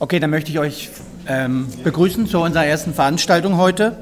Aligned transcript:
Okay, 0.00 0.20
dann 0.20 0.30
möchte 0.30 0.52
ich 0.52 0.60
euch 0.60 0.90
ähm, 1.26 1.66
begrüßen 1.82 2.28
zu 2.28 2.38
unserer 2.38 2.64
ersten 2.64 2.94
Veranstaltung 2.94 3.56
heute. 3.56 3.98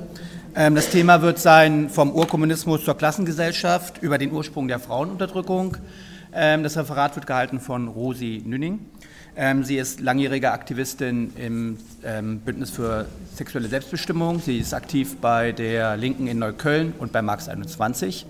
Ähm, 0.55 0.75
das 0.75 0.91
Thema 0.91 1.23
wird 1.23 1.39
sein 1.39 1.89
vom 1.89 2.13
Urkommunismus 2.13 2.85
zur 2.85 2.99
Klassengesellschaft 2.99 4.03
über 4.03 4.19
den 4.19 4.31
Ursprung 4.31 4.69
der 4.69 4.79
Frauenunterdrückung. 4.79 5.79
Ähm, 6.35 6.63
das 6.63 6.77
Referat 6.77 7.17
wird 7.17 7.27
gehalten 7.27 7.61
von 7.61 7.89
Rosi 7.89 8.43
Nünning. 8.45 8.81
Ähm, 9.37 9.65
sie 9.65 9.79
ist 9.79 10.01
langjährige 10.01 10.53
Aktivistin 10.53 11.33
im 11.35 11.79
ähm, 12.05 12.41
Bündnis 12.41 12.69
für 12.69 13.07
sexuelle 13.35 13.69
Selbstbestimmung. 13.69 14.41
Sie 14.41 14.59
ist 14.59 14.75
aktiv 14.75 15.17
bei 15.23 15.53
der 15.53 15.97
Linken 15.97 16.27
in 16.27 16.39
Neukölln 16.39 16.93
und 16.99 17.11
bei 17.11 17.23
Marx 17.23 17.49
21. 17.49 18.27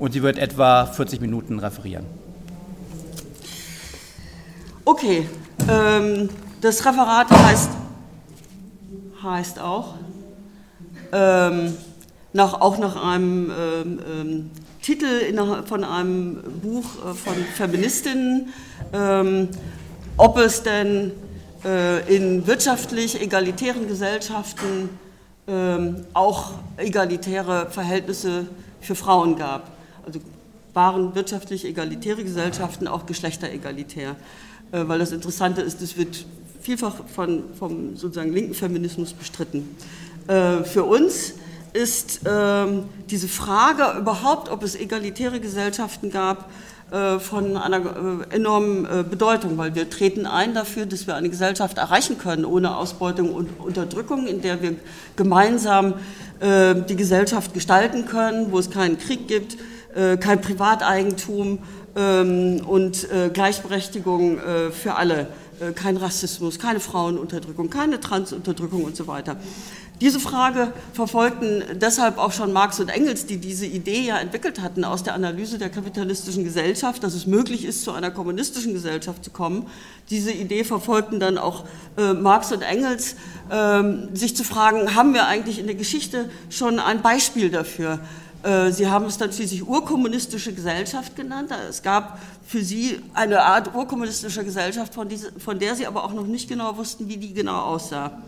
Und 0.00 0.14
sie 0.14 0.22
wird 0.24 0.36
etwa 0.36 0.86
40 0.86 1.20
Minuten 1.20 1.60
referieren. 1.60 2.06
Okay, 4.84 5.28
ähm, 5.70 6.28
das 6.60 6.84
Referat 6.84 7.30
heißt, 7.30 7.70
heißt 9.22 9.58
auch, 9.60 9.94
ähm, 11.12 11.76
nach, 12.32 12.60
auch 12.60 12.78
nach 12.78 12.96
einem 13.02 13.50
ähm, 13.50 14.00
ähm, 14.10 14.50
Titel 14.82 15.06
in, 15.06 15.38
von 15.66 15.84
einem 15.84 16.42
Buch 16.62 16.84
äh, 16.84 17.14
von 17.14 17.34
Feministinnen, 17.54 18.52
ähm, 18.92 19.48
ob 20.16 20.38
es 20.38 20.62
denn 20.62 21.12
äh, 21.64 22.14
in 22.14 22.46
wirtschaftlich 22.46 23.20
egalitären 23.20 23.88
Gesellschaften 23.88 24.90
ähm, 25.46 26.04
auch 26.12 26.52
egalitäre 26.76 27.70
Verhältnisse 27.70 28.46
für 28.80 28.94
Frauen 28.94 29.36
gab. 29.36 29.70
Also 30.04 30.20
waren 30.74 31.14
wirtschaftlich 31.14 31.64
egalitäre 31.64 32.22
Gesellschaften 32.22 32.86
auch 32.86 33.06
geschlechteregalitär. 33.06 34.16
Äh, 34.70 34.86
weil 34.86 34.98
das 34.98 35.12
Interessante 35.12 35.62
ist, 35.62 35.80
es 35.80 35.96
wird 35.96 36.26
vielfach 36.60 36.94
von, 37.14 37.44
vom 37.58 37.96
sozusagen 37.96 38.32
linken 38.32 38.54
Feminismus 38.54 39.12
bestritten. 39.12 39.76
Äh, 40.28 40.64
für 40.64 40.84
uns 40.84 41.34
ist 41.72 42.20
ähm, 42.26 42.84
diese 43.10 43.28
Frage 43.28 43.98
überhaupt, 43.98 44.50
ob 44.50 44.62
es 44.62 44.74
egalitäre 44.74 45.40
Gesellschaften 45.40 46.10
gab, 46.10 46.50
äh, 46.90 47.18
von 47.18 47.56
einer 47.56 47.78
äh, 48.30 48.34
enormen 48.34 48.86
Bedeutung, 49.10 49.58
weil 49.58 49.74
wir 49.74 49.90
treten 49.90 50.26
ein 50.26 50.54
dafür, 50.54 50.86
dass 50.86 51.06
wir 51.06 51.14
eine 51.14 51.28
Gesellschaft 51.28 51.78
erreichen 51.78 52.18
können 52.18 52.44
ohne 52.44 52.76
Ausbeutung 52.76 53.34
und 53.34 53.60
Unterdrückung, 53.60 54.26
in 54.26 54.42
der 54.42 54.62
wir 54.62 54.76
gemeinsam 55.16 55.94
die 56.40 56.94
Gesellschaft 56.94 57.52
gestalten 57.52 58.06
können, 58.06 58.52
wo 58.52 58.60
es 58.60 58.70
keinen 58.70 58.96
Krieg 58.96 59.26
gibt, 59.26 59.56
kein 59.92 60.40
Privateigentum 60.40 61.58
ähm, 61.96 62.62
und 62.64 63.08
Gleichberechtigung 63.32 64.38
für 64.70 64.94
alle 64.94 65.26
kein 65.74 65.96
Rassismus, 65.96 66.58
keine 66.58 66.80
Frauenunterdrückung, 66.80 67.70
keine 67.70 68.00
Transunterdrückung 68.00 68.84
und 68.84 68.96
so 68.96 69.06
weiter. 69.06 69.36
Diese 70.00 70.20
Frage 70.20 70.72
verfolgten 70.92 71.64
deshalb 71.80 72.18
auch 72.18 72.30
schon 72.30 72.52
Marx 72.52 72.78
und 72.78 72.88
Engels, 72.88 73.26
die 73.26 73.38
diese 73.38 73.66
Idee 73.66 74.02
ja 74.02 74.18
entwickelt 74.18 74.60
hatten 74.60 74.84
aus 74.84 75.02
der 75.02 75.14
Analyse 75.14 75.58
der 75.58 75.70
kapitalistischen 75.70 76.44
Gesellschaft, 76.44 77.02
dass 77.02 77.14
es 77.14 77.26
möglich 77.26 77.64
ist, 77.64 77.82
zu 77.82 77.90
einer 77.90 78.12
kommunistischen 78.12 78.74
Gesellschaft 78.74 79.24
zu 79.24 79.30
kommen. 79.30 79.66
Diese 80.08 80.30
Idee 80.30 80.62
verfolgten 80.62 81.18
dann 81.18 81.36
auch 81.36 81.64
äh, 81.96 82.12
Marx 82.12 82.52
und 82.52 82.62
Engels, 82.62 83.16
äh, 83.50 83.82
sich 84.14 84.36
zu 84.36 84.44
fragen, 84.44 84.94
haben 84.94 85.14
wir 85.14 85.26
eigentlich 85.26 85.58
in 85.58 85.66
der 85.66 85.74
Geschichte 85.74 86.30
schon 86.48 86.78
ein 86.78 87.02
Beispiel 87.02 87.50
dafür? 87.50 87.98
Äh, 88.44 88.70
sie 88.70 88.86
haben 88.86 89.06
es 89.06 89.18
dann 89.18 89.32
schließlich 89.32 89.66
urkommunistische 89.66 90.52
Gesellschaft 90.52 91.16
genannt. 91.16 91.50
Es 91.68 91.82
gab 91.82 92.20
für 92.48 92.64
sie 92.64 92.98
eine 93.12 93.42
Art 93.42 93.74
urkommunistischer 93.74 94.42
Gesellschaft, 94.42 94.94
von, 94.94 95.06
diese, 95.06 95.32
von, 95.38 95.58
der 95.58 95.74
sie 95.74 95.86
aber 95.86 96.02
auch 96.02 96.14
noch 96.14 96.26
nicht 96.26 96.48
genau 96.48 96.78
wussten, 96.78 97.06
wie 97.06 97.18
die 97.18 97.34
genau 97.34 97.60
aussah. 97.60 98.22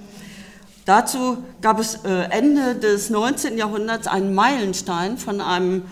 Dazu 0.85 1.39
gab 1.63 1.81
es 1.81 2.05
äh, 2.05 2.29
Ende 2.29 2.75
des 2.75 3.09
19. 3.09 3.57
Jahrhunderts 3.57 4.07
einen 4.07 4.35
Meilenstein 4.35 5.17
von 5.17 5.41
einem 5.41 5.85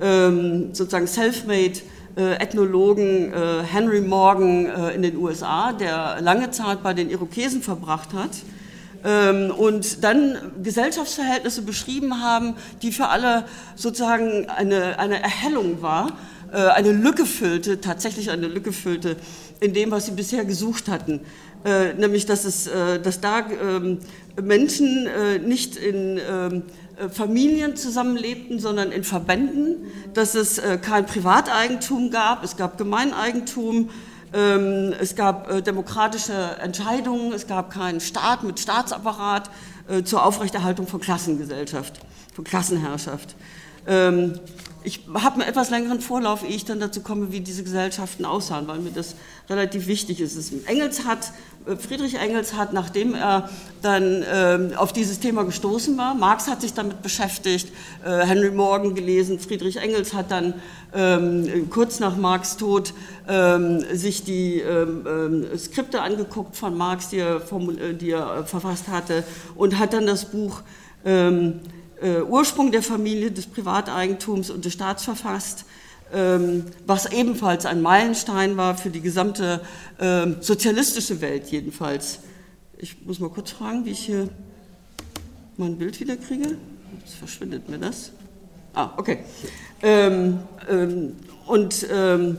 ähm, 0.00 0.74
sozusagen 0.74 1.06
self-made 1.06 1.78
äh, 2.16 2.32
Ethnologen 2.42 3.32
Henry 3.62 4.00
Morgan 4.00 4.66
in 4.90 5.02
den 5.02 5.16
USA, 5.18 5.72
der 5.72 6.20
lange 6.20 6.50
Zeit 6.50 6.82
bei 6.82 6.92
den 6.92 7.08
Irokesen 7.08 7.62
verbracht 7.62 8.14
hat 8.14 8.30
ähm, 9.04 9.52
und 9.56 10.02
dann 10.02 10.36
Gesellschaftsverhältnisse 10.62 11.62
beschrieben 11.62 12.20
haben, 12.20 12.54
die 12.82 12.90
für 12.90 13.08
alle 13.08 13.44
sozusagen 13.76 14.48
eine, 14.48 14.98
eine 14.98 15.22
Erhellung 15.22 15.82
war, 15.82 16.08
äh, 16.08 16.12
eine 16.58 16.92
Lücke 16.92 17.26
füllte, 17.26 17.80
tatsächlich 17.80 18.30
eine 18.30 18.48
Lücke 18.48 18.72
füllte 18.72 19.16
in 19.60 19.74
dem, 19.74 19.90
was 19.90 20.06
sie 20.06 20.12
bisher 20.12 20.44
gesucht 20.44 20.88
hatten. 20.88 21.20
Äh, 21.64 21.94
nämlich, 21.94 22.26
dass, 22.26 22.44
es, 22.44 22.66
äh, 22.66 23.00
dass 23.00 23.20
da 23.20 23.44
ähm, 23.50 23.98
Menschen 24.40 25.08
nicht 25.46 25.76
in 25.76 26.18
ähm, 26.18 26.62
Familien 27.12 27.76
zusammenlebten, 27.76 28.58
sondern 28.58 28.90
in 28.92 29.04
Verbänden, 29.04 29.76
dass 30.14 30.34
es 30.34 30.60
kein 30.80 31.04
Privateigentum 31.04 32.10
gab, 32.10 32.42
es 32.42 32.56
gab 32.56 32.78
Gemeineigentum, 32.78 33.90
ähm, 34.32 34.92
es 35.00 35.14
gab 35.14 35.50
äh, 35.50 35.62
demokratische 35.62 36.32
Entscheidungen, 36.60 37.32
es 37.32 37.46
gab 37.46 37.72
keinen 37.72 38.00
Staat 38.00 38.42
mit 38.42 38.58
Staatsapparat 38.58 39.50
äh, 39.88 40.02
zur 40.02 40.24
Aufrechterhaltung 40.24 40.86
von 40.86 41.00
Klassengesellschaft, 41.00 42.00
von 42.34 42.44
Klassenherrschaft. 42.44 43.34
Ich 44.86 45.00
habe 45.14 45.40
einen 45.40 45.50
etwas 45.50 45.70
längeren 45.70 46.00
Vorlauf, 46.00 46.44
ehe 46.44 46.54
ich 46.54 46.64
dann 46.64 46.78
dazu 46.78 47.00
komme, 47.00 47.32
wie 47.32 47.40
diese 47.40 47.64
Gesellschaften 47.64 48.24
aussahen, 48.24 48.68
weil 48.68 48.78
mir 48.78 48.92
das 48.92 49.16
relativ 49.50 49.88
wichtig 49.88 50.20
ist. 50.20 50.52
Engels 50.68 51.04
hat, 51.04 51.32
äh, 51.66 51.74
Friedrich 51.74 52.20
Engels 52.20 52.54
hat, 52.54 52.72
nachdem 52.72 53.12
er 53.12 53.50
dann 53.82 54.22
äh, 54.22 54.76
auf 54.76 54.92
dieses 54.92 55.18
Thema 55.18 55.42
gestoßen 55.42 55.98
war, 55.98 56.14
Marx 56.14 56.46
hat 56.46 56.60
sich 56.60 56.72
damit 56.72 57.02
beschäftigt, 57.02 57.72
äh, 58.04 58.24
Henry 58.24 58.52
Morgan 58.52 58.94
gelesen, 58.94 59.40
Friedrich 59.40 59.78
Engels 59.78 60.14
hat 60.14 60.30
dann 60.30 60.54
ähm, 60.94 61.68
kurz 61.68 61.98
nach 61.98 62.16
Marx 62.16 62.56
Tod 62.56 62.94
ähm, 63.26 63.84
sich 63.92 64.22
die 64.22 64.60
ähm, 64.60 65.04
ähm 65.04 65.58
Skripte 65.58 66.00
angeguckt 66.00 66.54
von 66.54 66.76
Marx, 66.76 67.08
die 67.08 67.18
er, 67.18 67.38
äh, 67.38 67.92
die 67.92 68.12
er 68.12 68.44
verfasst 68.44 68.86
hatte, 68.86 69.24
und 69.56 69.80
hat 69.80 69.94
dann 69.94 70.06
das 70.06 70.26
Buch 70.26 70.62
ähm, 71.04 71.58
äh, 72.00 72.20
Ursprung 72.20 72.72
der 72.72 72.82
Familie, 72.82 73.30
des 73.30 73.46
Privateigentums 73.46 74.50
und 74.50 74.64
des 74.64 74.72
Staats 74.72 75.04
verfasst, 75.04 75.64
ähm, 76.12 76.64
was 76.86 77.10
ebenfalls 77.12 77.66
ein 77.66 77.82
Meilenstein 77.82 78.56
war 78.56 78.76
für 78.76 78.90
die 78.90 79.00
gesamte 79.00 79.60
äh, 79.98 80.26
sozialistische 80.40 81.20
Welt 81.20 81.48
jedenfalls. 81.48 82.20
Ich 82.78 83.04
muss 83.04 83.18
mal 83.18 83.30
kurz 83.30 83.50
fragen, 83.50 83.84
wie 83.84 83.90
ich 83.90 84.00
hier 84.00 84.28
mein 85.56 85.78
Bild 85.78 85.98
wieder 85.98 86.16
kriege. 86.16 86.56
Jetzt 87.00 87.14
verschwindet 87.14 87.68
mir 87.68 87.78
das. 87.78 88.12
Ah, 88.74 88.90
okay. 88.96 89.20
Ähm, 89.82 90.40
ähm, 90.68 91.16
und 91.46 91.86
ähm, 91.90 92.38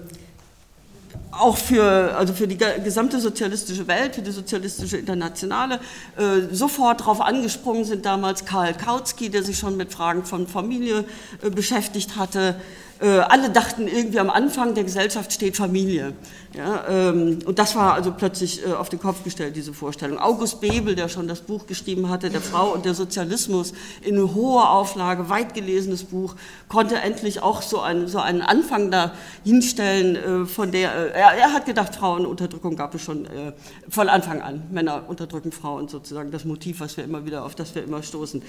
auch 1.32 1.58
für, 1.58 2.16
also 2.16 2.34
für 2.34 2.48
die 2.48 2.58
gesamte 2.58 3.20
sozialistische 3.20 3.88
Welt, 3.88 4.16
für 4.16 4.22
die 4.22 4.32
sozialistische 4.32 4.98
Internationale, 4.98 5.80
äh, 6.18 6.54
sofort 6.54 7.02
darauf 7.02 7.22
angesprungen 7.22 7.86
sind 7.86 8.06
damals 8.06 8.46
Karl 8.46 8.74
Kautsky, 8.74 9.30
der 9.30 9.44
sich 9.44 9.58
schon 9.58 9.78
mit 9.78 9.92
Fragen 9.92 10.24
von 10.24 10.48
Familie 10.48 11.06
äh, 11.42 11.50
beschäftigt 11.50 12.16
hatte, 12.16 12.56
äh, 13.00 13.20
alle 13.20 13.50
dachten 13.50 13.88
irgendwie 13.88 14.20
am 14.20 14.30
Anfang 14.30 14.74
der 14.74 14.84
Gesellschaft 14.84 15.32
steht 15.32 15.56
Familie. 15.56 16.14
Ja, 16.54 16.86
ähm, 16.90 17.40
und 17.46 17.60
das 17.60 17.76
war 17.76 17.94
also 17.94 18.12
plötzlich 18.12 18.66
äh, 18.66 18.72
auf 18.72 18.90
den 18.90 19.00
Kopf 19.00 19.24
gestellt, 19.24 19.56
diese 19.56 19.74
Vorstellung. 19.74 20.18
August 20.18 20.60
Bebel, 20.60 20.96
der 20.96 21.08
schon 21.08 21.28
das 21.28 21.42
Buch 21.42 21.68
geschrieben 21.68 22.10
hatte, 22.10 22.32
Der 22.32 22.42
Frau 22.42 22.74
und 22.74 22.86
der 22.86 22.96
Sozialismus, 22.96 23.74
in 24.02 24.34
hoher 24.34 24.72
Auflage, 24.72 25.30
weit 25.30 25.54
gelesenes 25.54 26.04
Buch, 26.04 26.36
konnte 26.68 26.96
endlich 26.96 27.44
auch 27.44 27.62
so 27.62 27.82
einen, 27.82 28.08
so 28.08 28.18
einen 28.18 28.42
Anfang 28.42 28.90
da 28.90 29.12
hinstellen, 29.44 30.16
äh, 30.16 30.46
von 30.48 30.72
der, 30.72 30.96
äh, 30.96 31.20
er, 31.20 31.34
er, 31.34 31.54
hat 31.54 31.68
gedacht, 31.68 31.94
Frauenunterdrückung 31.94 32.76
gab 32.76 32.96
es 32.96 33.04
schon 33.04 33.26
äh, 33.26 33.54
von 33.88 34.10
Anfang 34.10 34.42
an. 34.42 34.64
Männer 34.72 35.04
unterdrücken 35.08 35.52
Frauen 35.52 35.88
sozusagen, 35.88 36.32
das 36.32 36.46
Motiv, 36.46 36.80
was 36.80 36.98
wir 36.98 37.04
immer 37.04 37.26
wieder, 37.26 37.46
auf 37.46 37.54
das 37.54 37.76
wir 37.76 37.84
immer 37.84 38.02
stoßen. 38.02 38.42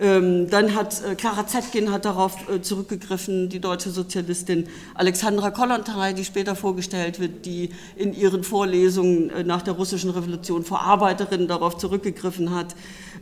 Ähm, 0.00 0.50
dann 0.50 0.74
hat 0.74 1.00
Clara 1.18 1.46
Zetkin 1.46 1.92
hat 1.92 2.04
darauf 2.04 2.36
zurückgegriffen, 2.62 3.48
die 3.48 3.60
deutsche 3.60 3.91
Sozialistin 3.92 4.66
Alexandra 4.94 5.50
Kollontai, 5.50 6.12
die 6.12 6.24
später 6.24 6.56
vorgestellt 6.56 7.20
wird, 7.20 7.46
die 7.46 7.70
in 7.96 8.12
ihren 8.12 8.42
Vorlesungen 8.42 9.30
äh, 9.30 9.44
nach 9.44 9.62
der 9.62 9.74
russischen 9.74 10.10
Revolution 10.10 10.64
vor 10.64 10.80
Arbeiterinnen 10.80 11.46
darauf 11.46 11.78
zurückgegriffen 11.78 12.54
hat. 12.54 12.74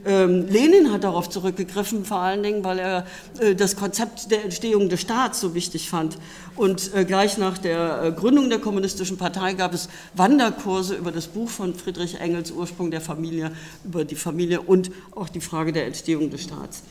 Ähm, 0.07 0.47
Lenin 0.49 0.93
hat 0.93 1.05
darauf 1.05 1.29
zurückgegriffen, 1.29 2.05
vor 2.05 2.19
allen 2.19 2.43
Dingen, 2.43 2.65
weil 2.65 2.79
er 2.79 3.07
äh, 3.39 3.55
das 3.55 3.77
Konzept 3.77 4.31
der 4.31 4.45
Entstehung 4.45 4.89
des 4.89 5.03
Staats 5.03 5.41
so 5.41 5.55
wichtig 5.55 5.91
fand. 5.91 6.17
Und 6.57 6.95
äh, 6.95 7.05
gleich 7.05 7.37
nach 7.37 7.59
der 7.59 8.13
Gründung 8.13 8.49
der 8.49 8.59
Kommunistischen 8.59 9.19
Partei 9.19 9.53
gab 9.55 9.75
es 9.75 9.89
Wanderkurse 10.15 10.95
über 10.95 11.13
das 11.13 11.27
Buch 11.27 11.51
von 11.51 11.75
Friedrich 11.75 12.21
Engels, 12.21 12.51
Ursprung 12.51 12.91
der 12.91 13.01
Familie, 13.01 13.53
über 13.85 14.05
die 14.05 14.15
Familie 14.15 14.63
und 14.63 14.91
auch 15.15 15.29
die 15.29 15.41
Frage 15.41 15.73
der 15.73 15.87
Entstehung 15.87 16.31
des 16.31 16.43
Staats. 16.43 16.83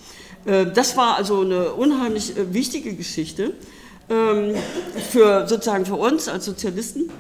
Das 0.46 0.96
war 0.96 1.18
also 1.18 1.42
eine 1.42 1.74
unheimlich 1.74 2.34
wichtige 2.52 2.94
Geschichte 2.94 3.54
ähm, 4.10 4.56
für 5.12 5.48
sozusagen 5.48 5.86
für 5.86 5.96
uns 5.96 6.28
als 6.28 6.46
Sozialisten. 6.46 7.12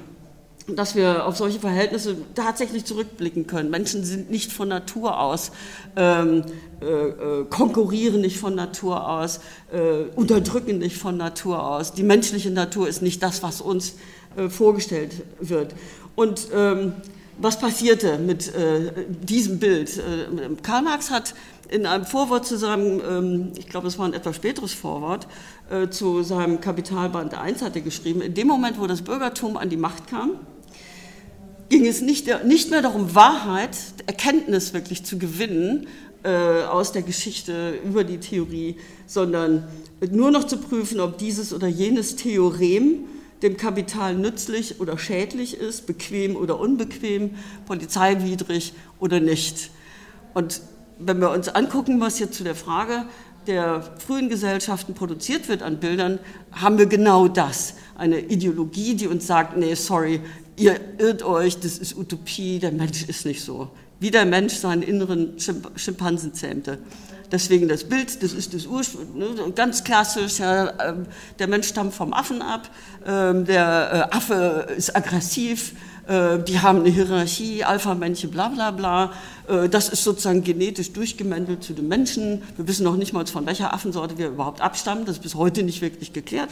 dass 0.75 0.95
wir 0.95 1.25
auf 1.25 1.37
solche 1.37 1.59
Verhältnisse 1.59 2.15
tatsächlich 2.35 2.85
zurückblicken 2.85 3.47
können. 3.47 3.69
Menschen 3.69 4.03
sind 4.03 4.29
nicht 4.29 4.51
von 4.51 4.67
Natur 4.67 5.19
aus, 5.19 5.51
ähm, 5.95 6.43
äh, 6.81 6.85
äh, 6.85 7.45
konkurrieren 7.45 8.21
nicht 8.21 8.37
von 8.37 8.55
Natur 8.55 9.09
aus, 9.09 9.39
äh, 9.71 10.03
unterdrücken 10.15 10.77
nicht 10.79 10.97
von 10.97 11.17
Natur 11.17 11.65
aus. 11.67 11.93
Die 11.93 12.03
menschliche 12.03 12.51
Natur 12.51 12.87
ist 12.87 13.01
nicht 13.01 13.23
das, 13.23 13.41
was 13.43 13.61
uns 13.61 13.95
äh, 14.37 14.49
vorgestellt 14.49 15.13
wird. 15.39 15.73
Und 16.15 16.47
ähm, 16.53 16.93
was 17.41 17.57
passierte 17.57 18.17
mit 18.17 18.53
äh, 18.53 18.91
diesem 19.07 19.59
Bild? 19.59 19.97
Äh, 19.97 20.01
Karl 20.61 20.83
Marx 20.83 21.09
hat 21.09 21.33
in 21.69 21.85
einem 21.85 22.05
Vorwort 22.05 22.45
zu 22.45 22.57
seinem, 22.57 23.01
ähm, 23.07 23.51
ich 23.57 23.67
glaube, 23.67 23.87
es 23.87 23.97
war 23.97 24.05
ein 24.05 24.13
etwas 24.13 24.35
späteres 24.35 24.73
Vorwort, 24.73 25.27
zu 25.91 26.23
seinem 26.23 26.61
Kapitalband 26.61 27.35
1 27.35 27.61
hat 27.61 27.75
er 27.75 27.83
geschrieben, 27.83 28.21
in 28.21 28.33
dem 28.33 28.47
Moment, 28.47 28.79
wo 28.79 28.87
das 28.87 29.03
Bürgertum 29.03 29.55
an 29.55 29.69
die 29.69 29.77
Macht 29.77 30.07
kam, 30.07 30.31
ging 31.69 31.85
es 31.85 32.01
nicht, 32.01 32.27
nicht 32.45 32.71
mehr 32.71 32.81
darum, 32.81 33.13
Wahrheit, 33.13 33.77
Erkenntnis 34.07 34.73
wirklich 34.73 35.05
zu 35.05 35.19
gewinnen 35.19 35.87
äh, 36.23 36.63
aus 36.63 36.91
der 36.91 37.03
Geschichte 37.03 37.79
über 37.85 38.03
die 38.03 38.17
Theorie, 38.17 38.75
sondern 39.05 39.63
nur 40.11 40.31
noch 40.31 40.45
zu 40.45 40.57
prüfen, 40.57 40.99
ob 40.99 41.17
dieses 41.17 41.53
oder 41.53 41.67
jenes 41.67 42.15
Theorem 42.15 43.05
dem 43.41 43.55
Kapital 43.55 44.15
nützlich 44.15 44.81
oder 44.81 44.97
schädlich 44.97 45.55
ist, 45.55 45.87
bequem 45.87 46.35
oder 46.35 46.59
unbequem, 46.59 47.35
polizeiwidrig 47.65 48.73
oder 48.99 49.19
nicht. 49.21 49.69
Und 50.33 50.61
wenn 50.99 51.19
wir 51.19 51.31
uns 51.31 51.49
angucken, 51.49 51.99
was 51.99 52.19
jetzt 52.19 52.35
zu 52.35 52.43
der 52.43 52.55
Frage 52.55 53.05
der 53.47 53.81
frühen 54.05 54.29
Gesellschaften 54.29 54.93
produziert 54.93 55.47
wird 55.47 55.63
an 55.63 55.79
Bildern, 55.79 56.19
haben 56.51 56.77
wir 56.77 56.85
genau 56.85 57.27
das. 57.27 57.75
Eine 57.97 58.19
Ideologie, 58.19 58.95
die 58.95 59.07
uns 59.07 59.25
sagt, 59.25 59.57
nee, 59.57 59.73
sorry, 59.73 60.21
ihr 60.55 60.79
irrt 60.99 61.23
euch, 61.23 61.59
das 61.59 61.77
ist 61.77 61.97
Utopie, 61.97 62.59
der 62.59 62.71
Mensch 62.71 63.03
ist 63.03 63.25
nicht 63.25 63.41
so. 63.41 63.71
Wie 63.99 64.11
der 64.11 64.25
Mensch 64.25 64.53
seinen 64.55 64.83
inneren 64.83 65.35
Schimpansen 65.75 66.33
zähmte. 66.33 66.79
Deswegen 67.31 67.67
das 67.67 67.83
Bild, 67.83 68.23
das 68.23 68.33
ist 68.33 68.53
das 68.53 68.65
Ursprung, 68.65 69.17
ne, 69.17 69.51
ganz 69.53 69.83
klassisch, 69.83 70.39
ja, 70.39 70.73
ähm, 70.89 71.05
der 71.37 71.47
Mensch 71.47 71.67
stammt 71.67 71.93
vom 71.93 72.11
Affen 72.11 72.41
ab, 72.41 72.69
ähm, 73.05 73.45
der 73.45 74.09
äh, 74.11 74.15
Affe 74.15 74.67
ist 74.75 74.95
aggressiv, 74.95 75.73
die 76.09 76.59
haben 76.59 76.79
eine 76.79 76.89
Hierarchie, 76.89 77.63
Alpha-Männchen, 77.63 78.31
bla 78.31 78.47
bla 78.47 78.71
bla. 78.71 79.11
Äh, 79.49 79.69
das 79.69 79.89
ist 79.89 80.03
sozusagen 80.03 80.43
genetisch 80.43 80.93
durchgemändelt 80.93 81.63
zu 81.63 81.73
den 81.73 81.87
Menschen. 81.87 82.41
Wir 82.55 82.67
wissen 82.67 82.83
noch 82.83 82.95
nicht 82.95 83.13
mal, 83.13 83.25
von 83.25 83.45
welcher 83.45 83.73
Affensorte 83.73 84.17
wir 84.17 84.29
überhaupt 84.29 84.61
abstammen. 84.61 85.05
Das 85.05 85.17
ist 85.17 85.23
bis 85.23 85.35
heute 85.35 85.63
nicht 85.63 85.81
wirklich 85.81 86.13
geklärt. 86.13 86.49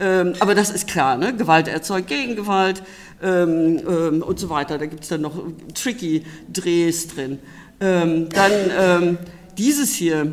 Ähm, 0.00 0.34
aber 0.40 0.54
das 0.54 0.70
ist 0.70 0.88
klar. 0.88 1.16
Ne? 1.16 1.34
Gewalt 1.36 1.68
erzeugt 1.68 2.08
Gegengewalt 2.08 2.82
ähm, 3.22 3.80
ähm, 3.88 4.22
und 4.22 4.38
so 4.38 4.48
weiter. 4.50 4.78
Da 4.78 4.86
gibt 4.86 5.04
es 5.04 5.08
dann 5.08 5.22
noch 5.22 5.42
tricky 5.74 6.24
Drehs 6.52 7.08
drin. 7.08 7.38
dann 7.80 9.18
dieses 9.56 9.94
hier. 9.94 10.32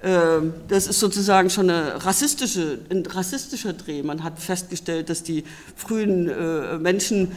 Das 0.00 0.86
ist 0.86 0.98
sozusagen 0.98 1.50
schon 1.50 1.68
rassistische, 1.68 2.78
ein 2.90 3.04
rassistischer 3.04 3.74
Dreh. 3.74 4.02
Man 4.02 4.22
hat 4.22 4.38
festgestellt, 4.38 5.10
dass 5.10 5.22
die 5.22 5.44
frühen 5.76 6.30
Menschen 6.80 7.32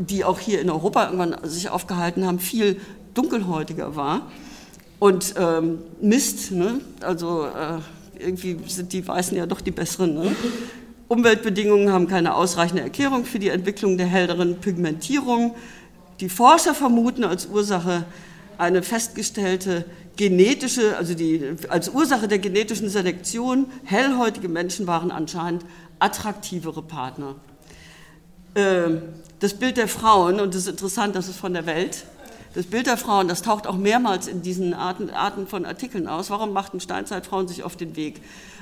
die 0.00 0.24
auch 0.24 0.38
hier 0.38 0.60
in 0.60 0.70
Europa 0.70 1.04
irgendwann 1.04 1.36
sich 1.44 1.68
aufgehalten 1.68 2.26
haben, 2.26 2.38
viel 2.38 2.80
dunkelhäutiger 3.14 3.96
war. 3.96 4.30
Und 4.98 5.34
ähm, 5.38 5.78
Mist, 6.00 6.52
ne? 6.52 6.80
also 7.00 7.44
äh, 7.44 7.78
irgendwie 8.18 8.58
sind 8.66 8.92
die 8.92 9.06
Weißen 9.06 9.36
ja 9.36 9.46
doch 9.46 9.60
die 9.60 9.70
Besseren. 9.70 10.14
Ne? 10.14 10.36
Umweltbedingungen 11.08 11.92
haben 11.92 12.06
keine 12.06 12.34
ausreichende 12.34 12.82
Erklärung 12.82 13.24
für 13.24 13.38
die 13.38 13.48
Entwicklung 13.48 13.98
der 13.98 14.06
helleren 14.06 14.56
Pigmentierung. 14.60 15.54
Die 16.20 16.28
Forscher 16.28 16.74
vermuten 16.74 17.24
als 17.24 17.46
Ursache 17.46 18.04
eine 18.58 18.82
festgestellte 18.82 19.86
genetische, 20.16 20.96
also 20.98 21.14
die, 21.14 21.42
als 21.70 21.88
Ursache 21.88 22.28
der 22.28 22.38
genetischen 22.38 22.90
Selektion, 22.90 23.66
hellhäutige 23.84 24.48
Menschen 24.48 24.86
waren 24.86 25.10
anscheinend 25.10 25.64
attraktivere 25.98 26.82
Partner. 26.82 27.36
Ähm, 28.54 29.02
das 29.38 29.54
Bild 29.54 29.76
der 29.76 29.88
Frauen, 29.88 30.40
und 30.40 30.54
das 30.54 30.62
ist 30.62 30.68
interessant, 30.68 31.16
das 31.16 31.28
ist 31.28 31.38
von 31.38 31.54
der 31.54 31.66
Welt, 31.66 32.04
das 32.52 32.66
Bild 32.66 32.86
der 32.86 32.96
Frauen, 32.96 33.28
das 33.28 33.42
taucht 33.42 33.68
auch 33.68 33.76
mehrmals 33.76 34.26
in 34.26 34.42
diesen 34.42 34.74
Arten, 34.74 35.08
Arten 35.10 35.46
von 35.46 35.64
Artikeln 35.64 36.08
aus. 36.08 36.30
Warum 36.30 36.52
machten 36.52 36.80
Steinzeitfrauen 36.80 37.46
sich 37.46 37.62
auf 37.62 37.76
den 37.76 37.94
Weg 37.94 38.20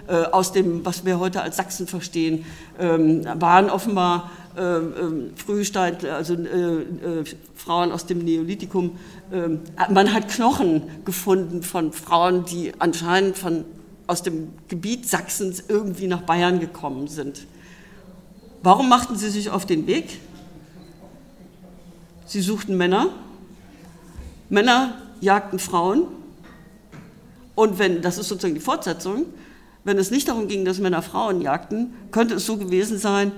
äh, 0.08 0.24
aus 0.24 0.52
dem, 0.52 0.84
was 0.84 1.06
wir 1.06 1.18
heute 1.18 1.40
als 1.40 1.56
Sachsen 1.56 1.86
verstehen, 1.86 2.44
ähm, 2.78 3.24
waren 3.40 3.70
offenbar 3.70 4.30
äh, 4.58 4.60
äh, 4.60 5.30
Frühstein, 5.36 5.96
also 6.04 6.34
äh, 6.34 6.82
äh, 6.82 7.24
Frauen 7.54 7.90
aus 7.90 8.04
dem 8.04 8.18
Neolithikum. 8.18 8.98
Ähm, 9.32 9.60
man 9.90 10.12
hat 10.12 10.28
Knochen 10.28 10.82
gefunden 11.06 11.62
von 11.62 11.92
Frauen, 11.92 12.44
die 12.44 12.72
anscheinend 12.78 13.38
von, 13.38 13.64
aus 14.06 14.22
dem 14.22 14.48
Gebiet 14.68 15.08
Sachsens 15.08 15.64
irgendwie 15.66 16.08
nach 16.08 16.22
Bayern 16.22 16.60
gekommen 16.60 17.08
sind. 17.08 17.46
Warum 18.62 18.88
machten 18.88 19.16
sie 19.16 19.30
sich 19.30 19.50
auf 19.50 19.66
den 19.66 19.86
Weg? 19.86 20.20
Sie 22.26 22.40
suchten 22.40 22.76
Männer, 22.76 23.08
Männer 24.50 24.94
jagten 25.20 25.58
Frauen 25.58 26.04
und 27.54 27.78
wenn, 27.78 28.02
das 28.02 28.18
ist 28.18 28.28
sozusagen 28.28 28.54
die 28.54 28.60
Fortsetzung, 28.60 29.26
wenn 29.84 29.98
es 29.98 30.10
nicht 30.10 30.28
darum 30.28 30.48
ging, 30.48 30.64
dass 30.64 30.78
Männer 30.78 31.02
Frauen 31.02 31.40
jagten, 31.40 31.94
könnte 32.10 32.34
es 32.34 32.46
so 32.46 32.56
gewesen 32.56 32.98
sein, 32.98 33.32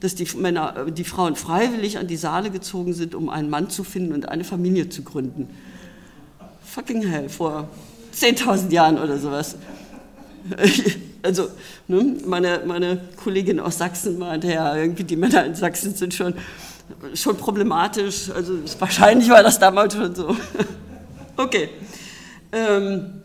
dass 0.00 0.14
die, 0.14 0.28
Männer, 0.36 0.90
die 0.90 1.04
Frauen 1.04 1.36
freiwillig 1.36 1.98
an 1.98 2.06
die 2.06 2.16
Saale 2.16 2.50
gezogen 2.50 2.92
sind, 2.92 3.14
um 3.14 3.28
einen 3.28 3.50
Mann 3.50 3.70
zu 3.70 3.82
finden 3.82 4.12
und 4.12 4.28
eine 4.28 4.44
Familie 4.44 4.88
zu 4.88 5.02
gründen. 5.02 5.48
Fucking 6.64 7.02
hell, 7.02 7.28
vor 7.28 7.68
10.000 8.14 8.70
Jahren 8.70 8.98
oder 8.98 9.18
sowas. 9.18 9.56
Also, 11.26 11.48
ne, 11.88 12.16
meine, 12.24 12.62
meine 12.64 13.00
Kollegin 13.22 13.60
aus 13.60 13.78
Sachsen 13.78 14.18
meinte 14.18 14.52
ja, 14.52 14.76
irgendwie 14.76 15.04
die 15.04 15.16
Männer 15.16 15.44
in 15.44 15.54
Sachsen 15.54 15.94
sind 15.94 16.14
schon 16.14 16.34
schon 17.14 17.36
problematisch. 17.36 18.30
Also 18.30 18.58
wahrscheinlich 18.78 19.28
war 19.28 19.42
das 19.42 19.58
damals 19.58 19.94
schon 19.94 20.14
so. 20.14 20.36
okay. 21.36 21.70
Ähm, 22.52 23.22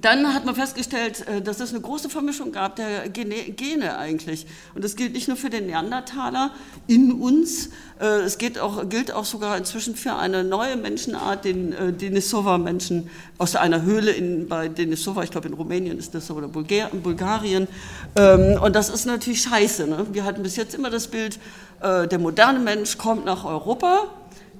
dann 0.00 0.32
hat 0.32 0.46
man 0.46 0.54
festgestellt, 0.54 1.26
äh, 1.28 1.42
dass 1.42 1.60
es 1.60 1.70
eine 1.70 1.80
große 1.80 2.08
Vermischung 2.08 2.50
gab 2.50 2.76
der 2.76 3.08
Gene 3.10 3.98
eigentlich. 3.98 4.46
Und 4.74 4.84
das 4.84 4.96
gilt 4.96 5.12
nicht 5.12 5.28
nur 5.28 5.36
für 5.36 5.50
den 5.50 5.66
Neandertaler 5.66 6.50
in 6.86 7.12
uns, 7.12 7.68
äh, 8.00 8.20
es 8.20 8.38
gilt 8.38 8.58
auch, 8.58 8.88
gilt 8.88 9.12
auch 9.12 9.26
sogar 9.26 9.56
inzwischen 9.58 9.94
für 9.94 10.14
eine 10.14 10.44
neue 10.44 10.76
Menschenart, 10.76 11.44
den 11.44 11.72
äh, 11.74 11.92
Denisova-Menschen 11.92 13.10
aus 13.36 13.54
einer 13.54 13.82
Höhle 13.82 14.12
in, 14.12 14.48
bei 14.48 14.68
Denisova, 14.68 15.24
ich 15.24 15.30
glaube 15.30 15.48
in 15.48 15.54
Rumänien 15.54 15.98
ist 15.98 16.14
das 16.14 16.26
so, 16.26 16.34
oder 16.34 16.48
Bulgarien. 16.48 17.68
Ähm, 18.16 18.58
und 18.62 18.74
das 18.74 18.88
ist 18.88 19.04
natürlich 19.04 19.42
scheiße. 19.42 19.86
Ne? 19.86 20.06
Wir 20.12 20.24
hatten 20.24 20.42
bis 20.42 20.56
jetzt 20.56 20.74
immer 20.74 20.90
das 20.90 21.08
Bild, 21.08 21.38
der 21.82 22.18
moderne 22.20 22.60
Mensch 22.60 22.96
kommt 22.96 23.24
nach 23.24 23.44
Europa, 23.44 24.04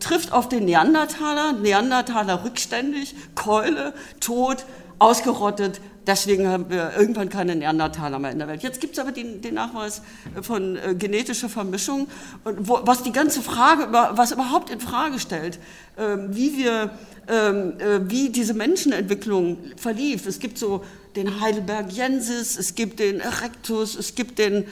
trifft 0.00 0.32
auf 0.32 0.48
den 0.48 0.64
Neandertaler, 0.64 1.52
Neandertaler 1.52 2.44
rückständig, 2.44 3.14
Keule, 3.36 3.94
tot, 4.18 4.64
ausgerottet. 5.02 5.80
Deswegen 6.06 6.48
haben 6.48 6.68
wir 6.68 6.92
irgendwann 6.96 7.28
keine 7.28 7.54
Neandertaler 7.54 8.18
mehr 8.18 8.32
in 8.32 8.38
der 8.38 8.48
Welt. 8.48 8.62
Jetzt 8.62 8.80
gibt 8.80 8.94
es 8.94 8.98
aber 8.98 9.12
den, 9.12 9.40
den, 9.40 9.54
Nachweis 9.54 10.02
von 10.40 10.76
äh, 10.76 10.94
genetischer 10.94 11.48
Vermischung, 11.48 12.08
wo, 12.44 12.80
was 12.82 13.04
die 13.04 13.12
ganze 13.12 13.40
Frage, 13.40 13.88
was 13.92 14.32
überhaupt 14.32 14.70
in 14.70 14.80
Frage 14.80 15.20
stellt, 15.20 15.58
äh, 15.96 16.16
wie 16.28 16.56
wir, 16.56 16.90
ähm, 17.28 17.74
äh, 17.78 18.10
wie 18.10 18.30
diese 18.30 18.54
Menschenentwicklung 18.54 19.58
verlief. 19.76 20.26
Es 20.26 20.40
gibt 20.40 20.58
so 20.58 20.84
den 21.14 21.40
Heidelbergiensis, 21.40 22.58
es 22.58 22.74
gibt 22.74 22.98
den 22.98 23.20
Erectus, 23.20 23.94
es 23.94 24.16
gibt 24.16 24.40
den 24.40 24.64
äh, 24.64 24.66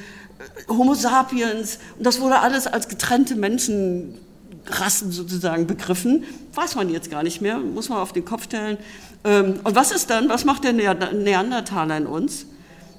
Homo 0.69 0.95
sapiens. 0.95 1.79
Und 1.97 2.07
das 2.07 2.21
wurde 2.21 2.41
alles 2.41 2.67
als 2.67 2.89
getrennte 2.89 3.37
Menschen 3.37 4.19
Rassen 4.67 5.11
sozusagen 5.11 5.67
begriffen. 5.67 6.25
Weiß 6.55 6.75
man 6.75 6.91
jetzt 6.91 7.11
gar 7.11 7.23
nicht 7.23 7.41
mehr, 7.41 7.59
muss 7.59 7.89
man 7.89 7.99
auf 7.99 8.13
den 8.13 8.25
Kopf 8.25 8.45
stellen. 8.45 8.79
Ähm, 9.25 9.61
und 9.65 9.75
was 9.75 9.93
ist 9.93 10.11
dann, 10.11 10.29
was 10.29 10.45
macht 10.45 10.65
der 10.65 10.73
Neandertaler 10.73 11.97
in 11.97 12.07
uns? 12.07 12.47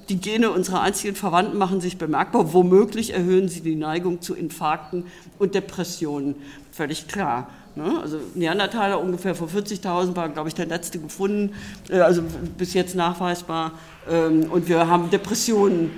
Die 0.08 0.16
Gene 0.16 0.50
unserer 0.50 0.82
einzigen 0.82 1.14
Verwandten 1.14 1.58
machen 1.58 1.80
sich 1.80 1.96
bemerkbar. 1.96 2.52
Womöglich 2.52 3.14
erhöhen 3.14 3.48
sie 3.48 3.60
die 3.60 3.76
Neigung 3.76 4.20
zu 4.20 4.34
Infarkten 4.34 5.04
und 5.38 5.54
Depressionen. 5.54 6.34
Völlig 6.72 7.08
klar. 7.08 7.48
Ne? 7.74 7.98
Also 8.00 8.18
Neandertaler 8.34 9.00
ungefähr 9.00 9.34
vor 9.34 9.48
40.000 9.48 10.14
war, 10.14 10.28
glaube 10.28 10.48
ich, 10.48 10.54
der 10.54 10.66
letzte 10.66 10.98
gefunden, 10.98 11.54
äh, 11.88 12.00
also 12.00 12.22
bis 12.58 12.74
jetzt 12.74 12.94
nachweisbar. 12.94 13.72
Ähm, 14.10 14.50
und 14.50 14.68
wir 14.68 14.86
haben 14.88 15.08
Depressionen 15.10 15.90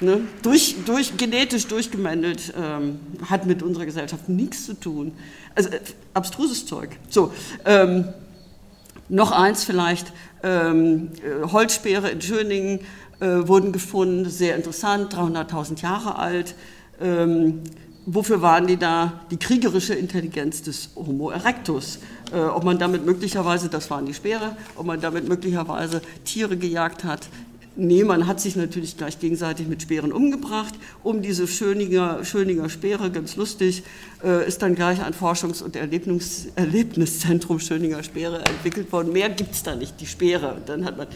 ne, 0.00 0.20
durch, 0.42 0.76
durch, 0.84 1.16
genetisch 1.16 1.66
durchgemendelt, 1.66 2.52
ähm, 2.60 2.98
hat 3.28 3.46
mit 3.46 3.62
unserer 3.62 3.86
Gesellschaft 3.86 4.28
nichts 4.28 4.66
zu 4.66 4.74
tun. 4.74 5.12
Also 5.54 5.70
äh, 5.70 5.80
abstruses 6.14 6.66
Zeug. 6.66 6.90
So, 7.08 7.32
noch 9.12 9.30
eins 9.30 9.62
vielleicht, 9.62 10.12
ähm, 10.42 11.10
äh, 11.22 11.46
Holzspeere 11.46 12.10
in 12.10 12.20
Schöningen 12.20 12.80
äh, 13.20 13.46
wurden 13.46 13.70
gefunden, 13.70 14.28
sehr 14.28 14.56
interessant, 14.56 15.14
300.000 15.14 15.82
Jahre 15.82 16.18
alt. 16.18 16.54
Ähm, 17.00 17.60
wofür 18.06 18.42
waren 18.42 18.66
die 18.66 18.78
da? 18.78 19.20
Die 19.30 19.36
kriegerische 19.36 19.94
Intelligenz 19.94 20.62
des 20.62 20.90
Homo 20.96 21.30
erectus. 21.30 21.98
Äh, 22.32 22.40
ob 22.40 22.64
man 22.64 22.78
damit 22.78 23.04
möglicherweise, 23.04 23.68
das 23.68 23.90
waren 23.90 24.06
die 24.06 24.14
Speere, 24.14 24.56
ob 24.76 24.86
man 24.86 25.00
damit 25.00 25.28
möglicherweise 25.28 26.00
Tiere 26.24 26.56
gejagt 26.56 27.04
hat. 27.04 27.28
Nee, 27.74 28.04
man 28.04 28.26
hat 28.26 28.38
sich 28.38 28.54
natürlich 28.54 28.98
gleich 28.98 29.18
gegenseitig 29.18 29.66
mit 29.66 29.80
Speeren 29.80 30.12
umgebracht. 30.12 30.74
Um 31.02 31.22
diese 31.22 31.48
Schöninger, 31.48 32.22
Schöninger 32.22 32.68
Speere, 32.68 33.10
ganz 33.10 33.36
lustig, 33.36 33.82
äh, 34.22 34.46
ist 34.46 34.60
dann 34.60 34.74
gleich 34.74 35.02
ein 35.02 35.14
Forschungs- 35.14 35.62
und 35.62 35.74
Erlebnis, 35.74 36.48
Erlebniszentrum 36.54 37.60
Schöninger 37.60 38.02
Speere 38.02 38.44
entwickelt 38.44 38.92
worden. 38.92 39.14
Mehr 39.14 39.30
gibt 39.30 39.54
es 39.54 39.62
da 39.62 39.74
nicht, 39.74 39.98
die 40.02 40.06
Speere. 40.06 40.60
dann 40.66 40.84
hat 40.84 40.98
man, 40.98 41.06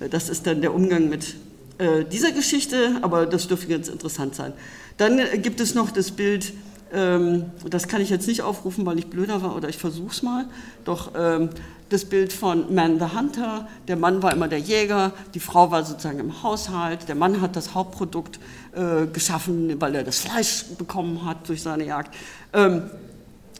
äh, 0.00 0.08
das 0.08 0.30
ist 0.30 0.46
dann 0.46 0.62
der 0.62 0.74
Umgang 0.74 1.10
mit 1.10 1.36
äh, 1.76 2.06
dieser 2.06 2.32
Geschichte, 2.32 2.96
aber 3.02 3.26
das 3.26 3.48
dürfte 3.48 3.66
ganz 3.66 3.88
interessant 3.88 4.34
sein. 4.34 4.54
Dann 4.96 5.20
gibt 5.42 5.60
es 5.60 5.74
noch 5.74 5.90
das 5.90 6.12
Bild, 6.12 6.54
ähm, 6.94 7.44
das 7.68 7.88
kann 7.88 8.00
ich 8.00 8.08
jetzt 8.08 8.26
nicht 8.26 8.40
aufrufen, 8.40 8.86
weil 8.86 8.98
ich 8.98 9.08
blöder 9.08 9.42
war, 9.42 9.54
oder 9.54 9.68
ich 9.68 9.76
versuche 9.76 10.12
es 10.12 10.22
mal, 10.22 10.46
doch 10.84 11.12
ähm, 11.14 11.50
das 11.90 12.04
Bild 12.04 12.32
von 12.32 12.74
Man 12.74 12.98
the 12.98 13.16
Hunter, 13.16 13.68
der 13.88 13.96
Mann 13.96 14.22
war 14.22 14.32
immer 14.32 14.48
der 14.48 14.60
Jäger, 14.60 15.12
die 15.34 15.40
Frau 15.40 15.70
war 15.70 15.84
sozusagen 15.84 16.20
im 16.20 16.42
Haushalt, 16.42 17.08
der 17.08 17.16
Mann 17.16 17.40
hat 17.40 17.56
das 17.56 17.74
Hauptprodukt 17.74 18.38
äh, 18.72 19.06
geschaffen, 19.06 19.80
weil 19.80 19.94
er 19.96 20.04
das 20.04 20.20
Fleisch 20.20 20.64
bekommen 20.78 21.26
hat 21.26 21.48
durch 21.48 21.62
seine 21.62 21.84
Jagd. 21.84 22.14
Ähm, 22.52 22.82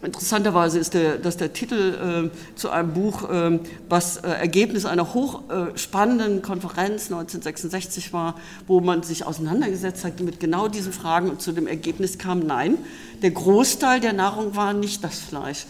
Interessanterweise 0.02 0.78
ist 0.78 0.94
der, 0.94 1.18
dass 1.18 1.36
der 1.36 1.52
Titel 1.52 2.30
äh, 2.32 2.56
zu 2.56 2.70
einem 2.70 2.94
Buch, 2.94 3.28
äh, 3.28 3.58
was 3.90 4.16
äh, 4.16 4.30
Ergebnis 4.30 4.86
einer 4.86 5.12
hochspannenden 5.12 6.40
Konferenz 6.40 7.10
1966 7.12 8.14
war, 8.14 8.36
wo 8.66 8.80
man 8.80 9.02
sich 9.02 9.26
auseinandergesetzt 9.26 10.02
hat 10.06 10.20
mit 10.20 10.40
genau 10.40 10.68
diesen 10.68 10.94
Fragen 10.94 11.28
und 11.28 11.42
zu 11.42 11.52
dem 11.52 11.66
Ergebnis 11.66 12.16
kam, 12.16 12.40
nein, 12.46 12.78
der 13.20 13.32
Großteil 13.32 14.00
der 14.00 14.14
Nahrung 14.14 14.56
war 14.56 14.72
nicht 14.72 15.04
das 15.04 15.18
Fleisch. 15.18 15.66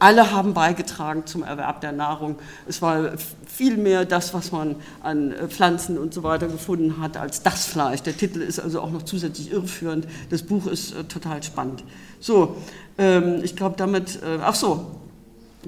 Alle 0.00 0.32
haben 0.32 0.54
beigetragen 0.54 1.26
zum 1.26 1.42
Erwerb 1.42 1.82
der 1.82 1.92
Nahrung. 1.92 2.36
Es 2.66 2.80
war 2.80 3.12
viel 3.46 3.76
mehr 3.76 4.06
das, 4.06 4.32
was 4.32 4.50
man 4.50 4.76
an 5.02 5.32
äh, 5.32 5.46
Pflanzen 5.46 5.98
und 5.98 6.14
so 6.14 6.22
weiter 6.22 6.48
gefunden 6.48 7.00
hat, 7.02 7.18
als 7.18 7.42
das 7.42 7.66
Fleisch. 7.66 8.00
Der 8.02 8.16
Titel 8.16 8.40
ist 8.40 8.58
also 8.58 8.80
auch 8.80 8.90
noch 8.90 9.02
zusätzlich 9.02 9.52
irreführend. 9.52 10.08
Das 10.30 10.42
Buch 10.42 10.66
ist 10.66 10.92
äh, 10.94 11.04
total 11.04 11.42
spannend. 11.42 11.84
So, 12.18 12.56
ähm, 12.96 13.40
ich 13.42 13.54
glaube 13.54 13.76
damit, 13.76 14.22
äh, 14.22 14.38
ach 14.42 14.54
so, 14.54 14.90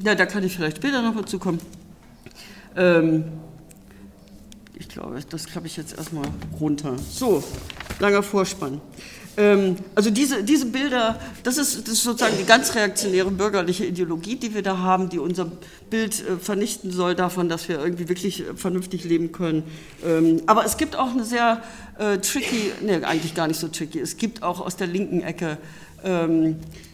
ja, 0.03 0.15
da 0.15 0.25
kann 0.25 0.43
ich 0.43 0.57
vielleicht 0.57 0.79
später 0.79 1.03
noch 1.03 1.15
dazu 1.15 1.39
kommen. 1.39 1.61
Ähm, 2.75 3.25
ich 4.75 4.89
glaube, 4.89 5.21
das 5.29 5.45
klappe 5.45 5.67
ich 5.67 5.77
jetzt 5.77 5.99
erstmal 5.99 6.25
runter. 6.59 6.97
So, 6.99 7.45
langer 8.01 8.23
Vorspann. 8.23 8.81
Ähm, 9.37 9.77
also 9.95 10.11
diese, 10.11 10.43
diese 10.45 10.67
Bilder, 10.67 11.19
das 11.43 11.57
ist, 11.57 11.87
das 11.87 11.95
ist, 11.95 12.03
sozusagen 12.03 12.37
die 12.39 12.45
ganz 12.45 12.75
reaktionäre 12.75 13.31
bürgerliche 13.31 13.87
Ideologie, 13.87 14.37
die 14.37 14.55
wir 14.55 14.63
da 14.63 14.79
haben, 14.79 15.09
die 15.09 15.19
unser 15.19 15.51
Bild 15.89 16.21
äh, 16.21 16.37
vernichten 16.37 16.91
soll 16.91 17.15
davon, 17.15 17.49
dass 17.49 17.69
wir 17.69 17.79
irgendwie 17.79 18.09
wirklich 18.09 18.41
äh, 18.41 18.55
vernünftig 18.55 19.05
leben 19.05 19.33
können. 19.33 19.63
Ähm, 20.05 20.43
aber 20.47 20.67
es 20.67 20.77
gibt 20.77 20.97
auch 20.97 21.11
eine 21.13 21.25
sehr 21.25 21.63
äh, 21.99 22.19
tricky, 22.19 22.73
ne, 22.83 23.07
eigentlich 23.07 23.35
gar 23.35 23.49
nicht 23.49 23.59
so 23.59 23.69
tricky, 23.69 24.01
es 24.01 24.19
gibt 24.19 24.43
auch 24.43 24.61
aus 24.61 24.77
der 24.77 24.87
linken 24.87 25.23
Ecke 25.23 25.57
ähm, 26.05 26.45
äh, 26.45 26.92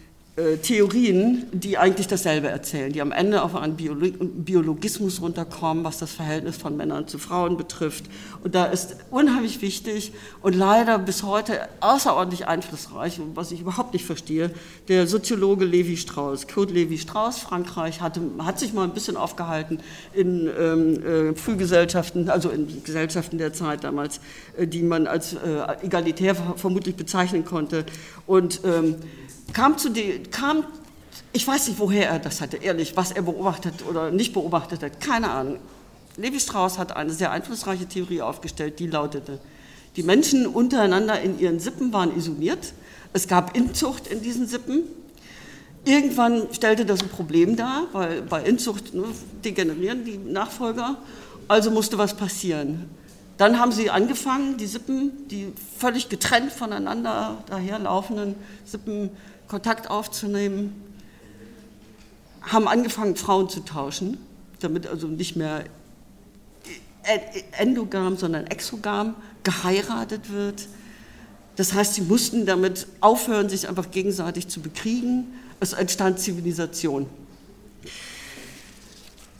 Theorien, 0.62 1.47
die 1.52 1.78
eigentlich 1.78 2.07
dasselbe 2.07 2.49
erzählen, 2.49 2.92
die 2.92 3.00
am 3.00 3.12
Ende 3.12 3.42
auf 3.42 3.57
einen 3.57 3.76
Biologismus 3.76 5.21
runterkommen, 5.21 5.85
was 5.85 5.99
das 5.99 6.12
Verhältnis 6.12 6.57
von 6.57 6.76
Männern 6.76 7.09
zu 7.09 7.18
Frauen 7.18 7.57
betrifft. 7.57 8.04
Und 8.45 8.54
da 8.54 8.66
ist 8.66 8.97
unheimlich 9.11 9.62
wichtig 9.62 10.12
und 10.40 10.54
leider 10.54 10.99
bis 10.99 11.23
heute 11.23 11.68
außerordentlich 11.80 12.47
einflussreich, 12.47 13.21
was 13.35 13.50
ich 13.50 13.61
überhaupt 13.61 13.95
nicht 13.95 14.04
verstehe, 14.04 14.50
der 14.87 15.07
Soziologe 15.07 15.64
Levi 15.64 15.97
Strauss. 15.97 16.47
Kurt 16.47 16.71
Levi 16.71 16.99
Strauss, 16.99 17.38
Frankreich, 17.38 18.00
hatte, 18.00 18.21
hat 18.38 18.59
sich 18.59 18.73
mal 18.73 18.85
ein 18.85 18.95
bisschen 18.95 19.16
aufgehalten 19.16 19.80
in 20.14 20.49
ähm, 20.59 21.04
äh, 21.04 21.35
Frühgesellschaften, 21.35 22.30
also 22.30 22.50
in 22.50 22.83
Gesellschaften 22.85 23.38
der 23.38 23.52
Zeit 23.52 23.83
damals, 23.85 24.21
äh, 24.57 24.66
die 24.66 24.83
man 24.83 25.07
als 25.07 25.35
äh, 25.35 25.85
egalitär 25.85 26.35
vermutlich 26.35 26.97
bezeichnen 26.97 27.45
konnte. 27.45 27.85
Und 28.26 28.61
ähm, 28.64 28.97
kam 29.52 29.78
zu 29.78 29.88
die, 29.88 30.23
kam, 30.31 30.64
ich 31.33 31.47
weiß 31.47 31.69
nicht, 31.69 31.78
woher 31.78 32.09
er 32.09 32.19
das 32.19 32.40
hatte, 32.40 32.59
ehrlich, 32.59 32.97
was 32.97 33.12
er 33.12 33.23
beobachtet 33.23 33.75
oder 33.88 34.11
nicht 34.11 34.33
beobachtet 34.33 34.83
hat, 34.83 35.00
keine 35.00 35.31
Ahnung. 35.31 35.59
Levi 36.17 36.40
Strauss 36.40 36.78
hat 36.78 36.97
eine 36.97 37.12
sehr 37.12 37.31
einflussreiche 37.31 37.87
Theorie 37.87 38.23
aufgestellt, 38.23 38.78
die 38.78 38.87
lautete, 38.88 39.38
die 39.97 40.02
Menschen 40.02 40.47
untereinander 40.47 41.21
in 41.21 41.38
ihren 41.38 41.61
Sippen 41.61 41.93
waren 41.93 42.17
isoliert, 42.17 42.73
es 43.12 43.26
gab 43.26 43.57
Inzucht 43.57 44.07
in 44.07 44.23
diesen 44.23 44.47
Sippen, 44.47 44.85
Irgendwann 45.85 46.49
stellte 46.52 46.85
das 46.85 47.02
ein 47.02 47.09
Problem 47.09 47.57
dar, 47.57 47.87
weil 47.93 48.21
bei 48.23 48.43
Inzucht 48.43 48.93
ne, 48.93 49.05
degenerieren 49.45 50.05
die 50.05 50.19
Nachfolger, 50.19 50.97
also 51.47 51.71
musste 51.71 51.97
was 51.97 52.14
passieren. 52.14 52.90
Dann 53.38 53.59
haben 53.59 53.73
sie 53.73 53.88
angefangen, 53.88 54.57
die 54.57 54.67
Sippen, 54.67 55.12
die 55.28 55.52
völlig 55.78 56.09
getrennt 56.09 56.52
voneinander 56.52 57.38
daherlaufenden 57.49 58.35
Sippen 58.67 59.11
Kontakt 59.49 59.90
aufzunehmen, 59.90 60.83
haben 62.43 62.69
angefangen, 62.69 63.17
Frauen 63.17 63.49
zu 63.49 63.61
tauschen, 63.61 64.19
damit 64.61 64.87
also 64.87 65.07
nicht 65.07 65.37
mehr 65.37 65.64
endogam, 67.59 68.17
sondern 68.17 68.47
exogam 68.47 69.14
geheiratet 69.43 70.31
wird. 70.31 70.67
Das 71.57 71.73
heißt, 71.73 71.95
sie 71.95 72.02
mussten 72.02 72.47
damit 72.47 72.87
aufhören, 73.00 73.49
sich 73.49 73.69
einfach 73.69 73.90
gegenseitig 73.90 74.49
zu 74.49 74.61
bekriegen. 74.61 75.26
Es 75.61 75.73
entstand 75.73 76.21
Zivilisation. 76.21 77.07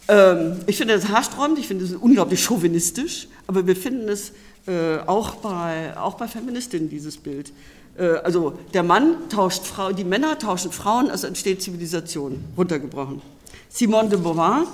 Ähm, 0.09 0.61
ich 0.67 0.79
finde 0.79 0.95
das 0.95 1.09
haarsträubend, 1.09 1.59
ich 1.59 1.69
finde 1.69 1.85
es 1.85 1.93
unglaublich 1.93 2.43
chauvinistisch, 2.43 3.29
aber 3.47 3.67
wir 3.67 3.77
finden 3.77 4.09
es 4.09 4.33
äh, 4.67 4.99
auch, 5.07 5.37
bei, 5.37 5.97
auch 5.97 6.15
bei 6.15 6.27
Feministinnen, 6.27 6.89
dieses 6.89 7.19
Bild. 7.19 7.53
Äh, 7.99 8.19
also 8.23 8.59
der 8.73 8.83
Mann 8.83 9.29
tauscht 9.29 9.65
Frau, 9.65 9.93
die 9.93 10.05
Männer 10.05 10.39
tauschen 10.39 10.73
Frauen, 10.73 11.11
es 11.11 11.25
entsteht 11.25 11.63
Zivilisation, 11.63 12.45
runtergebrochen. 12.57 13.21
Simone 13.69 14.09
de 14.09 14.19
Beauvoir 14.19 14.67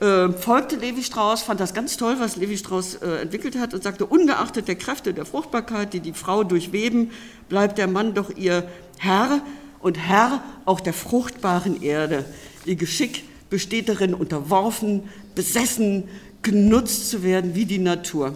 äh, 0.00 0.30
folgte 0.32 0.76
Levi 0.76 1.02
Strauss, 1.02 1.42
fand 1.42 1.60
das 1.60 1.74
ganz 1.74 1.96
toll, 1.96 2.16
was 2.18 2.36
Levi 2.36 2.56
Strauss 2.56 2.94
äh, 2.94 3.20
entwickelt 3.20 3.58
hat 3.58 3.74
und 3.74 3.82
sagte, 3.82 4.06
ungeachtet 4.06 4.68
der 4.68 4.76
Kräfte 4.76 5.12
der 5.12 5.26
Fruchtbarkeit, 5.26 5.92
die 5.92 6.00
die 6.00 6.12
Frau 6.14 6.44
durchweben, 6.44 7.10
bleibt 7.48 7.76
der 7.78 7.88
Mann 7.88 8.14
doch 8.14 8.30
ihr 8.34 8.68
Herr 8.98 9.42
und 9.80 9.98
Herr 9.98 10.42
auch 10.64 10.80
der 10.80 10.94
fruchtbaren 10.94 11.82
Erde. 11.82 12.24
Ihr 12.64 12.76
Geschick 12.76 13.24
besteht 13.50 13.88
darin, 13.88 14.14
unterworfen, 14.14 15.08
besessen, 15.34 16.08
genutzt 16.42 17.10
zu 17.10 17.22
werden 17.22 17.54
wie 17.54 17.66
die 17.66 17.78
Natur. 17.78 18.34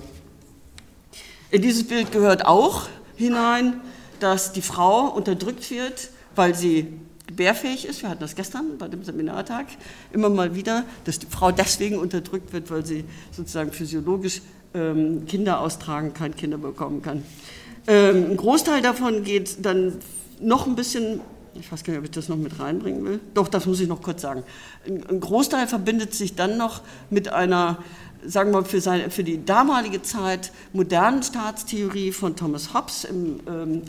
In 1.50 1.62
dieses 1.62 1.86
Bild 1.86 2.12
gehört 2.12 2.44
auch 2.44 2.88
hinein 3.16 3.80
dass 4.24 4.52
die 4.52 4.62
Frau 4.62 5.08
unterdrückt 5.08 5.70
wird, 5.70 6.08
weil 6.34 6.54
sie 6.54 6.88
gebärfähig 7.26 7.86
ist. 7.86 8.02
Wir 8.02 8.08
hatten 8.08 8.22
das 8.22 8.34
gestern 8.34 8.78
bei 8.78 8.88
dem 8.88 9.04
Seminartag 9.04 9.66
immer 10.12 10.30
mal 10.30 10.54
wieder, 10.54 10.84
dass 11.04 11.18
die 11.18 11.26
Frau 11.26 11.52
deswegen 11.52 11.98
unterdrückt 11.98 12.54
wird, 12.54 12.70
weil 12.70 12.86
sie 12.86 13.04
sozusagen 13.32 13.70
physiologisch 13.70 14.40
ähm, 14.72 15.26
Kinder 15.26 15.60
austragen 15.60 16.14
kann, 16.14 16.34
Kinder 16.34 16.56
bekommen 16.56 17.02
kann. 17.02 17.22
Ähm, 17.86 18.30
ein 18.30 18.36
Großteil 18.38 18.80
davon 18.80 19.24
geht 19.24 19.64
dann 19.64 19.98
noch 20.40 20.66
ein 20.66 20.74
bisschen, 20.74 21.20
ich 21.54 21.70
weiß 21.70 21.84
gar 21.84 21.92
nicht, 21.92 21.98
ob 21.98 22.04
ich 22.06 22.10
das 22.10 22.30
noch 22.30 22.38
mit 22.38 22.58
reinbringen 22.58 23.04
will. 23.04 23.20
Doch, 23.34 23.48
das 23.48 23.66
muss 23.66 23.78
ich 23.80 23.88
noch 23.88 24.00
kurz 24.00 24.22
sagen. 24.22 24.42
Ein 24.86 25.20
Großteil 25.20 25.66
verbindet 25.66 26.14
sich 26.14 26.34
dann 26.34 26.56
noch 26.56 26.80
mit 27.10 27.28
einer 27.28 27.78
sagen 28.26 28.52
wir 28.52 28.62
mal, 28.62 28.64
für, 28.66 28.80
seine, 28.80 29.10
für 29.10 29.22
die 29.22 29.44
damalige 29.44 30.00
Zeit 30.00 30.50
modernen 30.72 31.22
Staatstheorie 31.22 32.10
von 32.10 32.36
Thomas 32.36 32.72
Hobbes 32.72 33.04
im 33.04 33.40
ähm, 33.46 33.82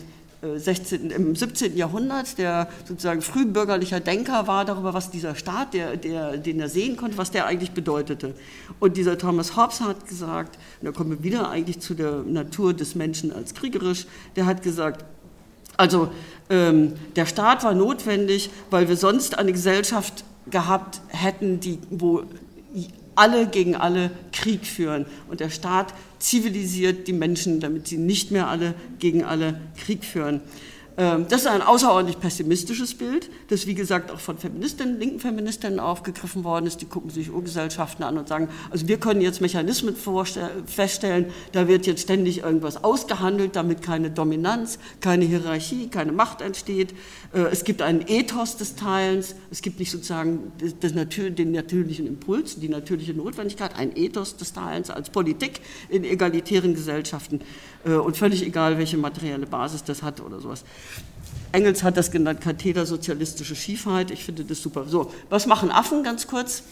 16., 0.56 1.10
äh, 1.10 1.14
im 1.14 1.34
17. 1.34 1.76
Jahrhundert, 1.76 2.38
der 2.38 2.68
sozusagen 2.86 3.22
frühbürgerlicher 3.22 4.00
Denker 4.00 4.46
war 4.46 4.64
darüber, 4.64 4.94
was 4.94 5.10
dieser 5.10 5.34
Staat, 5.34 5.74
der, 5.74 5.96
der, 5.96 6.36
den 6.36 6.60
er 6.60 6.68
sehen 6.68 6.96
konnte, 6.96 7.18
was 7.18 7.30
der 7.30 7.46
eigentlich 7.46 7.72
bedeutete. 7.72 8.34
Und 8.78 8.96
dieser 8.96 9.18
Thomas 9.18 9.56
Hobbes 9.56 9.80
hat 9.80 10.06
gesagt, 10.06 10.58
und 10.80 10.86
da 10.86 10.92
kommen 10.92 11.10
wir 11.10 11.22
wieder 11.22 11.50
eigentlich 11.50 11.80
zu 11.80 11.94
der 11.94 12.22
Natur 12.22 12.74
des 12.74 12.94
Menschen 12.94 13.32
als 13.32 13.54
kriegerisch, 13.54 14.06
der 14.36 14.46
hat 14.46 14.62
gesagt, 14.62 15.04
also 15.76 16.08
ähm, 16.48 16.94
der 17.16 17.26
Staat 17.26 17.64
war 17.64 17.74
notwendig, 17.74 18.50
weil 18.70 18.88
wir 18.88 18.96
sonst 18.96 19.38
eine 19.38 19.52
Gesellschaft 19.52 20.24
gehabt 20.50 21.00
hätten, 21.08 21.60
die, 21.60 21.78
wo 21.90 22.22
alle 23.16 23.46
gegen 23.48 23.74
alle 23.74 24.10
Krieg 24.32 24.64
führen. 24.66 25.06
Und 25.28 25.40
der 25.40 25.50
Staat 25.50 25.92
zivilisiert 26.18 27.08
die 27.08 27.12
Menschen, 27.12 27.60
damit 27.60 27.88
sie 27.88 27.98
nicht 27.98 28.30
mehr 28.30 28.48
alle 28.48 28.74
gegen 28.98 29.24
alle 29.24 29.60
Krieg 29.76 30.04
führen. 30.04 30.40
Ähm, 30.98 31.26
das 31.28 31.42
ist 31.42 31.46
ein 31.46 31.60
außerordentlich 31.60 32.18
pessimistisches 32.18 32.94
Bild, 32.94 33.30
das 33.48 33.66
wie 33.66 33.74
gesagt 33.74 34.10
auch 34.10 34.20
von 34.20 34.38
Feministinnen, 34.38 34.98
linken 34.98 35.20
Feministinnen 35.20 35.78
aufgegriffen 35.78 36.42
worden 36.42 36.66
ist. 36.66 36.80
Die 36.80 36.86
gucken 36.86 37.10
sich 37.10 37.30
Urgesellschaften 37.30 38.02
an 38.02 38.16
und 38.16 38.28
sagen, 38.28 38.48
also 38.70 38.88
wir 38.88 38.98
können 38.98 39.20
jetzt 39.20 39.40
Mechanismen 39.40 39.94
feststellen, 40.66 41.26
da 41.52 41.68
wird 41.68 41.86
jetzt 41.86 42.02
ständig 42.02 42.38
irgendwas 42.38 42.82
ausgehandelt, 42.82 43.56
damit 43.56 43.82
keine 43.82 44.10
Dominanz, 44.10 44.78
keine 45.00 45.26
Hierarchie, 45.26 45.88
keine 45.88 46.12
Macht 46.12 46.40
entsteht. 46.40 46.94
Äh, 47.34 47.40
es 47.52 47.64
gibt 47.64 47.82
einen 47.82 48.04
Ethos 48.06 48.56
des 48.56 48.74
Teilens, 48.76 49.34
es 49.50 49.60
gibt 49.60 49.78
nicht 49.78 49.90
sozusagen 49.90 50.52
den 50.58 51.52
natürlichen 51.52 52.06
Impuls, 52.06 52.58
die 52.58 52.70
natürliche 52.70 53.12
Notwendigkeit, 53.12 53.76
ein 53.76 53.94
Ethos 53.96 54.36
des 54.36 54.54
Teilens 54.54 54.88
als 54.88 55.10
Politik 55.10 55.60
in 55.90 56.04
egalitären 56.04 56.74
Gesellschaften 56.74 57.40
und 57.94 58.16
völlig 58.16 58.42
egal, 58.44 58.78
welche 58.78 58.96
materielle 58.96 59.46
Basis 59.46 59.84
das 59.84 60.02
hat 60.02 60.20
oder 60.20 60.40
sowas. 60.40 60.64
Engels 61.52 61.82
hat 61.82 61.96
das 61.96 62.10
genannt, 62.10 62.40
Katheder 62.40 62.86
sozialistische 62.86 63.56
Schiefheit. 63.56 64.10
Ich 64.10 64.24
finde 64.24 64.44
das 64.44 64.60
super. 64.60 64.84
So, 64.86 65.10
was 65.30 65.46
machen 65.46 65.70
Affen 65.70 66.02
ganz 66.02 66.26
kurz? 66.26 66.62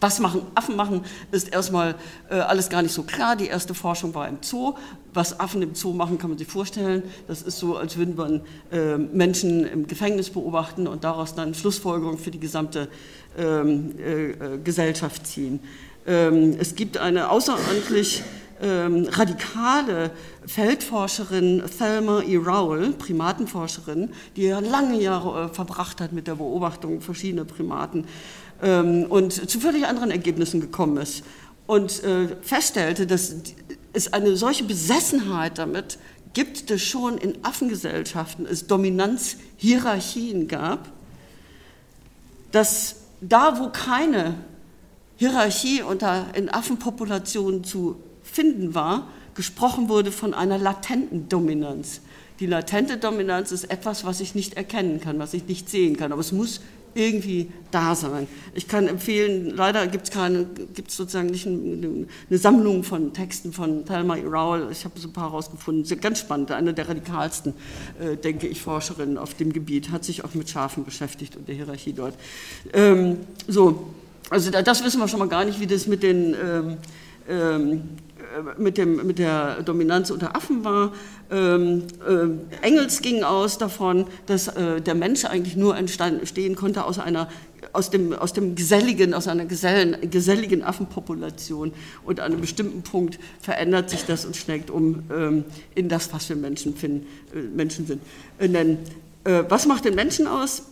Was 0.00 0.20
machen 0.20 0.42
Affen 0.54 0.76
machen, 0.76 1.04
ist 1.32 1.52
erstmal 1.52 1.96
äh, 2.30 2.34
alles 2.34 2.68
gar 2.68 2.82
nicht 2.82 2.92
so 2.92 3.02
klar. 3.02 3.34
Die 3.34 3.46
erste 3.46 3.74
Forschung 3.74 4.14
war 4.14 4.28
im 4.28 4.38
Zoo. 4.42 4.74
Was 5.12 5.40
Affen 5.40 5.60
im 5.60 5.74
Zoo 5.74 5.92
machen, 5.92 6.18
kann 6.18 6.30
man 6.30 6.38
sich 6.38 6.46
vorstellen. 6.46 7.02
Das 7.26 7.42
ist 7.42 7.58
so, 7.58 7.76
als 7.76 7.96
würden 7.96 8.14
man 8.14 8.42
äh, 8.70 8.96
Menschen 8.96 9.66
im 9.66 9.86
Gefängnis 9.86 10.30
beobachten 10.30 10.86
und 10.86 11.02
daraus 11.02 11.34
dann 11.34 11.52
Schlussfolgerungen 11.52 12.18
für 12.18 12.30
die 12.30 12.38
gesamte 12.38 12.88
ähm, 13.36 13.94
äh, 13.98 14.30
äh 14.30 14.58
Gesellschaft 14.62 15.26
ziehen. 15.26 15.60
Ähm, 16.06 16.56
es 16.60 16.76
gibt 16.76 16.96
eine 16.96 17.30
außerordentlich 17.30 18.22
ähm, 18.60 19.06
radikale 19.10 20.10
Feldforscherin 20.46 21.62
Thelma 21.78 22.22
E. 22.22 22.36
Rowell, 22.36 22.92
Primatenforscherin, 22.92 24.10
die 24.36 24.44
ja 24.44 24.60
lange 24.60 25.00
Jahre 25.00 25.44
äh, 25.44 25.48
verbracht 25.54 26.00
hat 26.00 26.12
mit 26.12 26.26
der 26.26 26.36
Beobachtung 26.36 27.00
verschiedener 27.00 27.44
Primaten 27.44 28.06
ähm, 28.62 29.04
und 29.08 29.32
zu 29.32 29.60
völlig 29.60 29.86
anderen 29.86 30.10
Ergebnissen 30.10 30.60
gekommen 30.60 30.96
ist 30.98 31.24
und 31.66 32.02
äh, 32.02 32.28
feststellte, 32.42 33.06
dass 33.06 33.34
es 33.92 34.12
eine 34.12 34.36
solche 34.36 34.64
Besessenheit 34.64 35.58
damit 35.58 35.98
gibt, 36.32 36.70
dass 36.70 36.82
schon 36.82 37.18
in 37.18 37.44
Affengesellschaften 37.44 38.46
es 38.46 38.66
Dominanzhierarchien 38.66 40.48
gab, 40.48 40.90
dass 42.52 42.96
da, 43.20 43.58
wo 43.58 43.68
keine 43.68 44.34
Hierarchie 45.16 45.82
unter, 45.82 46.26
in 46.34 46.48
Affenpopulationen 46.48 47.64
zu 47.64 47.96
finden 48.38 48.72
war, 48.72 49.08
gesprochen 49.34 49.88
wurde 49.88 50.12
von 50.12 50.32
einer 50.32 50.58
latenten 50.58 51.28
Dominanz. 51.28 52.02
Die 52.38 52.46
latente 52.46 52.96
Dominanz 52.96 53.50
ist 53.50 53.64
etwas, 53.64 54.04
was 54.04 54.20
ich 54.20 54.36
nicht 54.36 54.54
erkennen 54.54 55.00
kann, 55.00 55.18
was 55.18 55.34
ich 55.34 55.48
nicht 55.48 55.68
sehen 55.68 55.96
kann, 55.96 56.12
aber 56.12 56.20
es 56.20 56.30
muss 56.30 56.60
irgendwie 56.94 57.50
da 57.72 57.96
sein. 57.96 58.28
Ich 58.54 58.68
kann 58.68 58.86
empfehlen, 58.86 59.50
leider 59.56 59.88
gibt 59.88 60.04
es 60.04 60.10
keine, 60.12 60.44
gibt 60.72 60.90
es 60.90 60.96
sozusagen 60.96 61.30
nicht 61.30 61.48
eine, 61.48 62.06
Sammlung 62.38 62.84
von 62.84 63.12
Texten 63.12 63.52
von 63.52 63.84
Thelma 63.84 64.16
E. 64.16 64.22
Rowell, 64.22 64.68
ich 64.70 64.84
habe 64.84 65.00
so 65.00 65.08
ein 65.08 65.12
paar 65.12 65.30
herausgefunden, 65.30 66.00
ganz 66.00 66.20
spannend, 66.20 66.52
eine 66.52 66.74
der 66.74 66.88
radikalsten, 66.88 67.54
äh, 68.00 68.16
denke 68.16 68.46
ich, 68.46 68.62
Forscherinnen 68.62 69.18
auf 69.18 69.34
dem 69.34 69.52
Gebiet, 69.52 69.90
hat 69.90 70.04
sich 70.04 70.24
auch 70.24 70.34
mit 70.34 70.48
Schafen 70.48 70.84
beschäftigt 70.84 71.34
und 71.34 71.48
der 71.48 71.56
Hierarchie 71.56 71.92
dort. 71.92 72.14
Ähm, 72.72 73.18
so, 73.48 73.88
also 74.30 74.52
das 74.52 74.84
wissen 74.84 75.00
wir 75.00 75.08
schon 75.08 75.18
mal 75.18 75.28
gar 75.28 75.44
nicht, 75.44 75.58
wie 75.58 75.66
das 75.66 75.88
mit 75.88 76.04
den 76.04 76.34
ähm, 76.34 76.76
ähm, 77.28 77.82
mit, 78.58 78.78
dem, 78.78 79.06
mit 79.06 79.18
der 79.18 79.62
Dominanz 79.62 80.10
unter 80.10 80.36
Affen 80.36 80.64
war. 80.64 80.92
Ähm, 81.30 81.84
äh, 82.06 82.66
Engels 82.66 83.00
ging 83.00 83.22
aus 83.22 83.58
davon, 83.58 84.06
dass 84.26 84.48
äh, 84.48 84.80
der 84.80 84.94
Mensch 84.94 85.24
eigentlich 85.24 85.56
nur 85.56 85.76
entstehen 85.76 86.56
konnte 86.56 86.84
aus 86.84 86.98
einer 86.98 87.28
aus 87.72 87.90
dem, 87.90 88.12
aus 88.12 88.32
dem 88.32 88.54
geselligen, 88.54 89.14
aus 89.14 89.28
einer 89.28 89.44
gesellen, 89.44 89.96
geselligen 90.10 90.62
Affenpopulation 90.62 91.72
und 92.04 92.20
an 92.20 92.32
einem 92.32 92.40
bestimmten 92.40 92.82
Punkt 92.82 93.18
verändert 93.40 93.90
sich 93.90 94.04
das 94.04 94.24
und 94.24 94.36
schlägt 94.36 94.70
um 94.70 95.02
ähm, 95.10 95.44
in 95.74 95.88
das, 95.88 96.12
was 96.12 96.28
wir 96.28 96.36
Menschen, 96.36 96.76
finden, 96.76 97.06
äh, 97.34 97.40
Menschen 97.40 97.86
sind. 97.86 98.02
Äh, 98.38 98.48
nennen. 98.48 98.78
Äh, 99.24 99.44
was 99.48 99.66
macht 99.66 99.84
den 99.84 99.94
Menschen 99.94 100.26
aus? 100.26 100.62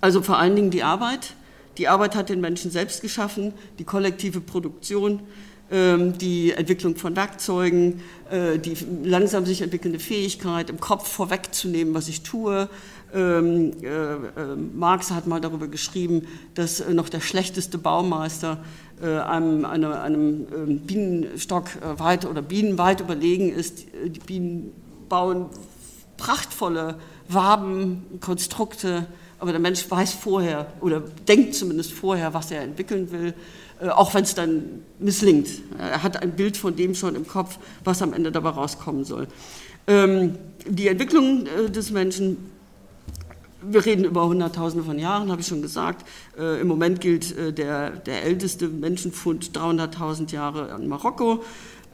Also 0.00 0.22
vor 0.22 0.38
allen 0.38 0.56
Dingen 0.56 0.70
die 0.70 0.82
Arbeit. 0.82 1.34
Die 1.78 1.88
Arbeit 1.88 2.14
hat 2.14 2.30
den 2.30 2.40
Menschen 2.40 2.70
selbst 2.70 3.02
geschaffen, 3.02 3.52
die 3.78 3.84
kollektive 3.84 4.40
Produktion, 4.40 5.20
die 5.68 6.52
Entwicklung 6.52 6.94
von 6.94 7.16
Werkzeugen, 7.16 8.00
äh, 8.30 8.58
die 8.58 8.76
langsam 9.02 9.46
sich 9.46 9.62
entwickelnde 9.62 9.98
Fähigkeit, 9.98 10.70
im 10.70 10.78
Kopf 10.78 11.08
vorwegzunehmen, 11.08 11.92
was 11.92 12.06
ich 12.06 12.22
tue. 12.22 12.68
Ähm, 13.12 13.72
äh, 13.82 13.86
äh, 13.86 14.56
Marx 14.74 15.10
hat 15.10 15.26
mal 15.26 15.40
darüber 15.40 15.66
geschrieben, 15.66 16.26
dass 16.54 16.86
noch 16.88 17.08
der 17.08 17.20
schlechteste 17.20 17.78
Baumeister 17.78 18.62
einem, 19.02 19.66
einem, 19.66 20.46
ähm, 20.54 20.78
Bienenstock 20.78 21.68
weit 21.98 22.24
oder 22.24 22.40
Bienen 22.40 22.78
weit 22.78 23.02
überlegen 23.02 23.52
ist. 23.52 23.84
Die 24.06 24.20
Bienen 24.20 24.72
bauen 25.10 25.50
prachtvolle 26.16 26.96
Waben, 27.28 28.06
Konstrukte, 28.22 29.06
aber 29.38 29.50
der 29.50 29.60
Mensch 29.60 29.90
weiß 29.90 30.14
vorher 30.14 30.72
oder 30.80 31.00
denkt 31.00 31.54
zumindest 31.54 31.92
vorher, 31.92 32.32
was 32.32 32.50
er 32.50 32.62
entwickeln 32.62 33.10
will. 33.10 33.34
Äh, 33.80 33.88
auch 33.88 34.14
wenn 34.14 34.24
es 34.24 34.34
dann 34.34 34.82
misslingt. 34.98 35.48
Er 35.78 36.02
hat 36.02 36.22
ein 36.22 36.32
Bild 36.32 36.56
von 36.56 36.76
dem 36.76 36.94
schon 36.94 37.14
im 37.14 37.26
Kopf, 37.26 37.58
was 37.84 38.00
am 38.02 38.12
Ende 38.12 38.32
dabei 38.32 38.50
rauskommen 38.50 39.04
soll. 39.04 39.28
Ähm, 39.86 40.36
die 40.66 40.88
Entwicklung 40.88 41.46
äh, 41.46 41.70
des 41.70 41.90
Menschen, 41.90 42.38
wir 43.60 43.84
reden 43.84 44.04
über 44.04 44.26
Hunderttausende 44.26 44.84
von 44.84 44.98
Jahren, 44.98 45.30
habe 45.30 45.42
ich 45.42 45.46
schon 45.46 45.60
gesagt. 45.60 46.06
Äh, 46.38 46.60
Im 46.60 46.68
Moment 46.68 47.00
gilt 47.00 47.58
der, 47.58 47.90
der 47.90 48.24
älteste 48.24 48.68
Menschenfund 48.68 49.50
300.000 49.56 50.32
Jahre 50.32 50.74
in 50.80 50.88
Marokko. 50.88 51.42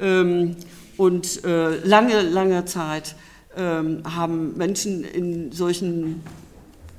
Ähm, 0.01 0.57
und 0.99 1.43
lange, 1.43 2.21
lange 2.21 2.65
Zeit 2.67 3.17
ähm, 3.57 4.03
haben 4.05 4.57
Menschen 4.57 5.05
in 5.05 5.51
solchen 5.51 6.23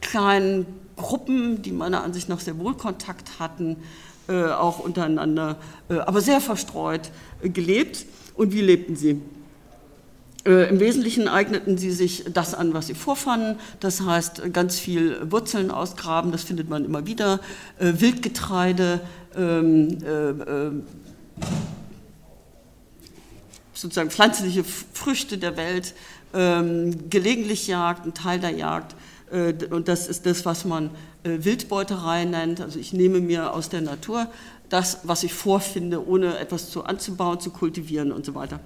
kleinen 0.01 0.65
Gruppen, 0.97 1.61
die 1.61 1.71
meiner 1.71 2.03
Ansicht 2.03 2.27
nach 2.27 2.39
sehr 2.39 2.57
wohl 2.57 2.73
Kontakt 2.73 3.39
hatten, 3.39 3.77
äh, 4.29 4.45
auch 4.45 4.79
untereinander, 4.79 5.57
äh, 5.89 5.95
aber 5.95 6.21
sehr 6.21 6.39
verstreut 6.39 7.11
äh, 7.41 7.49
gelebt. 7.49 8.05
Und 8.35 8.53
wie 8.53 8.61
lebten 8.61 8.95
sie? 8.95 9.21
Im 10.45 10.81
Wesentlichen 10.81 11.29
eigneten 11.29 11.77
sie 11.77 11.91
sich 11.91 12.25
das 12.33 12.53
an, 12.53 12.73
was 12.73 12.87
sie 12.87 12.95
vorfanden. 12.95 13.57
Das 13.79 14.01
heißt, 14.01 14.51
ganz 14.51 14.77
viel 14.77 15.31
Wurzeln 15.31 15.71
ausgraben, 15.71 16.33
das 16.33 16.43
findet 16.43 16.67
man 16.67 16.83
immer 16.83 17.05
wieder. 17.05 17.39
Wildgetreide, 17.79 18.99
ähm, 19.37 19.99
sozusagen 23.73 24.09
pflanzliche 24.11 24.65
Früchte 24.65 25.37
der 25.37 25.55
Welt, 25.55 25.93
ähm, 26.33 27.09
gelegentlich 27.09 27.67
Jagd, 27.67 28.05
ein 28.05 28.13
Teil 28.13 28.41
der 28.41 28.51
Jagd. 28.51 28.95
Und 29.71 29.87
das 29.87 30.07
ist 30.07 30.25
das, 30.25 30.45
was 30.45 30.63
man 30.63 30.91
äh, 31.23 31.39
Wildbeuterei 31.39 32.25
nennt. 32.25 32.61
Also 32.61 32.77
ich 32.77 32.93
nehme 32.93 33.19
mir 33.19 33.53
aus 33.53 33.69
der 33.69 33.81
Natur 33.81 34.27
das, 34.69 34.99
was 35.03 35.23
ich 35.23 35.33
vorfinde, 35.33 36.07
ohne 36.07 36.37
etwas 36.37 36.69
zu 36.69 36.83
anzubauen, 36.83 37.39
zu 37.39 37.49
kultivieren 37.49 38.11
und 38.11 38.25
so 38.25 38.35
weiter. 38.35 38.59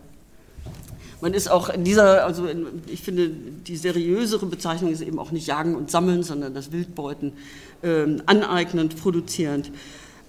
Man 1.20 1.34
ist 1.34 1.50
auch 1.50 1.70
in 1.70 1.84
dieser, 1.84 2.26
also 2.26 2.48
ich 2.88 3.02
finde, 3.02 3.30
die 3.30 3.76
seriösere 3.76 4.46
Bezeichnung 4.46 4.92
ist 4.92 5.02
eben 5.02 5.18
auch 5.18 5.32
nicht 5.32 5.48
Jagen 5.48 5.76
und 5.76 5.90
Sammeln, 5.90 6.22
sondern 6.22 6.54
das 6.54 6.72
Wildbeuten 6.72 7.34
ähm, 7.82 8.22
aneignend, 8.26 9.00
produzierend. 9.02 9.72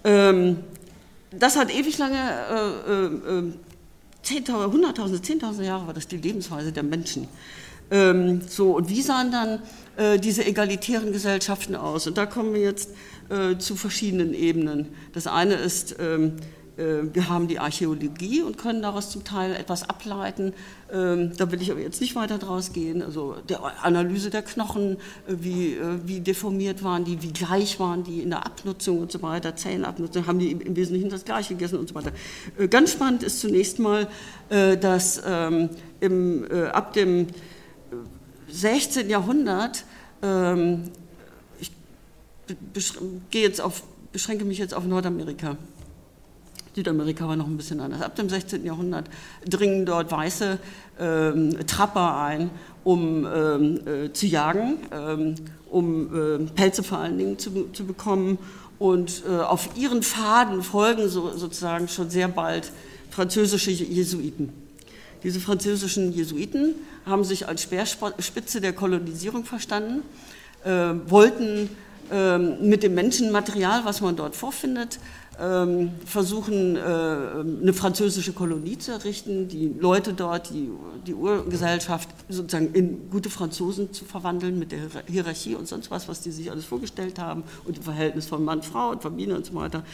Ähm, 0.05 0.59
das 1.31 1.57
hat 1.57 1.74
ewig 1.74 1.98
lange, 1.98 2.16
äh, 2.16 2.92
äh, 2.92 3.38
äh 3.38 3.53
Zehntausende, 4.22 4.72
Hunderttausende, 4.72 5.22
Zehntausende 5.22 5.66
Jahre 5.66 5.87
war 5.87 5.94
das 5.94 6.09
die 6.09 6.16
Lebensweise 6.16 6.72
der 6.72 6.83
Menschen. 6.83 7.29
Ähm, 7.90 8.42
so, 8.46 8.77
und 8.77 8.88
wie 8.88 9.03
sahen 9.03 9.33
dann 9.33 9.62
äh, 9.96 10.18
diese 10.18 10.44
egalitären 10.44 11.12
Gesellschaften 11.12 11.74
aus? 11.74 12.07
Und 12.07 12.18
da 12.18 12.27
kommen 12.27 12.55
wir 12.55 12.61
jetzt 12.61 12.90
äh, 13.31 13.59
zu 13.59 13.77
verschiedenen 13.77 14.35
Ebenen. 14.35 14.88
Das 15.12 15.27
eine 15.27 15.55
ist, 15.55 15.96
ähm, 15.98 16.37
äh, 16.79 17.12
wir 17.12 17.29
haben 17.29 17.48
die 17.48 17.59
Archäologie 17.59 18.42
und 18.42 18.57
können 18.57 18.81
daraus 18.81 19.11
zum 19.11 19.24
Teil 19.24 19.55
etwas 19.55 19.88
ableiten. 19.88 20.55
Ähm, 20.92 21.33
da 21.37 21.51
will 21.51 21.61
ich 21.61 21.70
aber 21.70 21.81
jetzt 21.81 22.01
nicht 22.01 22.14
weiter 22.14 22.38
draus 22.38 22.72
gehen. 22.72 23.03
Also 23.03 23.37
der 23.48 23.61
Analyse 23.85 24.31
der 24.31 24.42
Knochen, 24.42 24.92
äh, 24.92 25.35
wie, 25.40 25.74
äh, 25.74 25.98
wie 26.05 26.20
deformiert 26.20 26.83
waren 26.85 27.05
die, 27.05 27.20
wie 27.22 27.33
gleich 27.33 27.81
waren 27.81 28.05
die 28.05 28.22
in 28.22 28.31
der 28.31 28.46
Abnutzung 28.46 29.01
und 29.01 29.12
so 29.12 29.20
weiter, 29.22 29.57
Zellenabnutzung, 29.57 30.27
haben 30.27 30.38
die 30.38 30.53
im 30.53 30.77
Wesentlichen 30.77 31.11
das 31.11 31.24
Gleiche 31.24 31.55
gegessen 31.55 31.79
und 31.79 31.88
so 31.88 31.94
weiter. 31.94 32.12
Ganz 32.70 32.92
spannend 32.92 33.22
ist 33.22 33.40
zunächst 33.40 33.79
mal, 33.79 34.09
dass 34.48 35.22
ähm, 35.27 35.68
im, 36.01 36.46
ab 36.72 36.92
dem 36.92 37.27
16. 38.50 39.08
Jahrhundert, 39.08 39.84
ähm, 40.22 40.90
ich 41.58 41.70
gehe 43.30 43.42
jetzt 43.42 43.61
auf, 43.61 43.82
beschränke 44.12 44.44
mich 44.44 44.58
jetzt 44.58 44.74
auf 44.74 44.84
Nordamerika. 44.84 45.56
Südamerika 46.74 47.26
war 47.26 47.37
noch 47.37 47.46
ein 47.46 47.56
bisschen 47.56 47.80
anders. 47.80 48.02
Ab 48.02 48.14
dem 48.14 48.28
16. 48.28 48.64
Jahrhundert 48.64 49.06
dringen 49.48 49.84
dort 49.84 50.12
weiße 50.12 50.58
ähm, 51.00 51.56
Trapper 51.66 52.16
ein, 52.18 52.50
um 52.84 53.26
ähm, 53.26 53.80
äh, 53.87 54.12
zu 54.12 54.26
jagen, 54.26 54.78
ähm, 54.92 55.34
um 55.70 56.14
äh, 56.14 56.38
Pelze 56.54 56.82
vor 56.82 56.98
allen 56.98 57.18
Dingen 57.18 57.38
zu, 57.38 57.68
zu 57.72 57.84
bekommen. 57.84 58.38
Und 58.78 59.24
äh, 59.28 59.38
auf 59.38 59.70
ihren 59.76 60.02
Pfaden 60.02 60.62
folgen 60.62 61.08
so, 61.08 61.37
sozusagen 61.37 61.88
schon 61.88 62.11
sehr 62.11 62.28
bald 62.28 62.70
französische 63.11 63.72
Jesuiten. 63.72 64.52
Diese 65.22 65.40
französischen 65.40 66.12
Jesuiten 66.12 66.74
haben 67.04 67.24
sich 67.24 67.48
als 67.48 67.62
Speerspitze 67.62 68.61
der 68.61 68.72
Kolonisierung 68.72 69.44
verstanden, 69.44 70.02
äh, 70.64 70.70
wollten 71.07 71.70
äh, 72.11 72.38
mit 72.38 72.83
dem 72.83 72.94
Menschenmaterial, 72.94 73.85
was 73.85 74.00
man 74.00 74.16
dort 74.16 74.37
vorfindet, 74.37 74.98
ähm, 75.40 75.90
versuchen, 76.04 76.76
äh, 76.76 76.81
eine 76.81 77.72
französische 77.72 78.33
Kolonie 78.33 78.76
zu 78.76 78.90
errichten, 78.92 79.46
die 79.46 79.72
Leute 79.78 80.12
dort, 80.12 80.50
die, 80.50 80.68
die 81.07 81.14
Urgesellschaft 81.14 82.09
sozusagen 82.28 82.72
in 82.72 83.09
gute 83.09 83.31
Franzosen 83.31 83.92
zu 83.92 84.04
verwandeln 84.04 84.59
mit 84.59 84.72
der 84.72 84.81
Hierarchie 85.07 85.54
und 85.54 85.68
sonst 85.68 85.90
was, 85.92 86.09
was 86.09 86.22
die 86.22 86.33
sich 86.33 86.50
alles 86.50 86.64
vorgestellt 86.64 87.20
haben 87.20 87.44
und 87.64 87.76
dem 87.76 87.85
Verhältnis 87.85 88.26
von 88.26 88.44
Mann, 88.44 88.62
Frau 88.62 88.90
und 88.90 89.02
Familie 89.02 89.37
und 89.37 89.46
so 89.46 89.54
weiter 89.54 89.85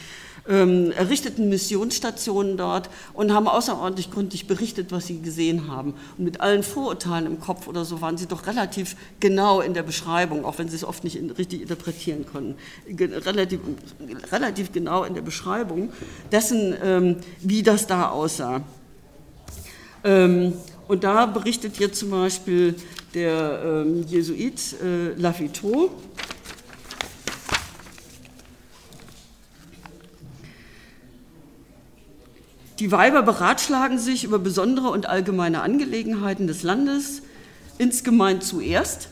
ähm, 0.47 0.91
errichteten 0.91 1.49
Missionsstationen 1.49 2.57
dort 2.57 2.89
und 3.13 3.33
haben 3.33 3.47
außerordentlich 3.47 4.11
gründlich 4.11 4.47
berichtet, 4.47 4.91
was 4.91 5.07
sie 5.07 5.21
gesehen 5.21 5.67
haben. 5.67 5.93
Und 6.17 6.25
mit 6.25 6.41
allen 6.41 6.63
Vorurteilen 6.63 7.25
im 7.25 7.39
Kopf 7.39 7.67
oder 7.67 7.85
so 7.85 8.01
waren 8.01 8.17
sie 8.17 8.27
doch 8.27 8.47
relativ 8.47 8.95
genau 9.19 9.61
in 9.61 9.73
der 9.73 9.83
Beschreibung, 9.83 10.45
auch 10.45 10.57
wenn 10.57 10.69
sie 10.69 10.75
es 10.75 10.83
oft 10.83 11.03
nicht 11.03 11.15
in, 11.15 11.31
richtig 11.31 11.61
interpretieren 11.61 12.25
konnten, 12.31 12.55
relativ, 12.87 13.59
relativ 14.31 14.71
genau 14.71 15.03
in 15.03 15.13
der 15.13 15.21
Beschreibung 15.21 15.91
dessen, 16.31 16.75
ähm, 16.83 17.17
wie 17.41 17.63
das 17.63 17.87
da 17.87 18.09
aussah. 18.09 18.61
Ähm, 20.03 20.53
und 20.87 21.03
da 21.03 21.25
berichtet 21.25 21.77
jetzt 21.77 21.99
zum 21.99 22.11
Beispiel 22.11 22.75
der 23.15 23.61
ähm, 23.65 24.05
Jesuit 24.07 24.75
äh, 24.83 25.19
Lafiteau, 25.19 25.89
Die 32.79 32.91
Weiber 32.91 33.23
beratschlagen 33.23 33.97
sich 33.99 34.23
über 34.25 34.37
besondere 34.37 34.89
und 34.89 35.07
allgemeine 35.07 35.61
Angelegenheiten 35.61 36.47
des 36.47 36.63
Landes, 36.63 37.21
insgemein 37.77 38.41
zuerst, 38.41 39.09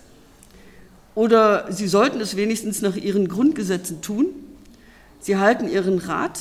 oder 1.16 1.72
sie 1.72 1.88
sollten 1.88 2.20
es 2.22 2.36
wenigstens 2.36 2.82
nach 2.82 2.96
ihren 2.96 3.28
Grundgesetzen 3.28 4.02
tun. 4.02 4.26
Sie 5.20 5.38
halten 5.38 5.70
ihren 5.70 6.00
Rat 6.00 6.40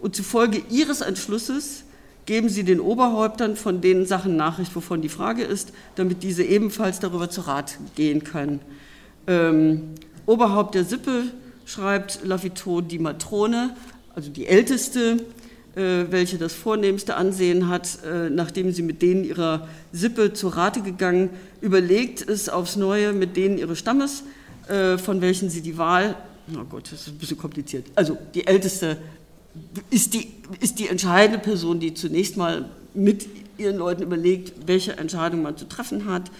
und 0.00 0.14
zufolge 0.14 0.62
ihres 0.70 1.00
Entschlusses 1.00 1.84
geben 2.24 2.48
sie 2.48 2.62
den 2.62 2.80
Oberhäuptern 2.80 3.56
von 3.56 3.80
den 3.80 4.06
Sachen 4.06 4.36
Nachricht, 4.36 4.76
wovon 4.76 5.02
die 5.02 5.08
Frage 5.08 5.42
ist, 5.42 5.72
damit 5.96 6.22
diese 6.22 6.44
ebenfalls 6.44 7.00
darüber 7.00 7.28
zu 7.30 7.42
Rat 7.42 7.78
gehen 7.96 8.22
können. 8.22 8.60
Ähm, 9.26 9.94
Oberhaupt 10.24 10.76
der 10.76 10.84
Sippe 10.84 11.24
schreibt 11.66 12.20
Lafiteau 12.24 12.80
die 12.80 13.00
Matrone, 13.00 13.74
also 14.14 14.30
die 14.30 14.46
älteste, 14.46 15.16
welche 15.74 16.38
das 16.38 16.52
vornehmste 16.52 17.16
Ansehen 17.16 17.68
hat, 17.68 17.98
äh, 18.04 18.28
nachdem 18.28 18.72
sie 18.72 18.82
mit 18.82 19.00
denen 19.00 19.24
ihrer 19.24 19.68
Sippe 19.92 20.32
zu 20.32 20.48
Rate 20.48 20.82
gegangen, 20.82 21.30
überlegt 21.60 22.28
es 22.28 22.48
aufs 22.48 22.76
Neue 22.76 23.12
mit 23.12 23.36
denen 23.36 23.58
ihres 23.58 23.78
Stammes, 23.78 24.24
äh, 24.68 24.98
von 24.98 25.20
welchen 25.20 25.48
sie 25.48 25.62
die 25.62 25.78
Wahl, 25.78 26.16
oh 26.54 26.64
Gott, 26.68 26.92
das 26.92 27.02
ist 27.02 27.08
ein 27.08 27.18
bisschen 27.18 27.38
kompliziert, 27.38 27.86
also 27.94 28.18
die 28.34 28.46
älteste 28.46 28.98
ist 29.90 30.14
die, 30.14 30.28
ist 30.60 30.78
die 30.78 30.88
entscheidende 30.88 31.38
Person, 31.38 31.80
die 31.80 31.94
zunächst 31.94 32.36
mal 32.36 32.68
mit 32.94 33.26
ihren 33.58 33.76
Leuten 33.76 34.02
überlegt, 34.02 34.66
welche 34.66 34.96
Entscheidung 34.96 35.42
man 35.42 35.56
zu 35.56 35.66
treffen 35.66 36.06
hat 36.06 36.30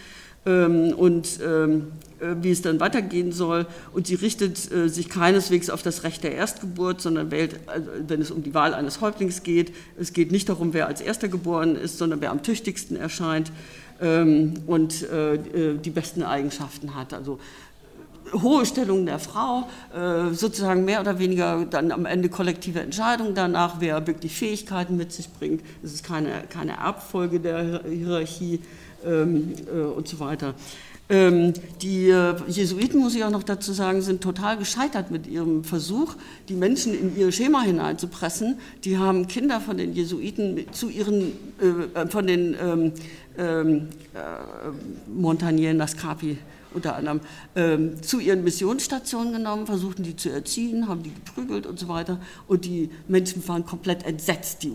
ähm, 0.45 0.93
und 0.95 1.39
ähm, 1.45 1.93
äh, 2.23 2.37
wie 2.43 2.51
es 2.51 2.63
dann 2.63 2.79
weitergehen 2.79 3.33
soll. 3.33 3.67
Und 3.93 4.07
sie 4.07 4.15
richtet 4.15 4.71
äh, 4.73 4.89
sich 4.89 5.09
keineswegs 5.09 5.71
auf 5.71 5.83
das 5.83 6.05
Recht 6.05 6.23
der 6.23 6.35
Erstgeburt, 6.35 7.01
sondern 7.01 7.31
wählt, 7.31 7.59
also 7.67 7.89
wenn 8.07 8.21
es 8.21 8.31
um 8.31 8.43
die 8.43 8.55
Wahl 8.55 8.75
eines 8.75 9.01
Häuptlings 9.01 9.43
geht, 9.43 9.75
es 9.99 10.13
geht 10.13 10.31
nicht 10.31 10.49
darum, 10.49 10.73
wer 10.73 10.87
als 10.87 11.01
Erster 11.01 11.29
geboren 11.29 11.75
ist, 11.75 11.99
sondern 11.99 12.21
wer 12.21 12.31
am 12.31 12.43
tüchtigsten 12.43 12.97
erscheint 12.97 13.51
ähm, 14.01 14.55
und 14.67 15.03
äh, 15.11 15.39
die 15.79 15.91
besten 15.91 16.23
Eigenschaften 16.23 16.95
hat. 16.95 17.13
Also 17.13 17.41
hohe 18.33 18.65
Stellung 18.65 19.05
der 19.05 19.19
Frau, 19.19 19.69
sozusagen 20.33 20.87
mehr 20.87 21.03
oder 21.03 21.19
weniger 21.19 21.67
dann 21.69 21.93
am 21.93 22.07
Ende 22.07 22.31
kollektive 22.31 22.81
Entscheidungen 22.81 23.35
danach, 23.35 23.77
wer 23.81 24.07
wirklich 24.07 24.35
Fähigkeiten 24.35 24.97
mit 24.97 25.13
sich 25.13 25.29
bringt. 25.29 25.61
Es 25.83 25.93
ist 25.93 26.03
keine, 26.03 26.45
keine 26.49 26.79
Erbfolge 26.79 27.41
der 27.41 27.83
Hierarchie 27.87 28.61
und 29.05 30.09
so 30.09 30.21
weiter. 30.21 30.55
Ähm, 31.13 31.53
die 31.83 32.09
äh, 32.09 32.35
Jesuiten, 32.49 32.99
muss 32.99 33.15
ich 33.15 33.23
auch 33.23 33.31
noch 33.31 33.43
dazu 33.43 33.75
sagen, 33.75 34.01
sind 34.01 34.23
total 34.23 34.57
gescheitert 34.57 35.11
mit 35.11 35.27
ihrem 35.27 35.63
Versuch, 35.63 36.15
die 36.49 36.55
Menschen 36.55 36.99
in 36.99 37.19
ihr 37.19 37.31
Schema 37.33 37.61
hineinzupressen. 37.61 38.59
Die 38.85 38.97
haben 38.97 39.29
Kinder 39.29 39.61
von 39.61 39.77
den 39.77 39.93
Jesuiten 39.93 40.65
zu 40.73 40.89
ihren, 40.89 41.33
äh, 41.61 42.01
äh 42.01 42.07
von 42.07 42.27
den 42.27 42.57
ähm, 42.59 42.93
ähm, 43.37 43.89
äh, 44.15 45.11
Montagnier 45.13 45.75
Nascapi 45.75 46.39
unter 46.73 46.97
anderem, 46.97 47.21
ähm, 47.55 48.03
zu 48.03 48.19
ihren 48.19 48.43
Missionsstationen 48.43 49.35
genommen, 49.35 49.67
versuchten 49.67 50.05
die 50.05 50.17
zu 50.17 50.31
erziehen, 50.31 50.89
haben 50.89 51.03
die 51.03 51.13
geprügelt 51.13 51.67
und 51.67 51.79
so 51.79 51.89
weiter. 51.89 52.19
Und 52.49 52.65
die 52.65 52.89
Menschen 53.09 53.47
waren 53.47 53.67
komplett 53.67 54.07
entsetzt, 54.07 54.63
die 54.63 54.73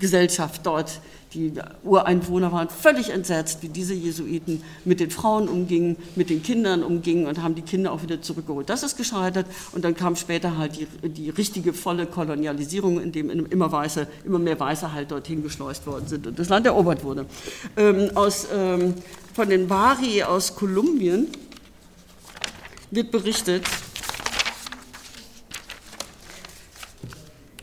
Urgesellschaft 0.00 0.64
dort 0.64 1.00
die 1.34 1.52
Ureinwohner 1.84 2.50
waren 2.50 2.68
völlig 2.68 3.10
entsetzt, 3.10 3.62
wie 3.62 3.68
diese 3.68 3.94
Jesuiten 3.94 4.64
mit 4.84 4.98
den 4.98 5.12
Frauen 5.12 5.48
umgingen, 5.48 5.96
mit 6.16 6.28
den 6.28 6.42
Kindern 6.42 6.82
umgingen 6.82 7.26
und 7.26 7.40
haben 7.40 7.54
die 7.54 7.62
Kinder 7.62 7.92
auch 7.92 8.02
wieder 8.02 8.20
zurückgeholt. 8.20 8.68
Das 8.68 8.82
ist 8.82 8.96
gescheitert 8.96 9.46
und 9.70 9.84
dann 9.84 9.94
kam 9.94 10.16
später 10.16 10.58
halt 10.58 10.76
die, 10.76 11.08
die 11.08 11.30
richtige 11.30 11.72
volle 11.72 12.06
Kolonialisierung, 12.06 13.00
in 13.00 13.12
dem 13.12 13.30
immer, 13.46 13.70
Weiße, 13.70 14.08
immer 14.24 14.40
mehr 14.40 14.58
Weiße 14.58 14.92
halt 14.92 15.12
dorthin 15.12 15.44
geschleust 15.44 15.86
worden 15.86 16.08
sind 16.08 16.26
und 16.26 16.36
das 16.36 16.48
Land 16.48 16.66
erobert 16.66 17.04
wurde. 17.04 17.26
Ähm, 17.76 18.10
aus, 18.16 18.48
ähm, 18.52 18.94
von 19.32 19.48
den 19.48 19.68
Bari 19.68 20.24
aus 20.24 20.56
Kolumbien 20.56 21.28
wird 22.90 23.12
berichtet, 23.12 23.62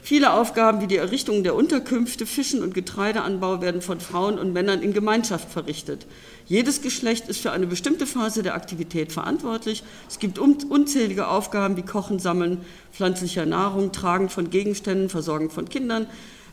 Viele 0.08 0.32
Aufgaben 0.32 0.80
wie 0.80 0.88
die 0.88 0.96
Errichtung 0.96 1.44
der 1.44 1.54
Unterkünfte, 1.54 2.26
Fischen 2.26 2.64
und 2.64 2.74
Getreideanbau 2.74 3.60
werden 3.60 3.82
von 3.82 4.00
Frauen 4.00 4.40
und 4.40 4.54
Männern 4.54 4.82
in 4.82 4.94
Gemeinschaft 4.94 5.52
verrichtet. 5.52 6.08
Jedes 6.46 6.82
Geschlecht 6.82 7.28
ist 7.28 7.42
für 7.42 7.52
eine 7.52 7.68
bestimmte 7.68 8.08
Phase 8.08 8.42
der 8.42 8.56
Aktivität 8.56 9.12
verantwortlich. 9.12 9.84
Es 10.08 10.20
gibt 10.20 10.40
unzählige 10.40 11.28
Aufgaben 11.28 11.76
wie 11.76 11.82
Kochen, 11.82 12.20
Sammeln 12.20 12.60
pflanzlicher 12.94 13.46
Nahrung, 13.46 13.92
Tragen 13.92 14.30
von 14.30 14.50
Gegenständen, 14.50 15.10
Versorgen 15.10 15.50
von 15.50 15.68
Kindern. 15.68 16.08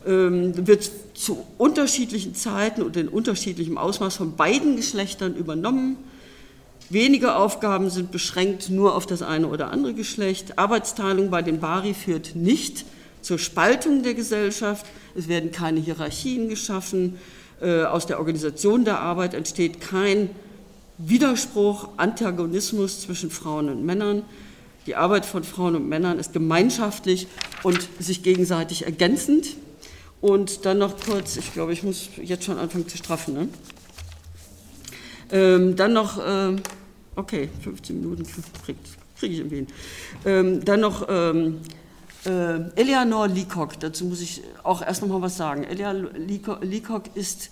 Ähm, 0.05 0.67
wird 0.67 0.91
zu 1.15 1.47
unterschiedlichen 1.57 2.35
Zeiten 2.35 2.83
und 2.83 2.97
in 2.97 3.07
unterschiedlichem 3.07 3.79
Ausmaß 3.79 4.17
von 4.17 4.35
beiden 4.35 4.75
Geschlechtern 4.75 5.37
übernommen. 5.37 5.97
Wenige 6.91 7.37
Aufgaben 7.37 7.89
sind 7.89 8.11
beschränkt 8.11 8.69
nur 8.69 8.97
auf 8.97 9.07
das 9.07 9.23
eine 9.23 9.47
oder 9.47 9.71
andere 9.71 9.95
Geschlecht. 9.95 10.59
Arbeitsteilung 10.59 11.31
bei 11.31 11.43
den 11.43 11.61
Bari 11.61 11.95
führt 11.95 12.35
nicht 12.35 12.85
zur 13.25 13.39
Spaltung 13.39 14.03
der 14.03 14.15
Gesellschaft. 14.15 14.87
Es 15.17 15.29
werden 15.29 15.51
keine 15.51 15.81
Hierarchien 15.81 16.49
geschaffen. 16.49 17.19
Äh, 17.61 17.85
aus 17.85 18.07
der 18.07 18.19
Organisation 18.19 18.85
der 18.85 19.01
Arbeit 19.01 19.35
entsteht 19.35 19.81
kein 19.81 20.31
Widerspruch, 20.99 21.89
Antagonismus 21.97 23.01
zwischen 23.01 23.31
Frauen 23.31 23.69
und 23.69 23.85
Männern. 23.85 24.23
Die 24.87 24.95
Arbeit 24.95 25.25
von 25.25 25.43
Frauen 25.43 25.75
und 25.75 25.89
Männern 25.89 26.19
ist 26.19 26.33
gemeinschaftlich 26.35 27.27
und 27.63 27.89
sich 27.99 28.23
gegenseitig 28.23 28.85
ergänzend. 28.85 29.57
Und 30.21 30.67
dann 30.67 30.79
noch 30.79 30.97
kurz, 31.01 31.37
ich 31.37 31.53
glaube, 31.53 31.73
ich 31.73 31.83
muss 31.83 32.11
jetzt 32.23 32.45
schon 32.45 32.59
anfangen 32.59 32.87
zu 32.87 32.99
straffen. 32.99 33.35
Ne? 33.35 33.49
Ähm, 35.33 35.77
dann 35.77 35.95
noch, 35.95 36.19
äh, 36.19 36.57
okay, 37.17 37.49
15 37.63 38.01
Minuten 38.01 38.25
kriege 38.65 38.79
krieg 39.19 39.33
ich 39.33 39.39
irgendwie 39.39 39.57
hin. 39.57 39.67
Ähm, 40.25 40.65
dann 40.65 40.81
noch 40.81 41.07
ähm, 41.09 41.61
äh, 42.27 42.81
Eleanor 42.81 43.29
Leacock, 43.29 43.79
dazu 43.81 44.05
muss 44.07 44.21
ich 44.21 44.43
auch 44.63 44.83
erst 44.83 45.03
noch 45.03 45.09
mal 45.09 45.23
was 45.23 45.37
sagen. 45.37 45.65
Eleanor 45.65 46.11
Leacock 46.13 47.05
ist 47.15 47.51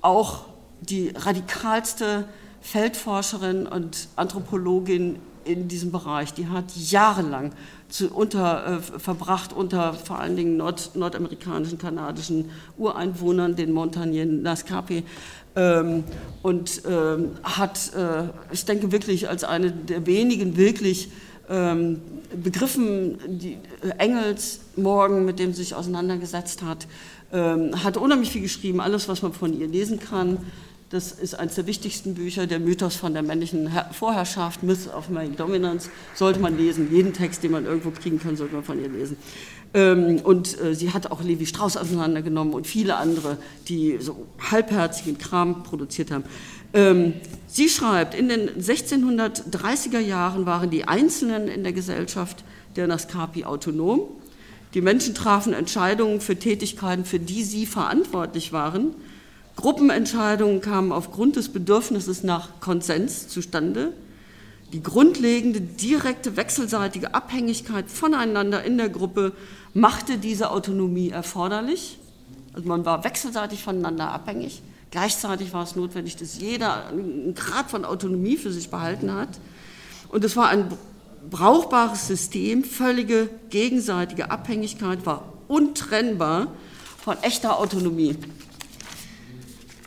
auch 0.00 0.46
die 0.80 1.12
radikalste 1.14 2.24
Feldforscherin 2.60 3.66
und 3.66 4.08
Anthropologin 4.16 5.18
in 5.44 5.68
diesem 5.68 5.90
Bereich. 5.90 6.34
Die 6.34 6.48
hat 6.48 6.74
jahrelang 6.76 7.52
zu, 7.88 8.10
unter, 8.14 8.66
äh, 8.66 8.80
verbracht 8.80 9.52
unter 9.52 9.94
vor 9.94 10.18
allen 10.18 10.36
Dingen 10.36 10.56
nord, 10.56 10.94
nordamerikanischen, 10.94 11.78
kanadischen 11.78 12.50
Ureinwohnern, 12.78 13.56
den 13.56 13.72
Montagnien 13.72 14.42
Nascapi, 14.42 15.04
ähm, 15.56 16.04
und 16.42 16.82
ähm, 16.86 17.32
hat, 17.42 17.92
äh, 17.94 18.24
ich 18.52 18.64
denke 18.64 18.92
wirklich, 18.92 19.28
als 19.28 19.42
eine 19.42 19.72
der 19.72 20.06
wenigen 20.06 20.56
wirklich 20.56 21.10
ähm, 21.50 22.00
Begriffen, 22.42 23.18
die 23.40 23.58
äh, 23.82 23.90
Engels 23.98 24.60
morgen, 24.76 25.24
mit 25.24 25.38
dem 25.38 25.52
sie 25.52 25.64
sich 25.64 25.74
auseinandergesetzt 25.74 26.62
hat, 26.62 26.86
ähm, 27.32 27.84
hat 27.84 27.96
unheimlich 27.96 28.30
viel 28.30 28.42
geschrieben, 28.42 28.80
alles, 28.80 29.08
was 29.08 29.22
man 29.22 29.32
von 29.32 29.58
ihr 29.58 29.66
lesen 29.66 29.98
kann. 29.98 30.38
Das 30.90 31.12
ist 31.12 31.34
eines 31.34 31.54
der 31.54 31.66
wichtigsten 31.66 32.14
Bücher, 32.14 32.48
der 32.48 32.58
Mythos 32.58 32.96
von 32.96 33.12
der 33.12 33.22
männlichen 33.22 33.70
Vorherrschaft, 33.92 34.64
Myth 34.64 34.92
of 34.92 35.08
Male 35.08 35.30
Dominance, 35.30 35.88
sollte 36.14 36.40
man 36.40 36.56
lesen. 36.56 36.88
Jeden 36.92 37.12
Text, 37.12 37.44
den 37.44 37.52
man 37.52 37.64
irgendwo 37.64 37.90
kriegen 37.90 38.18
kann, 38.18 38.36
sollte 38.36 38.54
man 38.54 38.64
von 38.64 38.80
ihr 38.80 38.88
lesen. 38.88 39.16
Ähm, 39.72 40.20
und 40.24 40.60
äh, 40.60 40.74
sie 40.74 40.92
hat 40.92 41.12
auch 41.12 41.22
Levi 41.22 41.46
Strauss 41.46 41.76
auseinandergenommen 41.76 42.54
und 42.54 42.66
viele 42.66 42.96
andere, 42.96 43.38
die 43.68 43.98
so 44.00 44.26
halbherzigen 44.50 45.16
Kram 45.18 45.62
produziert 45.62 46.10
haben. 46.10 46.24
Ähm, 46.72 47.14
sie 47.46 47.68
schreibt, 47.68 48.14
in 48.14 48.28
den 48.28 48.48
1630er 48.48 49.98
Jahren 49.98 50.46
waren 50.46 50.70
die 50.70 50.86
Einzelnen 50.86 51.48
in 51.48 51.62
der 51.62 51.72
Gesellschaft 51.72 52.44
der 52.76 52.86
Naskapi 52.86 53.44
autonom. 53.44 54.02
Die 54.74 54.80
Menschen 54.80 55.14
trafen 55.14 55.52
Entscheidungen 55.52 56.20
für 56.20 56.36
Tätigkeiten, 56.36 57.04
für 57.04 57.18
die 57.18 57.42
sie 57.42 57.66
verantwortlich 57.66 58.52
waren. 58.52 58.94
Gruppenentscheidungen 59.56 60.60
kamen 60.60 60.92
aufgrund 60.92 61.36
des 61.36 61.48
Bedürfnisses 61.48 62.22
nach 62.22 62.60
Konsens 62.60 63.28
zustande. 63.28 63.92
Die 64.72 64.82
grundlegende, 64.82 65.60
direkte, 65.60 66.36
wechselseitige 66.36 67.14
Abhängigkeit 67.14 67.90
voneinander 67.90 68.62
in 68.62 68.78
der 68.78 68.88
Gruppe 68.88 69.32
machte 69.74 70.18
diese 70.18 70.50
Autonomie 70.50 71.10
erforderlich. 71.10 71.98
Also 72.52 72.68
man 72.68 72.84
war 72.84 73.02
wechselseitig 73.02 73.62
voneinander 73.64 74.12
abhängig. 74.12 74.62
Gleichzeitig 74.90 75.52
war 75.52 75.62
es 75.62 75.76
notwendig, 75.76 76.16
dass 76.16 76.40
jeder 76.40 76.88
einen 76.88 77.34
Grad 77.34 77.70
von 77.70 77.84
Autonomie 77.84 78.36
für 78.36 78.52
sich 78.52 78.70
behalten 78.70 79.12
hat. 79.12 79.28
Und 80.08 80.24
es 80.24 80.36
war 80.36 80.48
ein 80.48 80.68
brauchbares 81.30 82.08
System, 82.08 82.64
völlige 82.64 83.28
gegenseitige 83.50 84.30
Abhängigkeit 84.30 85.06
war 85.06 85.32
untrennbar 85.46 86.48
von 87.04 87.16
echter 87.22 87.58
Autonomie. 87.58 88.16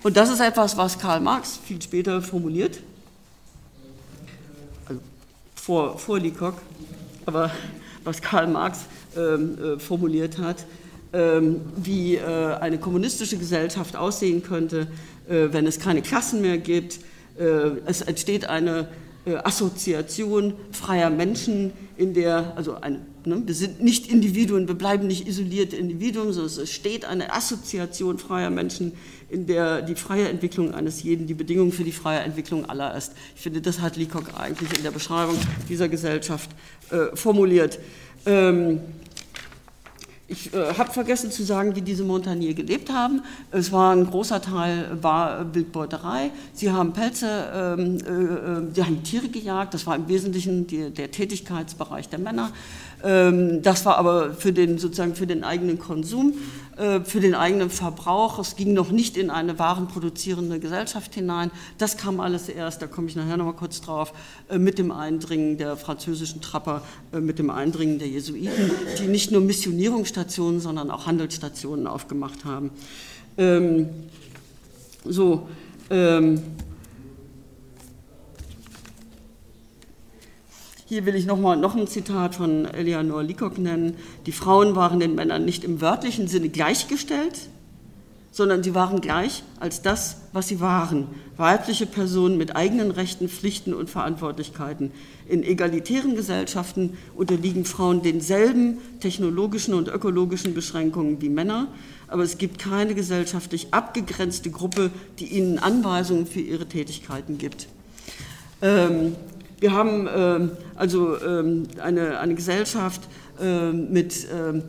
Und 0.03 0.17
das 0.17 0.29
ist 0.29 0.39
etwas, 0.41 0.77
was 0.77 0.99
Karl 0.99 1.21
Marx 1.21 1.59
viel 1.65 1.81
später 1.81 2.21
formuliert, 2.21 2.79
also 4.85 5.01
vor, 5.55 5.97
vor 5.97 6.19
Leacock, 6.19 6.55
aber 7.25 7.51
was 8.03 8.21
Karl 8.21 8.47
Marx 8.47 8.79
ähm, 9.15 9.57
äh, 9.57 9.79
formuliert 9.79 10.37
hat, 10.37 10.65
wie 11.13 12.15
äh, 12.15 12.55
eine 12.59 12.79
kommunistische 12.79 13.37
Gesellschaft 13.37 13.95
aussehen 13.95 14.41
könnte, 14.41 14.87
äh, 15.29 15.49
wenn 15.51 15.67
es 15.67 15.79
keine 15.79 16.01
Klassen 16.01 16.41
mehr 16.41 16.57
gibt. 16.57 16.99
Äh, 17.37 17.43
es 17.85 18.01
entsteht 18.01 18.45
eine 18.49 18.87
Assoziation 19.25 20.53
freier 20.73 21.09
Menschen, 21.09 21.71
in 21.95 22.13
der, 22.13 22.53
also 22.57 22.75
eine, 22.75 22.99
ne, 23.23 23.41
wir 23.45 23.55
sind 23.55 23.81
nicht 23.81 24.11
Individuen, 24.11 24.67
wir 24.67 24.75
bleiben 24.75 25.07
nicht 25.07 25.25
isolierte 25.25 25.77
Individuen, 25.77 26.33
sondern 26.33 26.63
es 26.63 26.71
steht 26.71 27.05
eine 27.05 27.31
Assoziation 27.31 28.17
freier 28.17 28.49
Menschen, 28.49 28.91
in 29.29 29.47
der 29.47 29.81
die 29.81 29.95
freie 29.95 30.27
Entwicklung 30.27 30.73
eines 30.73 31.03
jeden 31.03 31.25
die 31.25 31.35
Bedingung 31.35 31.71
für 31.71 31.85
die 31.85 31.93
freie 31.93 32.19
Entwicklung 32.19 32.65
aller 32.69 32.97
ist. 32.97 33.13
Ich 33.35 33.41
finde, 33.41 33.61
das 33.61 33.79
hat 33.79 33.95
Leacock 33.95 34.37
eigentlich 34.37 34.75
in 34.75 34.83
der 34.83 34.91
Beschreibung 34.91 35.37
dieser 35.69 35.87
Gesellschaft 35.87 36.49
äh, 36.89 37.15
formuliert. 37.15 37.79
Ähm, 38.25 38.81
ich 40.27 40.53
äh, 40.53 40.73
habe 40.77 40.91
vergessen 40.91 41.31
zu 41.31 41.43
sagen, 41.43 41.75
wie 41.75 41.81
diese 41.81 42.03
Montagnier 42.03 42.53
gelebt 42.53 42.91
haben. 42.91 43.21
Es 43.51 43.71
war 43.71 43.93
ein 43.93 44.05
großer 44.05 44.41
Teil 44.41 44.97
war 45.01 45.53
Wildbeuterei. 45.53 46.31
Sie 46.53 46.71
haben 46.71 46.93
Pelze, 46.93 47.27
ähm, 47.53 47.97
äh, 47.97 48.73
sie 48.73 48.83
haben 48.83 49.03
Tiere 49.03 49.27
gejagt. 49.27 49.73
Das 49.73 49.85
war 49.85 49.95
im 49.95 50.07
Wesentlichen 50.07 50.65
die, 50.65 50.91
der 50.91 51.11
Tätigkeitsbereich 51.11 52.07
der 52.07 52.19
Männer. 52.19 52.51
Ähm, 53.03 53.61
das 53.61 53.85
war 53.85 53.97
aber 53.97 54.33
für 54.33 54.53
den, 54.53 54.77
sozusagen 54.77 55.13
für 55.13 55.27
den 55.27 55.43
eigenen 55.43 55.77
Konsum, 55.77 56.33
äh, 56.72 56.72
für 56.75 57.19
den 57.19 57.35
eigenen 57.35 57.69
Verbrauch. 57.69 58.39
Es 58.39 58.55
ging 58.55 58.73
noch 58.73 58.91
nicht 58.91 59.15
in 59.17 59.29
eine 59.29 59.59
warenproduzierende 59.59 60.59
Gesellschaft 60.59 61.13
hinein. 61.13 61.51
Das 61.77 61.97
kam 61.97 62.19
alles 62.19 62.49
erst, 62.49 62.81
da 62.81 62.87
komme 62.87 63.07
ich 63.07 63.15
nachher 63.15 63.37
noch 63.37 63.45
mal 63.45 63.53
kurz 63.53 63.81
drauf, 63.81 64.13
äh, 64.49 64.57
mit 64.57 64.79
dem 64.79 64.91
Eindringen 64.91 65.57
der 65.57 65.77
französischen 65.77 66.41
Trapper, 66.41 66.81
äh, 67.11 67.19
mit 67.19 67.39
dem 67.39 67.49
Eindringen 67.49 67.99
der 67.99 68.07
Jesuiten, 68.07 68.71
die 68.99 69.07
nicht 69.07 69.31
nur 69.31 69.41
Missionierungsstationen, 69.41 70.59
sondern 70.59 70.89
auch 70.89 71.05
Handelsstationen 71.05 71.87
aufgemacht 71.87 72.45
haben. 72.45 72.71
Ähm, 73.37 73.89
so, 75.05 75.47
ähm, 75.89 76.41
Hier 80.93 81.07
will 81.07 81.15
ich 81.15 81.25
noch, 81.25 81.39
mal, 81.39 81.55
noch 81.55 81.75
ein 81.75 81.87
Zitat 81.87 82.35
von 82.35 82.65
Eleanor 82.65 83.23
Leacock 83.23 83.57
nennen. 83.57 83.95
Die 84.27 84.31
Frauen 84.31 84.75
waren 84.75 84.99
den 84.99 85.15
Männern 85.15 85.43
nicht 85.43 85.63
im 85.63 85.81
wörtlichen 85.81 86.27
Sinne 86.27 86.49
gleichgestellt, 86.49 87.49
sondern 88.31 88.61
sie 88.61 88.75
waren 88.75 89.01
gleich 89.01 89.41
als 89.59 89.81
das, 89.81 90.17
was 90.33 90.49
sie 90.49 90.59
waren. 90.59 91.07
Weibliche 91.35 91.87
Personen 91.87 92.37
mit 92.37 92.55
eigenen 92.55 92.91
Rechten, 92.91 93.27
Pflichten 93.27 93.73
und 93.73 93.89
Verantwortlichkeiten. 93.89 94.91
In 95.27 95.41
egalitären 95.41 96.15
Gesellschaften 96.15 96.95
unterliegen 97.15 97.65
Frauen 97.65 98.03
denselben 98.03 98.77
technologischen 98.99 99.73
und 99.73 99.87
ökologischen 99.87 100.53
Beschränkungen 100.53 101.19
wie 101.23 101.29
Männer, 101.29 101.69
aber 102.07 102.21
es 102.21 102.37
gibt 102.37 102.59
keine 102.59 102.93
gesellschaftlich 102.93 103.69
abgegrenzte 103.71 104.51
Gruppe, 104.51 104.91
die 105.17 105.25
ihnen 105.25 105.57
Anweisungen 105.57 106.27
für 106.27 106.41
ihre 106.41 106.67
Tätigkeiten 106.67 107.39
gibt. 107.39 107.67
Ähm, 108.61 109.15
wir 109.63 109.71
haben 109.71 110.09
ähm, 110.13 110.51
also 110.75 111.17
ähm, 111.21 111.63
eine, 111.81 112.19
eine 112.19 112.35
Gesellschaft 112.35 112.99
ähm, 113.41 113.93
mit 113.93 114.25
äh, 114.25 114.61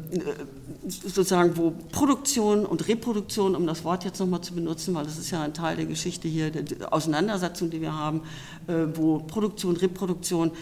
sozusagen, 0.87 1.57
wo 1.57 1.73
Produktion 1.91 2.65
und 2.65 2.87
Reproduktion, 2.87 3.57
um 3.57 3.67
das 3.67 3.83
Wort 3.83 4.05
jetzt 4.05 4.21
nochmal 4.21 4.43
zu 4.43 4.55
benutzen, 4.55 4.95
weil 4.95 5.05
das 5.05 5.19
ist 5.19 5.33
ja 5.33 5.43
ein 5.43 5.53
Teil 5.53 5.75
der 5.75 5.87
Geschichte 5.87 6.29
hier, 6.29 6.53
der 6.53 6.93
Auseinandersetzung, 6.93 7.71
die 7.71 7.81
wir 7.81 7.93
haben, 7.93 8.23
äh, 8.69 8.85
wo 8.95 9.19
Produktion, 9.19 9.77
Reproduktion 9.77 10.53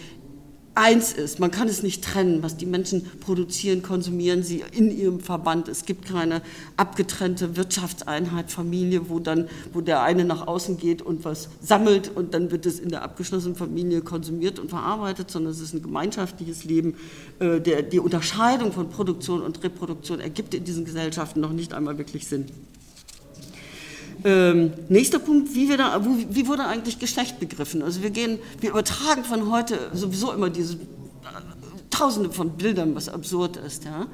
eins 0.75 1.13
ist. 1.13 1.39
Man 1.39 1.51
kann 1.51 1.67
es 1.67 1.83
nicht 1.83 2.03
trennen, 2.03 2.41
was 2.43 2.57
die 2.57 2.65
Menschen 2.65 3.09
produzieren, 3.19 3.83
konsumieren 3.83 4.43
sie 4.43 4.63
in 4.71 4.95
ihrem 4.95 5.19
Verband. 5.19 5.67
Es 5.67 5.85
gibt 5.85 6.05
keine 6.05 6.41
abgetrennte 6.77 7.55
Wirtschaftseinheit, 7.55 8.51
Familie, 8.51 9.09
wo 9.09 9.19
dann, 9.19 9.47
wo 9.71 9.81
der 9.81 10.01
eine 10.01 10.25
nach 10.25 10.47
außen 10.47 10.77
geht 10.77 11.01
und 11.01 11.25
was 11.25 11.49
sammelt 11.61 12.11
und 12.15 12.33
dann 12.33 12.51
wird 12.51 12.65
es 12.65 12.79
in 12.79 12.89
der 12.89 13.03
abgeschlossenen 13.03 13.55
Familie 13.55 14.01
konsumiert 14.01 14.59
und 14.59 14.69
verarbeitet, 14.69 15.29
sondern 15.29 15.51
es 15.51 15.59
ist 15.59 15.73
ein 15.73 15.81
gemeinschaftliches 15.81 16.63
Leben. 16.63 16.95
Äh, 17.39 17.59
der, 17.59 17.83
die 17.83 17.99
Unterscheidung 17.99 18.71
von 18.71 18.89
Produktion 18.89 19.41
und 19.41 19.63
Reproduktion 19.63 20.19
ergibt 20.19 20.53
in 20.53 20.63
diesen 20.63 20.85
Gesellschaften 20.85 21.39
noch 21.39 21.53
nicht 21.53 21.73
einmal 21.73 21.97
wirklich 21.97 22.27
Sinn. 22.27 22.45
Ähm, 24.25 24.71
nächster 24.87 25.19
Punkt, 25.19 25.53
wie, 25.53 25.67
da, 25.75 26.03
wo, 26.03 26.17
wie, 26.29 26.47
wurde 26.47 26.65
eigentlich 26.65 26.97
Geschlecht 26.97 27.39
begriffen? 27.39 27.81
Also 27.81 28.01
wir 28.01 28.09
gehen, 28.09 28.39
wir 28.61 28.69
übertragen 28.69 29.23
von 29.23 29.51
heute 29.51 29.77
sowieso 29.93 30.31
immer 30.31 30.49
diese 30.49 30.75
äh, 30.75 30.77
Tausende 31.89 32.31
von 32.31 32.51
Bildern, 32.51 32.95
was 32.95 33.09
absurd 33.09 33.57
ist. 33.57 33.83
Ja? 33.83 34.07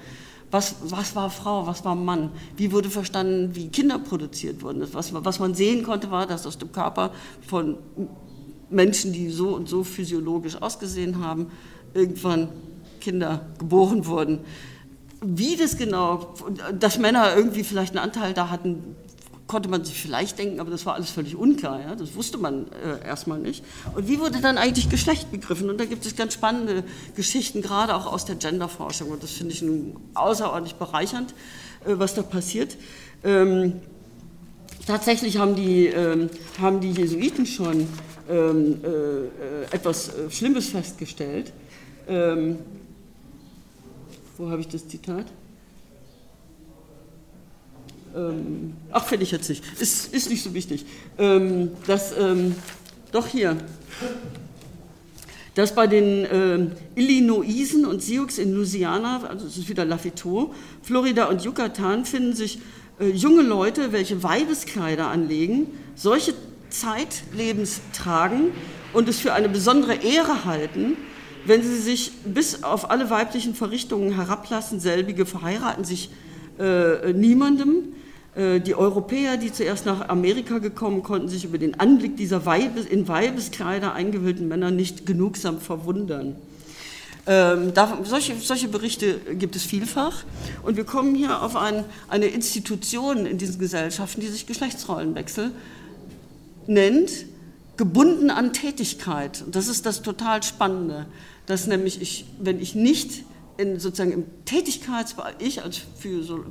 Was, 0.52 0.76
was 0.84 1.16
war 1.16 1.30
Frau, 1.30 1.68
was 1.68 1.86
war 1.86 1.94
Mann? 1.94 2.32
Wie 2.58 2.72
wurde 2.72 2.90
verstanden, 2.90 3.52
wie 3.54 3.70
Kinder 3.70 4.00
produziert 4.00 4.64
wurden? 4.64 4.88
Was, 4.94 5.14
was 5.14 5.40
man 5.40 5.54
sehen 5.54 5.84
konnte, 5.84 6.10
war, 6.10 6.26
dass 6.26 6.48
aus 6.48 6.58
dem 6.58 6.72
Körper 6.72 7.12
von 7.48 7.78
Menschen, 8.72 9.14
die 9.14 9.30
so 9.30 9.50
und 9.50 9.70
so 9.70 9.84
physiologisch 9.84 10.60
ausgesehen 10.60 11.24
haben, 11.24 11.48
irgendwann 11.94 12.50
Kinder 13.00 13.46
geboren 13.60 14.06
wurden. 14.08 14.40
Wie 15.22 15.56
das 15.56 15.78
genau, 15.78 16.34
dass 16.80 16.98
Männer 16.98 17.36
irgendwie 17.36 17.64
vielleicht 17.64 17.96
einen 17.96 18.04
Anteil 18.04 18.34
da 18.34 18.50
hatten, 18.50 18.96
konnte 19.50 19.68
man 19.68 19.84
sich 19.84 20.00
vielleicht 20.00 20.38
denken, 20.38 20.60
aber 20.62 20.70
das 20.70 20.86
war 20.86 20.94
alles 20.94 21.10
völlig 21.10 21.36
unklar. 21.36 21.82
Ja? 21.82 21.96
Das 21.96 22.16
wusste 22.16 22.38
man 22.38 22.68
äh, 22.68 23.06
erstmal 23.06 23.40
nicht. 23.40 23.66
Und 23.96 24.08
wie 24.08 24.20
wurde 24.20 24.40
dann 24.40 24.58
eigentlich 24.58 24.90
Geschlecht 24.90 25.32
begriffen? 25.32 25.70
Und 25.70 25.80
da 25.80 25.86
gibt 25.86 26.06
es 26.06 26.16
ganz 26.16 26.36
spannende 26.36 26.84
Geschichten, 27.16 27.62
gerade 27.62 27.96
auch 27.96 28.06
aus 28.06 28.26
der 28.26 28.36
Genderforschung. 28.36 29.10
Und 29.10 29.24
das 29.24 29.32
finde 29.32 29.54
ich 29.54 29.66
außerordentlich 30.14 30.76
bereichernd, 30.76 31.34
äh, 31.86 31.96
was 31.98 32.14
da 32.14 32.22
passiert. 32.22 32.78
Ähm, 33.24 33.82
tatsächlich 34.86 35.40
haben 35.40 35.56
die, 35.56 35.88
ähm, 35.88 36.30
haben 36.62 36.80
die 36.80 36.92
Jesuiten 36.92 37.48
schon 37.48 37.88
ähm, 38.30 38.82
äh, 38.84 39.76
etwas 39.76 40.10
äh, 40.10 40.30
Schlimmes 40.30 40.70
festgestellt. 40.70 41.52
Ähm, 42.08 42.60
wo 44.38 44.50
habe 44.52 44.62
ich 44.62 44.68
das 44.68 44.88
Zitat? 44.88 45.26
Ähm, 48.16 48.74
ach, 48.92 49.06
finde 49.06 49.24
ich 49.24 49.32
jetzt 49.32 49.50
nicht, 49.50 49.64
ist, 49.80 50.14
ist 50.14 50.30
nicht 50.30 50.44
so 50.44 50.54
wichtig, 50.54 50.86
ähm, 51.18 51.72
dass, 51.88 52.18
ähm, 52.18 52.56
doch 53.12 53.28
hier, 53.28 53.58
dass 55.56 55.76
bei 55.76 55.88
den 55.88 56.26
äh, 56.26 56.68
Illinoisen 56.96 57.86
und 57.86 58.02
Sioux 58.02 58.28
in 58.38 58.54
Louisiana, 58.54 59.24
also 59.28 59.46
das 59.46 59.58
ist 59.58 59.70
wieder 59.70 59.86
Lafiteau, 59.86 60.54
Florida 60.82 61.26
und 61.26 61.44
Yucatan, 61.44 62.06
finden 62.06 62.34
sich 62.34 62.60
äh, 63.00 63.10
junge 63.10 63.42
Leute, 63.42 63.92
welche 63.92 64.22
Weibeskleider 64.24 65.08
anlegen, 65.08 65.68
solche 65.96 66.34
zeitlebens 66.70 67.82
tragen 67.94 68.52
und 68.94 69.10
es 69.10 69.20
für 69.20 69.34
eine 69.34 69.50
besondere 69.50 69.96
Ehre 69.96 70.46
halten, 70.46 70.98
wenn 71.46 71.64
sie 71.64 71.78
sich 71.78 72.12
bis 72.26 72.64
auf 72.64 72.92
alle 72.92 73.10
weiblichen 73.10 73.56
Verrichtungen 73.56 74.14
herablassen, 74.16 74.80
selbige 74.80 75.26
verheiraten 75.26 75.84
sich 75.84 76.10
äh, 76.60 77.14
niemandem. 77.14 77.94
Äh, 78.36 78.60
die 78.60 78.76
Europäer, 78.76 79.38
die 79.38 79.52
zuerst 79.52 79.86
nach 79.86 80.10
Amerika 80.10 80.60
gekommen, 80.60 81.04
konnten 81.04 81.30
sich 81.30 81.46
über 81.46 81.58
den 81.58 81.80
Anblick 81.80 82.18
dieser 82.18 82.46
Weibes, 82.46 82.86
in 82.86 83.08
Weibeskleider 83.08 83.94
eingehüllten 83.94 84.48
Männer 84.48 84.72
nicht 84.72 85.06
genugsam 85.06 85.60
verwundern. 85.60 86.36
Ähm, 87.28 87.74
da, 87.74 88.00
solche, 88.04 88.36
solche, 88.38 88.68
Berichte 88.70 89.20
gibt 89.38 89.56
es 89.56 89.64
vielfach. 89.64 90.24
Und 90.64 90.78
wir 90.78 90.84
kommen 90.84 91.16
hier 91.16 91.42
auf 91.44 91.56
ein, 91.56 91.86
eine 92.08 92.28
Institution 92.28 93.26
in 93.26 93.38
diesen 93.38 93.60
Gesellschaften, 93.60 94.22
die 94.22 94.28
sich 94.28 94.48
Geschlechtsrollenwechsel 94.48 95.52
nennt, 96.66 97.12
gebunden 97.78 98.30
an 98.30 98.54
Tätigkeit. 98.54 99.44
Und 99.46 99.56
das 99.56 99.68
ist 99.68 99.86
das 99.86 100.02
total 100.02 100.44
Spannende, 100.44 101.06
dass 101.46 101.68
nämlich 101.68 102.02
ich, 102.02 102.26
wenn 102.40 102.60
ich 102.60 102.74
nicht 102.76 103.24
in, 103.60 103.78
sozusagen 103.78 104.14
im 104.14 104.26
Tätigkeitsbereich, 104.46 105.36
ich 105.40 105.62
als 105.62 105.82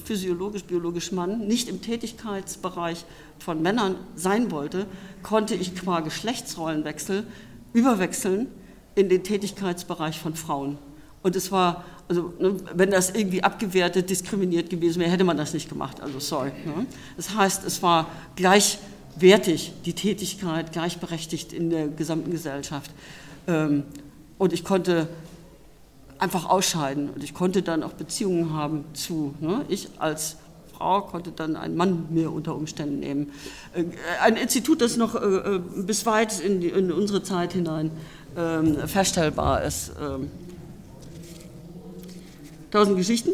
physiologisch-biologisch 0.05 1.11
Mann, 1.11 1.47
nicht 1.47 1.71
im 1.71 1.81
Tätigkeitsbereich 1.81 3.07
von 3.39 3.63
Männern 3.63 3.97
sein 4.15 4.51
wollte, 4.51 4.87
konnte 5.23 5.55
ich 5.55 5.75
qua 5.75 6.01
Geschlechtsrollenwechsel 6.01 7.27
überwechseln 7.73 8.49
in 8.95 9.09
den 9.09 9.25
Tätigkeitsbereich 9.25 10.19
von 10.19 10.35
Frauen. 10.35 10.77
Und 11.23 11.35
es 11.35 11.51
war, 11.51 11.85
also 12.09 12.35
ne, 12.39 12.57
wenn 12.75 12.91
das 12.91 13.11
irgendwie 13.11 13.43
abgewertet, 13.43 14.11
diskriminiert 14.11 14.69
gewesen 14.69 15.01
wäre, 15.01 15.11
hätte 15.11 15.25
man 15.25 15.39
das 15.39 15.55
nicht 15.55 15.71
gemacht. 15.71 16.03
Also 16.03 16.21
sorry. 16.21 16.53
Ne? 16.67 16.85
Das 17.17 17.35
heißt, 17.35 17.65
es 17.65 17.83
war 17.83 18.07
gleichwertig 18.37 19.73
die 19.87 19.95
Tätigkeit, 19.95 20.73
gleichberechtigt 20.73 21.55
in 21.55 21.71
der 21.71 21.89
gesamten 21.89 22.31
Gesellschaft. 22.31 22.91
Ähm, 23.47 23.85
und 24.37 24.53
ich 24.53 24.63
konnte 24.63 25.09
einfach 26.19 26.49
ausscheiden 26.49 27.11
und 27.11 27.23
ich 27.23 27.35
konnte 27.35 27.63
dann 27.63 27.83
auch 27.83 27.93
Beziehungen 27.93 28.53
haben 28.53 28.85
zu. 28.93 29.35
Ne? 29.41 29.65
Ich 29.69 29.89
als 29.99 30.37
Frau 30.77 31.03
konnte 31.03 31.33
dann 31.33 31.57
einen 31.57 31.77
Mann 31.77 32.07
mir 32.11 32.33
unter 32.33 32.55
Umständen 32.55 33.01
nehmen. 33.01 33.33
Äh, 33.75 33.85
ein 34.23 34.37
Institut, 34.37 34.81
das 34.81 34.97
noch 34.97 35.15
äh, 35.15 35.19
äh, 35.19 35.61
bis 35.77 36.07
weit 36.07 36.41
in, 36.41 36.61
die, 36.61 36.69
in 36.69 36.93
unsere 36.93 37.23
Zeit 37.23 37.53
hinein 37.53 37.91
ähm, 38.37 38.77
feststellbar 38.87 39.65
ist. 39.65 39.93
Ähm, 40.01 40.31
tausend 42.71 42.97
Geschichten. 42.97 43.31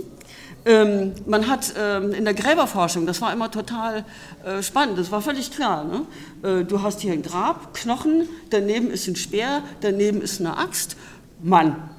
Ähm, 0.67 1.13
man 1.27 1.47
hat 1.49 1.75
ähm, 1.79 2.13
in 2.13 2.25
der 2.25 2.33
Gräberforschung, 2.33 3.05
das 3.05 3.21
war 3.21 3.31
immer 3.33 3.51
total 3.51 4.07
äh, 4.45 4.63
spannend, 4.63 4.99
das 4.99 5.11
war 5.11 5.21
völlig 5.21 5.51
klar. 5.51 5.85
Ne? 5.85 6.07
Äh, 6.43 6.65
du 6.65 6.81
hast 6.81 7.01
hier 7.03 7.13
ein 7.13 7.23
Grab, 7.23 7.75
Knochen, 7.75 8.27
daneben 8.49 8.91
ist 8.91 9.07
ein 9.07 9.17
Speer, 9.17 9.63
daneben 9.83 10.23
ist 10.23 10.41
eine 10.41 10.57
Axt, 10.57 10.97
Mann. 11.43 11.91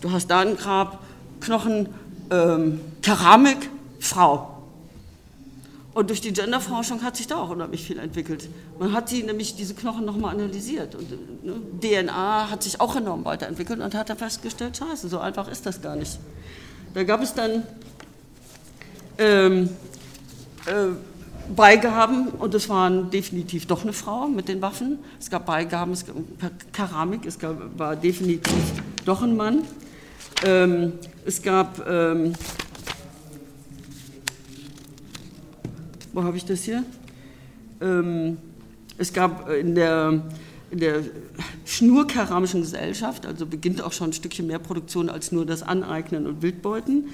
Du 0.00 0.12
hast 0.12 0.28
da 0.28 0.40
ein 0.40 0.56
Grab, 0.56 1.02
Knochen, 1.40 1.88
ähm, 2.30 2.80
Keramik, 3.02 3.70
Frau. 3.98 4.54
Und 5.94 6.10
durch 6.10 6.20
die 6.20 6.32
Genderforschung 6.32 7.02
hat 7.02 7.16
sich 7.16 7.26
da 7.26 7.38
auch 7.38 7.50
unheimlich 7.50 7.82
viel 7.82 7.98
entwickelt. 7.98 8.48
Man 8.78 8.92
hat 8.92 9.08
sie 9.08 9.24
nämlich 9.24 9.56
diese 9.56 9.74
Knochen 9.74 10.04
nochmal 10.04 10.34
analysiert 10.34 10.94
und 10.94 11.10
ne, 11.44 11.54
DNA 11.80 12.50
hat 12.50 12.62
sich 12.62 12.80
auch 12.80 12.94
enorm 12.94 13.24
weiterentwickelt 13.24 13.80
und 13.80 13.94
hat 13.94 14.08
dann 14.08 14.18
festgestellt, 14.18 14.76
scheiße, 14.76 15.08
so 15.08 15.18
einfach 15.18 15.48
ist 15.48 15.66
das 15.66 15.82
gar 15.82 15.96
nicht. 15.96 16.20
Da 16.94 17.02
gab 17.02 17.20
es 17.20 17.34
dann 17.34 17.64
ähm, 19.18 19.70
äh, 20.66 20.94
Beigaben 21.54 22.28
und 22.28 22.54
es 22.54 22.68
waren 22.68 23.10
definitiv 23.10 23.66
doch 23.66 23.82
eine 23.82 23.92
Frau 23.92 24.28
mit 24.28 24.48
den 24.48 24.62
Waffen. 24.62 24.98
Es 25.18 25.30
gab 25.30 25.46
Beigaben, 25.46 25.92
es 25.92 26.06
gab 26.06 26.14
Keramik, 26.72 27.26
es 27.26 27.38
gab, 27.38 27.56
war 27.76 27.96
definitiv 27.96 28.54
doch 29.08 29.22
ein 29.22 29.36
Mann. 29.36 29.62
Ähm, 30.44 30.92
es 31.24 31.42
gab 31.42 31.84
ähm, 31.88 32.34
wo 36.12 36.24
habe 36.24 36.36
ich 36.36 36.44
das 36.44 36.64
hier? 36.64 36.84
Ähm, 37.80 38.38
es 38.98 39.12
gab 39.12 39.48
in 39.50 39.74
der, 39.74 40.20
in 40.70 40.80
der 40.80 41.04
Schnurkeramischen 41.64 42.62
Gesellschaft, 42.62 43.24
also 43.24 43.46
beginnt 43.46 43.80
auch 43.80 43.92
schon 43.92 44.10
ein 44.10 44.12
Stückchen 44.12 44.46
mehr 44.46 44.58
Produktion 44.58 45.08
als 45.08 45.32
nur 45.32 45.46
das 45.46 45.62
Aneignen 45.62 46.26
und 46.26 46.42
Wildbeuten, 46.42 47.06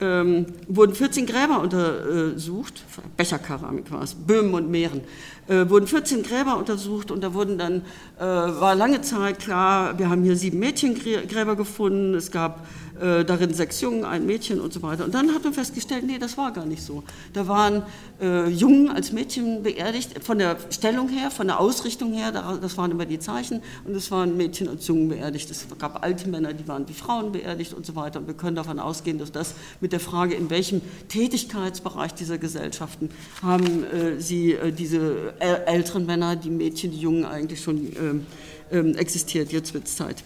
ähm, 0.00 0.46
wurden 0.68 0.94
14 0.94 1.26
Gräber 1.26 1.60
untersucht, 1.60 2.82
Becherkeramik 3.16 3.90
war 3.90 4.02
es, 4.02 4.14
Böhmen 4.14 4.54
und 4.54 4.70
Meeren, 4.70 5.02
äh, 5.48 5.68
wurden 5.68 5.86
14 5.86 6.22
Gräber 6.22 6.56
untersucht 6.56 7.10
und 7.10 7.22
da 7.22 7.34
wurden 7.34 7.58
dann, 7.58 7.82
äh, 8.18 8.22
war 8.22 8.74
lange 8.74 9.02
Zeit 9.02 9.38
klar, 9.38 9.98
wir 9.98 10.08
haben 10.08 10.22
hier 10.22 10.36
sieben 10.36 10.58
Mädchengräber 10.58 11.56
gefunden, 11.56 12.14
es 12.14 12.30
gab 12.30 12.66
äh, 13.00 13.24
darin 13.24 13.54
sechs 13.54 13.80
Jungen, 13.80 14.04
ein 14.04 14.26
Mädchen 14.26 14.60
und 14.60 14.72
so 14.72 14.82
weiter. 14.82 15.04
Und 15.04 15.14
dann 15.14 15.34
hat 15.34 15.44
man 15.44 15.54
festgestellt, 15.54 16.04
nee, 16.06 16.18
das 16.18 16.36
war 16.36 16.52
gar 16.52 16.66
nicht 16.66 16.82
so. 16.82 17.02
Da 17.32 17.48
waren 17.48 17.82
äh, 18.20 18.48
Jungen 18.48 18.90
als 18.90 19.12
Mädchen 19.12 19.62
beerdigt, 19.62 20.22
von 20.22 20.38
der 20.38 20.56
Stellung 20.70 21.08
her, 21.08 21.30
von 21.30 21.46
der 21.46 21.60
Ausrichtung 21.60 22.12
her, 22.12 22.32
das 22.32 22.76
waren 22.76 22.90
immer 22.90 23.06
die 23.06 23.18
Zeichen, 23.18 23.62
und 23.84 23.94
es 23.94 24.10
waren 24.10 24.36
Mädchen 24.36 24.68
als 24.68 24.86
Jungen 24.86 25.08
beerdigt. 25.08 25.50
Es 25.50 25.66
gab 25.78 26.04
alte 26.04 26.28
Männer, 26.28 26.52
die 26.52 26.68
waren 26.68 26.88
wie 26.88 26.92
Frauen 26.92 27.32
beerdigt 27.32 27.72
und 27.72 27.86
so 27.86 27.96
weiter. 27.96 28.20
Und 28.20 28.26
wir 28.26 28.34
können 28.34 28.56
davon 28.56 28.78
ausgehen, 28.78 29.18
dass 29.18 29.32
das 29.32 29.54
mit 29.80 29.92
der 29.92 30.00
Frage, 30.00 30.34
in 30.34 30.50
welchem 30.50 30.82
Tätigkeitsbereich 31.08 32.14
dieser 32.14 32.38
Gesellschaften 32.38 33.10
haben 33.42 33.84
äh, 33.84 34.20
sie 34.20 34.52
äh, 34.52 34.72
diese 34.72 35.34
älteren 35.38 36.06
Männer, 36.06 36.36
die 36.36 36.50
Mädchen, 36.50 36.90
die 36.90 37.00
Jungen 37.00 37.24
eigentlich 37.24 37.62
schon 37.62 37.76
ähm, 37.96 38.26
ähm, 38.70 38.94
existiert. 38.96 39.52
Jetzt 39.52 39.74
wird 39.74 39.86
es 39.86 39.96
Zeit. 39.96 40.22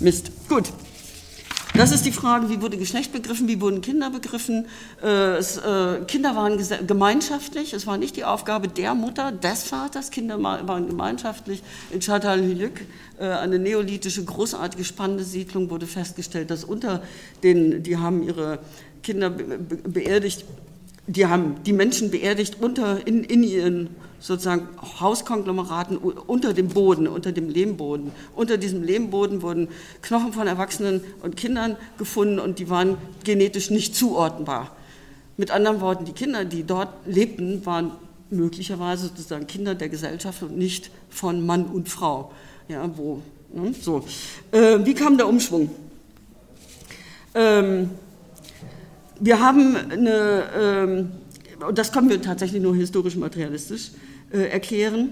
Mist. 0.00 0.32
Gut. 0.48 0.72
Das 1.74 1.92
ist 1.92 2.04
die 2.04 2.12
Frage, 2.12 2.50
wie 2.50 2.60
wurde 2.60 2.76
Geschlecht 2.76 3.12
begriffen, 3.12 3.48
wie 3.48 3.60
wurden 3.60 3.80
Kinder 3.80 4.10
begriffen. 4.10 4.66
Äh, 5.02 5.38
äh, 5.38 6.04
Kinder 6.06 6.34
waren 6.34 6.58
gemeinschaftlich, 6.86 7.72
es 7.72 7.86
war 7.86 7.96
nicht 7.96 8.16
die 8.16 8.24
Aufgabe 8.24 8.68
der 8.68 8.94
Mutter, 8.94 9.32
des 9.32 9.62
Vaters, 9.62 10.10
Kinder 10.10 10.42
waren 10.42 10.88
gemeinschaftlich. 10.88 11.62
In 11.90 12.00
Çatalhöyük, 12.00 12.86
äh, 13.18 13.26
eine 13.26 13.58
neolithische, 13.58 14.24
großartige, 14.24 14.84
spannende 14.84 15.24
Siedlung, 15.24 15.70
wurde 15.70 15.86
festgestellt, 15.86 16.50
dass 16.50 16.64
unter 16.64 17.02
den, 17.42 17.82
die 17.82 17.96
haben 17.96 18.22
ihre 18.24 18.58
Kinder 19.02 19.30
beerdigt, 19.30 20.44
die 21.06 21.26
haben 21.26 21.56
die 21.64 21.72
Menschen 21.72 22.10
beerdigt 22.10 22.56
unter, 22.60 23.06
in, 23.06 23.24
in 23.24 23.42
ihren 23.42 23.90
sozusagen 24.20 24.68
Hauskonglomeraten 25.00 25.96
unter 25.96 26.52
dem 26.52 26.68
Boden, 26.68 27.08
unter 27.08 27.32
dem 27.32 27.48
Lehmboden. 27.48 28.12
Unter 28.36 28.58
diesem 28.58 28.82
Lehmboden 28.82 29.42
wurden 29.42 29.68
Knochen 30.02 30.32
von 30.32 30.46
Erwachsenen 30.46 31.00
und 31.22 31.36
Kindern 31.36 31.76
gefunden 31.98 32.38
und 32.38 32.58
die 32.58 32.68
waren 32.68 32.98
genetisch 33.24 33.70
nicht 33.70 33.96
zuordnenbar. 33.96 34.76
Mit 35.36 35.50
anderen 35.50 35.80
Worten, 35.80 36.04
die 36.04 36.12
Kinder, 36.12 36.44
die 36.44 36.64
dort 36.64 36.90
lebten, 37.06 37.64
waren 37.64 37.92
möglicherweise 38.28 39.08
sozusagen 39.08 39.46
Kinder 39.46 39.74
der 39.74 39.88
Gesellschaft 39.88 40.42
und 40.42 40.56
nicht 40.56 40.90
von 41.08 41.44
Mann 41.44 41.64
und 41.64 41.88
Frau. 41.88 42.30
Ja, 42.68 42.88
wo, 42.96 43.22
ne, 43.52 43.74
so. 43.80 44.04
Äh, 44.52 44.84
wie 44.84 44.94
kam 44.94 45.16
der 45.16 45.26
Umschwung? 45.26 45.70
Ähm, 47.34 47.90
wir 49.20 49.40
haben 49.40 49.76
eine, 49.76 50.44
ähm, 50.58 51.12
und 51.66 51.78
das 51.78 51.92
können 51.92 52.08
wir 52.08 52.20
tatsächlich 52.20 52.62
nur 52.62 52.74
historisch 52.74 53.16
materialistisch 53.16 53.90
äh, 54.32 54.48
erklären. 54.48 55.10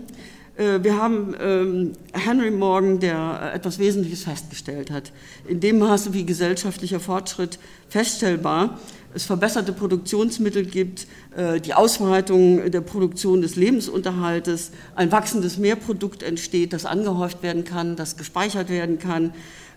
Äh, 0.57 0.83
wir 0.83 0.97
haben 0.97 1.35
ähm, 1.41 1.93
Henry 2.13 2.51
Morgan, 2.51 2.99
der 3.01 3.53
etwas 3.55 3.79
Wesentliches 3.79 4.25
festgestellt 4.25 4.91
hat. 4.91 5.13
In 5.47 5.61
dem 5.61 5.79
Maße, 5.79 6.15
wie 6.15 6.25
gesellschaftlicher 6.25 7.01
Fortschritt 7.01 7.59
feststellbar 7.89 8.79
es 9.15 9.25
verbesserte 9.25 9.73
Produktionsmittel 9.73 10.67
gibt, 10.67 11.07
äh, 11.37 11.61
die 11.61 11.75
Ausweitung 11.75 12.71
der 12.71 12.83
Produktion 12.83 13.41
des 13.41 13.57
Lebensunterhaltes, 13.57 14.71
ein 14.95 15.11
wachsendes 15.13 15.59
Mehrprodukt 15.59 16.23
entsteht, 16.23 16.73
das 16.73 16.85
angehäuft 16.85 17.43
werden 17.43 17.65
kann, 17.65 17.97
das 17.97 18.17
gespeichert 18.17 18.69
werden 18.69 18.99
kann, 18.99 19.33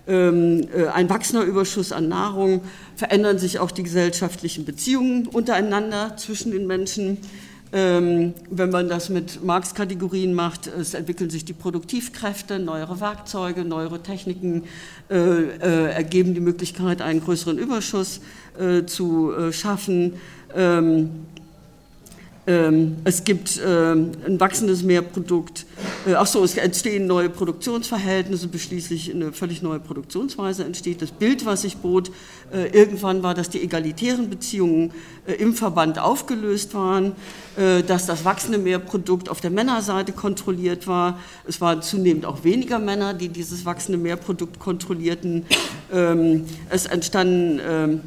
ein 0.07 1.09
wachsender 1.09 1.45
Überschuss 1.45 1.91
an 1.91 2.09
Nahrung, 2.09 2.61
verändern 2.95 3.37
sich 3.37 3.59
auch 3.59 3.71
die 3.71 3.83
gesellschaftlichen 3.83 4.65
Beziehungen 4.65 5.27
untereinander 5.27 6.17
zwischen 6.17 6.51
den 6.51 6.67
Menschen. 6.67 7.19
Ähm, 7.73 8.33
wenn 8.49 8.69
man 8.69 8.89
das 8.89 9.07
mit 9.07 9.45
Marx-Kategorien 9.45 10.33
macht, 10.33 10.67
es 10.67 10.93
entwickeln 10.93 11.29
sich 11.29 11.45
die 11.45 11.53
Produktivkräfte, 11.53 12.59
neuere 12.59 12.99
Werkzeuge, 12.99 13.63
neuere 13.63 14.03
Techniken 14.03 14.63
äh, 15.09 15.15
äh, 15.15 15.91
ergeben 15.91 16.33
die 16.33 16.41
Möglichkeit, 16.41 17.01
einen 17.01 17.21
größeren 17.21 17.57
Überschuss 17.57 18.19
äh, 18.59 18.85
zu 18.85 19.31
äh, 19.31 19.53
schaffen. 19.53 20.15
Ähm, 20.53 21.27
ähm, 22.47 22.97
es 23.03 23.23
gibt 23.23 23.59
ähm, 23.65 24.11
ein 24.25 24.39
wachsendes 24.39 24.83
Mehrprodukt 24.83 25.65
äh, 26.05 26.15
ach 26.15 26.25
so, 26.25 26.43
es 26.43 26.57
entstehen 26.57 27.05
neue 27.05 27.29
Produktionsverhältnisse, 27.29 28.47
beschließlich 28.47 29.13
eine 29.13 29.33
völlig 29.33 29.61
neue 29.61 29.79
Produktionsweise 29.79 30.63
entsteht. 30.63 31.01
Das 31.01 31.11
Bild, 31.11 31.45
was 31.45 31.61
sich 31.61 31.77
bot, 31.77 32.11
äh, 32.51 32.67
irgendwann 32.69 33.23
war, 33.23 33.33
dass 33.33 33.49
die 33.49 33.61
egalitären 33.61 34.29
Beziehungen 34.29 34.91
äh, 35.27 35.33
im 35.33 35.53
Verband 35.53 35.99
aufgelöst 35.99 36.73
waren, 36.73 37.13
äh, 37.55 37.83
dass 37.83 38.05
das 38.07 38.25
wachsende 38.25 38.57
Mehrprodukt 38.57 39.29
auf 39.29 39.41
der 39.41 39.51
Männerseite 39.51 40.11
kontrolliert 40.11 40.87
war. 40.87 41.19
Es 41.47 41.61
waren 41.61 41.81
zunehmend 41.81 42.25
auch 42.25 42.43
weniger 42.43 42.79
Männer, 42.79 43.13
die 43.13 43.29
dieses 43.29 43.65
wachsende 43.65 43.99
Mehrprodukt 43.99 44.59
kontrollierten. 44.59 45.45
Ähm, 45.93 46.45
es 46.69 46.87
entstanden 46.87 47.59
ähm, 47.63 48.01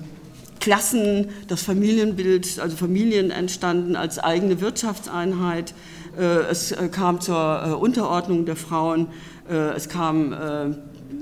Klassen, 0.65 1.29
das 1.47 1.62
Familienbild, 1.62 2.59
also 2.59 2.75
Familien 2.75 3.31
entstanden 3.31 3.97
als 3.97 4.19
eigene 4.19 4.62
Wirtschaftseinheit. 4.62 5.75
Äh, 6.19 6.23
es 6.51 6.73
äh, 6.73 6.89
kam 6.89 7.21
zur 7.21 7.62
äh, 7.67 7.73
Unterordnung 7.73 8.47
der 8.47 8.57
Frauen. 8.57 9.09
Es 9.47 9.91
kam 9.91 10.35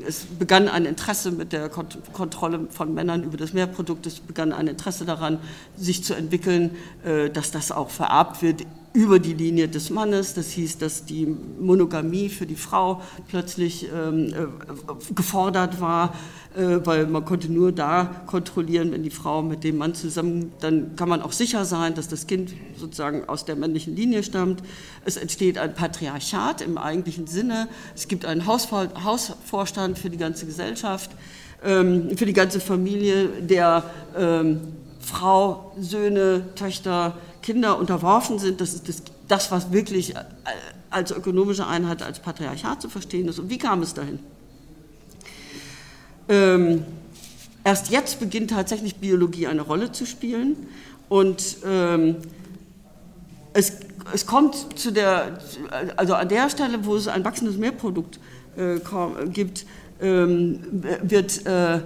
es 0.07 0.27
begann 0.39 0.69
ein 0.69 0.85
Interesse 0.85 1.33
mit 1.33 1.53
der 1.53 1.69
Kontrolle 1.69 2.69
von 2.71 2.95
Männern 2.95 3.25
über 3.25 3.37
das 3.37 3.53
Mehrprodukt, 3.53 4.07
es 4.07 4.21
begann 4.21 4.53
ein 4.53 4.69
Interesse 4.69 5.05
daran, 5.05 5.41
sich 5.77 6.05
zu 6.05 6.15
entwickeln, 6.15 6.71
dass 7.33 7.51
das 7.51 7.73
auch 7.73 7.91
vererbt 7.91 8.43
wird 8.43 8.63
über 8.93 9.19
die 9.19 9.33
Linie 9.33 9.69
des 9.69 9.91
Mannes. 9.91 10.35
Das 10.35 10.51
hieß, 10.51 10.79
dass 10.79 11.05
die 11.05 11.27
Monogamie 11.27 12.29
für 12.29 12.47
die 12.47 12.57
Frau 12.57 13.01
plötzlich 13.29 13.89
ähm, 13.93 14.29
äh, 14.29 15.15
gefordert 15.15 15.81
war, 15.81 16.15
äh, 16.55 16.81
weil 16.85 17.07
man 17.07 17.25
konnte 17.25 17.51
nur 17.51 17.73
da 17.73 18.25
kontrollieren, 18.27 18.93
wenn 18.93 19.03
die 19.03 19.11
Frau 19.11 19.43
mit 19.43 19.65
dem 19.65 19.79
Mann 19.79 19.95
zusammen, 19.95 20.53
dann 20.61 20.95
kann 20.97 21.09
man 21.09 21.23
auch 21.23 21.33
sicher 21.33 21.65
sein, 21.65 21.95
dass 21.95 22.09
das 22.09 22.27
Kind 22.27 22.53
sozusagen 22.77 23.29
aus 23.29 23.45
der 23.45 23.57
männlichen 23.57 23.97
Linie 23.97 24.23
stammt. 24.23 24.63
Es 25.05 25.17
entsteht 25.17 25.57
ein 25.57 25.75
Patriarchat 25.75 26.61
im 26.61 26.77
eigentlichen 26.77 27.27
Sinne. 27.27 27.69
Es 27.95 28.09
gibt 28.09 28.27
einen 28.27 28.47
Hausvor 28.47 28.89
Hausvorstand 29.03 29.99
für 29.99 30.11
die 30.11 30.19
ganze 30.19 30.45
Gesellschaft, 30.45 31.11
ähm, 31.65 32.17
für 32.17 32.27
die 32.27 32.33
ganze 32.35 32.61
Familie, 32.61 33.29
der 33.41 33.85
ähm, 34.17 34.61
Frau, 35.01 35.73
Söhne, 35.81 36.45
Töchter, 36.55 37.17
Kinder 37.43 37.79
unterworfen 37.79 38.39
sind, 38.39 38.61
das 38.61 38.75
ist 38.75 38.89
das, 38.89 39.03
das, 39.29 39.51
was 39.51 39.73
wirklich 39.73 40.15
als 40.91 41.11
ökonomische 41.11 41.67
Einheit, 41.67 42.03
als 42.03 42.21
Patriarchat 42.21 42.81
zu 42.81 42.89
verstehen 42.89 43.29
ist. 43.29 43.39
Und 43.39 43.51
wie 43.51 43.59
kam 43.59 43.83
es 43.83 43.95
dahin? 43.95 44.19
Ähm, 46.29 46.85
erst 47.65 47.91
jetzt 47.91 48.21
beginnt 48.21 48.51
tatsächlich 48.51 48.97
Biologie 48.97 49.47
eine 49.47 49.63
Rolle 49.63 49.93
zu 49.93 50.07
spielen 50.07 50.57
und 51.09 51.59
ähm, 51.67 52.17
es, 53.55 53.73
es 54.15 54.27
kommt 54.27 54.79
zu 54.79 54.93
der, 54.93 55.39
also 55.97 56.15
an 56.15 56.29
der 56.29 56.49
Stelle, 56.49 56.85
wo 56.85 56.97
es 56.97 57.09
ein 57.09 57.25
wachsendes 57.25 57.57
Mehrprodukt 57.57 58.19
äh, 58.57 58.79
gibt, 59.29 59.67
ähm, 60.01 60.61
wird 61.03 61.45
äh, 61.47 61.81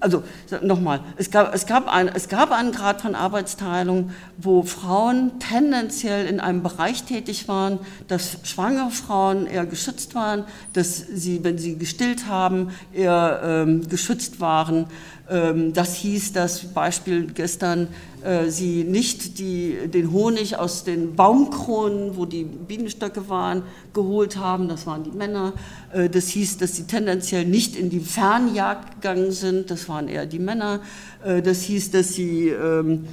also 0.00 0.22
nochmal, 0.62 1.00
es 1.16 1.30
gab, 1.30 1.54
es, 1.54 1.66
gab 1.66 1.88
ein, 1.88 2.08
es 2.08 2.28
gab 2.28 2.52
einen 2.52 2.72
Grad 2.72 3.02
von 3.02 3.14
Arbeitsteilung, 3.14 4.10
wo 4.36 4.62
Frauen 4.62 5.32
tendenziell 5.38 6.26
in 6.26 6.40
einem 6.40 6.62
Bereich 6.62 7.04
tätig 7.04 7.48
waren, 7.48 7.78
dass 8.06 8.38
schwangere 8.44 8.90
Frauen 8.90 9.46
eher 9.46 9.66
geschützt 9.66 10.14
waren, 10.14 10.44
dass 10.72 10.98
sie, 10.98 11.42
wenn 11.42 11.58
sie 11.58 11.78
gestillt 11.78 12.26
haben, 12.26 12.70
eher 12.92 13.40
ähm, 13.42 13.88
geschützt 13.88 14.40
waren. 14.40 14.86
Ähm, 15.30 15.72
das 15.74 15.94
hieß, 15.96 16.32
dass 16.32 16.64
Beispiel 16.72 17.26
gestern 17.26 17.88
äh, 18.24 18.48
sie 18.48 18.84
nicht 18.84 19.38
die, 19.38 19.76
den 19.86 20.10
Honig 20.10 20.56
aus 20.58 20.84
den 20.84 21.16
Baumkronen, 21.16 22.16
wo 22.16 22.24
die 22.24 22.44
Bienenstöcke 22.44 23.28
waren, 23.28 23.62
geholt 23.92 24.38
haben, 24.38 24.68
das 24.68 24.86
waren 24.86 25.04
die 25.04 25.10
Männer. 25.10 25.52
Äh, 25.92 26.08
das 26.08 26.28
hieß, 26.28 26.56
dass 26.58 26.76
sie 26.76 26.84
tendenziell 26.84 27.44
nicht 27.44 27.76
in 27.76 27.90
die 27.90 28.00
Fernjagd 28.00 28.96
gegangen 28.96 29.30
sind, 29.30 29.70
das 29.70 29.88
waren 29.88 30.08
eher 30.08 30.24
die 30.24 30.38
Männer. 30.38 30.80
Äh, 31.22 31.42
das 31.42 31.60
hieß, 31.62 31.90
dass 31.90 32.14
sie 32.14 32.48
ähm, 32.48 33.04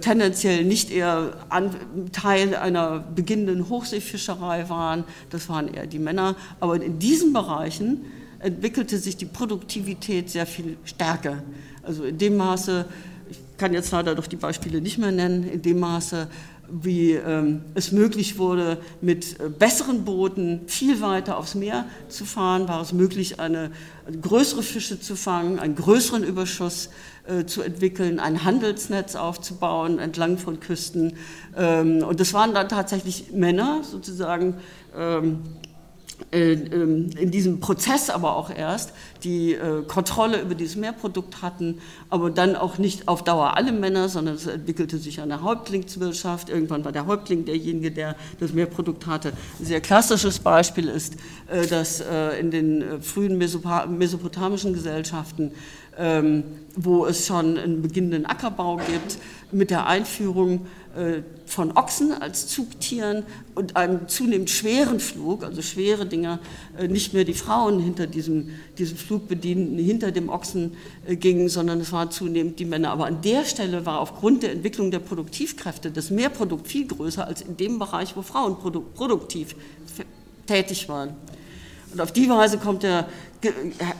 tendenziell 0.00 0.64
nicht 0.64 0.90
eher 0.90 1.32
Teil 2.12 2.54
einer 2.54 3.00
beginnenden 3.00 3.68
Hochseefischerei 3.68 4.68
waren, 4.68 5.04
das 5.30 5.48
waren 5.48 5.72
eher 5.72 5.86
die 5.86 5.98
Männer. 5.98 6.36
Aber 6.60 6.80
in 6.80 6.98
diesen 6.98 7.32
Bereichen 7.32 8.04
entwickelte 8.40 8.98
sich 8.98 9.16
die 9.16 9.26
Produktivität 9.26 10.30
sehr 10.30 10.46
viel 10.46 10.76
stärker. 10.84 11.42
Also 11.82 12.04
in 12.04 12.18
dem 12.18 12.36
Maße, 12.36 12.86
ich 13.30 13.38
kann 13.56 13.72
jetzt 13.72 13.90
leider 13.90 14.14
doch 14.14 14.26
die 14.26 14.36
Beispiele 14.36 14.80
nicht 14.80 14.98
mehr 14.98 15.12
nennen, 15.12 15.48
in 15.48 15.62
dem 15.62 15.80
Maße, 15.80 16.28
wie 16.68 17.12
ähm, 17.12 17.62
es 17.74 17.92
möglich 17.92 18.38
wurde, 18.38 18.78
mit 19.00 19.38
äh, 19.38 19.48
besseren 19.48 20.04
Booten 20.04 20.62
viel 20.66 21.00
weiter 21.00 21.38
aufs 21.38 21.54
Meer 21.54 21.84
zu 22.08 22.24
fahren, 22.24 22.66
war 22.66 22.82
es 22.82 22.92
möglich, 22.92 23.38
eine, 23.38 23.70
eine 24.04 24.18
größere 24.18 24.64
Fische 24.64 25.00
zu 25.00 25.14
fangen, 25.14 25.60
einen 25.60 25.76
größeren 25.76 26.24
Überschuss 26.24 26.90
äh, 27.28 27.44
zu 27.46 27.62
entwickeln, 27.62 28.18
ein 28.18 28.42
Handelsnetz 28.42 29.14
aufzubauen 29.14 30.00
entlang 30.00 30.38
von 30.38 30.58
Küsten. 30.58 31.12
Ähm, 31.56 32.02
und 32.02 32.18
das 32.18 32.34
waren 32.34 32.52
dann 32.52 32.68
tatsächlich 32.68 33.30
Männer 33.32 33.82
sozusagen. 33.88 34.54
Ähm, 34.96 34.96
äh, 34.96 35.16
ähm, 35.18 35.42
in 36.30 37.30
diesem 37.30 37.60
Prozess 37.60 38.10
aber 38.10 38.36
auch 38.36 38.50
erst 38.50 38.92
die 39.22 39.54
äh, 39.54 39.82
Kontrolle 39.86 40.40
über 40.40 40.54
dieses 40.54 40.76
Mehrprodukt 40.76 41.42
hatten, 41.42 41.78
aber 42.10 42.30
dann 42.30 42.56
auch 42.56 42.78
nicht 42.78 43.06
auf 43.08 43.22
Dauer 43.22 43.56
alle 43.56 43.72
Männer, 43.72 44.08
sondern 44.08 44.34
es 44.34 44.46
entwickelte 44.46 44.98
sich 44.98 45.20
eine 45.20 45.42
Häuptlingswirtschaft. 45.42 46.48
Irgendwann 46.48 46.84
war 46.84 46.92
der 46.92 47.06
Häuptling 47.06 47.44
derjenige, 47.44 47.90
der 47.90 48.16
das 48.40 48.52
Mehrprodukt 48.52 49.06
hatte. 49.06 49.32
Ein 49.60 49.66
sehr 49.66 49.80
klassisches 49.80 50.38
Beispiel 50.38 50.88
ist, 50.88 51.16
äh, 51.48 51.66
dass 51.66 52.02
in 52.40 52.50
den 52.50 53.02
frühen 53.02 53.38
mesopotamischen 53.38 54.72
Gesellschaften 54.72 55.52
ähm, 55.98 56.44
wo 56.76 57.06
es 57.06 57.26
schon 57.26 57.58
einen 57.58 57.82
beginnenden 57.82 58.26
Ackerbau 58.26 58.76
gibt, 58.76 59.18
mit 59.52 59.70
der 59.70 59.86
Einführung 59.86 60.66
äh, 60.96 61.22
von 61.46 61.76
Ochsen 61.76 62.12
als 62.12 62.48
Zugtieren 62.48 63.22
und 63.54 63.76
einem 63.76 64.08
zunehmend 64.08 64.50
schweren 64.50 64.98
Flug, 64.98 65.44
also 65.44 65.62
schwere 65.62 66.06
Dinger, 66.06 66.40
äh, 66.78 66.88
nicht 66.88 67.14
mehr 67.14 67.24
die 67.24 67.34
Frauen 67.34 67.80
hinter 67.80 68.06
diesem, 68.06 68.50
diesem 68.78 68.96
Flug 68.96 69.28
bedienen, 69.28 69.78
hinter 69.78 70.10
dem 70.10 70.28
Ochsen 70.28 70.72
äh, 71.06 71.16
gingen, 71.16 71.48
sondern 71.48 71.80
es 71.80 71.92
waren 71.92 72.10
zunehmend 72.10 72.58
die 72.58 72.64
Männer. 72.64 72.90
Aber 72.90 73.06
an 73.06 73.22
der 73.22 73.44
Stelle 73.44 73.86
war 73.86 74.00
aufgrund 74.00 74.42
der 74.42 74.52
Entwicklung 74.52 74.90
der 74.90 74.98
Produktivkräfte 74.98 75.90
das 75.90 76.10
Mehrprodukt 76.10 76.66
viel 76.66 76.86
größer 76.86 77.26
als 77.26 77.42
in 77.42 77.56
dem 77.56 77.78
Bereich, 77.78 78.16
wo 78.16 78.22
Frauen 78.22 78.56
produktiv 78.94 79.54
tätig 80.46 80.88
waren. 80.88 81.14
Und 81.92 82.00
auf 82.00 82.12
die 82.12 82.28
Weise 82.28 82.58
kommt 82.58 82.82
der, 82.82 83.08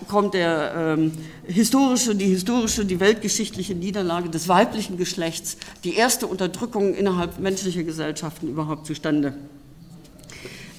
kommt 0.09 0.35
der 0.35 0.97
ähm, 0.99 1.13
historische, 1.47 2.15
die 2.15 2.27
historische, 2.27 2.85
die 2.85 3.01
weltgeschichtliche 3.01 3.75
Niederlage 3.75 4.29
des 4.29 4.49
weiblichen 4.49 4.97
Geschlechts, 4.97 5.57
die 5.85 5.95
erste 5.95 6.27
Unterdrückung 6.27 6.95
innerhalb 6.95 7.39
menschlicher 7.39 7.83
Gesellschaften 7.83 8.49
überhaupt 8.49 8.87
zustande. 8.87 9.35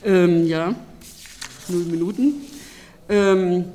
Ähm, 0.03 0.47
ja, 0.47 0.76
null 1.68 1.84
Minuten. 1.86 2.36
Ähm, 3.09 3.65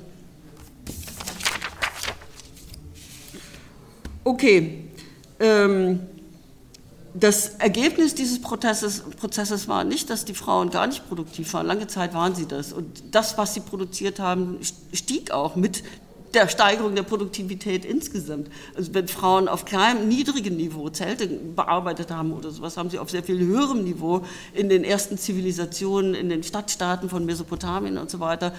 okay. 4.24 4.84
Ähm, 5.40 6.00
das 7.14 7.56
Ergebnis 7.58 8.14
dieses 8.14 8.40
Prozesses, 8.40 9.02
Prozesses, 9.18 9.68
war 9.68 9.84
nicht, 9.84 10.08
dass 10.08 10.24
die 10.24 10.34
Frauen 10.34 10.70
gar 10.70 10.86
nicht 10.86 11.06
produktiv 11.08 11.52
waren. 11.52 11.66
Lange 11.66 11.86
Zeit 11.86 12.14
waren 12.14 12.34
sie 12.34 12.46
das. 12.46 12.72
Und 12.72 13.14
das, 13.14 13.36
was 13.36 13.54
sie 13.54 13.60
produziert 13.60 14.18
haben, 14.18 14.58
stieg 14.92 15.30
auch 15.30 15.54
mit 15.56 15.82
der 16.34 16.48
Steigerung 16.48 16.94
der 16.94 17.02
Produktivität 17.02 17.84
insgesamt. 17.84 18.48
Also 18.74 18.94
wenn 18.94 19.08
Frauen 19.08 19.48
auf 19.48 19.64
kleinem, 19.64 20.08
niedrigem 20.08 20.56
Niveau 20.56 20.88
Zelte 20.88 21.26
bearbeitet 21.26 22.10
haben 22.10 22.32
oder 22.32 22.50
sowas, 22.50 22.76
haben 22.76 22.90
sie 22.90 22.98
auf 22.98 23.10
sehr 23.10 23.22
viel 23.22 23.38
höherem 23.38 23.84
Niveau 23.84 24.22
in 24.54 24.68
den 24.68 24.84
ersten 24.84 25.18
Zivilisationen, 25.18 26.14
in 26.14 26.28
den 26.28 26.42
Stadtstaaten 26.42 27.08
von 27.08 27.24
Mesopotamien 27.24 27.98
und 27.98 28.10
so 28.10 28.20
weiter, 28.20 28.54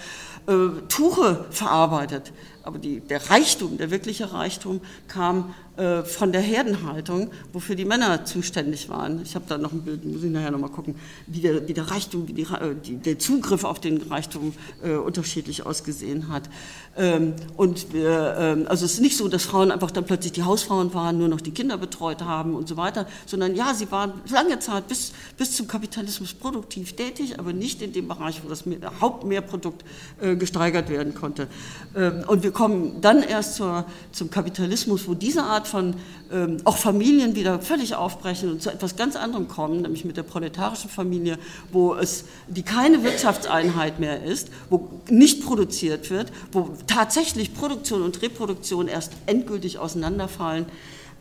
äh, 0.46 0.68
Tuche 0.88 1.46
verarbeitet. 1.50 2.32
Aber 2.62 2.78
die, 2.78 3.00
der 3.00 3.30
Reichtum, 3.30 3.76
der 3.76 3.90
wirkliche 3.90 4.32
Reichtum 4.32 4.80
kam 5.08 5.54
von 5.76 6.30
der 6.30 6.40
Herdenhaltung, 6.40 7.30
wofür 7.52 7.74
die 7.74 7.84
Männer 7.84 8.24
zuständig 8.24 8.88
waren. 8.88 9.22
Ich 9.22 9.34
habe 9.34 9.44
da 9.48 9.58
noch 9.58 9.72
ein 9.72 9.82
Bild, 9.82 10.04
muss 10.04 10.22
ich 10.22 10.30
nachher 10.30 10.50
nochmal 10.50 10.70
gucken, 10.70 10.94
wie 11.26 11.40
der, 11.40 11.66
wie 11.66 11.74
der 11.74 11.90
Reichtum, 11.90 12.28
wie 12.28 12.32
die, 12.32 12.42
äh, 12.42 12.74
die, 12.84 12.96
der 12.96 13.18
Zugriff 13.18 13.64
auf 13.64 13.80
den 13.80 14.00
Reichtum 14.02 14.54
äh, 14.82 14.92
unterschiedlich 14.92 15.66
ausgesehen 15.66 16.28
hat. 16.28 16.48
Ähm, 16.96 17.34
und 17.56 17.92
wir, 17.92 18.36
ähm, 18.38 18.66
also 18.68 18.84
es 18.84 18.94
ist 18.94 19.00
nicht 19.00 19.16
so, 19.16 19.28
dass 19.28 19.44
Frauen 19.44 19.72
einfach 19.72 19.90
dann 19.90 20.04
plötzlich 20.04 20.32
die 20.32 20.44
Hausfrauen 20.44 20.94
waren, 20.94 21.18
nur 21.18 21.28
noch 21.28 21.40
die 21.40 21.50
Kinder 21.50 21.76
betreut 21.76 22.22
haben 22.22 22.54
und 22.54 22.68
so 22.68 22.76
weiter, 22.76 23.06
sondern 23.26 23.54
ja, 23.56 23.74
sie 23.74 23.90
waren 23.90 24.12
lange 24.30 24.58
Zeit 24.60 24.86
bis, 24.88 25.12
bis 25.36 25.56
zum 25.56 25.66
Kapitalismus 25.66 26.34
produktiv 26.34 26.94
tätig, 26.94 27.38
aber 27.38 27.52
nicht 27.52 27.82
in 27.82 27.92
dem 27.92 28.08
Bereich, 28.08 28.42
wo 28.44 28.48
das 28.48 28.64
Hauptmehrprodukt 29.00 29.84
äh, 30.20 30.36
gesteigert 30.36 30.88
werden 30.88 31.14
konnte. 31.14 31.48
Ähm, 31.96 32.24
und 32.28 32.42
wir 32.42 32.52
kommen 32.52 33.00
dann 33.00 33.22
erst 33.22 33.56
zur, 33.56 33.86
zum 34.12 34.30
Kapitalismus, 34.30 35.08
wo 35.08 35.14
diese 35.14 35.42
Art 35.42 35.63
von 35.66 35.94
ähm, 36.32 36.58
auch 36.64 36.76
Familien 36.76 37.34
wieder 37.34 37.60
völlig 37.60 37.94
aufbrechen 37.94 38.50
und 38.50 38.62
zu 38.62 38.70
etwas 38.70 38.96
ganz 38.96 39.16
anderem 39.16 39.48
kommen, 39.48 39.82
nämlich 39.82 40.04
mit 40.04 40.16
der 40.16 40.22
proletarischen 40.22 40.90
Familie, 40.90 41.38
wo 41.72 41.94
es 41.94 42.24
die 42.48 42.62
keine 42.62 43.02
Wirtschaftseinheit 43.02 44.00
mehr 44.00 44.22
ist, 44.24 44.48
wo 44.70 44.88
nicht 45.08 45.44
produziert 45.44 46.10
wird, 46.10 46.32
wo 46.52 46.70
tatsächlich 46.86 47.54
Produktion 47.54 48.02
und 48.02 48.22
Reproduktion 48.22 48.88
erst 48.88 49.12
endgültig 49.26 49.78
auseinanderfallen 49.78 50.66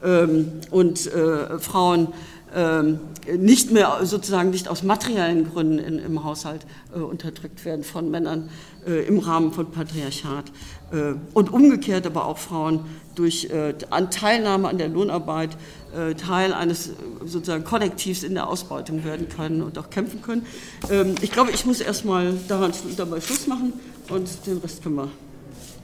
ähm, 0.03 0.51
und 0.71 1.07
äh, 1.07 1.59
Frauen 1.59 2.09
ähm, 2.55 2.99
nicht 3.37 3.71
mehr 3.71 3.99
sozusagen 4.03 4.51
nicht 4.51 4.67
aus 4.67 4.83
materiellen 4.83 5.49
Gründen 5.51 5.79
in, 5.79 5.97
im 5.99 6.23
Haushalt 6.23 6.65
äh, 6.95 6.99
unterdrückt 6.99 7.65
werden 7.65 7.83
von 7.83 8.11
Männern 8.11 8.49
äh, 8.85 9.07
im 9.07 9.19
Rahmen 9.19 9.51
von 9.53 9.71
Patriarchat 9.71 10.51
äh, 10.91 11.13
und 11.33 11.51
umgekehrt 11.51 12.05
aber 12.05 12.25
auch 12.25 12.37
Frauen 12.37 12.81
durch 13.15 13.45
äh, 13.45 13.73
an 13.89 14.11
Teilnahme 14.11 14.67
an 14.67 14.77
der 14.77 14.89
Lohnarbeit 14.89 15.51
äh, 15.95 16.15
Teil 16.15 16.53
eines 16.53 16.91
sozusagen 17.25 17.63
Kollektivs 17.63 18.23
in 18.23 18.33
der 18.33 18.47
Ausbeutung 18.47 19.03
werden 19.03 19.29
können 19.29 19.61
und 19.61 19.77
auch 19.77 19.89
kämpfen 19.89 20.21
können. 20.21 20.45
Ähm, 20.89 21.15
ich 21.21 21.31
glaube, 21.31 21.51
ich 21.51 21.65
muss 21.65 21.81
erstmal 21.81 22.33
daran 22.47 22.73
dabei 22.97 23.21
Schluss 23.21 23.47
machen 23.47 23.73
und 24.09 24.27
den 24.45 24.57
Rest 24.57 24.83
können 24.83 24.95
wir 24.95 25.09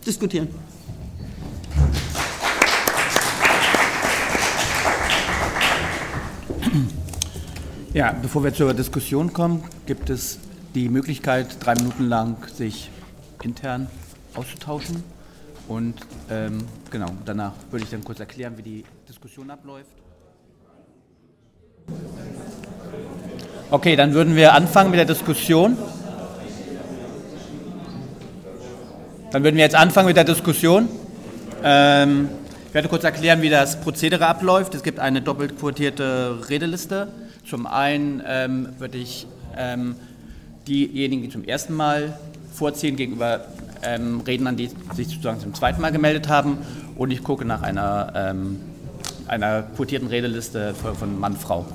diskutieren. 0.06 0.48
Ja, 7.94 8.12
bevor 8.12 8.44
wir 8.44 8.54
zur 8.54 8.74
Diskussion 8.74 9.34
kommen, 9.34 9.64
gibt 9.88 10.10
es 10.10 10.40
die 10.76 10.90
Möglichkeit, 10.90 11.58
drei 11.60 11.74
Minuten 11.76 12.08
lang 12.08 12.38
sich 12.54 12.92
intern 13.42 13.88
auszutauschen. 14.36 15.04
Und 15.70 15.94
ähm, 16.32 16.66
genau, 16.90 17.12
danach 17.26 17.54
würde 17.70 17.86
ich 17.86 17.92
dann 17.92 18.04
kurz 18.04 18.20
erklären, 18.20 18.58
wie 18.58 18.64
die 18.64 18.84
Diskussion 19.08 19.52
abläuft. 19.52 19.92
Okay, 23.70 23.96
dann 23.96 24.16
würden 24.16 24.36
wir 24.36 24.56
anfangen 24.56 24.90
mit 24.90 24.98
der 24.98 25.06
Diskussion. 25.06 25.78
Dann 29.32 29.44
würden 29.44 29.58
wir 29.58 29.64
jetzt 29.64 29.76
anfangen 29.76 30.08
mit 30.08 30.18
der 30.18 30.24
Diskussion. 30.24 30.90
Ähm, 31.64 32.30
ich 32.68 32.74
werde 32.74 32.88
kurz 32.88 33.04
erklären, 33.04 33.44
wie 33.44 33.50
das 33.50 33.80
Prozedere 33.80 34.26
abläuft. 34.26 34.74
Es 34.74 34.82
gibt 34.82 34.98
eine 34.98 35.22
doppelt 35.22 35.60
quotierte 35.60 36.50
Redeliste. 36.50 37.10
Zum 37.48 37.68
einen 37.68 38.24
ähm, 38.26 38.70
würde 38.80 38.98
ich 38.98 39.28
ähm, 39.56 39.96
diejenigen, 40.68 41.22
die 41.22 41.30
zum 41.30 41.44
ersten 41.44 41.76
Mal 41.76 42.18
vorziehen, 42.56 42.96
gegenüber 42.96 43.46
ähm, 43.84 44.22
Rednern, 44.22 44.58
die 44.58 44.70
sich 44.96 45.08
sozusagen 45.08 45.40
zum 45.40 45.54
zweiten 45.54 45.82
Mal 45.82 45.92
gemeldet 45.92 46.28
haben. 46.28 46.58
Und 46.96 47.12
ich 47.12 47.24
gucke 47.24 47.46
nach 47.46 47.62
einer, 47.62 48.14
ähm, 48.16 48.60
einer 49.28 49.64
quotierten 49.64 50.08
Redeliste 50.08 50.74
von 50.74 51.20
Mann-Frau. 51.20 51.66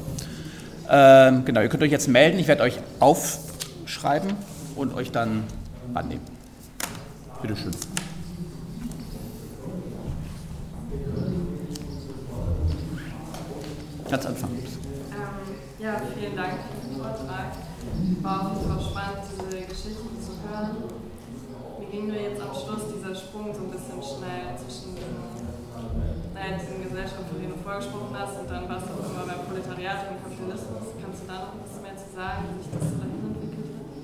Ähm, 0.89 1.45
genau, 1.45 1.61
ihr 1.61 1.69
könnt 1.69 1.83
euch 1.83 1.91
jetzt 1.91 2.09
melden. 2.09 2.39
Ich 2.39 2.49
werde 2.49 2.63
euch 2.63 2.79
aufschreiben 3.01 4.35
und 4.77 4.95
euch 4.95 5.11
dann 5.11 5.45
annehmen. 5.95 6.23
Bitte 7.41 7.57
schön. 7.57 7.73
Ganz 14.11 14.27
anfangen. 14.27 14.59
Ähm, 14.59 15.55
ja, 15.79 16.01
vielen 16.17 16.37
Dank 16.37 16.53
für 16.53 16.89
den 16.89 16.97
Vortrag. 16.97 17.53
War 18.23 18.53
jeden 18.55 18.71
Fall 18.71 18.91
spannend, 18.91 19.25
diese 19.33 19.67
Geschichten 19.67 20.23
zu 20.23 20.33
hören. 20.49 20.94
Mir 21.95 22.01
ging 22.01 22.09
nur 22.11 22.19
jetzt 22.19 22.43
am 22.43 22.51
Schluss 22.51 22.91
dieser 22.91 23.15
Sprung 23.15 23.55
so 23.55 23.63
ein 23.63 23.71
bisschen 23.71 24.03
schnell 24.03 24.51
zwischen 24.59 24.99
diesen, 24.99 25.15
naja, 26.35 26.59
diesen 26.59 26.83
Gesellschaften, 26.83 27.31
von 27.31 27.39
denen 27.39 27.55
du 27.55 27.63
vorgesprochen 27.63 28.11
hast, 28.19 28.35
und 28.35 28.51
dann 28.51 28.67
warst 28.67 28.91
du 28.91 28.99
auch 28.99 29.15
immer 29.15 29.23
beim 29.31 29.47
Proletariat 29.47 30.11
und 30.11 30.19
Kapitalismus. 30.19 30.99
Kannst 30.99 31.23
du 31.23 31.27
da 31.31 31.39
noch 31.39 31.55
ein 31.55 31.63
bisschen 31.63 31.87
mehr 31.87 31.95
zu 31.95 32.11
sagen, 32.11 32.51
wie 32.51 32.67
sich 32.67 32.75
das 32.75 32.99
dahin 32.99 33.31
entwickelt 33.31 33.79
hat? 33.79 33.95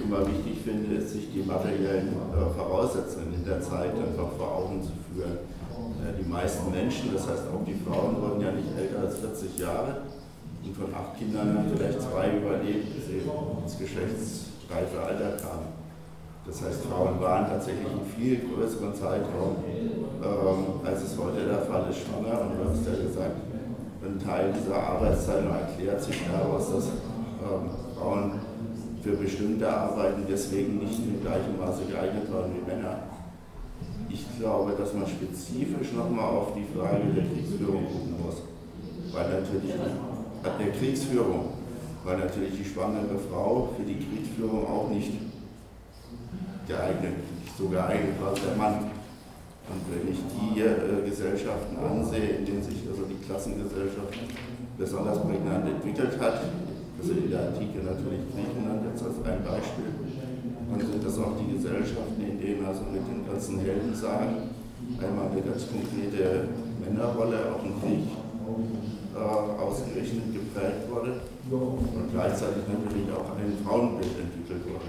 immer 0.00 0.26
wichtig 0.26 0.62
finde, 0.64 0.96
ist, 0.96 1.12
sich 1.12 1.32
die 1.32 1.42
materiellen 1.42 2.14
äh, 2.14 2.50
Voraussetzungen 2.54 3.34
in 3.34 3.44
der 3.44 3.60
Zeit 3.60 3.94
einfach 3.94 4.30
vor 4.38 4.54
Augen 4.54 4.82
zu 4.82 4.90
führen. 5.06 5.49
Die 6.18 6.28
meisten 6.28 6.70
Menschen, 6.70 7.12
das 7.12 7.28
heißt 7.28 7.44
auch 7.52 7.64
die 7.66 7.78
Frauen, 7.84 8.20
wurden 8.20 8.40
ja 8.40 8.52
nicht 8.52 8.68
älter 8.76 9.06
als 9.06 9.18
40 9.18 9.58
Jahre 9.58 10.02
und 10.64 10.76
von 10.76 10.94
acht 10.94 11.18
Kindern 11.18 11.56
haben 11.56 11.70
vielleicht 11.74 12.02
zwei 12.02 12.36
überlebt, 12.36 12.94
bis 12.94 13.06
sie 13.06 13.22
ins 13.22 13.78
geschlechtsreife 13.78 15.00
Alter 15.00 15.36
kamen. 15.40 15.80
Das 16.46 16.62
heißt, 16.62 16.84
Frauen 16.84 17.20
waren 17.20 17.46
tatsächlich 17.46 17.86
in 17.86 18.04
viel 18.04 18.40
größeren 18.48 18.94
Zeitraum, 18.94 19.56
ähm, 20.22 20.80
als 20.84 21.02
es 21.02 21.16
heute 21.18 21.46
der 21.46 21.62
Fall 21.62 21.86
ist, 21.90 22.00
schwanger. 22.00 22.40
Und 22.42 22.58
du 22.58 22.70
hast 22.70 22.86
ja 22.86 23.02
gesagt, 23.02 23.36
ein 24.02 24.18
Teil 24.18 24.52
dieser 24.52 24.76
Arbeitszeit 24.76 25.44
erklärt 25.44 26.02
sich 26.02 26.22
daraus, 26.30 26.72
dass 26.72 26.84
ähm, 26.86 27.70
Frauen 27.96 28.32
für 29.02 29.12
bestimmte 29.12 29.68
Arbeiten 29.68 30.24
deswegen 30.28 30.78
nicht 30.78 30.98
im 30.98 31.20
gleichen 31.22 31.58
Maße 31.58 31.84
geeignet 31.84 32.32
waren 32.32 32.50
wie 32.54 32.70
Männer. 32.70 33.00
Ich 34.12 34.26
glaube, 34.38 34.72
dass 34.76 34.92
man 34.94 35.06
spezifisch 35.06 35.92
nochmal 35.92 36.30
auf 36.30 36.54
die 36.54 36.66
Frage 36.76 37.14
der 37.14 37.24
Kriegsführung 37.24 37.84
gucken 37.86 38.14
muss. 38.24 38.42
Weil 39.12 39.28
natürlich 39.30 39.74
der 40.42 40.70
Kriegsführung, 40.72 41.50
weil 42.04 42.18
natürlich 42.18 42.56
die 42.58 42.64
schwangere 42.64 43.18
Frau 43.30 43.70
für 43.76 43.84
die 43.84 43.98
Kriegsführung 43.98 44.66
auch 44.66 44.90
nicht 44.90 45.12
geeignet, 46.66 47.18
nicht 47.42 47.56
so 47.56 47.68
geeignet 47.68 48.20
war 48.20 48.34
der 48.34 48.56
Mann. 48.56 48.90
Und 49.70 49.82
wenn 49.86 50.10
ich 50.10 50.18
die 50.34 50.60
äh, 50.60 51.08
Gesellschaften 51.08 51.76
ansehe, 51.78 52.42
in 52.42 52.44
denen 52.44 52.62
sich 52.62 52.82
also 52.90 53.02
die 53.06 53.22
Klassengesellschaft 53.24 54.18
besonders 54.76 55.22
prägnant 55.22 55.68
entwickelt 55.68 56.18
hat, 56.18 56.42
also 56.98 57.12
in 57.12 57.30
der 57.30 57.48
Antike 57.48 57.78
natürlich 57.78 58.26
Griechenland 58.34 58.82
jetzt 58.90 59.04
als 59.04 59.16
ein 59.24 59.44
Beispiel. 59.44 59.99
Dann 60.70 60.78
sind 60.86 61.02
das 61.02 61.18
auch 61.18 61.34
die 61.34 61.50
Gesellschaften, 61.50 62.22
in 62.22 62.38
denen 62.38 62.64
also 62.64 62.86
mit 62.86 63.02
den 63.02 63.26
ganzen 63.26 63.58
Helden 63.58 63.90
sagen, 63.90 64.54
einmal 65.02 65.26
eine 65.34 65.42
ganz 65.42 65.66
konkrete 65.66 66.46
Männerrolle 66.78 67.50
auch 67.50 67.62
im 67.66 67.74
Krieg 67.82 68.06
äh, 68.06 69.18
ausgerichtet 69.18 70.30
geprägt 70.30 70.86
wurde. 70.86 71.18
Und 71.50 72.14
gleichzeitig 72.14 72.62
natürlich 72.70 73.10
auch 73.10 73.34
ein 73.34 73.58
Frauenbild 73.66 74.14
entwickelt 74.14 74.62
wurde. 74.70 74.86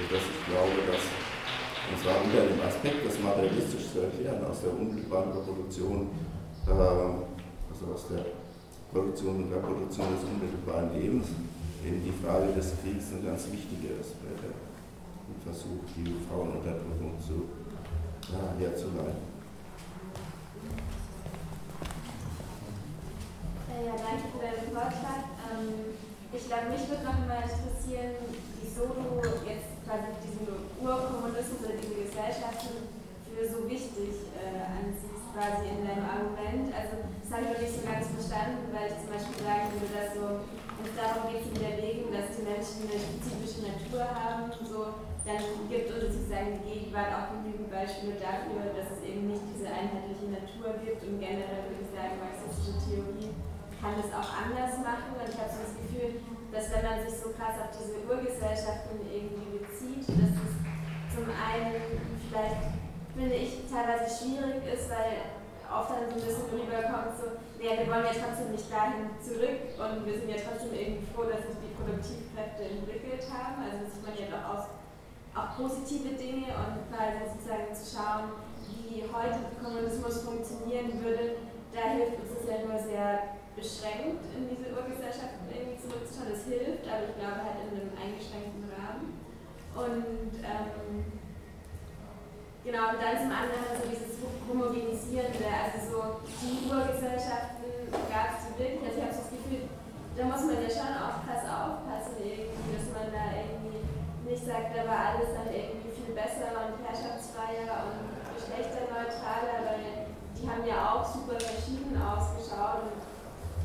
Sodass 0.00 0.24
ich 0.24 0.40
glaube, 0.48 0.80
dass, 0.88 1.04
und 1.04 1.98
zwar 2.00 2.24
unter 2.24 2.48
dem 2.48 2.60
Aspekt, 2.64 3.04
das 3.04 3.20
materialistisch 3.20 3.92
zu 3.92 4.08
erklären, 4.08 4.40
aus 4.48 4.64
der 4.64 4.72
unmittelbaren 4.72 5.36
Reproduktion, 5.36 6.16
äh, 6.64 6.72
also 6.72 7.84
aus 7.92 8.08
der 8.08 8.24
Produktion 8.88 9.44
und 9.44 9.52
Reproduktion 9.52 10.08
des 10.16 10.24
unmittelbaren 10.24 10.96
Lebens 10.96 11.28
eben 11.84 12.00
die 12.00 12.16
Frage 12.24 12.48
des 12.56 12.72
Kriegs 12.80 13.12
eine 13.12 13.28
ganz 13.28 13.52
wichtige 13.52 14.00
ist 14.00 14.16
bei 15.38 15.44
der 15.44 15.54
Versuch, 15.54 15.84
die 15.96 16.14
Frauenunterdrückung 16.28 17.14
zu, 17.20 17.48
ja, 18.32 18.54
herzuleiten. 18.58 19.28
Ja, 23.78 23.94
danke 23.94 24.26
für 24.34 24.42
deinen 24.42 24.74
Vorschlag. 24.74 25.22
Ähm, 25.46 25.94
ich 26.34 26.44
glaube, 26.46 26.74
mich 26.74 26.84
würde 26.90 27.04
noch 27.06 27.22
mal 27.24 27.46
interessieren, 27.46 28.18
wieso 28.60 28.90
du 28.90 29.22
jetzt 29.46 29.78
quasi 29.86 30.18
diesen 30.20 30.44
Urkommunismus 30.82 31.62
oder 31.62 31.78
diese 31.78 32.02
Gesellschaften 32.04 32.90
für 33.24 33.46
so 33.46 33.64
wichtig 33.70 34.34
äh, 34.34 34.66
ansiehst, 34.66 35.30
quasi 35.30 35.70
in 35.70 35.86
deinem 35.86 36.04
Argument. 36.04 36.74
Also 36.74 37.06
das 37.06 37.30
habe 37.30 37.46
ich 37.46 37.50
noch 37.54 37.62
nicht 37.62 37.76
so 37.78 37.82
ganz 37.86 38.04
verstanden, 38.10 38.66
weil 38.74 38.90
ich 38.90 38.98
zum 38.98 39.10
Beispiel 39.14 39.40
sagen 39.46 39.66
würde, 39.78 39.94
dass 39.94 40.10
so, 40.18 40.26
es 40.82 40.92
darum 40.98 41.30
geht 41.30 41.46
zu 41.46 41.54
widerlegen, 41.54 42.10
dass 42.10 42.34
die 42.34 42.44
Menschen 42.44 42.90
eine 42.90 42.98
spezifische 42.98 43.62
Natur 43.62 44.04
haben, 44.04 44.50
so, 44.66 45.07
dann 45.28 45.68
gibt 45.68 45.92
es 45.92 46.00
sozusagen 46.00 46.56
die 46.56 46.64
Gegenwart 46.64 47.12
auch 47.12 47.28
genügend 47.36 47.68
Beispiele 47.68 48.16
dafür, 48.16 48.72
dass 48.72 48.96
es 48.96 49.04
eben 49.04 49.28
nicht 49.28 49.44
diese 49.52 49.68
einheitliche 49.68 50.32
Natur 50.32 50.80
gibt 50.80 51.04
und 51.04 51.20
generell 51.20 51.68
würde 51.68 51.84
ich 51.84 51.92
sagen, 51.92 52.16
marxistische 52.16 52.80
Theorie 52.80 53.36
kann 53.76 54.00
das 54.00 54.08
auch 54.08 54.24
anders 54.24 54.80
machen 54.80 55.12
und 55.20 55.28
ich 55.28 55.36
habe 55.36 55.52
so 55.52 55.60
das 55.68 55.76
Gefühl, 55.76 56.24
dass 56.48 56.72
wenn 56.72 56.84
man 56.88 57.04
sich 57.04 57.12
so 57.20 57.36
krass 57.36 57.60
auf 57.60 57.76
diese 57.76 58.00
Urgesellschaften 58.08 59.04
irgendwie 59.04 59.60
bezieht, 59.60 60.08
dass 60.16 60.32
es 60.32 60.52
zum 61.12 61.28
einen 61.28 61.76
vielleicht, 62.24 62.72
finde 63.12 63.36
ich, 63.36 63.68
teilweise 63.68 64.08
schwierig 64.08 64.64
ist, 64.64 64.88
weil 64.88 65.28
oft 65.68 65.92
dann 65.92 66.08
so 66.08 66.16
ein 66.16 66.24
bisschen 66.24 66.48
rüberkommt, 66.48 67.12
so, 67.20 67.36
ja, 67.60 67.76
wir 67.76 67.84
wollen 67.84 68.08
ja 68.08 68.16
trotzdem 68.16 68.56
nicht 68.56 68.72
dahin 68.72 69.12
zurück 69.20 69.76
und 69.76 70.08
wir 70.08 70.14
sind 70.16 70.32
ja 70.32 70.40
trotzdem 70.40 70.72
irgendwie 70.72 71.04
froh, 71.12 71.28
dass 71.28 71.44
sich 71.44 71.60
die 71.60 71.76
Produktivkräfte 71.76 72.64
entwickelt 72.64 73.28
haben. 73.28 73.68
Also 73.68 73.84
sieht 73.92 74.00
man 74.00 74.16
ja 74.16 74.32
doch 74.32 74.44
aus, 74.48 74.64
auch 75.34 75.56
positive 75.56 76.14
Dinge 76.14 76.48
und 76.54 76.88
quasi 76.88 77.28
sozusagen 77.28 77.74
zu 77.74 77.84
schauen, 77.84 78.24
wie 78.68 79.02
heute 79.12 79.38
Kommunismus 79.62 80.22
funktionieren 80.22 81.02
würde, 81.02 81.36
da 81.72 81.92
hilft 81.92 82.20
uns 82.20 82.32
das 82.38 82.48
ja 82.48 82.64
nur 82.64 82.78
sehr 82.78 83.38
beschränkt 83.58 84.22
in 84.38 84.46
diese 84.48 84.70
Urgesellschaften 84.70 85.50
irgendwie 85.50 85.82
zurückzuschauen. 85.82 86.30
Es 86.30 86.46
hilft, 86.46 86.86
aber 86.86 87.10
ich 87.10 87.16
glaube 87.18 87.42
halt 87.42 87.58
in 87.66 87.74
einem 87.74 87.92
eingeschränkten 87.98 88.70
Rahmen. 88.70 89.18
Und 89.74 90.38
ähm, 90.42 91.04
genau, 92.62 92.94
und 92.94 93.00
dann 93.02 93.18
zum 93.18 93.34
anderen 93.34 93.74
so 93.74 93.84
dieses 93.90 94.22
Homogenisierende, 94.46 95.46
also 95.50 95.78
so 95.90 96.00
die 96.38 96.70
Urgesellschaften 96.70 97.90
gab 97.90 98.38
es 98.38 98.46
wirklich, 98.54 98.82
also 98.86 98.96
ich 98.96 99.04
habe 99.04 99.14
so 99.14 99.22
das 99.26 99.34
Gefühl, 99.34 99.66
da 100.14 100.22
muss 100.24 100.42
man 100.46 100.58
ja 100.62 100.70
schon 100.70 100.94
krass 101.26 101.44
aufpassen 101.46 102.18
irgendwie, 102.22 102.74
dass 102.74 102.90
man 102.94 103.10
da 103.10 103.38
irgendwie 103.38 103.57
nicht 104.28 104.44
sagt, 104.44 104.76
da 104.76 104.84
war 104.84 105.16
alles 105.16 105.32
dann 105.32 105.48
irgendwie 105.48 105.88
viel 105.88 106.12
besser 106.12 106.52
und 106.52 106.84
herrschaftsfreier 106.84 107.88
und 107.88 108.12
geschlechterneutraler, 108.36 109.56
weil 109.64 110.12
die 110.36 110.44
haben 110.44 110.68
ja 110.68 110.92
auch 110.92 111.02
super 111.02 111.40
verschieden 111.40 111.96
ausgeschaut 111.96 112.92
und 112.92 113.00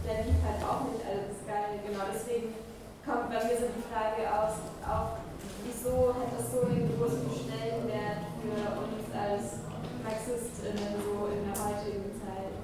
der 0.07 0.23
lief 0.23 0.39
halt 0.39 0.63
auch 0.63 0.87
nicht 0.87 1.03
alles 1.03 1.43
geil. 1.43 1.83
Genau 1.83 2.07
deswegen 2.07 2.55
kommt 3.03 3.27
bei 3.27 3.43
mir 3.43 3.59
so 3.59 3.67
die 3.75 3.87
Frage 3.91 4.23
aus, 4.23 4.55
auch 4.87 5.19
wieso 5.67 6.15
hat 6.15 6.31
das 6.31 6.47
so 6.47 6.63
einen 6.63 6.87
großen 6.95 7.27
Stellenwert 7.27 8.23
für 8.39 8.63
uns 8.87 9.03
als 9.11 9.67
Marxistinnen 9.99 10.95
so 10.95 11.27
in 11.27 11.43
der 11.43 11.59
heutigen 11.59 12.07
Zeit? 12.23 12.55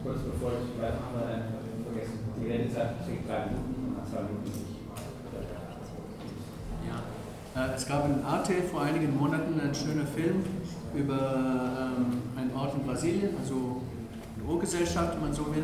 Kurz 0.00 0.20
bevor 0.32 0.52
ich 0.56 0.72
weitermache, 0.80 1.60
vergessen, 1.84 2.24
die 2.40 2.48
Redezeit 2.48 2.98
beträgt 2.98 3.28
drei 3.28 3.52
Minuten 3.52 4.00
und 4.00 4.08
zwei 4.08 4.24
Minuten. 4.24 4.63
Es 7.54 7.86
gab 7.86 8.04
in 8.06 8.24
Arte 8.24 8.54
vor 8.68 8.82
einigen 8.82 9.16
Monaten 9.16 9.60
einen 9.60 9.72
schönen 9.72 10.06
Film 10.08 10.42
über 10.92 11.14
ähm, 11.14 12.20
einen 12.36 12.52
Ort 12.56 12.74
in 12.74 12.84
Brasilien, 12.84 13.30
also 13.40 13.80
eine 14.36 14.52
Urgesellschaft, 14.52 15.14
wenn 15.14 15.20
man 15.20 15.32
so 15.32 15.46
will. 15.54 15.62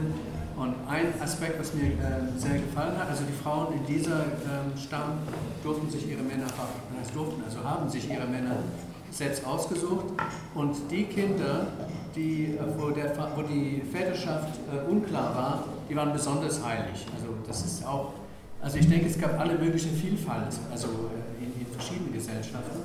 Und 0.57 0.75
ein 0.89 1.07
Aspekt, 1.21 1.59
was 1.59 1.75
mir 1.75 1.87
äh, 1.87 2.39
sehr 2.39 2.61
gefallen 2.61 2.97
hat, 2.97 3.09
also 3.09 3.25
die 3.25 3.33
Frauen 3.33 3.75
in 3.75 3.87
dieser 3.87 4.21
äh, 4.21 4.79
Stamm 4.79 5.19
durften 5.65 5.91
sich 5.91 6.09
ihre 6.09 6.23
Männer, 6.23 6.47
also 6.47 7.13
durften, 7.13 7.43
also 7.45 7.65
haben 7.65 7.89
sich 7.89 8.09
ihre 8.09 8.27
Männer 8.27 8.57
selbst 9.11 9.45
ausgesucht. 9.45 10.05
Und 10.55 10.77
die 10.93 11.05
Kinder, 11.05 11.67
die, 12.15 12.57
äh, 12.57 12.61
wo, 12.79 12.91
der, 12.91 13.17
wo 13.35 13.43
die 13.43 13.83
Väterschaft 13.91 14.61
äh, 14.73 14.89
unklar 14.89 15.35
war, 15.35 15.65
die 15.89 15.97
waren 15.97 16.13
besonders 16.13 16.65
heilig. 16.65 17.05
Also 17.17 17.35
das 17.49 17.65
ist 17.65 17.85
auch, 17.85 18.13
also 18.63 18.79
ich 18.79 18.89
denke, 18.89 19.07
es 19.07 19.19
gab 19.19 19.41
alle 19.41 19.59
mögliche 19.59 19.89
Vielfalt, 19.89 20.55
also 20.71 20.87
verschiedenen 21.81 22.13
Gesellschaften. 22.13 22.79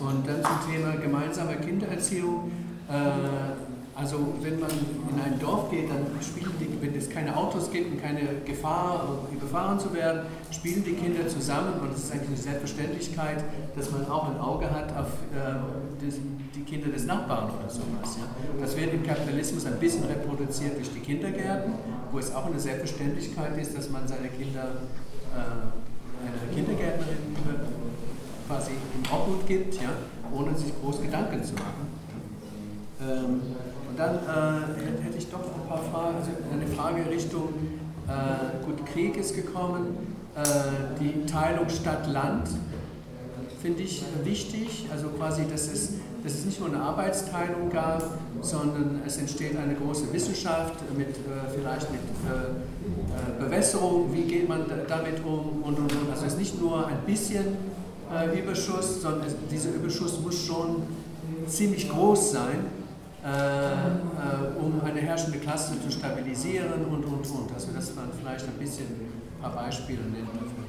Und 0.00 0.26
dann 0.26 0.42
zum 0.42 0.72
Thema 0.72 0.96
gemeinsame 0.96 1.56
Kindererziehung. 1.56 2.50
Äh, 2.88 3.92
also 3.94 4.16
wenn 4.40 4.58
man 4.58 4.70
in 4.70 5.20
ein 5.22 5.38
Dorf 5.38 5.70
geht, 5.70 5.90
dann 5.90 6.06
spielen 6.22 6.50
die, 6.58 6.80
wenn 6.80 6.96
es 6.96 7.10
keine 7.10 7.36
Autos 7.36 7.70
gibt 7.70 7.92
und 7.92 8.02
keine 8.02 8.22
Gefahr, 8.42 9.18
überfahren 9.30 9.78
zu 9.78 9.92
werden, 9.92 10.22
spielen 10.50 10.82
die 10.82 10.94
Kinder 10.94 11.28
zusammen 11.28 11.74
und 11.78 11.92
es 11.92 12.04
ist 12.04 12.12
eigentlich 12.12 12.28
eine 12.28 12.36
Selbstverständlichkeit, 12.38 13.44
dass 13.76 13.90
man 13.90 14.08
auch 14.08 14.30
ein 14.30 14.40
Auge 14.40 14.70
hat 14.70 14.96
auf 14.96 15.08
äh, 15.36 15.60
die, 16.00 16.62
Kinder 16.62 16.88
des 16.88 17.04
Nachbarn 17.04 17.50
oder 17.50 17.68
sowas. 17.68 18.16
Das 18.58 18.76
wird 18.78 18.94
im 18.94 19.02
Kapitalismus 19.02 19.66
ein 19.66 19.78
bisschen 19.78 20.04
reproduziert 20.04 20.78
durch 20.78 20.90
die 20.90 21.00
Kindergärten, 21.00 21.74
wo 22.10 22.18
es 22.18 22.34
auch 22.34 22.46
eine 22.46 22.58
Selbstverständlichkeit 22.58 23.58
ist, 23.60 23.76
dass 23.76 23.90
man 23.90 24.08
seine 24.08 24.28
Kinder 24.28 24.72
äh, 25.34 25.72
einer 26.22 26.54
Kindergärtnerin 26.54 27.18
quasi 28.52 28.72
in 28.72 29.10
Obhut 29.10 29.46
gibt, 29.46 29.74
ja, 29.76 29.90
ohne 30.32 30.56
sich 30.56 30.72
groß 30.80 31.02
Gedanken 31.02 31.42
zu 31.42 31.54
machen. 31.54 31.88
Ähm, 33.00 33.40
und 33.88 33.98
dann 33.98 34.16
äh, 34.16 35.02
hätte 35.02 35.18
ich 35.18 35.30
doch 35.30 35.40
ein 35.40 35.68
paar 35.68 35.82
Fragen, 35.82 36.16
also 36.16 36.30
eine 36.52 36.66
Frage 36.66 37.10
Richtung, 37.10 37.48
äh, 38.08 38.64
gut, 38.64 38.84
Krieg 38.86 39.16
ist 39.16 39.34
gekommen, 39.34 40.16
äh, 40.34 40.40
die 41.00 41.26
Teilung 41.26 41.68
Stadt-Land 41.68 42.48
finde 43.60 43.82
ich 43.82 44.04
wichtig, 44.24 44.86
also 44.90 45.08
quasi, 45.08 45.42
dass 45.50 45.72
es, 45.72 45.94
dass 46.24 46.32
es 46.32 46.44
nicht 46.44 46.58
nur 46.58 46.68
eine 46.68 46.80
Arbeitsteilung 46.80 47.70
gab, 47.70 48.02
sondern 48.40 49.02
es 49.06 49.18
entsteht 49.18 49.56
eine 49.56 49.74
große 49.74 50.12
Wissenschaft 50.12 50.74
mit 50.96 51.08
äh, 51.08 51.48
vielleicht 51.54 51.90
mit 51.92 52.00
äh, 52.00 53.42
äh, 53.44 53.44
Bewässerung, 53.44 54.12
wie 54.12 54.22
geht 54.22 54.48
man 54.48 54.64
damit 54.88 55.24
um 55.24 55.62
und, 55.62 55.78
und, 55.78 55.92
und. 55.92 56.10
Also 56.10 56.26
es 56.26 56.32
ist 56.32 56.38
nicht 56.38 56.60
nur 56.60 56.86
ein 56.86 56.98
bisschen 57.06 57.56
äh, 58.14 58.40
Überschuss, 58.40 59.02
sondern 59.02 59.28
dieser 59.50 59.70
Überschuss 59.70 60.20
muss 60.20 60.44
schon 60.44 60.82
ziemlich 61.46 61.88
groß 61.88 62.32
sein, 62.32 62.66
äh, 63.24 63.28
äh, 63.28 64.58
um 64.58 64.80
eine 64.84 65.00
herrschende 65.00 65.38
Klasse 65.38 65.74
zu 65.80 65.90
stabilisieren 65.90 66.84
und, 66.84 67.04
und, 67.04 67.30
und. 67.30 67.54
Also 67.54 67.72
dass 67.72 67.94
man 67.94 68.10
vielleicht 68.18 68.46
ein 68.46 68.58
bisschen 68.58 68.86
ein 68.86 69.42
paar 69.42 69.52
Beispiele 69.52 70.02
nennt 70.02 70.28
dafür. 70.34 70.66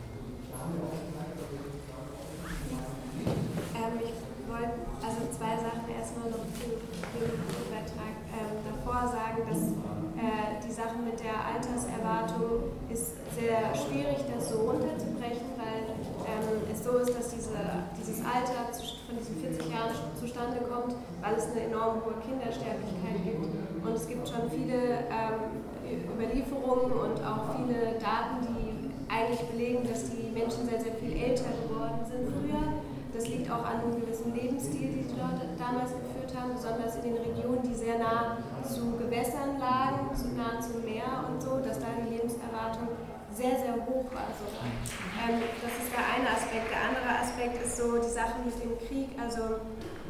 Ähm, 3.75 3.99
ich 4.03 4.13
wollte 4.49 4.85
also 5.01 5.21
zwei 5.33 5.55
Sachen 5.57 5.89
erstmal 5.89 6.29
noch 6.29 6.45
zu 6.53 6.69
dem 6.69 7.35
Beitrag 7.73 8.15
ähm, 8.31 8.61
davor 8.69 9.09
sagen, 9.09 9.41
dass 9.49 9.73
äh, 10.21 10.61
die 10.65 10.71
Sache 10.71 10.97
mit 11.03 11.19
der 11.19 11.33
Alterserwartung 11.41 12.71
ist 12.89 13.22
sehr 13.33 13.73
schwierig, 13.73 14.21
das 14.29 14.49
so 14.49 14.69
runterzubrechen, 14.69 15.57
weil 15.57 15.89
ähm, 16.29 16.61
es 16.71 16.83
so 16.83 16.97
ist, 16.97 17.13
dass 17.17 17.29
diese, 17.33 17.57
dieses 17.97 18.21
Alter 18.21 18.69
von 18.73 19.17
diesen 19.17 19.37
40 19.41 19.73
Jahren 19.73 19.93
zustande 20.19 20.61
kommt, 20.69 20.95
weil 21.21 21.35
es 21.35 21.49
eine 21.51 21.67
enorm 21.67 22.05
hohe 22.05 22.17
Kindersterblichkeit 22.21 23.17
gibt. 23.25 23.45
Und 23.83 23.93
es 23.93 24.07
gibt 24.07 24.27
schon 24.29 24.49
viele 24.49 25.05
ähm, 25.09 25.65
Überlieferungen 26.13 26.93
und 26.93 27.17
auch 27.25 27.57
viele 27.57 27.97
Daten, 27.99 28.45
die 28.47 28.89
eigentlich 29.09 29.41
belegen, 29.49 29.83
dass 29.87 30.09
die 30.09 30.31
Menschen 30.31 30.69
sehr, 30.69 30.81
sehr 30.81 30.95
viel 30.95 31.13
älter 31.13 31.49
geworden 31.65 32.01
sind 32.05 32.29
früher. 32.29 32.81
Das 33.13 33.27
liegt 33.27 33.49
auch 33.51 33.61
an 33.61 33.81
einem 33.81 34.01
gewissen 34.01 34.33
Lebensstil, 34.33 34.89
den 34.89 35.05
sie 35.05 35.13
dort 35.13 35.37
damals 35.59 35.93
geführt 35.93 36.33
haben, 36.33 36.57
besonders 36.57 36.97
in 36.97 37.13
den 37.13 37.17
Regionen, 37.21 37.61
die 37.61 37.75
sehr 37.75 37.99
nah 37.99 38.41
zu 38.65 38.97
Gewässern 38.97 39.59
lagen, 39.61 40.09
zu 40.17 40.33
nah 40.33 40.57
zum 40.57 40.81
Meer 40.81 41.29
und 41.29 41.39
so, 41.39 41.61
dass 41.61 41.77
da 41.77 41.93
die 42.01 42.15
Lebenserwartung 42.15 42.89
sehr, 43.35 43.57
sehr 43.57 43.75
hoch. 43.85 44.09
Also, 44.13 44.45
ähm, 44.53 45.41
das 45.61 45.73
ist 45.81 45.89
der 45.89 46.05
eine 46.05 46.29
Aspekt. 46.29 46.69
Der 46.69 46.81
andere 46.87 47.09
Aspekt 47.21 47.57
ist 47.65 47.77
so 47.77 47.97
die 47.97 48.13
Sache 48.13 48.41
mit 48.45 48.55
dem 48.61 48.77
Krieg. 48.87 49.09
Also 49.17 49.61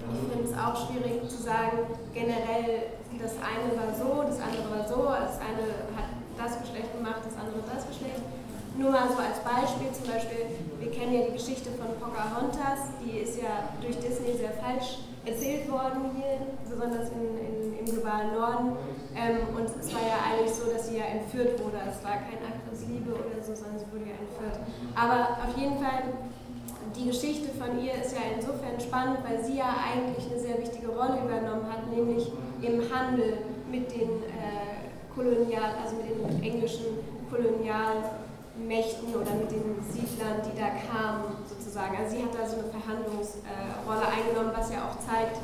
ich 0.04 0.24
finde 0.28 0.46
es 0.52 0.56
auch 0.56 0.76
schwierig 0.76 1.24
zu 1.30 1.40
sagen, 1.42 1.88
generell 2.14 2.92
das 3.24 3.40
eine 3.40 3.72
war 3.80 3.96
so, 3.96 4.28
das 4.28 4.40
andere 4.44 4.68
war 4.68 4.84
so, 4.84 5.08
das 5.08 5.40
eine 5.40 5.64
hat 5.96 6.12
das 6.36 6.60
Geschlecht 6.60 6.92
gemacht, 6.92 7.24
das 7.24 7.40
andere 7.40 7.64
das 7.64 7.88
Geschlecht. 7.88 8.20
Nur 8.76 8.90
mal 8.92 9.08
so 9.08 9.22
als 9.22 9.40
Beispiel, 9.46 9.94
zum 9.94 10.12
Beispiel, 10.12 10.50
wir 10.82 10.92
kennen 10.92 11.14
ja 11.14 11.22
die 11.30 11.38
Geschichte 11.38 11.70
von 11.78 11.94
Pocahontas, 12.02 12.90
die 13.00 13.22
ist 13.22 13.40
ja 13.40 13.70
durch 13.80 13.96
Disney 14.02 14.34
sehr 14.36 14.52
falsch 14.58 15.06
erzählt 15.26 15.72
worden 15.72 16.12
hier, 16.18 16.42
besonders 16.68 17.10
in, 17.14 17.24
in, 17.40 17.80
im 17.80 17.86
globalen 17.86 18.34
Norden. 18.34 18.76
Ähm, 19.16 19.56
und 19.56 19.70
es 19.70 19.94
war 19.94 20.02
ja 20.02 20.18
eigentlich 20.26 20.52
so, 20.52 20.66
dass 20.68 20.90
sie 20.90 20.98
ja 20.98 21.06
entführt 21.24 21.60
wurde. 21.64 21.80
Es 21.88 22.04
war 22.04 22.20
kein 22.28 22.44
Akt 22.44 22.68
aus 22.72 22.84
Liebe 22.88 23.12
oder 23.16 23.40
so, 23.42 23.56
sondern 23.56 23.80
sie 23.80 23.88
wurde 23.92 24.12
ja 24.12 24.18
entführt. 24.20 24.60
Aber 24.96 25.40
auf 25.40 25.56
jeden 25.58 25.80
Fall, 25.80 26.14
die 26.96 27.08
Geschichte 27.08 27.50
von 27.58 27.80
ihr 27.80 27.96
ist 28.04 28.14
ja 28.14 28.36
insofern 28.36 28.80
spannend, 28.80 29.20
weil 29.24 29.44
sie 29.44 29.58
ja 29.58 29.72
eigentlich 29.72 30.30
eine 30.30 30.40
sehr 30.40 30.60
wichtige 30.60 30.90
Rolle 30.92 31.24
übernommen 31.24 31.66
hat, 31.72 31.90
nämlich 31.90 32.32
im 32.62 32.84
Handel 32.92 33.48
mit 33.72 33.90
den 33.90 34.22
äh, 34.30 34.92
Kolonial, 35.16 35.74
also 35.82 35.96
mit 35.98 36.12
den 36.12 36.44
englischen 36.44 37.02
Kolonialmächten 37.30 39.10
oder 39.16 39.34
mit 39.34 39.50
den 39.50 39.82
Siedlern, 39.90 40.42
die 40.46 40.54
da 40.58 40.70
kamen 40.78 41.42
sozusagen. 41.50 41.98
Also 41.98 42.18
sie 42.18 42.24
hat 42.24 42.34
da 42.34 42.46
so 42.46 42.62
eine 42.62 42.70
Verhandlungsrolle 42.70 44.06
äh, 44.06 44.14
eingenommen, 44.14 44.54
was 44.54 44.70
ja 44.70 44.86
auch 44.86 44.98
zeigt, 45.02 45.38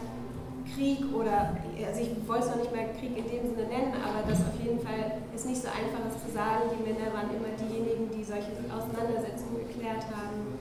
Krieg 0.75 0.99
oder, 1.13 1.55
also 1.55 2.01
ich 2.01 2.11
wollte 2.27 2.43
es 2.45 2.49
noch 2.51 2.61
nicht 2.61 2.73
mehr 2.73 2.89
Krieg 2.93 3.17
in 3.17 3.27
dem 3.27 3.43
Sinne 3.55 3.67
nennen, 3.67 3.93
aber 4.01 4.27
das 4.27 4.39
auf 4.41 4.57
jeden 4.61 4.79
Fall 4.79 5.21
ist 5.35 5.45
nicht 5.45 5.61
so 5.61 5.67
einfach 5.67 6.03
ist 6.07 6.25
zu 6.25 6.31
sagen, 6.31 6.69
die 6.71 6.83
Männer 6.83 7.13
waren 7.13 7.29
immer 7.31 7.53
diejenigen, 7.55 8.09
die 8.11 8.23
solche 8.23 8.51
Auseinandersetzungen 8.69 9.67
geklärt 9.67 10.05
haben. 10.11 10.59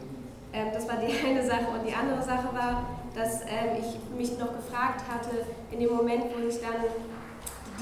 Ähm, 0.52 0.68
das 0.72 0.88
war 0.88 0.96
die 0.96 1.12
eine 1.26 1.44
Sache 1.44 1.68
und 1.74 1.86
die 1.86 1.94
andere 1.94 2.22
Sache 2.22 2.48
war, 2.54 2.86
dass 3.14 3.42
ähm, 3.42 3.80
ich 3.80 3.98
mich 4.16 4.38
noch 4.38 4.52
gefragt 4.54 5.02
hatte, 5.08 5.44
in 5.70 5.80
dem 5.80 5.94
Moment, 5.94 6.30
wo 6.32 6.40
sich 6.48 6.60
dann 6.60 6.88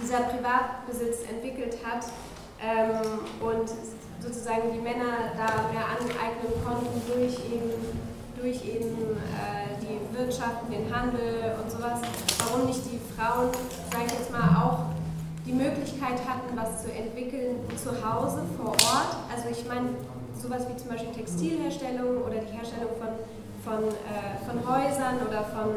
dieser 0.01 0.29
Privatbesitz 0.29 1.29
entwickelt 1.29 1.79
hat 1.85 2.05
ähm, 2.61 3.21
und 3.41 3.69
sozusagen 4.21 4.73
die 4.73 4.81
Männer 4.81 5.33
da 5.37 5.71
mehr 5.73 5.87
aneignen 5.87 6.53
konnten 6.65 7.01
durch 7.07 7.37
eben, 7.53 7.71
durch 8.41 8.65
eben 8.65 9.17
äh, 9.33 9.77
die 9.81 9.99
Wirtschaft, 10.17 10.69
den 10.71 10.93
Handel 10.95 11.57
und 11.63 11.71
sowas, 11.71 12.01
warum 12.39 12.67
nicht 12.67 12.85
die 12.85 13.01
Frauen, 13.17 13.49
sage 13.91 14.07
ich 14.07 14.13
jetzt 14.13 14.31
mal, 14.31 14.49
auch 14.57 14.93
die 15.47 15.53
Möglichkeit 15.53 16.19
hatten, 16.27 16.57
was 16.57 16.83
zu 16.83 16.93
entwickeln 16.93 17.57
zu 17.77 17.91
Hause, 18.03 18.43
vor 18.57 18.71
Ort. 18.71 19.17
Also 19.33 19.49
ich 19.51 19.67
meine, 19.69 19.95
sowas 20.35 20.67
wie 20.69 20.77
zum 20.77 20.91
Beispiel 20.91 21.13
Textilherstellung 21.13 22.23
oder 22.23 22.43
die 22.43 22.53
Herstellung 22.53 22.93
von, 22.99 23.15
von, 23.65 23.89
äh, 23.89 24.37
von 24.45 24.57
Häusern 24.67 25.23
oder 25.27 25.45
von 25.55 25.71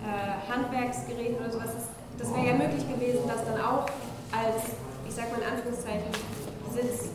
äh, 0.00 0.50
Handwerksgeräten 0.50 1.36
oder 1.36 1.50
sowas, 1.50 1.70
das, 1.74 1.86
das 2.18 2.34
wäre 2.34 2.46
ja 2.46 2.54
möglich 2.54 2.86
gewesen, 2.88 3.26
das 3.26 3.44
dann 3.44 3.60
auch 3.60 3.84
als, 4.30 4.72
ich 5.06 5.14
sag 5.14 5.30
mal 5.32 5.42
in 5.42 5.48
Anführungszeichen, 5.52 6.10
Sitz 6.72 7.10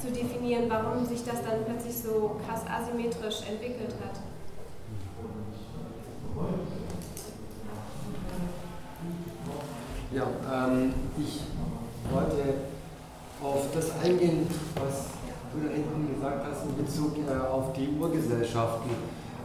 zu 0.00 0.10
definieren, 0.10 0.64
warum 0.68 1.04
sich 1.04 1.24
das 1.24 1.42
dann 1.42 1.64
plötzlich 1.66 1.96
so 1.96 2.36
krass 2.46 2.62
asymmetrisch 2.66 3.42
entwickelt 3.48 3.94
hat. 4.02 4.20
Ja, 10.12 10.26
ähm, 10.52 10.92
ich 11.18 11.40
wollte 12.12 12.54
auf 13.42 13.66
das 13.74 13.92
eingehen, 14.02 14.46
was 14.74 15.06
du 15.52 15.66
da 15.66 15.72
hinten 15.72 16.14
gesagt 16.14 16.46
hast 16.50 16.64
in 16.64 16.84
Bezug 16.84 17.16
äh, 17.18 17.46
auf 17.46 17.72
die 17.74 17.88
Urgesellschaften. 17.88 18.90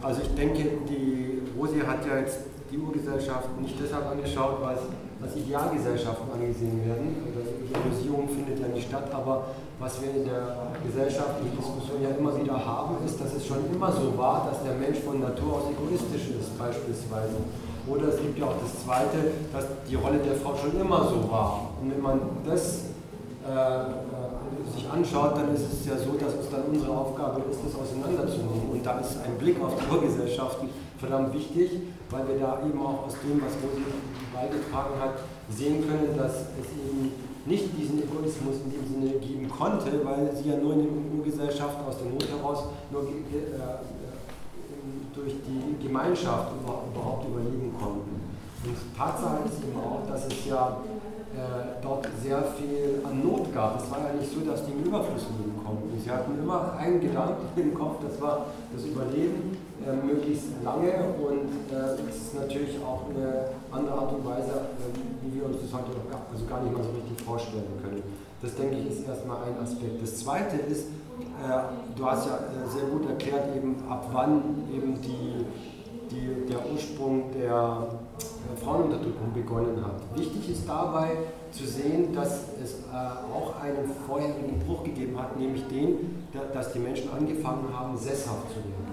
Also 0.02 0.22
ich 0.22 0.34
denke, 0.34 0.62
die 0.88 1.42
Rosi 1.56 1.80
hat 1.80 2.06
ja 2.06 2.18
jetzt 2.18 2.40
die 2.70 2.78
Urgesellschaften 2.78 3.62
nicht 3.62 3.76
deshalb 3.80 4.06
angeschaut, 4.06 4.58
es 4.74 5.24
als 5.24 5.36
Idealgesellschaften 5.36 6.32
angesehen 6.32 6.84
werden. 6.84 7.16
Oder 7.30 7.44
die 7.44 7.72
Illusion 7.72 8.28
findet 8.28 8.60
ja 8.60 8.68
nicht 8.68 8.88
statt, 8.88 9.08
aber 9.12 9.48
was 9.78 10.00
wir 10.00 10.08
in 10.08 10.24
der 10.24 10.72
gesellschaftlichen 10.84 11.56
Diskussion 11.56 12.00
ja 12.02 12.08
immer 12.16 12.32
wieder 12.40 12.56
haben, 12.64 12.96
ist, 13.04 13.20
dass 13.20 13.34
es 13.34 13.46
schon 13.46 13.58
immer 13.72 13.92
so 13.92 14.16
war, 14.16 14.48
dass 14.48 14.62
der 14.64 14.74
Mensch 14.74 14.98
von 15.00 15.20
Natur 15.20 15.60
aus 15.60 15.64
egoistisch 15.70 16.32
ist, 16.32 16.56
beispielsweise. 16.58 17.36
Oder 17.86 18.08
es 18.08 18.16
gibt 18.16 18.38
ja 18.38 18.46
auch 18.46 18.58
das 18.60 18.82
Zweite, 18.82 19.36
dass 19.52 19.66
die 19.88 19.94
Rolle 19.94 20.18
der 20.18 20.34
Frau 20.36 20.56
schon 20.56 20.80
immer 20.80 21.06
so 21.06 21.30
war. 21.30 21.70
Und 21.80 21.92
wenn 21.92 22.00
man 22.00 22.20
das 22.44 22.88
äh, 23.46 23.52
äh, 23.52 24.72
sich 24.74 24.90
anschaut, 24.90 25.36
dann 25.36 25.54
ist 25.54 25.70
es 25.70 25.86
ja 25.86 25.96
so, 25.96 26.18
dass 26.18 26.34
es 26.34 26.50
dann 26.50 26.64
unsere 26.72 26.90
Aufgabe 26.90 27.42
ist, 27.50 27.60
das 27.62 27.78
auseinanderzunehmen. 27.78 28.72
Und 28.72 28.84
da 28.84 28.98
ist 28.98 29.18
ein 29.22 29.38
Blick 29.38 29.62
auf 29.62 29.74
die 29.76 29.86
Urgesellschaften 29.94 30.68
verdammt 30.98 31.34
wichtig, 31.34 31.70
weil 32.10 32.26
wir 32.26 32.40
da 32.40 32.58
eben 32.66 32.80
auch 32.80 33.06
aus 33.06 33.14
dem, 33.22 33.40
was 33.44 33.52
Rosi 33.62 33.84
beigetragen 34.34 34.98
hat, 34.98 35.20
sehen 35.50 35.86
können, 35.86 36.16
dass 36.16 36.32
es 36.58 36.66
eben 36.74 37.12
nicht 37.46 37.76
diesen 37.78 38.02
Egoismus 38.02 38.56
in 38.64 38.72
dem 38.72 38.86
Sinne 38.86 39.18
geben 39.20 39.48
konnte, 39.48 40.04
weil 40.04 40.34
sie 40.34 40.50
ja 40.50 40.56
nur 40.56 40.74
in 40.74 40.82
den 40.82 41.18
Urgesellschaften 41.18 41.86
aus 41.86 41.98
der 41.98 42.10
Not 42.10 42.26
heraus 42.28 42.64
nur 42.90 43.02
äh, 43.02 43.06
durch 45.14 45.34
die 45.46 45.86
Gemeinschaft 45.86 46.52
überhaupt 46.60 47.26
überleben 47.26 47.72
konnten. 47.78 48.26
Und 48.64 48.76
Tatsache 48.96 49.46
ist 49.46 49.62
eben 49.62 49.78
auch, 49.78 50.02
dass 50.10 50.26
es 50.26 50.44
ja 50.44 50.78
äh, 51.32 51.82
dort 51.82 52.08
sehr 52.20 52.42
viel 52.58 53.00
an 53.04 53.22
Not 53.22 53.54
gab. 53.54 53.80
Es 53.80 53.90
war 53.90 53.98
ja 53.98 54.12
nicht 54.12 54.32
so, 54.32 54.40
dass 54.40 54.66
die 54.66 54.72
im 54.72 54.84
Überfluss 54.84 55.26
leben 55.38 55.54
konnten. 55.64 56.00
Sie 56.02 56.10
hatten 56.10 56.38
immer 56.38 56.74
einen 56.76 57.00
Gedanken 57.00 57.46
im 57.56 57.74
Kopf, 57.74 58.02
das 58.02 58.20
war 58.20 58.46
das 58.74 58.84
Überleben 58.84 59.56
äh, 59.86 60.06
möglichst 60.06 60.62
lange 60.64 60.92
und 61.22 61.70
äh, 61.70 62.10
ist 62.10 62.34
natürlich 62.34 62.76
auch 62.82 63.06
eine 63.08 63.54
andere 63.70 63.94
Art 63.94 64.12
und 64.12 64.26
Weise, 64.26 64.50
äh, 64.50 64.90
wie 65.22 65.38
wir 65.38 65.46
uns 65.46 65.56
das 65.62 65.72
heute 65.72 65.94
noch 65.96 66.10
gar, 66.10 66.26
also 66.32 66.44
gar 66.46 66.62
nicht 66.62 66.74
mal 66.74 66.82
so 66.82 66.90
richtig 66.90 67.24
vorstellen 67.24 67.78
können. 67.82 68.02
Das 68.42 68.54
denke 68.54 68.76
ich 68.76 68.90
ist 68.90 69.08
erstmal 69.08 69.38
ein 69.44 69.56
Aspekt. 69.62 70.02
Das 70.02 70.18
zweite 70.18 70.56
ist, 70.56 70.86
äh, 70.86 71.96
du 71.96 72.04
hast 72.04 72.26
ja 72.26 72.36
äh, 72.36 72.68
sehr 72.68 72.84
gut 72.88 73.08
erklärt, 73.08 73.56
eben 73.56 73.76
ab 73.88 74.08
wann 74.12 74.42
eben 74.74 75.00
die, 75.00 75.46
die, 76.10 76.46
der 76.50 76.58
Ursprung 76.70 77.32
der 77.32 77.88
äh, 78.18 78.60
Frauenunterdrückung 78.62 79.32
begonnen 79.32 79.82
hat. 79.84 80.18
Wichtig 80.18 80.50
ist 80.50 80.68
dabei 80.68 81.16
zu 81.50 81.64
sehen, 81.64 82.14
dass 82.14 82.44
es 82.62 82.76
auch 82.92 83.62
einen 83.62 83.90
vorherigen 84.06 84.58
Bruch 84.66 84.84
gegeben 84.84 85.18
hat, 85.18 85.38
nämlich 85.38 85.66
den, 85.68 86.26
dass 86.52 86.72
die 86.72 86.78
Menschen 86.78 87.10
angefangen 87.10 87.66
haben, 87.72 87.96
sesshaft 87.96 88.50
zu 88.50 88.56
werden. 88.56 88.85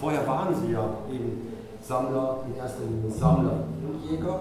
Vorher 0.00 0.26
waren 0.26 0.54
sie 0.54 0.72
ja 0.72 0.88
eben 1.12 1.54
Sammler, 1.82 2.44
in 2.46 2.56
erster 2.56 2.84
Linie 2.84 3.10
Sammler 3.10 3.64
und 3.82 4.10
Jäger. 4.10 4.40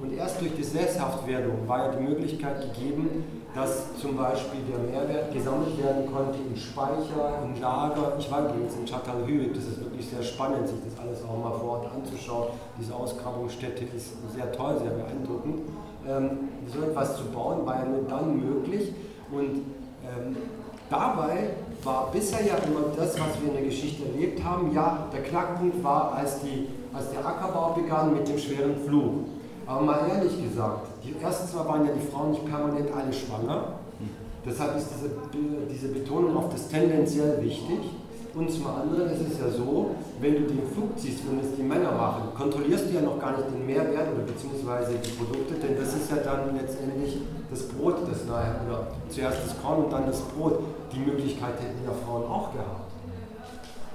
Und 0.00 0.12
erst 0.12 0.40
durch 0.40 0.54
die 0.54 0.62
Sesshaftwerdung 0.62 1.66
war 1.66 1.86
ja 1.86 1.92
die 1.92 2.04
Möglichkeit 2.04 2.60
gegeben, 2.60 3.24
dass 3.54 3.96
zum 3.98 4.16
Beispiel 4.16 4.60
der 4.70 4.78
Mehrwert 4.78 5.32
gesammelt 5.32 5.76
werden 5.82 6.06
konnte 6.12 6.38
im 6.38 6.54
Speicher, 6.54 7.42
im 7.42 7.60
Lager. 7.60 8.12
Ich 8.18 8.30
war 8.30 8.44
übrigens 8.44 8.76
in 8.76 8.86
Çatalhöyük, 8.86 9.54
das 9.54 9.64
ist 9.64 9.80
wirklich 9.80 10.08
sehr 10.08 10.22
spannend, 10.22 10.68
sich 10.68 10.78
das 10.84 11.00
alles 11.00 11.24
auch 11.24 11.42
mal 11.42 11.58
vor 11.58 11.78
Ort 11.78 11.86
anzuschauen. 11.92 12.48
Diese 12.78 12.94
Ausgrabungsstätte 12.94 13.84
ist 13.96 14.12
sehr 14.32 14.52
toll, 14.52 14.76
sehr 14.78 14.90
beeindruckend. 14.90 15.62
Ähm, 16.06 16.30
so 16.72 16.82
etwas 16.82 17.16
zu 17.16 17.24
bauen 17.24 17.66
war 17.66 17.80
ja 17.80 17.86
nur 17.86 18.02
dann 18.08 18.38
möglich 18.38 18.92
und 19.32 19.62
ähm, 20.04 20.36
dabei 20.90 21.50
war 21.84 22.10
bisher 22.12 22.44
ja 22.44 22.56
immer 22.56 22.94
das, 22.96 23.14
was 23.14 23.40
wir 23.40 23.48
in 23.48 23.54
der 23.54 23.64
Geschichte 23.64 24.04
erlebt 24.06 24.42
haben. 24.42 24.72
Ja, 24.74 25.06
der 25.12 25.22
Knackpunkt 25.22 25.82
war, 25.82 26.14
als, 26.14 26.40
die, 26.40 26.68
als 26.92 27.10
der 27.10 27.24
Ackerbau 27.24 27.74
begann 27.74 28.14
mit 28.14 28.28
dem 28.28 28.38
schweren 28.38 28.74
Flug. 28.86 29.26
Aber 29.66 29.82
mal 29.82 30.00
ehrlich 30.08 30.42
gesagt, 30.42 30.88
die 31.04 31.14
ersten 31.22 31.48
zwei 31.48 31.66
waren 31.68 31.86
ja 31.86 31.92
die 31.92 32.06
Frauen 32.10 32.30
nicht 32.30 32.46
permanent 32.46 32.88
alle 32.94 33.12
schwanger. 33.12 33.78
Deshalb 34.44 34.76
ist 34.76 34.88
diese, 34.90 35.10
diese 35.70 35.88
Betonung 35.88 36.36
auf 36.36 36.48
das 36.50 36.68
tendenziell 36.68 37.42
wichtig. 37.42 37.90
Und 38.34 38.50
zum 38.50 38.66
anderen 38.66 39.10
ist 39.10 39.32
es 39.32 39.40
ja 39.40 39.50
so, 39.50 39.96
wenn 40.20 40.34
du 40.34 40.40
den 40.40 40.62
Flug 40.72 40.96
ziehst, 40.96 41.20
wenn 41.28 41.40
es 41.40 41.56
die 41.56 41.62
Männer 41.62 41.92
machen, 41.92 42.28
kontrollierst 42.36 42.88
du 42.88 42.94
ja 42.94 43.00
noch 43.00 43.18
gar 43.18 43.32
nicht 43.32 43.50
den 43.50 43.66
Mehrwert 43.66 44.14
oder 44.14 44.22
beziehungsweise 44.22 44.94
die 44.94 45.10
Produkte, 45.10 45.54
denn 45.54 45.76
das 45.76 45.94
ist 45.94 46.10
ja 46.10 46.18
dann 46.18 46.54
letztendlich 46.54 47.18
das 47.50 47.62
Brot, 47.68 47.96
das 48.08 48.26
nachher, 48.26 48.60
oder 48.68 48.86
zuerst 49.08 49.38
das 49.44 49.60
Korn 49.60 49.84
und 49.84 49.92
dann 49.92 50.06
das 50.06 50.20
Brot. 50.20 50.60
Die 50.98 51.10
Möglichkeit 51.10 51.54
hätten 51.60 51.84
ja 51.86 51.92
Frauen 52.04 52.24
auch 52.24 52.52
gehabt. 52.52 52.90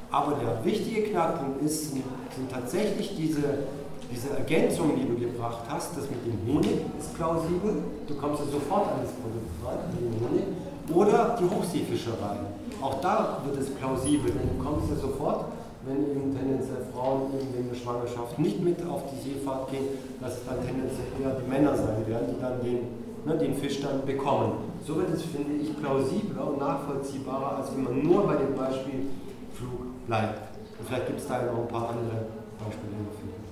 Aber 0.09 0.35
der 0.35 0.63
wichtige 0.63 1.09
Knackpunkt 1.09 1.61
ist, 1.61 1.91
sind 1.91 2.03
tatsächlich 2.51 3.15
diese 3.17 3.65
diese 4.13 4.29
Ergänzung, 4.29 4.93
die 4.95 5.07
du 5.07 5.17
gebracht 5.17 5.65
hast, 5.67 5.97
das 5.97 6.05
mit 6.09 6.21
dem 6.25 6.37
Honig 6.45 6.85
ist 6.99 7.15
plausibel, 7.15 7.81
du 8.07 8.15
kommst 8.15 8.41
ja 8.45 8.51
sofort 8.51 8.87
an 8.93 9.01
das 9.01 9.11
Produkt 9.17 9.49
ran, 9.65 9.79
an 9.89 9.97
den 9.97 10.13
Honig, 10.21 10.45
oder 10.93 11.37
die 11.39 11.49
Hochseefischerei. 11.49 12.37
Auch 12.81 13.01
da 13.01 13.41
wird 13.45 13.57
es 13.57 13.73
plausibel, 13.73 14.31
denn 14.31 14.49
du 14.53 14.63
kommst 14.63 14.89
ja 14.89 14.97
sofort, 14.97 15.45
wenn 15.85 15.97
eben 16.11 16.35
tendenziell 16.35 16.85
Frauen 16.93 17.33
in 17.39 17.69
der 17.69 17.75
Schwangerschaft 17.75 18.37
nicht 18.39 18.61
mit 18.61 18.77
auf 18.87 19.03
die 19.11 19.19
Seefahrt 19.19 19.71
gehen, 19.71 19.87
dass 20.21 20.37
es 20.37 20.45
dann 20.45 20.63
tendenziell 20.63 21.09
eher 21.19 21.35
die 21.39 21.49
Männer 21.49 21.75
sein 21.75 22.05
werden, 22.07 22.35
die 22.35 22.39
dann 22.39 22.61
den, 22.61 23.02
ne, 23.25 23.37
den 23.37 23.55
Fisch 23.55 23.81
dann 23.81 24.05
bekommen. 24.05 24.71
So 24.85 24.97
wird 24.97 25.11
es, 25.11 25.23
finde 25.23 25.55
ich, 25.61 25.77
plausibler 25.77 26.47
und 26.47 26.59
nachvollziehbarer, 26.59 27.57
als 27.57 27.75
wenn 27.75 27.83
man 27.83 28.03
nur 28.03 28.27
bei 28.27 28.35
dem 28.35 28.55
Beispiel 28.55 29.07
Flug 29.53 30.05
bleibt. 30.07 30.57
Und 30.79 30.87
vielleicht 30.87 31.07
gibt 31.07 31.19
es 31.19 31.27
da 31.27 31.41
noch 31.43 31.59
ein 31.59 31.67
paar 31.67 31.89
andere 31.89 32.27
Beispiele 32.59 32.99
dafür. 33.05 33.43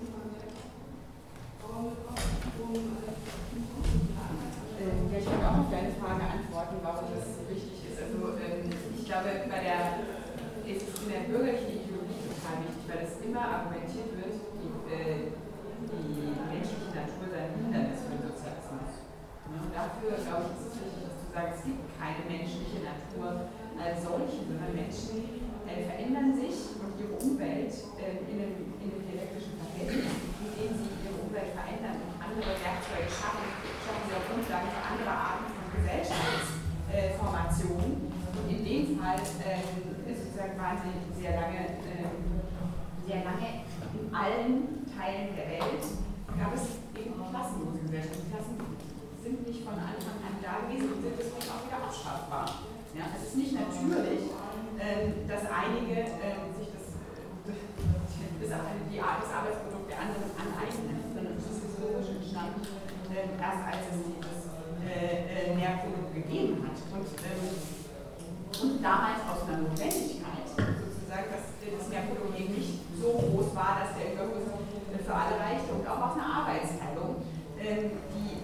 Ja, 5.11 5.17
ich 5.17 5.25
wollte 5.27 5.45
auch 5.45 5.59
auf 5.59 5.69
deine 5.69 5.93
Frage 6.01 6.25
antworten, 6.25 6.81
warum 6.81 7.05
das 7.13 7.37
so 7.37 7.45
wichtig 7.45 7.85
ist. 7.85 8.01
Also 8.01 8.33
ähm, 8.41 8.65
ich 8.97 9.05
glaube, 9.05 9.29
bei 9.45 9.61
der, 9.61 10.01
ist 10.65 10.89
es 10.89 11.03
in 11.05 11.09
der 11.13 11.29
bürgerlichen 11.29 11.85
Ideologie 11.85 12.25
total 12.25 12.65
wichtig, 12.65 12.83
weil 12.89 13.05
es 13.05 13.21
immer 13.21 13.45
argumentiert 13.45 14.09
wird, 14.17 14.41
die, 14.57 14.73
äh, 14.89 15.37
die 15.85 16.33
menschliche 16.33 16.89
Natur 16.97 17.29
sei 17.29 17.45
ein 17.45 17.55
Hindernis. 17.61 18.00
Und 19.71 19.79
dafür, 19.79 20.19
glaube 20.19 20.51
ich, 20.51 20.59
ist 20.59 20.67
es 20.67 20.83
wichtig, 20.83 21.07
dass 21.07 21.15
du 21.15 21.31
sagst, 21.31 21.63
es 21.63 21.71
gibt 21.71 21.79
keine 21.95 22.27
menschliche 22.27 22.83
Natur 22.83 23.47
als 23.79 24.03
solche, 24.03 24.43
sondern 24.43 24.75
Menschen 24.75 25.47
äh, 25.63 25.87
verändern 25.87 26.35
sich 26.35 26.75
und 26.75 26.91
ihre 26.99 27.15
Umwelt 27.15 27.71
äh, 27.71 28.19
in, 28.27 28.35
einem, 28.35 28.75
in 28.83 28.91
einem 28.91 28.99
dialektischen 29.07 29.55
Verhältnis, 29.63 30.11
in 30.43 30.51
dem 30.59 30.75
sie 30.75 30.91
ihre 31.07 31.23
Umwelt 31.23 31.55
verändern 31.55 32.03
und 32.03 32.19
andere 32.19 32.51
Werkzeuge 32.51 33.07
schaffen, 33.07 33.47
schaffen 33.79 34.11
sie 34.11 34.15
auf 34.19 34.27
Grundlage 34.27 34.75
für 34.75 34.83
andere 34.91 35.07
Arten 35.07 35.55
von 35.55 35.71
Gesellschaftsformationen. 35.71 38.11
und 38.11 38.51
in 38.51 38.67
dem 38.67 38.99
Fall 38.99 39.23
ähm, 39.23 40.03
sozusagen 40.03 40.59
waren 40.59 40.83
sie 40.83 40.99
sehr 41.15 41.39
lange, 41.39 41.79
ähm, 41.87 42.43
sehr 43.07 43.23
lange 43.23 43.63
in 43.87 44.11
allen 44.11 44.83
Teilen 44.91 45.31
der 45.31 45.63
Welt 45.63 45.95
gab 46.35 46.59
es 46.59 46.75
eben 46.91 47.15
klassenlose 47.15 47.87
Gesellschaften. 47.87 48.27
Klassen 48.27 48.59
sind 49.31 49.47
nicht 49.47 49.63
von 49.63 49.79
Anfang 49.79 50.19
an 50.19 50.35
da 50.43 50.67
gewesen 50.67 50.91
und 50.91 50.99
sind 50.99 51.15
deswegen 51.15 51.47
auch 51.47 51.63
wieder 51.63 51.79
abschaffbar. 51.79 52.67
Ja, 52.91 53.07
es 53.15 53.31
ist 53.31 53.37
nicht 53.39 53.55
natürlich, 53.55 54.27
ähm, 54.75 55.23
dass 55.23 55.47
einige 55.47 56.19
ähm, 56.19 56.51
sich 56.59 56.67
das, 56.75 56.91
die, 58.91 58.99
das 58.99 59.31
Arbeitsprodukt 59.31 59.87
der 59.87 59.99
anderen 60.03 60.27
aneignen, 60.35 60.99
sondern 61.15 61.39
es 61.39 61.47
ist 61.47 61.63
historisch 61.63 62.11
entstanden, 62.19 62.67
äh, 63.07 63.31
erst 63.39 63.63
als 63.71 63.83
es 63.95 64.03
dieses 64.03 64.51
äh, 64.83 65.55
Nährprodukt 65.55 66.11
gegeben 66.11 66.67
hat. 66.67 66.75
Und, 66.91 67.07
ähm, 67.23 67.55
und 67.55 68.83
damals 68.83 69.23
aus 69.31 69.47
einer 69.47 69.63
Notwendigkeit, 69.63 70.43
sozusagen, 70.59 71.27
dass 71.31 71.55
das 71.55 71.87
Nährprodukt 71.87 72.35
eben 72.35 72.51
nicht 72.59 72.83
so 72.99 73.15
groß 73.15 73.55
war, 73.55 73.79
dass 73.79 73.95
der 73.95 74.11
Überfluss 74.11 74.51
für 74.51 75.15
alle 75.15 75.39
reichte 75.39 75.71
und 75.71 75.87
auch 75.87 76.11
aus 76.11 76.15
einer 76.19 76.43
Arbeitsteilung, 76.43 77.23
ähm, 77.63 78.00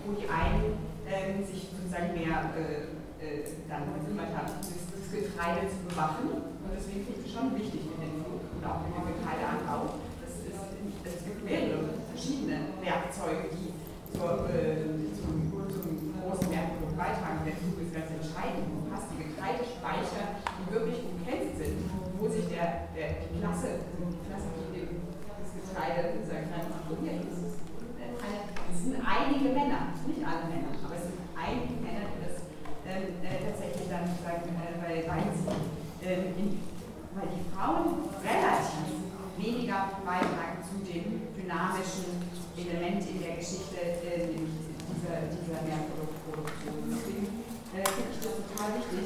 wo 0.07 0.15
die 0.15 0.27
einen 0.31 0.79
ähm, 1.03 1.43
sich 1.43 1.67
sozusagen 1.67 2.15
mehr 2.15 2.55
äh, 2.55 2.95
äh, 3.19 3.43
dann 3.67 3.91
gekümmert 3.99 4.31
haben, 4.31 4.55
das, 4.63 4.87
Getreide 5.07 5.71
zu 5.71 5.87
bewachen. 5.87 6.27
Und 6.35 6.71
deswegen 6.75 7.07
finde 7.07 7.23
ich 7.23 7.31
es 7.31 7.33
schon 7.35 7.55
wichtig 7.55 7.79
mit 7.95 7.99
dem 8.03 8.27
Flug 8.27 8.43
und 8.43 8.63
auch 8.67 8.83
mit 8.83 8.91
dem 8.91 9.07
Getreideanbau. 9.07 10.03
Das 10.19 10.43
es 10.43 11.23
gibt 11.23 11.47
mehrere 11.47 11.95
verschiedene 12.11 12.75
Werkzeuge, 12.83 13.47
die 13.55 13.71
zur, 14.11 14.51
äh, 14.51 14.83
zum, 15.15 15.47
zum 15.47 16.11
großen 16.19 16.51
Werk 16.51 16.75
beitragen 16.97 17.45
dazu, 17.47 17.71
ist 17.79 17.95
ganz 17.95 18.09
entscheidend. 18.09 18.67
Du 18.67 18.91
hast 18.91 19.07
die 19.15 19.31
Getreidespeicher, 19.31 20.43
die 20.43 20.65
wirklich 20.73 20.99
umkämpft 21.07 21.55
sind, 21.55 21.87
wo 22.19 22.27
sich 22.27 22.51
der, 22.51 22.91
der, 22.91 23.23
die 23.31 23.39
Klasse, 23.39 23.85
die 23.95 24.27
Klasse, 24.27 24.49
die 24.73 24.91
das 24.91 25.55
Getreide, 25.55 26.19
sagen 26.25 26.51
kann, 26.51 26.67
hier 26.99 27.21
ist 27.21 27.31
es. 27.31 27.53
Es 28.17 28.83
sind 28.83 28.97
einige 28.97 29.53
Männer, 29.53 29.93
aber 29.93 30.95
es 30.95 31.05
sind 31.05 31.21
einige 31.37 31.77
Männer, 31.79 32.09
die 32.17 32.25
das 32.25 32.49
ähm, 32.89 33.21
äh, 33.21 33.45
tatsächlich 34.27 35.05
dann 35.05 35.23
sagen, 35.45 35.65
äh, 36.01 36.17
weil, 37.15 37.29
die 37.33 37.45
Frauen 37.49 38.09
relativ 38.21 38.93
weniger 39.37 39.89
beitragen 40.05 40.61
zu 40.61 40.85
dem 40.85 41.33
dynamischen 41.33 42.21
Element 42.57 43.01
in 43.09 43.21
der 43.21 43.37
Geschichte, 43.37 43.77
äh, 44.05 44.37
dieser, 44.37 45.29
dieser 45.33 45.61
Mehrproduktion. 45.65 46.77
Deswegen 46.89 47.45
äh, 47.73 47.85
finde 47.85 48.09
ich 48.13 48.21
das 48.21 48.37
total 48.37 48.69
wichtig, 48.77 49.05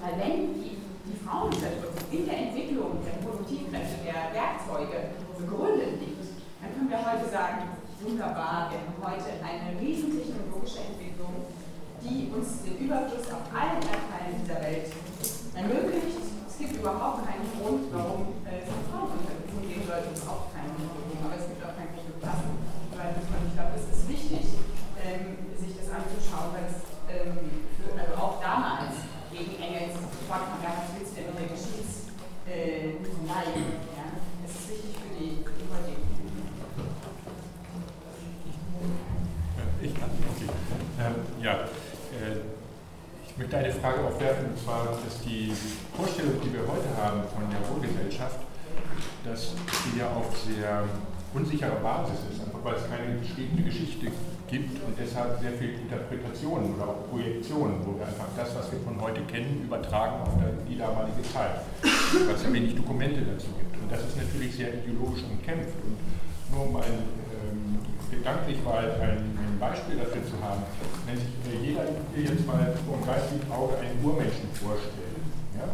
weil 0.00 0.14
wenn 0.20 0.54
die, 0.56 0.80
die 1.04 1.16
Frauenunterdrückung 1.20 2.04
in 2.12 2.24
der 2.24 2.38
Entwicklung 2.48 3.04
der 3.04 3.20
Produktivkräfte, 3.24 4.04
der 4.04 4.32
Werkzeuge 4.32 5.16
begründet 5.36 6.00
liegt, 6.00 6.24
dann 6.60 6.72
können 6.72 6.90
wir 6.90 7.00
heute 7.04 7.28
sagen, 7.28 7.76
wunderbar, 8.00 8.72
wir 8.72 8.80
haben 8.80 8.96
heute 9.00 9.36
eine 9.40 9.76
riesen 9.80 10.16
technologische 10.16 10.80
Entwicklung, 10.84 11.48
die 12.02 12.30
uns 12.30 12.62
den 12.62 12.78
Überfluss 12.78 13.26
auf 13.32 13.46
allen 13.50 13.82
Erdteilen 13.82 14.38
dieser 14.40 14.60
Welt 14.62 14.88
ermöglicht. 15.54 16.18
Es 16.48 16.58
gibt 16.58 16.76
überhaupt 16.78 17.26
keinen 17.26 17.46
Grund, 17.54 17.86
warum 17.92 18.34
äh, 18.46 18.62
es 18.62 18.70
Frauenunterrichtung 18.90 19.62
geben 19.62 19.84
sollte, 19.86 20.10
überhaupt 20.14 20.54
keinen 20.54 20.74
Grund. 20.74 21.14
Aber 21.22 21.34
es 21.38 21.46
gibt 21.46 21.62
auch 21.62 21.74
keinen 21.74 21.94
Grund 21.94 22.18
Klassen. 22.18 22.58
Ich 22.98 23.54
glaube, 23.54 23.78
es 23.78 23.86
ist 23.94 24.08
wichtig, 24.08 24.58
ähm, 24.98 25.38
sich 25.54 25.76
das 25.78 25.86
anzuschauen, 25.86 26.50
weil 26.50 26.66
es 26.66 26.82
ähm, 27.08 27.38
also 27.94 28.14
auch 28.18 28.40
damals 28.42 29.06
gegen 29.30 29.54
Engels 29.62 29.94
fragt 30.28 30.50
man 30.50 30.62
gar, 30.62 30.82
was 30.82 30.98
willst 30.98 31.14
mit 31.14 31.30
der 31.30 31.48
Geschichtsleihe? 31.54 32.98
Äh, 33.54 33.78
ja? 33.94 34.06
Es 34.44 34.50
ist 34.50 34.68
wichtig 34.70 34.98
für 34.98 35.14
die, 35.14 35.44
für 35.46 35.54
die 35.54 35.68
heutige. 35.70 36.02
Ich 39.80 39.94
kann, 39.94 40.10
okay. 40.10 40.50
Ähm, 40.98 41.14
ja, 41.40 41.52
äh, 42.18 42.42
ich 43.38 43.46
möchte 43.46 43.56
eine 43.56 43.70
Frage 43.70 44.02
aufwerfen, 44.02 44.50
und 44.50 44.58
zwar, 44.58 44.98
dass 44.98 45.22
die 45.22 45.54
Vorstellung, 45.94 46.42
die 46.42 46.50
wir 46.50 46.66
heute 46.66 46.90
haben 46.98 47.22
von 47.30 47.46
der 47.46 47.62
Wohlgesellschaft, 47.70 48.42
dass 49.22 49.54
die 49.86 50.02
ja 50.02 50.10
auf 50.10 50.26
sehr 50.42 50.82
unsicherer 51.30 51.78
Basis 51.78 52.18
ist, 52.34 52.42
einfach 52.42 52.58
weil 52.66 52.74
es 52.74 52.90
keine 52.90 53.14
geschriebene 53.22 53.62
Geschichte 53.62 54.10
gibt 54.50 54.82
und 54.82 54.98
deshalb 54.98 55.38
sehr 55.38 55.54
viel 55.54 55.86
Interpretationen 55.86 56.74
oder 56.74 56.90
auch 56.90 57.06
Projektionen, 57.14 57.78
wo 57.86 57.94
wir 57.94 58.10
einfach 58.10 58.26
das, 58.34 58.58
was 58.58 58.74
wir 58.74 58.82
von 58.82 58.98
heute 58.98 59.22
kennen, 59.30 59.70
übertragen 59.70 60.18
auf 60.26 60.34
die 60.66 60.74
damalige 60.74 61.22
Zeit, 61.22 61.62
weil 62.26 62.34
es 62.34 62.42
ja 62.42 62.50
wenig 62.50 62.74
Dokumente 62.74 63.22
dazu 63.22 63.54
gibt. 63.54 63.78
Und 63.78 63.86
das 63.86 64.02
ist 64.02 64.18
natürlich 64.18 64.50
sehr 64.58 64.82
ideologisch 64.82 65.22
umkämpft. 65.22 65.78
Und 65.86 65.94
nur 66.50 66.66
um 66.66 66.74
ein 66.82 67.06
gedanklich 68.18 68.58
mal 68.64 68.84
ein, 69.00 69.38
ein, 69.38 69.58
Beispiel 69.58 69.96
dafür 69.96 70.22
zu 70.22 70.38
haben, 70.38 70.62
wenn 71.06 71.18
sich 71.18 71.34
äh, 71.50 71.66
jeder 71.66 71.82
hier 72.14 72.30
jetzt 72.30 72.46
mal 72.46 72.74
vom 72.86 73.02
geistigen 73.02 73.50
Auge 73.50 73.74
einen 73.78 73.98
Urmenschen 74.04 74.50
vorstellt, 74.54 75.18
ja, 75.58 75.66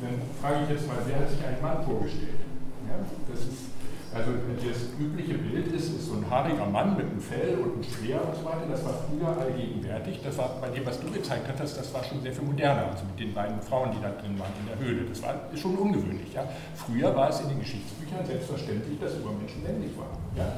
dann 0.00 0.20
frage 0.40 0.64
ich 0.64 0.70
jetzt 0.76 0.86
mal, 0.86 1.00
wer 1.06 1.20
hat 1.20 1.30
sich 1.30 1.40
einen 1.44 1.62
Mann 1.62 1.84
vorgestellt? 1.84 2.44
Ja, 2.88 3.00
das 3.28 3.40
ist 3.40 3.72
also 4.14 4.30
das 4.56 4.88
übliche 4.98 5.34
Bild 5.36 5.66
ist, 5.68 5.90
ist 5.92 6.06
so 6.06 6.14
ein 6.14 6.24
haariger 6.30 6.64
Mann 6.64 6.96
mit 6.96 7.06
einem 7.06 7.20
Fell 7.20 7.58
und 7.58 7.74
einem 7.74 7.84
Schwer 7.84 8.24
und 8.24 8.34
so 8.34 8.44
weiter. 8.44 8.64
Das 8.70 8.84
war 8.84 8.94
früher 9.04 9.36
allgegenwärtig. 9.36 10.20
Das 10.24 10.38
war 10.38 10.56
bei 10.60 10.70
dem, 10.70 10.86
was 10.86 10.98
du 10.98 11.10
gezeigt 11.10 11.46
hast, 11.58 11.76
das 11.76 11.92
war 11.92 12.02
schon 12.02 12.22
sehr 12.22 12.32
viel 12.32 12.44
moderner. 12.44 12.88
Also 12.90 13.04
mit 13.04 13.20
den 13.20 13.34
beiden 13.34 13.60
Frauen, 13.60 13.90
die 13.92 14.00
da 14.00 14.08
drin 14.08 14.38
waren 14.38 14.52
in 14.60 14.66
der 14.66 14.78
Höhle. 14.78 15.04
Das 15.08 15.22
war 15.22 15.34
schon 15.54 15.76
ungewöhnlich. 15.76 16.32
Ja. 16.32 16.48
Früher 16.74 17.14
war 17.14 17.28
es 17.28 17.40
in 17.40 17.50
den 17.50 17.60
Geschichtsbüchern 17.60 18.24
selbstverständlich, 18.24 18.98
dass 18.98 19.14
Übermenschen 19.16 19.62
männlich 19.62 19.92
waren. 19.98 20.16
Ja. 20.36 20.56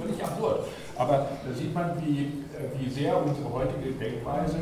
Völlig 0.00 0.24
absurd. 0.24 0.66
Aber 0.96 1.28
da 1.46 1.54
sieht 1.54 1.72
man, 1.72 1.92
wie, 2.02 2.44
wie 2.78 2.90
sehr 2.90 3.16
unsere 3.16 3.52
heutige 3.52 3.92
Denkweise 3.92 4.58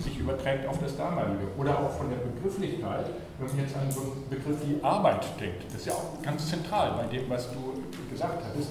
sich 0.00 0.18
überträgt 0.18 0.66
auf 0.66 0.78
das 0.78 0.96
damalige. 0.96 1.46
Oder 1.56 1.78
auch 1.78 1.90
von 1.92 2.10
der 2.10 2.18
Begrifflichkeit, 2.18 3.06
wenn 3.40 3.48
man 3.48 3.58
jetzt 3.64 3.76
an 3.76 3.90
so 3.90 4.00
einen 4.00 4.28
Begriff 4.28 4.60
wie 4.68 4.76
Arbeit 4.84 5.24
denkt. 5.40 5.64
Das 5.72 5.80
ist 5.80 5.86
ja 5.86 5.94
auch 5.94 6.20
ganz 6.22 6.48
zentral 6.48 6.92
bei 6.92 7.08
dem, 7.08 7.28
was 7.30 7.48
du 7.52 7.80
gesagt 8.12 8.44
hattest. 8.44 8.68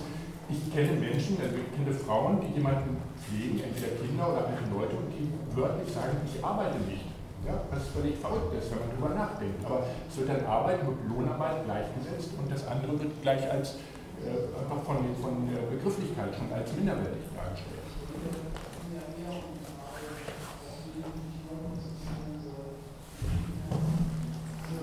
Ich 0.49 0.61
kenne 0.73 0.93
Menschen, 0.93 1.37
also 1.41 1.57
ich 1.57 1.69
kenne 1.73 1.93
Frauen, 1.93 2.41
die 2.41 2.53
jemanden 2.53 2.97
pflegen, 3.17 3.61
entweder 3.65 3.97
Kinder 3.97 4.29
oder 4.29 4.45
alte 4.45 4.65
Leute, 4.69 4.95
und 4.97 5.09
die 5.13 5.29
wörtlich 5.57 5.89
sagen, 5.93 6.17
ich 6.25 6.43
arbeite 6.43 6.77
nicht. 6.85 7.05
Ja, 7.45 7.55
was 7.71 7.87
völlig 7.95 8.17
verrückt 8.19 8.53
ist, 8.53 8.69
wenn 8.69 8.79
man 8.83 8.89
darüber 8.93 9.15
nachdenkt. 9.15 9.65
Aber 9.65 9.85
es 10.09 10.17
wird 10.17 10.29
dann 10.29 10.45
Arbeit 10.45 10.83
mit 10.85 10.97
Lohnarbeit 11.07 11.65
gleichgesetzt 11.65 12.35
und 12.37 12.51
das 12.51 12.67
andere 12.67 12.99
wird 12.99 13.21
gleich 13.21 13.49
als 13.49 13.79
äh, 14.21 14.53
einfach 14.59 14.83
von, 14.83 14.97
von 15.21 15.47
der 15.47 15.63
Begrifflichkeit 15.71 16.35
schon 16.35 16.51
als 16.51 16.73
minderwertig 16.73 17.23
dargestellt. 17.33 17.79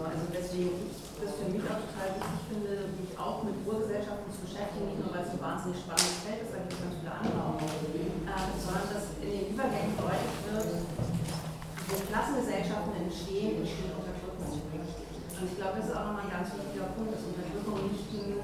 also 0.07 0.27
deswegen 0.57 0.89
ich 0.89 1.21
das 1.21 1.37
für 1.37 1.49
mich 1.53 1.65
auch 1.69 1.81
total 1.85 2.09
wichtig 2.17 2.41
finde, 2.49 2.73
mich 2.97 3.13
auch 3.17 3.45
mit 3.45 3.57
Urgesellschaften 3.69 4.29
zu 4.33 4.41
beschäftigen, 4.49 4.89
nicht 4.89 5.01
nur 5.05 5.13
weil 5.13 5.25
es 5.25 5.33
ein 5.37 5.43
wahnsinnig 5.45 5.79
spannendes 5.85 6.21
Feld 6.25 6.41
ist, 6.49 6.53
da 6.53 6.59
gibt 6.65 6.73
es 6.73 6.81
ganz 6.81 6.97
viele 6.97 7.13
andere 7.13 7.39
auch, 7.45 7.61
äh, 7.61 8.57
sondern 8.57 8.87
dass 8.89 9.05
in 9.21 9.31
den 9.37 9.47
Übergängen 9.53 9.97
deutlich 10.01 10.37
wird, 10.49 10.69
wo 10.81 11.95
Klassengesellschaften 12.09 12.93
entstehen, 12.97 13.61
entstehen 13.61 13.93
Unterdrückung. 13.97 14.49
Und 14.49 15.45
ich 15.53 15.57
glaube, 15.61 15.77
das 15.77 15.93
ist 15.93 15.97
auch 15.97 16.09
nochmal 16.09 16.25
ein 16.25 16.33
ganz 16.33 16.49
wichtiger 16.57 16.89
Punkt, 16.97 17.13
dass 17.13 17.29
Unterdrückung 17.29 17.93
nicht 17.93 18.09
ein 18.17 18.41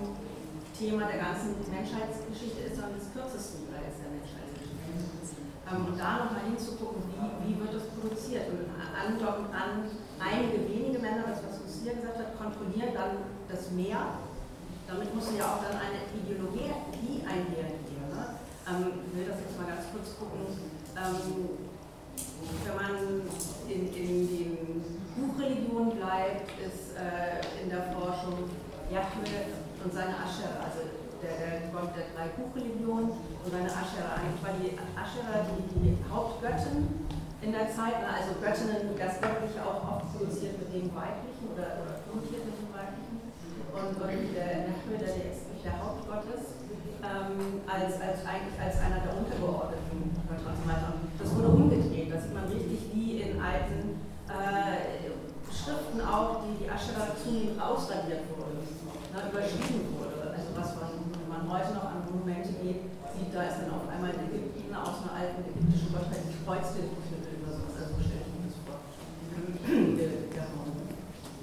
Thema 0.77 1.09
der 1.09 1.25
ganzen 1.25 1.57
Menschheitsgeschichte 1.65 2.69
ist, 2.69 2.77
sondern 2.77 3.01
des 3.01 3.09
kürzesten 3.17 3.73
Teils 3.73 3.97
der 4.05 4.13
Menschheitsgeschichte. 4.13 5.33
Ähm, 5.73 5.89
und 5.89 5.97
da 5.97 6.29
nochmal 6.29 6.45
hinzugucken, 6.53 7.01
wie, 7.09 7.17
wie 7.49 7.57
wird 7.57 7.73
das 7.73 7.89
produziert. 7.97 8.53
Und 8.53 8.69
andocken 8.93 9.49
an 9.57 9.89
einige 10.21 10.69
wenige 10.69 11.01
Männer, 11.01 11.25
das 11.33 11.41
was 11.41 11.62
Lucia 11.83 11.95
gesagt 11.99 12.19
hat, 12.19 12.39
kontrollieren 12.39 12.95
dann 12.95 13.27
das 13.49 13.71
Meer. 13.73 14.23
Damit 14.87 15.15
muss 15.15 15.27
ja 15.37 15.45
auch 15.51 15.63
dann 15.63 15.83
eine 15.83 16.07
Ideologie 16.15 16.71
einhergehen. 17.27 18.07
Ne? 18.07 18.39
Ähm, 18.71 19.03
ich 19.11 19.19
will 19.19 19.27
das 19.27 19.43
jetzt 19.43 19.59
mal 19.59 19.67
ganz 19.67 19.91
kurz 19.91 20.15
gucken. 20.15 20.47
Ähm, 20.95 21.59
wenn 22.63 22.77
man 22.79 23.27
in, 23.67 23.83
in 23.95 24.29
den 24.31 24.85
Buchreligionen 25.17 25.99
bleibt, 25.99 26.51
ist 26.63 26.95
äh, 26.95 27.43
in 27.63 27.71
der 27.71 27.91
Forschung 27.91 28.47
Jahwe 28.91 29.27
und 29.83 29.93
seine 29.93 30.15
Aschera, 30.15 30.63
also 30.63 30.87
der, 31.19 31.67
Gott 31.73 31.95
der 31.97 32.15
drei 32.15 32.31
Buchreligionen 32.39 33.11
und 33.11 33.51
seine 33.51 33.71
Aschera. 33.71 34.23
Eigentlich 34.23 34.43
war 34.43 34.55
die 34.55 34.79
Aschera 34.95 35.47
die, 35.51 35.81
die 35.83 35.99
Hauptgöttin 36.11 37.02
in 37.43 37.51
der 37.51 37.67
Zeit, 37.67 37.99
also 38.07 38.39
Göttinnen, 38.39 38.95
das 38.95 39.19
Göttliche 39.19 39.61
auch 39.67 39.83
oft 39.83 40.15
produziert 40.15 40.63
mit 40.63 40.71
dem 40.71 40.87
Weiblichen 40.95 41.51
oder, 41.51 41.83
oder 41.83 41.99
konnotiert 42.07 42.47
mit 42.47 42.55
dem 42.55 42.71
Weiblichen. 42.71 43.19
Und, 43.75 43.99
und 43.99 44.35
der 44.35 44.71
Nechme, 44.71 44.95
der 45.01 45.13
der 45.63 45.79
Hauptgott 45.79 46.27
ist, 46.35 46.59
ähm, 47.03 47.63
als, 47.67 47.99
als 48.03 48.27
eigentlich 48.27 48.59
als 48.59 48.79
einer 48.83 49.03
der 49.07 49.15
untergeordneten 49.15 50.11
Götter 50.27 50.51
und 50.51 50.59
so 50.59 50.65
weiter. 50.67 50.91
Das 51.19 51.29
wurde 51.35 51.49
umgedreht, 51.55 52.11
das 52.11 52.27
sieht 52.27 52.35
man 52.35 52.47
richtig 52.51 52.91
wie 52.95 53.23
in 53.23 53.39
alten 53.39 54.03
äh, 54.27 55.11
Schriften 55.51 56.01
auch, 56.03 56.43
die 56.43 56.65
die 56.65 56.69
Aschera 56.71 57.15
zunehmend 57.15 57.61
ausradiert 57.63 58.27
wurde, 58.33 58.67
ne, 59.15 59.19
überschrieben 59.31 59.95
wurde. 59.95 60.35
Also 60.35 60.51
was 60.57 60.75
man, 60.79 61.11
wenn 61.15 61.31
man 61.31 61.47
heute 61.47 61.75
noch 61.79 61.87
an 61.95 62.03
Monumente 62.11 62.55
geht, 62.59 62.91
sieht, 63.15 63.31
da 63.31 63.47
ist 63.47 63.63
dann 63.63 63.71
auf 63.71 63.87
einmal 63.87 64.11
Ägypten 64.11 64.73
aus 64.75 65.05
einer 65.05 65.15
alten 65.15 65.45
ägyptischen 65.47 65.93
Gottheit 65.93 66.25
die 66.27 66.41
Kreuzbildknüppel 66.43 67.45
oder 67.45 67.55
sowas. 67.61 67.77
Also 67.77 68.01
stelle 68.01 68.25
ich 68.25 68.33
mir 68.35 68.49
das 68.49 68.59
vor. 68.65 68.81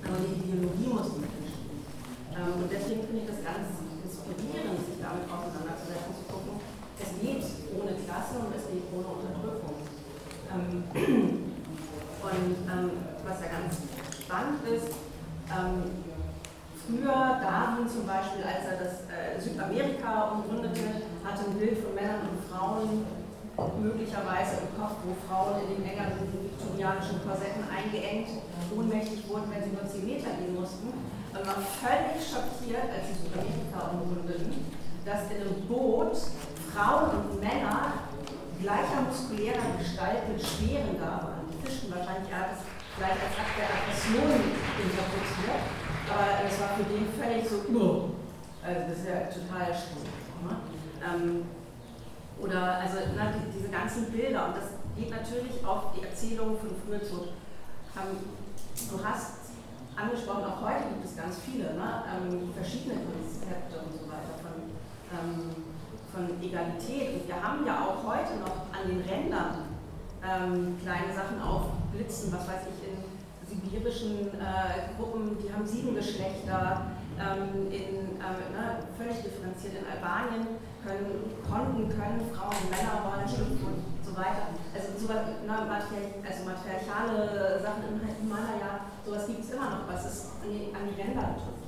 Aber 0.10 0.26
die 0.26 0.42
Ideologie 0.42 0.90
muss 0.90 1.22
nicht 1.22 1.38
entstehen. 1.38 1.86
Ähm, 2.34 2.66
und 2.66 2.70
deswegen 2.74 3.06
finde 3.06 3.22
ich 3.22 3.30
das 3.30 3.46
ganz 3.46 3.78
inspirierend, 4.02 4.82
sich 4.82 4.98
damit 4.98 5.30
auseinanderzusetzen, 5.30 6.18
zu 6.18 6.26
gucken, 6.26 6.58
es 6.98 7.14
geht 7.22 7.46
ohne 7.78 7.94
Klasse 7.94 8.42
und 8.42 8.50
es 8.58 8.66
geht 8.74 8.90
ohne 8.90 9.06
Unterdrückung. 9.06 9.86
Ähm, 10.50 10.82
und 12.26 12.58
ähm, 12.66 12.90
was 13.22 13.38
ja 13.38 13.54
ganz 13.54 13.86
spannend 14.18 14.66
ist, 14.66 14.98
früher 16.90 17.42
Darwin 17.42 17.90
zum 17.90 18.06
Beispiel, 18.06 18.44
als 18.44 18.66
er 18.66 18.78
das 18.78 18.94
äh, 19.10 19.40
Südamerika 19.40 20.34
umgründete, 20.34 21.06
hatte 21.24 21.46
ein 21.50 21.58
Bild 21.58 21.78
von 21.80 21.96
Männern 21.96 22.22
und 22.30 22.42
Frauen 22.50 23.06
möglicherweise 23.80 24.64
im 24.64 24.72
Kopf, 24.80 25.04
wo 25.04 25.12
Frauen 25.28 25.64
in 25.64 25.80
den 25.80 25.86
engeren 25.86 26.16
viktorianischen 26.24 27.20
Korsetten 27.26 27.64
eingeengt, 27.68 28.42
ohnmächtig 28.72 29.28
wurden, 29.28 29.52
wenn 29.52 29.64
sie 29.64 29.76
nur 29.76 29.88
10 29.88 30.06
Meter 30.06 30.32
gehen 30.40 30.56
mussten. 30.56 30.90
Und 30.90 31.46
war 31.46 31.62
völlig 31.62 32.18
schockiert, 32.20 32.90
als 32.90 33.06
sie 33.12 33.22
Südamerika 33.22 33.94
umgründeten, 33.94 34.66
dass 35.06 35.30
in 35.30 35.46
einem 35.46 35.62
Boot 35.70 36.18
Frauen 36.74 37.30
und 37.30 37.40
Männer 37.40 38.10
gleicher 38.62 39.06
muskulärer 39.08 39.78
Gestalt 39.78 40.28
mit 40.28 40.42
schweren 40.42 41.00
Gabe 41.00 41.40
an. 41.40 41.46
Die 41.48 41.60
fischten 41.64 41.94
wahrscheinlich, 41.94 42.34
hat 42.34 42.58
es 42.58 42.66
vielleicht 42.98 43.20
als 43.24 43.36
Akt 43.40 43.56
der 43.56 43.70
Aggression 43.72 44.36
interpretiert, 44.76 45.64
aber 46.10 46.44
es 46.44 46.56
war 46.60 46.76
für 46.76 46.88
den 46.90 47.08
völlig 47.16 47.48
so, 47.48 47.64
uh, 47.72 48.12
also 48.66 48.80
das 48.90 48.98
ist 49.00 49.08
ja 49.08 49.30
total 49.32 49.70
schwul. 49.72 50.04
Ne? 50.44 50.54
Ähm, 51.00 51.46
oder 52.42 52.80
also 52.80 52.98
na, 53.16 53.32
die, 53.32 53.52
diese 53.58 53.70
ganzen 53.70 54.12
Bilder, 54.12 54.48
und 54.48 54.58
das 54.58 54.80
geht 54.96 55.12
natürlich 55.12 55.64
auf 55.66 55.94
die 55.96 56.04
Erzählung 56.04 56.58
von 56.58 56.70
früher 56.86 57.04
zurück. 57.04 57.36
Ähm, 57.96 58.18
du 58.90 59.04
hast 59.04 59.52
angesprochen, 59.96 60.46
auch 60.46 60.62
heute 60.62 60.96
gibt 60.96 61.06
es 61.06 61.16
ganz 61.18 61.40
viele 61.44 61.76
ne? 61.76 62.04
ähm, 62.08 62.54
verschiedene 62.56 62.96
Konzepte 63.04 63.80
und 63.84 63.92
so 63.92 64.08
weiter 64.08 64.40
von, 64.40 64.72
ähm, 65.12 65.52
von 66.12 66.42
Egalität. 66.42 67.16
Und 67.16 67.28
wir 67.28 67.36
haben 67.36 67.66
ja 67.66 67.84
auch 67.84 68.00
heute 68.08 68.40
noch 68.40 68.72
an 68.72 68.88
den 68.88 69.02
Rändern 69.02 69.76
ähm, 70.24 70.78
kleine 70.82 71.14
Sachen 71.14 71.42
aufblitzen, 71.42 72.32
was 72.32 72.48
weiß 72.48 72.64
ich, 72.72 72.88
in 72.88 73.00
sibirischen 73.48 74.28
äh, 74.40 74.96
Gruppen, 74.98 75.38
die 75.42 75.52
haben 75.52 75.66
sieben 75.66 75.96
Geschlechter, 75.96 76.92
in, 77.20 78.16
äh, 78.16 78.48
ne, 78.56 78.80
völlig 78.96 79.20
differenziert 79.20 79.76
in 79.76 79.86
Albanien 79.92 80.56
können, 80.80 81.36
konnten, 81.44 81.92
können 81.92 82.24
Frauen 82.32 82.72
Männer 82.72 83.04
wollen 83.04 83.28
schlüpfen 83.28 83.84
und 83.84 84.00
so 84.00 84.16
weiter. 84.16 84.56
Also, 84.72 84.96
so, 84.96 85.12
ne, 85.12 85.56
material, 85.68 86.16
also 86.24 86.40
matriarchale 86.48 87.60
Sachen 87.60 87.84
im 87.92 88.00
Himalaya, 88.00 88.88
sowas 89.04 89.28
gibt 89.28 89.44
es 89.44 89.52
immer 89.52 89.68
noch, 89.68 89.84
was 89.92 90.06
es 90.08 90.16
an 90.40 90.48
die, 90.48 90.72
an 90.72 90.88
die 90.88 90.96
Ränder 90.96 91.36
betrifft. 91.36 91.68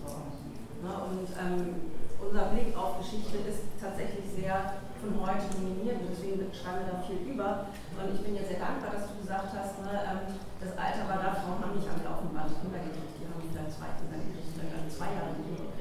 Ne, 0.80 0.92
und 1.04 1.28
ähm, 1.36 1.92
unser 2.16 2.56
Blick 2.56 2.72
auf 2.72 3.04
Geschichte 3.04 3.44
ist 3.44 3.68
tatsächlich 3.76 4.24
sehr 4.32 4.80
von 5.04 5.18
heute 5.20 5.50
dominiert 5.52 6.00
und 6.00 6.16
deswegen 6.16 6.48
schreiben 6.54 6.86
wir 6.86 6.96
da 6.96 7.04
viel 7.04 7.28
über. 7.28 7.68
Und 7.98 8.08
ich 8.14 8.22
bin 8.24 8.38
ja 8.40 8.46
sehr 8.46 8.62
dankbar, 8.62 8.96
dass 8.96 9.12
du 9.12 9.20
gesagt 9.20 9.52
hast, 9.52 9.84
ne, 9.84 10.00
ähm, 10.00 10.40
das 10.64 10.72
Alter 10.80 11.04
war 11.12 11.20
da, 11.20 11.36
Frauen 11.44 11.60
haben 11.60 11.76
nicht 11.76 11.90
am 11.92 12.00
laufenden 12.00 12.72
Band 12.72 12.94
Kinder 13.70 14.18
gekriegt, 14.18 14.58
die 14.58 14.62
haben 14.62 14.74
vielleicht 14.74 14.74
gekriegt, 14.74 14.74
dann 14.74 14.90
zwei 14.90 15.10
Jahre 15.14 15.34
gekriegt. 15.38 15.78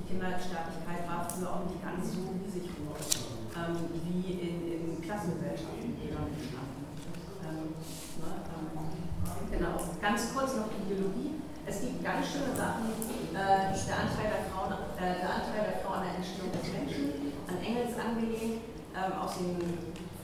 Die 0.00 0.06
Kindersterblichkeit 0.08 1.02
war 1.04 1.20
früher 1.28 1.50
auch 1.52 1.64
nicht 1.68 1.82
ganz 1.84 2.00
so 2.16 2.32
riesig 2.32 2.66
hoch, 2.80 2.96
ähm, 2.96 3.76
wie 4.08 4.40
in, 4.40 4.56
in 4.64 4.82
Klassengesellschaften, 5.04 5.94
die 6.00 6.08
damit 6.08 6.34
entstanden 6.34 6.82
ähm, 7.44 7.76
ne, 7.76 8.30
ähm, 8.48 8.70
Genau, 9.50 9.74
ganz 10.00 10.32
kurz 10.32 10.56
noch 10.56 10.70
Ideologie. 10.70 11.42
Es 11.66 11.82
gibt 11.82 12.02
ganz 12.02 12.26
schöne 12.26 12.56
Sachen, 12.56 12.90
äh, 12.90 13.34
der, 13.34 13.70
Anteil 13.70 14.26
der, 14.30 14.44
Frauen, 14.50 14.74
äh, 14.98 15.20
der 15.20 15.30
Anteil 15.30 15.62
der 15.70 15.78
Frau 15.84 16.00
an 16.00 16.06
der 16.08 16.18
Entstehung 16.18 16.50
des 16.50 16.66
Menschen, 16.72 17.34
an 17.46 17.58
Engels 17.62 17.94
angelehnt, 17.98 18.64
ähm, 18.96 19.12
aus 19.14 19.38
den 19.38 19.54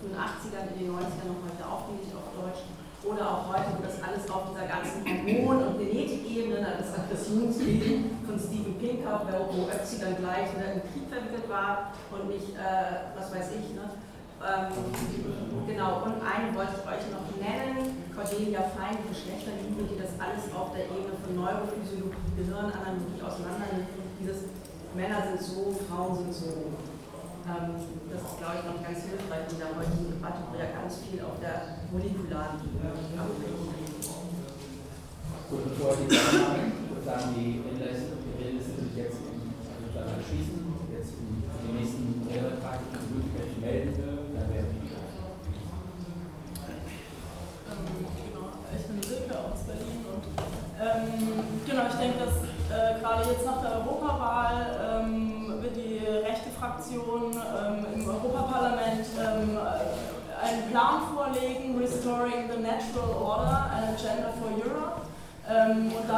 frühen 0.00 0.16
80ern, 0.16 0.74
in 0.74 0.78
den 0.80 0.90
90ern 0.90 1.28
noch 1.30 1.42
heute 1.46 1.62
aufgelegt 1.62 2.10
auf 2.16 2.34
Deutsch. 2.34 2.66
Oder 3.06 3.22
auch 3.30 3.46
heute, 3.54 3.70
wo 3.78 3.82
das 3.86 4.02
alles 4.02 4.26
auf 4.26 4.50
dieser 4.50 4.66
ganzen 4.66 5.06
Hormon- 5.06 5.62
und 5.62 5.78
Genetikebene, 5.78 6.58
das 6.58 6.90
Aggressionswesen 6.98 8.18
von 8.26 8.34
Steven 8.34 8.74
Pinker, 8.82 9.22
wo 9.46 9.70
Ötzi 9.70 10.00
dann 10.00 10.16
gleich 10.18 10.50
ne, 10.58 10.74
im 10.74 10.82
Krieg 10.90 11.06
verwickelt 11.06 11.48
war 11.48 11.94
und 12.10 12.28
nicht, 12.28 12.50
äh, 12.58 13.14
was 13.14 13.30
weiß 13.30 13.54
ich, 13.62 13.78
ne? 13.78 13.86
Ähm, 14.36 14.68
genau, 15.66 16.04
und 16.04 16.20
einen 16.20 16.52
wollte 16.54 16.76
ich 16.76 16.84
euch 16.84 17.04
noch 17.08 17.24
nennen, 17.40 18.04
Cordelia 18.14 18.68
Fein, 18.76 18.98
die 19.00 19.08
Geschlechterliebe, 19.08 19.88
die 19.88 19.96
das 19.96 20.12
alles 20.20 20.52
auf 20.52 20.76
der 20.76 20.84
Ebene 20.92 21.16
von 21.24 21.32
Neurophysiologie, 21.40 22.36
Gehirnanalogie 22.36 23.22
auseinander 23.24 23.70
nimmt. 23.72 23.88
Dieses 24.20 24.50
Männer 24.92 25.24
sind 25.24 25.40
so, 25.40 25.72
Frauen 25.88 26.16
sind 26.20 26.34
so. 26.34 26.52
Das 27.46 27.78
ist, 27.78 28.42
glaube 28.42 28.58
ich, 28.58 28.66
noch 28.66 28.82
ganz 28.82 29.06
hilfreich. 29.06 29.46
In 29.54 29.58
der 29.62 29.70
heutigen 29.78 30.10
Debatte, 30.10 30.42
wo 30.50 30.58
ja 30.58 30.66
ganz 30.74 30.98
viel 31.06 31.22
auf 31.22 31.38
der 31.38 31.78
molekularen 31.94 32.58
Ebene. 32.58 32.90
Gut, 35.46 35.62
bevor 35.70 35.94
die 35.94 36.10
sagen, 36.10 37.38
die 37.38 37.62
ist, 37.62 38.18
die 38.34 38.58
ist 38.58 38.66
natürlich 38.74 38.98
jetzt 38.98 39.22
sozusagen 39.22 40.18
schließen, 40.26 40.58
jetzt 40.90 41.14
in 41.22 41.70
den 41.70 41.74
nächsten 41.78 42.26
Rednertag 42.26 42.82
die 42.82 43.14
Möglichkeit 43.14 43.54
melden, 43.62 44.15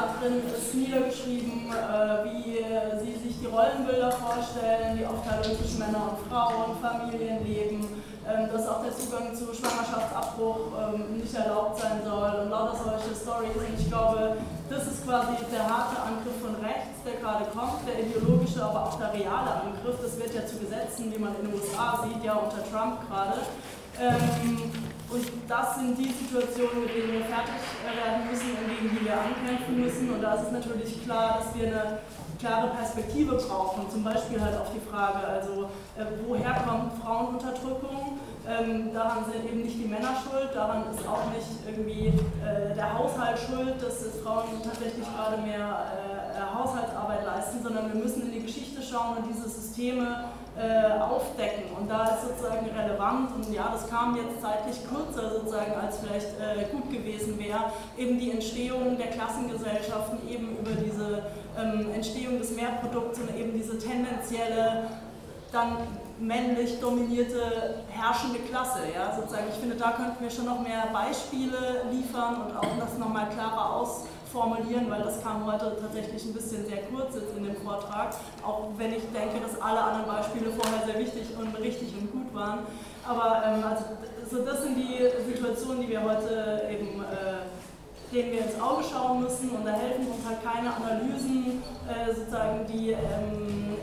da 0.09 0.21
drin 0.21 0.43
ist 0.57 0.75
niedergeschrieben, 0.75 1.69
äh, 1.69 2.25
wie 2.25 2.65
sie 3.05 3.29
sich 3.29 3.41
die 3.41 3.47
Rollenbilder 3.47 4.13
vorstellen, 4.13 4.97
die 4.97 5.07
Aufteilung 5.07 5.57
zwischen 5.59 5.79
Männern 5.79 6.17
und 6.17 6.21
Frauen, 6.29 6.77
Familienleben, 6.81 7.85
ähm, 8.25 8.49
dass 8.53 8.69
auch 8.69 8.83
der 8.83 8.97
Zugang 8.97 9.35
zu 9.35 9.53
Schwangerschaftsabbruch 9.53 10.73
ähm, 10.81 11.19
nicht 11.19 11.35
erlaubt 11.35 11.81
sein 11.81 12.01
soll 12.05 12.45
und 12.45 12.51
lauter 12.51 12.77
solche 12.77 13.13
Stories. 13.13 13.57
Und 13.57 13.79
ich 13.79 13.89
glaube, 13.89 14.37
das 14.71 14.87
ist 14.87 15.05
quasi 15.05 15.37
der 15.53 15.65
harte 15.65 16.01
Angriff 16.01 16.37
von 16.41 16.57
rechts, 16.65 17.05
der 17.05 17.21
gerade 17.21 17.45
kommt, 17.53 17.85
der 17.89 18.05
ideologische, 18.05 18.65
aber 18.65 18.89
auch 18.89 18.99
der 18.99 19.13
reale 19.13 19.69
Angriff. 19.69 19.97
Das 20.01 20.17
wird 20.17 20.35
ja 20.35 20.47
zu 20.47 20.57
Gesetzen, 20.57 21.13
wie 21.13 21.19
man 21.19 21.37
in 21.41 21.49
den 21.49 21.55
USA 21.55 22.05
sieht, 22.05 22.25
ja 22.25 22.35
unter 22.35 22.65
Trump 22.65 23.05
gerade. 23.09 23.45
Ähm, 24.01 24.88
und 25.11 25.25
das 25.49 25.77
sind 25.77 25.97
die 25.97 26.13
Situationen, 26.13 26.85
mit 26.85 26.95
denen 26.95 27.13
wir 27.13 27.25
fertig 27.25 27.61
werden 27.83 28.29
müssen 28.29 28.53
und 28.61 28.69
gegen 28.69 28.89
die 28.93 29.05
wir 29.07 29.17
ankämpfen 29.17 29.81
müssen. 29.81 30.11
Und 30.13 30.21
da 30.21 30.35
ist 30.35 30.47
es 30.49 30.53
natürlich 30.53 31.05
klar, 31.05 31.41
dass 31.41 31.55
wir 31.57 31.69
eine 31.69 31.99
klare 32.39 32.69
Perspektive 32.77 33.37
brauchen. 33.37 33.89
Zum 33.91 34.05
Beispiel 34.05 34.41
halt 34.41 34.57
auf 34.61 34.69
die 34.73 34.85
Frage, 34.85 35.27
also 35.27 35.71
äh, 35.97 36.05
woher 36.27 36.53
kommt 36.67 37.03
Frauenunterdrückung? 37.03 38.21
Ähm, 38.47 38.93
daran 38.93 39.25
sind 39.25 39.45
eben 39.45 39.63
nicht 39.63 39.77
die 39.77 39.89
Männer 39.89 40.17
schuld, 40.25 40.51
daran 40.55 40.85
ist 40.93 41.07
auch 41.07 41.29
nicht 41.33 41.69
irgendwie 41.69 42.09
äh, 42.45 42.75
der 42.75 42.97
Haushalt 42.97 43.39
schuld, 43.39 43.77
dass 43.81 44.05
Frauen 44.23 44.63
tatsächlich 44.65 45.05
gerade 45.05 45.43
mehr 45.43 45.85
äh, 45.93 46.39
äh 46.39 46.55
Haushaltsarbeit 46.55 47.27
leisten, 47.27 47.63
sondern 47.63 47.93
wir 47.93 48.01
müssen 48.01 48.23
in 48.23 48.33
die 48.33 48.43
Geschichte 48.43 48.83
schauen 48.83 49.19
und 49.19 49.27
diese 49.29 49.49
Systeme 49.49 50.25
äh, 50.59 51.01
aufdecken. 51.01 51.65
Und 51.79 51.89
da 51.89 52.05
ist 52.05 52.23
sozusagen 52.23 52.67
relevant, 52.67 53.31
und 53.37 53.55
ja, 53.55 53.71
das 53.73 53.89
kam 53.89 54.17
jetzt 54.17 54.43
zeitlich 54.43 54.77
kürzer 54.89 55.31
sozusagen, 55.31 55.73
als 55.75 55.99
vielleicht 55.99 56.35
äh, 56.41 56.65
gut 56.73 56.91
gewesen 56.91 57.39
wäre, 57.39 57.73
eben 57.97 58.19
die 58.19 58.33
Entstehung 58.33 58.99
der 58.99 59.09
Klassengesellschaften 59.09 60.29
eben 60.29 60.57
über 60.59 60.73
diese 60.73 61.23
ähm, 61.57 61.93
Entstehung 61.95 62.39
des 62.39 62.57
Mehrprodukts 62.57 63.21
und 63.21 63.37
eben 63.37 63.53
diese 63.55 63.79
tendenzielle 63.79 64.89
dann 65.53 65.79
männlich 66.19 66.81
dominierte 66.81 67.85
herrschende 67.89 68.41
Klasse. 68.41 68.81
Ja, 68.95 69.15
sozusagen. 69.15 69.47
Ich 69.51 69.59
finde, 69.59 69.77
da 69.77 69.93
könnten 69.93 70.23
wir 70.23 70.31
schon 70.31 70.47
noch 70.47 70.61
mehr 70.61 70.89
Beispiele 70.93 71.85
liefern 71.91 72.43
und 72.43 72.57
auch 72.57 72.79
das 72.81 72.99
nochmal 72.99 73.29
klarer 73.31 73.77
aus 73.77 74.05
formulieren, 74.33 74.91
weil 74.91 75.03
das 75.03 75.23
kam 75.23 75.47
heute 75.47 75.77
tatsächlich 75.81 76.25
ein 76.25 76.35
bisschen 76.35 76.67
sehr 76.67 76.83
kurz 76.85 77.15
jetzt 77.15 77.37
in 77.37 77.45
dem 77.45 77.57
Vortrag, 77.57 78.15
auch 78.45 78.69
wenn 78.77 78.93
ich 78.93 79.03
denke, 79.13 79.41
dass 79.41 79.61
alle 79.61 79.81
anderen 79.81 80.07
Beispiele 80.07 80.51
vorher 80.51 80.87
sehr 80.87 80.99
wichtig 80.99 81.29
und 81.39 81.55
richtig 81.59 81.95
und 81.99 82.13
gut 82.13 82.35
waren. 82.35 82.61
Aber 83.07 83.43
ähm, 83.47 83.65
also, 83.65 83.85
so 84.31 84.45
das 84.45 84.63
sind 84.63 84.77
die 84.77 84.99
Situationen, 85.33 85.83
die 85.83 85.89
wir 85.89 86.03
heute 86.03 86.63
eben 86.71 87.01
äh, 87.01 87.49
denen 88.13 88.33
wir 88.33 88.41
ins 88.41 88.61
Auge 88.61 88.83
schauen 88.83 89.23
müssen 89.23 89.51
und 89.51 89.67
da 89.67 89.73
helfen 89.73 90.07
uns 90.07 90.27
halt 90.27 90.43
keine 90.43 90.75
Analysen, 90.75 91.63
äh, 91.87 92.15
sozusagen, 92.15 92.67
die 92.67 92.93
ähm, 92.93 93.77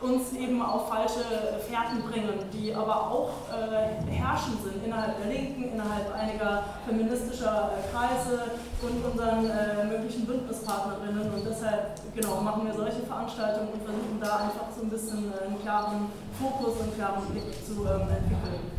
uns 0.00 0.32
eben 0.32 0.62
auf 0.62 0.88
falsche 0.88 1.24
Fährten 1.68 2.02
bringen, 2.08 2.38
die 2.52 2.74
aber 2.74 3.10
auch 3.10 3.30
äh, 3.50 4.10
herrschend 4.10 4.62
sind 4.62 4.84
innerhalb 4.84 5.18
der 5.18 5.32
Linken, 5.32 5.72
innerhalb 5.72 6.14
einiger 6.14 6.64
feministischer 6.86 7.72
äh, 7.74 7.92
Kreise 7.92 8.58
und 8.82 9.04
unseren 9.04 9.50
äh, 9.50 9.84
möglichen 9.84 10.26
Bündnispartnerinnen. 10.26 11.32
Und 11.34 11.44
deshalb 11.44 12.00
genau, 12.14 12.40
machen 12.40 12.66
wir 12.66 12.74
solche 12.74 13.02
Veranstaltungen 13.02 13.72
und 13.72 13.82
versuchen 13.82 14.20
da 14.20 14.36
einfach 14.36 14.70
so 14.74 14.82
ein 14.82 14.90
bisschen 14.90 15.32
äh, 15.32 15.46
einen 15.46 15.60
klaren 15.62 16.10
Fokus 16.38 16.74
und 16.74 16.82
einen 16.82 16.94
klaren 16.94 17.24
Blick 17.26 17.66
zu 17.66 17.84
ähm, 17.84 18.08
entwickeln. 18.08 18.78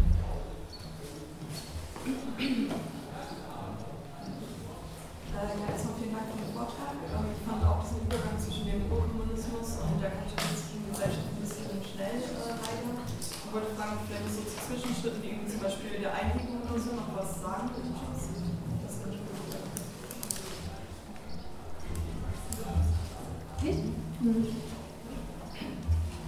Äh, 5.40 5.56
ja, 5.56 5.72
erstmal 5.72 5.96
vielen 5.96 6.12
Dank 6.12 6.28
für 6.32 6.40
den 6.44 6.52
Vortrag. 6.52 6.96
Ähm, 7.00 7.32
ich 7.32 7.44
fand 7.48 7.64
auch 7.64 7.80
diesen 7.84 8.04
Übergang 8.08 8.36
zwischen 8.40 8.66
dem 8.68 8.92
Urkommunismus 8.92 9.80
und 9.84 10.02
der 10.04 10.12
kapitalistischen 10.12 10.69
Gesellschaft 11.00 11.32
ein 11.32 11.39
bisschen 11.39 11.80
schnell 11.80 12.20
äh. 12.20 12.60
Ich 12.60 13.54
wollte 13.56 13.72
fragen, 13.80 14.04
vielleicht 14.04 14.36
so 14.36 14.43
Zwischenschritte, 14.43 15.24
wie 15.24 15.47
zum 15.47 15.64
Beispiel 15.64 16.04
der 16.04 16.12
Einigung 16.12 16.60
oder 16.60 16.76
so, 16.76 16.91
noch 16.91 17.16
was 17.16 17.39
sagen 17.39 17.72
könntest. 17.72 18.36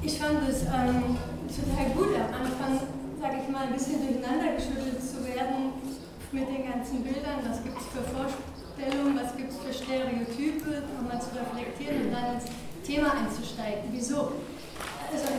Ich 0.02 0.18
fand 0.18 0.50
es 0.50 0.64
ähm, 0.64 1.20
total 1.52 1.88
gut 1.92 2.16
am 2.16 2.32
Anfang, 2.32 2.88
sage 3.20 3.36
ich 3.44 3.50
mal 3.52 3.68
ein 3.68 3.74
bisschen 3.74 4.08
durcheinander 4.08 4.56
geschüttelt 4.56 5.04
zu 5.04 5.20
werden 5.28 5.76
mit 6.32 6.48
den 6.48 6.64
ganzen 6.64 7.04
Bildern. 7.04 7.44
Was 7.44 7.62
gibt 7.62 7.76
es 7.76 7.88
für 7.92 8.08
Vorstellungen, 8.08 9.20
was 9.20 9.36
gibt 9.36 9.52
es 9.52 9.58
für 9.60 9.74
Stereotype, 9.74 10.64
nochmal 10.96 11.22
zu 11.22 11.36
reflektieren 11.36 12.08
und 12.08 12.12
dann 12.14 12.36
ins 12.40 12.48
Thema 12.84 13.14
einzusteigen. 13.14 13.92
Wieso? 13.92 14.32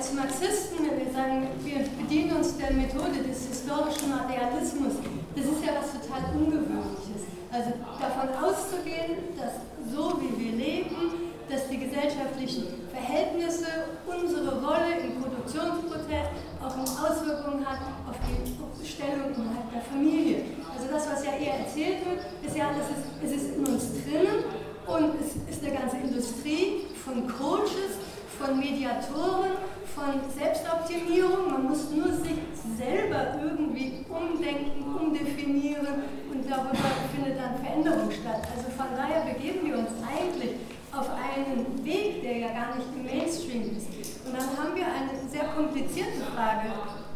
Als 0.03 0.15
Marxisten, 0.15 0.83
wenn 0.83 0.99
wir 0.99 1.15
sagen, 1.15 1.47
wir 1.63 1.79
bedienen 1.95 2.35
uns 2.35 2.59
der 2.59 2.73
Methode 2.73 3.23
des 3.23 3.47
historischen 3.47 4.11
Materialismus, 4.11 4.99
das 4.99 5.47
ist 5.47 5.63
ja 5.63 5.79
was 5.79 5.95
total 5.95 6.27
Ungewöhnliches. 6.35 7.23
Also 7.55 7.71
davon 8.03 8.35
auszugehen, 8.35 9.31
dass 9.39 9.63
so 9.87 10.19
wie 10.19 10.35
wir 10.43 10.53
leben, 10.59 11.31
dass 11.49 11.71
die 11.71 11.79
gesellschaftlichen 11.79 12.67
Verhältnisse 12.91 13.95
unsere 14.03 14.59
Rolle 14.59 15.07
im 15.07 15.23
Produktionsprozess 15.23 16.35
auch 16.59 16.75
Auswirkungen 16.75 17.63
hat 17.63 17.87
auf 18.11 18.19
die 18.27 18.83
Stellung 18.83 19.31
innerhalb 19.39 19.71
der 19.71 19.87
Familie. 19.87 20.51
Also 20.67 20.91
das, 20.91 21.07
was 21.15 21.23
ja 21.23 21.39
eher 21.39 21.63
erzählt 21.63 22.03
wird, 22.03 22.27
ist 22.43 22.57
ja, 22.59 22.75
das 22.75 22.91
ist, 22.91 23.07
es 23.23 23.31
ist 23.39 23.55
in 23.55 23.67
uns 23.71 23.87
drinnen 24.03 24.51
und 24.83 25.15
es 25.23 25.39
ist 25.47 25.63
eine 25.63 25.79
ganze 25.79 25.99
Industrie 26.03 26.91
von 27.07 27.23
Coaches, 27.31 28.03
von 28.43 28.59
Mediatoren, 28.59 29.55
von 29.95 30.21
Selbstoptimierung. 30.31 31.53
Man 31.53 31.65
muss 31.69 31.91
nur 31.91 32.13
sich 32.13 32.41
selber 32.77 33.39
irgendwie 33.43 34.05
umdenken, 34.09 34.83
umdefinieren 34.89 36.05
und 36.33 36.51
darüber 36.51 36.89
findet 37.15 37.39
dann 37.39 37.57
Veränderung 37.63 38.11
statt. 38.11 38.43
Also 38.57 38.71
von 38.77 38.97
daher 38.97 39.33
begeben 39.33 39.69
wir 39.69 39.79
uns 39.79 39.93
eigentlich 40.01 40.57
auf 40.93 41.09
einen 41.09 41.85
Weg, 41.85 42.23
der 42.23 42.39
ja 42.39 42.49
gar 42.49 42.77
nicht 42.77 42.89
im 42.95 43.05
Mainstream 43.05 43.77
ist. 43.77 43.89
Und 44.27 44.37
dann 44.37 44.49
haben 44.57 44.77
wir 44.77 44.85
eine 44.85 45.29
sehr 45.29 45.45
komplizierte 45.57 46.21
Frage, 46.35 46.69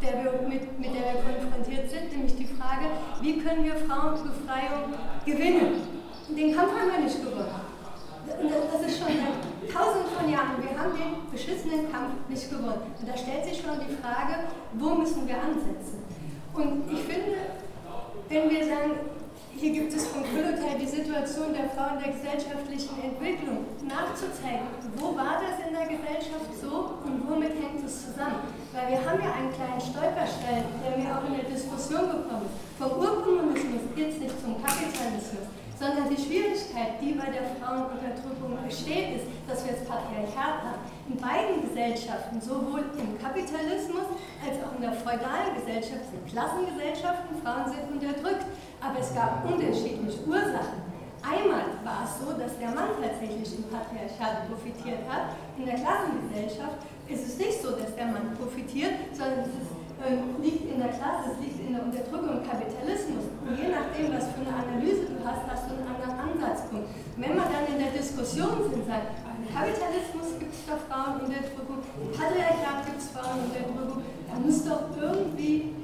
der 0.03 0.25
wir, 0.25 0.49
mit, 0.49 0.79
mit 0.79 0.95
der 0.95 1.13
wir 1.13 1.21
konfrontiert 1.25 1.91
sind, 1.91 2.13
nämlich 2.13 2.37
die 2.37 2.47
Frage, 2.47 2.87
wie 3.21 3.39
können 3.39 3.65
wir 3.65 3.77
Frauenbefreiung 3.77 4.95
gewinnen? 5.25 5.83
Den 6.29 6.55
Kampf 6.55 6.73
haben 6.73 6.91
wir 6.91 7.05
nicht 7.05 7.23
gewonnen. 7.23 7.66
Das 8.27 8.83
ist 8.83 8.99
schon 8.99 9.07
seit 9.07 9.73
tausenden 9.73 10.11
von 10.11 10.29
Jahren. 10.29 10.59
Wir 10.59 10.75
haben 10.79 10.93
den 10.99 11.31
beschissenen 11.31 11.91
Kampf 11.93 12.27
nicht 12.29 12.51
gewonnen. 12.51 12.91
Und 12.99 13.07
da 13.09 13.17
stellt 13.17 13.45
sich 13.45 13.63
schon 13.63 13.79
die 13.79 13.95
Frage, 14.03 14.51
wo 14.75 14.95
müssen 14.95 15.27
wir 15.29 15.39
ansetzen? 15.39 16.03
Und 16.53 16.91
ich 16.91 17.01
finde, 17.07 17.55
wenn 18.29 18.51
wir 18.51 18.67
sagen, 18.67 18.99
hier 19.57 19.73
gibt 19.73 19.95
es 19.95 20.09
von 20.09 20.21
Kullotai 20.21 20.77
die 20.77 20.87
Situation 20.87 21.55
der 21.55 21.71
Frau 21.73 21.97
in 21.97 22.03
der 22.03 22.13
gesellschaftlichen 22.13 22.93
Entwicklung 23.01 23.65
nachzuzeigen. 23.89 24.69
Wo 24.97 25.17
war 25.17 25.41
das 25.41 25.65
in 25.65 25.73
der 25.73 25.89
Gesellschaft 25.89 26.51
so 26.61 27.01
und 27.07 27.25
womit 27.25 27.57
hängt 27.57 27.81
es 27.81 28.05
zusammen? 28.05 28.53
Weil 28.75 28.93
wir 28.93 29.01
haben 29.01 29.17
ja 29.17 29.33
einen 29.33 29.53
kleinen 29.57 29.81
Stolperstein, 29.81 30.65
der 30.85 30.99
mir 31.01 31.09
auch 31.09 31.25
in 31.25 31.41
der 31.41 31.49
Diskussion 31.49 32.05
gekommen 32.05 32.53
ist. 32.53 32.57
Vom 32.77 33.01
Urkommunismus 33.01 33.89
geht 33.97 34.13
es 34.13 34.19
nicht 34.21 34.37
zum 34.45 34.61
Kapitalismus 34.61 35.49
sondern 35.79 36.09
die 36.09 36.17
Schwierigkeit, 36.17 36.97
die 37.01 37.13
bei 37.13 37.29
der 37.29 37.45
Frauenunterdrückung 37.61 38.57
besteht, 38.65 39.21
ist, 39.21 39.29
dass 39.47 39.65
wir 39.65 39.77
das 39.77 39.85
Patriarchat 39.85 40.65
haben. 40.65 40.83
In 41.09 41.21
beiden 41.21 41.63
Gesellschaften, 41.69 42.41
sowohl 42.41 42.89
im 42.97 43.21
Kapitalismus 43.21 44.09
als 44.41 44.57
auch 44.65 44.73
in 44.75 44.83
der 44.83 44.97
feudalen 44.97 45.53
Gesellschaft, 45.55 46.09
sind 46.11 46.25
Klassengesellschaften, 46.27 47.37
Frauen 47.45 47.69
sind 47.69 47.85
unterdrückt. 47.93 48.49
Aber 48.81 48.99
es 48.99 49.15
gab 49.15 49.45
unterschiedliche 49.45 50.25
Ursachen. 50.27 50.81
Einmal 51.21 51.77
war 51.85 52.07
es 52.07 52.23
so, 52.23 52.33
dass 52.33 52.57
der 52.59 52.71
Mann 52.71 52.97
tatsächlich 53.01 53.51
im 53.59 53.65
Patriarchat 53.69 54.49
profitiert 54.49 55.05
hat. 55.09 55.37
In 55.59 55.67
der 55.67 55.77
Klassengesellschaft 55.77 56.87
ist 57.09 57.27
es 57.27 57.39
nicht 57.39 57.61
so, 57.63 57.73
dass 57.73 57.95
der 57.95 58.07
Mann 58.07 58.37
profitiert, 58.39 58.95
sondern 59.13 59.41
es 59.41 59.55
ist 59.59 59.76
liegt 60.43 60.65
in 60.71 60.79
der 60.79 60.93
Klasse, 60.95 61.35
es 61.35 61.39
liegt 61.43 61.59
in 61.61 61.75
der 61.75 61.83
Unterdrückung 61.83 62.43
Kapitalismus. 62.45 63.27
Und 63.43 63.55
je 63.59 63.69
nachdem, 63.71 64.13
was 64.15 64.31
für 64.31 64.43
eine 64.45 64.55
Analyse 64.55 65.11
du 65.11 65.19
hast, 65.25 65.43
hast 65.47 65.67
du 65.67 65.79
einen 65.79 65.89
anderen 65.89 66.15
Ansatzpunkt. 66.15 66.89
wenn 67.17 67.35
wir 67.35 67.49
dann 67.49 67.67
in 67.71 67.79
der 67.81 67.93
Diskussion 67.97 68.71
sind, 68.71 68.87
sagt, 68.87 69.19
im 69.37 69.49
Kapitalismus 69.51 70.39
gibt 70.39 70.55
es 70.55 70.63
doch 70.67 70.83
Frauenunterdrückung, 70.87 71.83
im 72.03 72.11
Patriarchat 72.15 72.87
gibt 72.87 73.01
es 73.01 73.09
Frauenunterdrückung, 73.11 74.03
da 74.29 74.35
muss 74.39 74.59
doch 74.65 74.91
irgendwie 74.95 75.77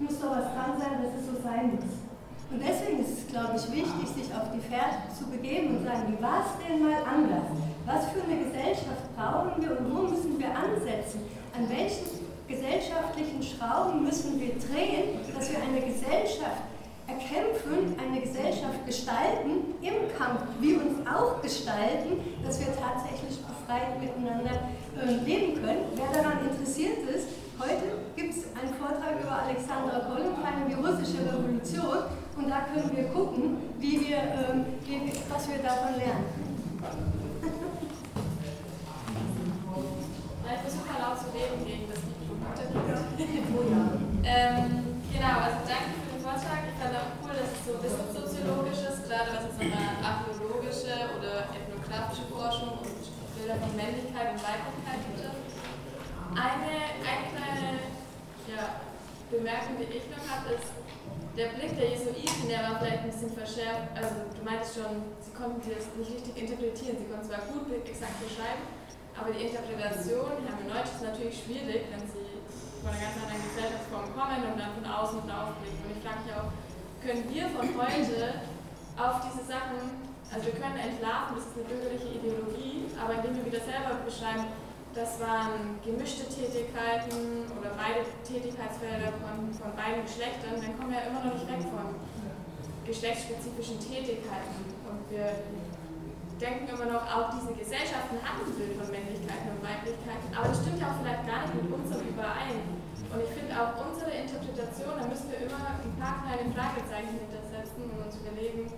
muss 0.00 0.18
doch 0.18 0.32
was 0.32 0.48
dran 0.56 0.80
sein, 0.80 1.04
dass 1.04 1.12
es 1.20 1.28
so 1.28 1.36
sein 1.44 1.76
muss. 1.76 2.08
Und 2.50 2.58
deswegen 2.58 2.98
ist 2.98 3.20
es, 3.20 3.26
glaube 3.28 3.54
ich, 3.54 3.64
wichtig, 3.70 4.08
sich 4.10 4.34
auf 4.34 4.50
die 4.50 4.64
Fährte 4.64 5.06
zu 5.14 5.28
begeben 5.30 5.76
und 5.76 5.84
sagen, 5.84 6.10
wie 6.10 6.20
war 6.22 6.42
es 6.42 6.58
denn 6.58 6.82
mal 6.82 6.98
anders? 7.06 7.46
Was 7.86 8.10
für 8.10 8.24
eine 8.24 8.42
Gesellschaft 8.42 9.06
brauchen 9.14 9.62
wir 9.62 9.78
und 9.78 9.86
wo 9.86 10.02
müssen 10.10 10.34
wir 10.38 10.50
ansetzen? 10.50 11.20
An 11.54 11.68
welchen 11.68 12.19
gesellschaftlichen 12.50 13.42
Schrauben 13.42 14.02
müssen 14.04 14.40
wir 14.40 14.58
drehen, 14.58 15.22
dass 15.34 15.50
wir 15.50 15.62
eine 15.62 15.80
Gesellschaft 15.80 16.66
erkämpfen, 17.06 17.94
eine 17.98 18.20
Gesellschaft 18.20 18.86
gestalten, 18.86 19.74
im 19.80 20.10
Kampf, 20.18 20.42
wie 20.60 20.74
uns 20.74 21.06
auch 21.06 21.40
gestalten, 21.42 22.18
dass 22.44 22.58
wir 22.60 22.68
tatsächlich 22.74 23.38
befreit 23.38 24.00
miteinander 24.00 24.70
äh, 24.98 25.24
leben 25.24 25.62
können. 25.62 25.86
Wer 25.94 26.22
daran 26.22 26.38
interessiert 26.50 26.98
ist, 27.08 27.28
heute 27.58 27.98
gibt 28.16 28.34
es 28.34 28.44
einen 28.54 28.74
Vortrag 28.74 29.20
über 29.20 29.42
Alexandra 29.46 30.10
Kollenstein 30.10 30.62
und 30.62 30.68
die 30.70 30.78
russische 30.78 31.22
Revolution 31.22 32.10
und 32.36 32.48
da 32.48 32.66
können 32.72 32.90
wir 32.94 33.04
gucken, 33.10 33.58
wie 33.78 34.08
wir, 34.08 34.18
ähm, 34.18 34.64
was 35.28 35.48
wir 35.48 35.58
davon 35.58 35.96
lernen. 35.96 36.24
Ich 40.52 40.60
versuche 40.62 40.92
mal 40.92 41.00
laut 41.00 41.18
zu 41.18 41.26
reden 41.32 41.64
gegen 41.64 41.88
das 41.88 41.89
ähm, 44.24 45.00
genau, 45.12 45.36
also 45.42 45.60
danke 45.66 45.90
für 45.96 46.10
den 46.14 46.22
Vortrag. 46.22 46.60
Ich 46.66 46.78
fand 46.78 46.94
auch 46.94 47.10
cool, 47.22 47.34
dass 47.34 47.50
es 47.50 47.62
so 47.66 47.72
wissenssoziologisch 47.82 48.82
ist, 48.86 49.08
gerade 49.08 49.30
was 49.34 49.50
jetzt 49.50 49.58
nochmal 49.58 49.98
archäologische 50.02 50.94
oder 51.18 51.50
ethnografische 51.50 52.26
Forschung 52.30 52.78
und 52.84 53.00
Bilder 53.34 53.56
von 53.58 53.72
Männlichkeit 53.74 54.36
und 54.36 54.40
Weiblichkeit 54.44 55.00
betrifft. 55.10 55.50
Eine, 56.30 56.94
eine 57.02 57.26
kleine 57.32 57.90
ja, 58.46 58.86
Bemerkung, 59.30 59.82
die 59.82 59.90
ich 59.90 60.06
noch 60.12 60.22
habe, 60.30 60.54
ist, 60.54 60.70
der 61.38 61.54
Blick 61.56 61.74
der 61.78 61.90
Jesuiten, 61.90 62.46
der 62.50 62.60
war 62.66 62.78
vielleicht 62.78 63.06
ein 63.06 63.10
bisschen 63.10 63.32
verschärft. 63.32 63.94
Also, 63.94 64.28
du 64.34 64.42
meintest 64.44 64.76
schon, 64.76 65.10
sie 65.22 65.32
konnten 65.32 65.62
das 65.62 65.88
nicht 65.96 66.10
richtig 66.10 66.34
interpretieren. 66.36 66.98
Sie 66.98 67.08
konnten 67.08 67.26
zwar 67.26 67.46
gut 67.48 67.70
exakt 67.70 68.18
beschreiben, 68.20 68.66
aber 69.16 69.30
die 69.32 69.48
Interpretation, 69.48 70.42
hermeneutisch 70.44 71.00
ist 71.00 71.06
natürlich 71.06 71.36
schwierig, 71.40 71.88
wenn 71.88 72.04
sie 72.04 72.19
von 72.80 72.90
einer 72.90 73.00
ganz 73.00 73.16
anderen 73.20 73.44
Gesellschaftsform 73.44 74.06
kommen 74.16 74.40
und 74.48 74.56
dann 74.56 74.72
von 74.74 74.86
außen 74.88 75.20
drauf 75.28 75.56
blicken. 75.60 75.80
Und 75.84 75.92
ich 75.96 76.02
frage 76.02 76.20
mich 76.24 76.32
auch, 76.32 76.48
können 77.04 77.24
wir 77.28 77.44
von 77.52 77.68
heute 77.76 78.44
auf 78.96 79.24
diese 79.24 79.44
Sachen, 79.44 80.08
also 80.28 80.42
wir 80.48 80.56
können 80.56 80.76
entlarven, 80.76 81.36
das 81.36 81.48
ist 81.48 81.56
eine 81.56 81.68
bürgerliche 81.68 82.08
Ideologie, 82.20 82.88
aber 82.96 83.20
indem 83.20 83.40
wir 83.40 83.44
wieder 83.52 83.62
selber 83.64 84.00
beschreiben, 84.04 84.48
das 84.92 85.20
waren 85.22 85.78
gemischte 85.84 86.26
Tätigkeiten 86.26 87.46
oder 87.54 87.70
beide 87.78 88.02
Tätigkeitsfelder 88.26 89.14
von, 89.22 89.48
von 89.54 89.70
beiden 89.78 90.02
Geschlechtern, 90.02 90.58
dann 90.58 90.74
kommen 90.74 90.90
wir 90.90 90.98
ja 90.98 91.06
immer 91.08 91.22
noch 91.22 91.34
nicht 91.38 91.46
weg 91.46 91.62
von 91.70 91.94
geschlechtsspezifischen 92.84 93.78
Tätigkeiten. 93.78 94.66
Und 94.82 95.06
wir 95.14 95.30
denken 96.40 96.72
immer 96.72 96.88
noch, 96.88 97.04
auch 97.04 97.28
diese 97.36 97.52
Gesellschaften 97.52 98.16
haben 98.24 98.40
ein 98.40 98.56
Bild 98.56 98.72
von 98.80 98.88
Männlichkeiten 98.88 99.52
und 99.52 99.60
Weiblichkeiten, 99.60 100.26
aber 100.32 100.48
das 100.48 100.64
stimmt 100.64 100.80
ja 100.80 100.88
auch 100.88 100.98
vielleicht 101.04 101.24
gar 101.28 101.44
nicht 101.44 101.54
mit 101.60 101.68
unserem 101.68 102.08
überein. 102.08 102.80
Und 103.12 103.20
ich 103.20 103.32
finde 103.36 103.52
auch 103.52 103.76
unsere 103.76 104.08
Interpretation, 104.08 104.96
da 104.96 105.04
müssen 105.04 105.28
wir 105.28 105.44
immer 105.44 105.60
ein 105.60 105.94
paar 106.00 106.24
kleine 106.24 106.48
Fragezeichen 106.56 107.20
hintersetzen 107.20 107.92
und 107.92 107.98
uns 108.00 108.16
überlegen, 108.16 108.72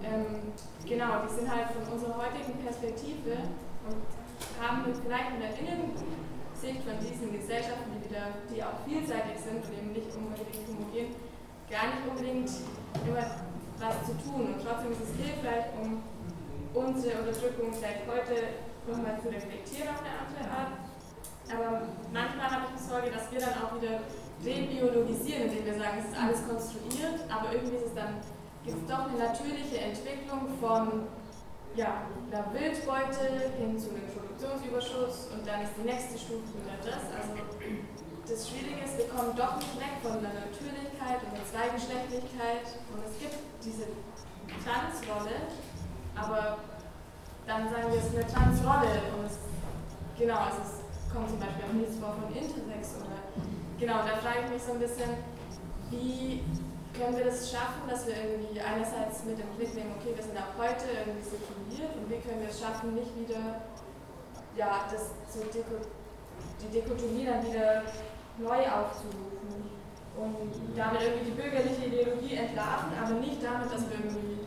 ähm, 0.00 0.54
genau, 0.88 1.26
die 1.28 1.32
sind 1.34 1.48
halt 1.50 1.68
von 1.76 1.84
unserer 1.92 2.16
heutigen 2.24 2.56
Perspektive 2.64 3.52
und 3.84 4.00
haben 4.56 4.88
vielleicht 4.88 5.30
in 5.36 5.40
der 5.44 5.52
Innensicht 5.60 6.80
von 6.80 6.96
diesen 6.96 7.28
Gesellschaften, 7.28 7.92
die, 7.92 8.08
wieder, 8.08 8.40
die 8.48 8.64
auch 8.64 8.80
vielseitig 8.88 9.36
sind 9.36 9.60
und 9.60 9.74
eben 9.76 9.92
nicht 9.92 10.08
unbedingt 10.16 10.64
homogen, 10.64 11.12
gar 11.68 11.92
nicht 11.92 12.04
unbedingt 12.08 12.48
immer 13.04 13.26
was 13.76 13.96
zu 14.08 14.16
tun. 14.24 14.54
Und 14.54 14.58
trotzdem 14.64 14.96
ist 14.96 15.04
es 15.04 15.12
hilfreich, 15.20 15.68
um 15.76 16.00
unsere 16.74 17.22
Unterdrückung 17.22 17.72
seit 17.72 18.02
heute 18.10 18.58
nochmal 18.86 19.16
zu 19.22 19.28
reflektieren 19.30 19.88
auf 19.94 20.02
eine 20.02 20.14
andere 20.18 20.44
Art. 20.50 20.72
Aber 21.48 21.86
manchmal 22.12 22.50
habe 22.50 22.64
ich 22.68 22.82
die 22.82 22.88
Sorge, 22.88 23.10
dass 23.10 23.30
wir 23.30 23.40
dann 23.40 23.54
auch 23.62 23.78
wieder 23.80 24.02
rebiologisieren, 24.42 25.48
indem 25.48 25.64
wir 25.64 25.78
sagen, 25.78 26.02
es 26.02 26.10
ist 26.10 26.18
alles 26.18 26.40
konstruiert, 26.44 27.22
aber 27.30 27.54
irgendwie 27.54 27.76
ist 27.78 27.86
es 27.88 27.94
dann, 27.94 28.20
gibt 28.66 28.82
es 28.82 28.86
doch 28.90 29.06
eine 29.06 29.16
natürliche 29.16 29.78
Entwicklung 29.78 30.58
von 30.60 31.06
ja, 31.76 32.06
einer 32.30 32.44
Wildbeute 32.54 33.54
hin 33.58 33.78
zu 33.78 33.90
einem 33.90 34.06
Produktionsüberschuss 34.10 35.30
und 35.34 35.46
dann 35.46 35.62
ist 35.62 35.74
die 35.78 35.86
nächste 35.86 36.18
Stufe 36.18 36.50
wieder 36.58 36.78
das. 36.82 37.02
Also 37.14 37.34
das 38.24 38.48
Schwierige 38.48 38.82
ist, 38.84 38.96
wir 38.96 39.08
kommen 39.10 39.36
doch 39.36 39.56
nicht 39.58 39.76
weg 39.76 40.00
von 40.00 40.22
der 40.22 40.32
Natürlichkeit 40.32 41.20
und 41.22 41.32
der 41.34 41.44
Zweigeschlechtlichkeit 41.44 42.66
und 42.88 43.00
es 43.04 43.14
gibt 43.20 43.36
diese 43.60 43.84
Transrolle, 44.64 45.50
aber 46.16 46.58
dann 47.46 47.68
sagen 47.68 47.92
wir, 47.92 47.98
es 47.98 48.06
ist 48.06 48.16
eine 48.16 48.26
Transrolle 48.26 49.12
und 49.16 49.26
es, 49.26 49.38
genau, 50.18 50.38
also 50.38 50.62
es 50.64 51.12
kommt 51.12 51.28
zum 51.28 51.38
Beispiel 51.38 51.64
auch 51.68 51.76
nichts 51.76 51.96
vor 51.98 52.16
von 52.16 52.30
Intersex 52.32 52.96
oder 52.98 53.20
genau, 53.78 54.00
da 54.02 54.16
frage 54.22 54.46
ich 54.46 54.50
mich 54.58 54.62
so 54.62 54.72
ein 54.72 54.80
bisschen, 54.80 55.10
wie 55.90 56.42
können 56.94 57.16
wir 57.18 57.26
das 57.26 57.50
schaffen, 57.50 57.90
dass 57.90 58.06
wir 58.06 58.14
irgendwie 58.14 58.60
einerseits 58.60 59.24
mit 59.26 59.38
dem 59.38 59.50
Blick 59.58 59.74
nehmen, 59.74 59.92
okay, 59.98 60.14
wir 60.14 60.22
sind 60.22 60.38
auch 60.38 60.54
heute 60.56 60.86
irgendwie 60.94 61.26
situiert 61.26 61.90
und 61.98 62.06
wie 62.06 62.22
können 62.22 62.40
wir 62.40 62.48
es 62.48 62.60
schaffen, 62.60 62.94
nicht 62.94 63.10
wieder 63.18 63.66
ja, 64.56 64.86
das 64.90 65.10
so 65.26 65.42
Deko, 65.50 65.82
die 66.62 66.70
Dekotomie 66.70 67.26
dann 67.26 67.42
wieder 67.42 67.82
neu 68.38 68.62
aufzurufen 68.62 69.74
und 70.14 70.78
damit 70.78 71.02
irgendwie 71.02 71.30
die 71.30 71.36
bürgerliche 71.36 71.86
Ideologie 71.86 72.34
entlarven, 72.34 72.94
aber 72.94 73.18
nicht 73.18 73.42
damit, 73.42 73.66
dass 73.66 73.82
wir 73.90 73.98
irgendwie 73.98 74.43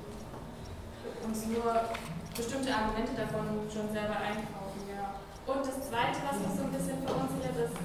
uns 1.28 1.46
nur 1.48 1.68
bestimmte 2.32 2.72
Argumente 2.72 3.12
davon 3.20 3.68
schon 3.68 3.92
selber 3.92 4.16
einkaufen. 4.24 4.88
Ja. 4.88 5.20
Und 5.44 5.62
das 5.68 5.78
Zweite, 5.84 6.24
was 6.24 6.40
mich 6.40 6.54
so 6.56 6.64
ein 6.64 6.72
bisschen 6.72 6.98
verunsichert, 7.04 7.58
ist, 7.68 7.76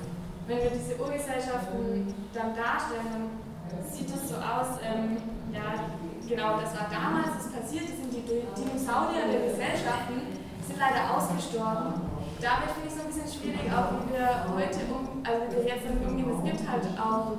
wenn 0.47 0.59
wir 0.63 0.71
diese 0.71 0.95
Urgesellschaften 0.99 2.15
dann 2.35 2.55
darstellen, 2.55 3.43
dann 3.67 3.83
sieht 3.91 4.11
es 4.11 4.29
so 4.31 4.37
aus, 4.39 4.79
ähm, 4.83 5.17
ja, 5.51 5.91
genau, 6.27 6.61
das 6.61 6.75
war 6.75 6.87
damals, 6.91 7.39
das 7.39 7.49
passiert, 7.51 7.89
das 7.89 7.97
sind 7.99 8.13
die 8.13 8.23
Dinosaurier 8.23 9.27
der 9.31 9.49
Gesellschaften, 9.51 10.39
sind 10.67 10.79
leider 10.79 11.11
ausgestorben. 11.15 12.13
Damit 12.43 12.75
finde 12.75 12.91
ich 12.91 12.95
so 12.95 13.07
ein 13.07 13.11
bisschen 13.11 13.31
schwierig, 13.31 13.71
auch 13.71 14.03
wie 14.03 14.19
wir 14.19 14.27
heute 14.51 14.83
um, 14.91 15.23
also 15.23 15.47
wie 15.47 15.63
wir 15.63 15.79
jetzt 15.79 15.87
damit 15.87 16.03
umgehen. 16.03 16.31
Es 16.35 16.43
gibt 16.43 16.63
halt 16.67 16.87
auch 16.99 17.39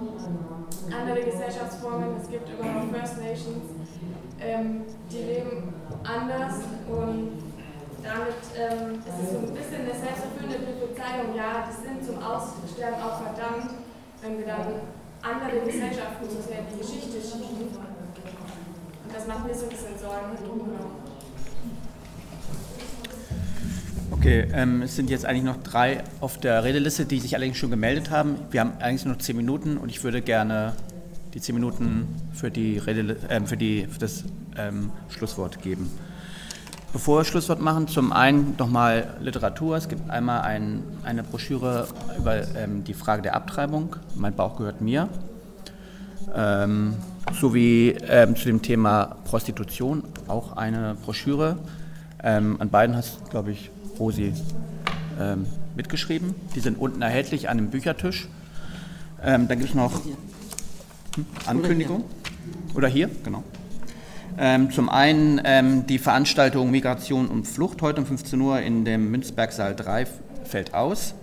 andere 0.90 1.22
Gesellschaftsformen, 1.28 2.16
es 2.24 2.30
gibt 2.32 2.48
überhaupt 2.48 2.88
First 2.88 3.20
Nations, 3.20 3.68
ähm, 4.46 4.82
die 5.12 5.18
leben 5.18 5.74
anders 6.04 6.56
und 6.90 7.44
damit 8.04 8.44
ähm, 8.60 9.00
ist 9.00 9.24
es 9.24 9.32
so 9.32 9.38
ein 9.40 9.54
bisschen 9.56 9.88
eine 9.88 9.96
selbsterfüllende 9.96 10.60
Prophezeiung, 10.68 11.36
ja, 11.36 11.64
die 11.64 11.88
sind 11.88 12.04
zum 12.04 12.22
Aussterben 12.22 13.02
auch 13.02 13.24
verdammt, 13.24 13.72
wenn 14.22 14.38
wir 14.38 14.46
dann 14.46 14.68
andere 15.22 15.64
Gesellschaften 15.66 16.28
so 16.30 16.42
sehr 16.42 16.60
in 16.60 16.66
die 16.74 16.80
Geschichte 16.80 17.22
schieben. 17.22 17.72
Und 17.72 19.16
das 19.16 19.26
macht 19.26 19.48
mir 19.48 19.56
so 19.56 19.64
ein 19.64 19.70
bisschen 19.70 19.98
Sorgen. 19.98 20.38
Okay, 24.12 24.48
ähm, 24.54 24.82
es 24.84 24.96
sind 24.96 25.10
jetzt 25.10 25.26
eigentlich 25.26 25.44
noch 25.44 25.62
drei 25.64 26.04
auf 26.20 26.40
der 26.40 26.64
Redeliste, 26.64 27.06
die 27.06 27.20
sich 27.20 27.36
allerdings 27.36 27.58
schon 27.58 27.72
gemeldet 27.72 28.10
haben. 28.10 28.38
Wir 28.52 28.62
haben 28.62 28.74
eigentlich 28.80 29.06
nur 29.06 29.16
noch 29.16 29.22
zehn 29.22 29.36
Minuten 29.36 29.78
und 29.78 29.90
ich 29.90 30.04
würde 30.04 30.22
gerne 30.22 30.74
die 31.34 31.42
zehn 31.42 31.56
Minuten 31.56 32.08
für, 32.34 32.52
die 32.52 32.78
Rede, 32.78 33.18
äh, 33.30 33.42
für, 33.42 33.58
die, 33.58 33.88
für 33.88 34.00
das 34.00 34.24
ähm, 34.58 34.92
Schlusswort 35.10 35.62
geben. 35.62 35.90
Bevor 36.92 37.20
wir 37.20 37.26
Schlusswort 37.26 37.60
machen, 37.60 37.88
zum 37.88 38.14
einen 38.14 38.56
nochmal 38.60 39.16
Literatur. 39.20 39.76
Es 39.76 39.90
gibt 39.90 40.12
einmal 40.12 40.42
ein, 40.42 40.84
eine 41.04 41.24
Broschüre 41.24 41.88
über 42.20 42.42
ähm, 42.56 42.84
die 42.84 42.94
Frage 42.94 43.24
der 43.24 43.36
Abtreibung. 43.36 43.96
Mein 44.16 44.36
Bauch 44.36 44.58
gehört 44.58 44.80
mir. 44.80 45.10
Ähm, 46.36 46.94
sowie 47.40 47.98
ähm, 48.08 48.36
zu 48.36 48.46
dem 48.46 48.62
Thema 48.62 49.18
Prostitution 49.26 50.04
auch 50.28 50.56
eine 50.56 50.96
Broschüre. 51.04 51.58
Ähm, 52.22 52.58
an 52.60 52.70
beiden 52.70 52.96
hast, 52.96 53.28
glaube 53.32 53.52
ich, 53.52 53.72
Rosi 54.00 54.34
ähm, 55.20 55.48
mitgeschrieben. 55.76 56.36
Die 56.54 56.60
sind 56.60 56.78
unten 56.78 57.02
erhältlich 57.02 57.50
an 57.50 57.58
dem 57.58 57.72
Büchertisch. 57.72 58.28
Ähm, 59.24 59.48
dann 59.48 59.58
gibt 59.58 59.72
es 59.72 59.76
noch 59.76 60.02
Ankündigung. 61.46 62.04
Oder 62.76 62.88
hier, 62.88 63.10
genau. 63.24 63.44
Ähm, 64.38 64.72
zum 64.72 64.90
einen 64.90 65.40
ähm, 65.44 65.86
die 65.86 66.00
Veranstaltung 66.00 66.72
Migration 66.72 67.28
und 67.28 67.48
Flucht 67.48 67.82
heute 67.82 68.02
um 68.02 68.08
15 68.08 68.42
Uhr 68.42 68.60
in 68.62 68.84
dem 68.84 69.12
Münzbergsaal 69.12 69.76
3 69.76 70.08
fällt 70.46 70.74
aus. 70.74 71.14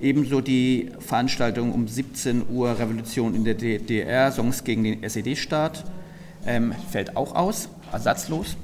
Ebenso 0.00 0.40
die 0.40 0.90
Veranstaltung 0.98 1.72
um 1.72 1.88
17 1.88 2.48
Uhr 2.50 2.78
Revolution 2.78 3.34
in 3.34 3.44
der 3.44 3.54
DDR, 3.54 4.32
Songs 4.32 4.64
gegen 4.64 4.84
den 4.84 5.02
SED-Staat, 5.02 5.84
ähm, 6.46 6.74
fällt 6.90 7.16
auch 7.16 7.34
aus, 7.34 7.68
ersatzlos. 7.92 8.56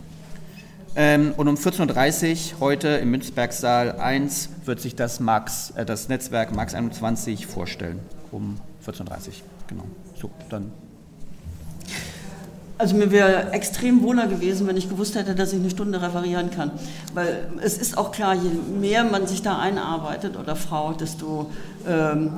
Ähm, 0.95 1.35
und 1.37 1.49
um 1.49 1.57
14.30 1.57 2.55
Uhr 2.55 2.61
heute 2.61 2.89
im 2.89 3.11
Münzbergsaal 3.11 3.99
1 3.99 4.49
wird 4.65 4.81
sich 4.81 4.95
das, 4.95 5.21
Marx, 5.21 5.71
äh, 5.77 5.85
das 5.85 6.09
Netzwerk 6.09 6.55
Marx 6.55 6.75
21 6.75 7.47
vorstellen. 7.47 8.01
Um 8.33 8.59
14.30 8.87 9.03
Uhr, 9.03 9.33
genau. 9.69 9.85
So, 10.21 10.31
dann 10.49 10.71
also 12.79 12.95
mir 12.95 13.11
wäre 13.11 13.53
extrem 13.53 14.03
wohler 14.03 14.27
gewesen, 14.27 14.67
wenn 14.67 14.77
ich 14.77 14.91
gewusst 14.91 15.15
hätte, 15.15 15.35
dass 15.35 15.53
ich 15.53 15.61
eine 15.61 15.71
Stunde 15.71 16.03
referieren 16.03 16.51
kann. 16.51 16.73
Weil 17.15 17.49
es 17.63 17.79
ist 17.79 17.97
auch 17.97 18.13
klar, 18.13 18.35
je 18.35 18.51
mehr 18.79 19.05
man 19.05 19.27
sich 19.27 19.41
da 19.41 19.59
einarbeitet 19.59 20.37
oder 20.37 20.57
Frau, 20.57 20.93
desto 20.93 21.51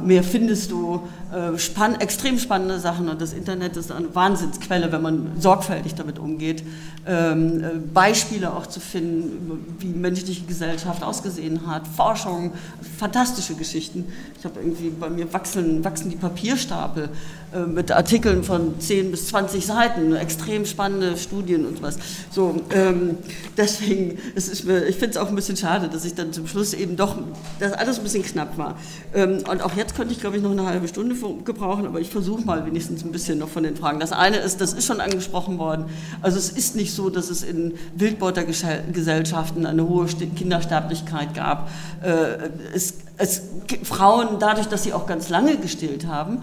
mehr 0.04 0.22
findest 0.22 0.70
du 0.70 1.02
äh, 1.30 1.58
spann 1.58 2.00
extrem 2.00 2.38
spannende 2.38 2.78
Sachen. 2.80 3.08
Und 3.08 3.20
das 3.20 3.34
Internet 3.34 3.76
ist 3.76 3.92
eine 3.92 4.14
Wahnsinnsquelle, 4.14 4.90
wenn 4.92 5.02
man 5.02 5.32
sorgfältig 5.38 5.94
damit 5.94 6.18
umgeht, 6.18 6.62
ähm, 7.06 7.62
äh, 7.62 7.68
Beispiele 7.92 8.52
auch 8.52 8.66
zu 8.66 8.80
finden, 8.80 9.76
wie 9.78 9.88
menschliche 9.88 10.44
Gesellschaft 10.44 11.02
ausgesehen 11.02 11.66
hat, 11.66 11.86
Forschung, 11.86 12.52
fantastische 12.98 13.54
Geschichten. 13.54 14.06
Ich 14.38 14.44
habe 14.44 14.60
irgendwie, 14.60 14.88
bei 14.88 15.10
mir 15.10 15.30
wachsen, 15.32 15.84
wachsen 15.84 16.10
die 16.10 16.16
Papierstapel 16.16 17.10
äh, 17.54 17.60
mit 17.60 17.92
Artikeln 17.92 18.42
von 18.42 18.80
10 18.80 19.10
bis 19.10 19.28
20 19.28 19.66
Seiten, 19.66 20.14
extrem 20.14 20.64
spannende 20.64 21.16
Studien 21.16 21.66
und 21.66 21.82
was. 21.82 21.98
So, 22.30 22.56
ähm, 22.74 23.18
deswegen, 23.56 24.18
es 24.34 24.48
ist 24.48 24.64
mir, 24.64 24.86
ich 24.86 24.96
finde 24.96 25.10
es 25.10 25.16
auch 25.18 25.28
ein 25.28 25.34
bisschen 25.34 25.56
schade, 25.56 25.88
dass 25.88 26.04
ich 26.04 26.14
dann 26.14 26.32
zum 26.32 26.46
Schluss 26.46 26.72
eben 26.72 26.96
doch, 26.96 27.16
dass 27.58 27.72
alles 27.72 27.98
ein 27.98 28.04
bisschen 28.04 28.22
knapp 28.22 28.56
war. 28.56 28.78
Ähm, 29.14 29.38
und 29.47 29.62
auch 29.62 29.74
jetzt 29.74 29.94
könnte 29.94 30.15
ich, 30.15 30.20
glaube 30.20 30.36
ich, 30.36 30.43
noch 30.43 30.52
eine 30.52 30.65
halbe 30.65 30.89
Stunde 30.89 31.15
gebrauchen, 31.44 31.86
aber 31.86 32.01
ich 32.01 32.09
versuche 32.09 32.43
mal 32.43 32.65
wenigstens 32.65 33.05
ein 33.05 33.12
bisschen 33.12 33.39
noch 33.39 33.48
von 33.48 33.62
den 33.62 33.77
Fragen. 33.77 34.01
Das 34.01 34.12
eine 34.12 34.39
ist, 34.39 34.60
das 34.60 34.73
ist 34.73 34.86
schon 34.86 35.01
angesprochen 35.01 35.59
worden, 35.59 35.86
also 36.23 36.39
es 36.39 36.51
ist 36.51 36.77
nicht 36.77 36.94
so, 36.94 37.10
dass 37.10 37.28
es 37.28 37.43
in 37.43 37.74
Wildbeutergesellschaften 37.94 39.66
eine 39.66 39.86
hohe 39.86 40.06
Kindersterblichkeit 40.06 41.35
gab. 41.35 41.69
Äh, 42.02 42.48
es, 42.74 42.94
es, 43.19 43.43
Frauen, 43.82 44.39
dadurch, 44.39 44.69
dass 44.69 44.85
sie 44.85 44.94
auch 44.94 45.06
ganz 45.06 45.28
lange 45.28 45.56
gestillt 45.59 46.06
haben, 46.06 46.43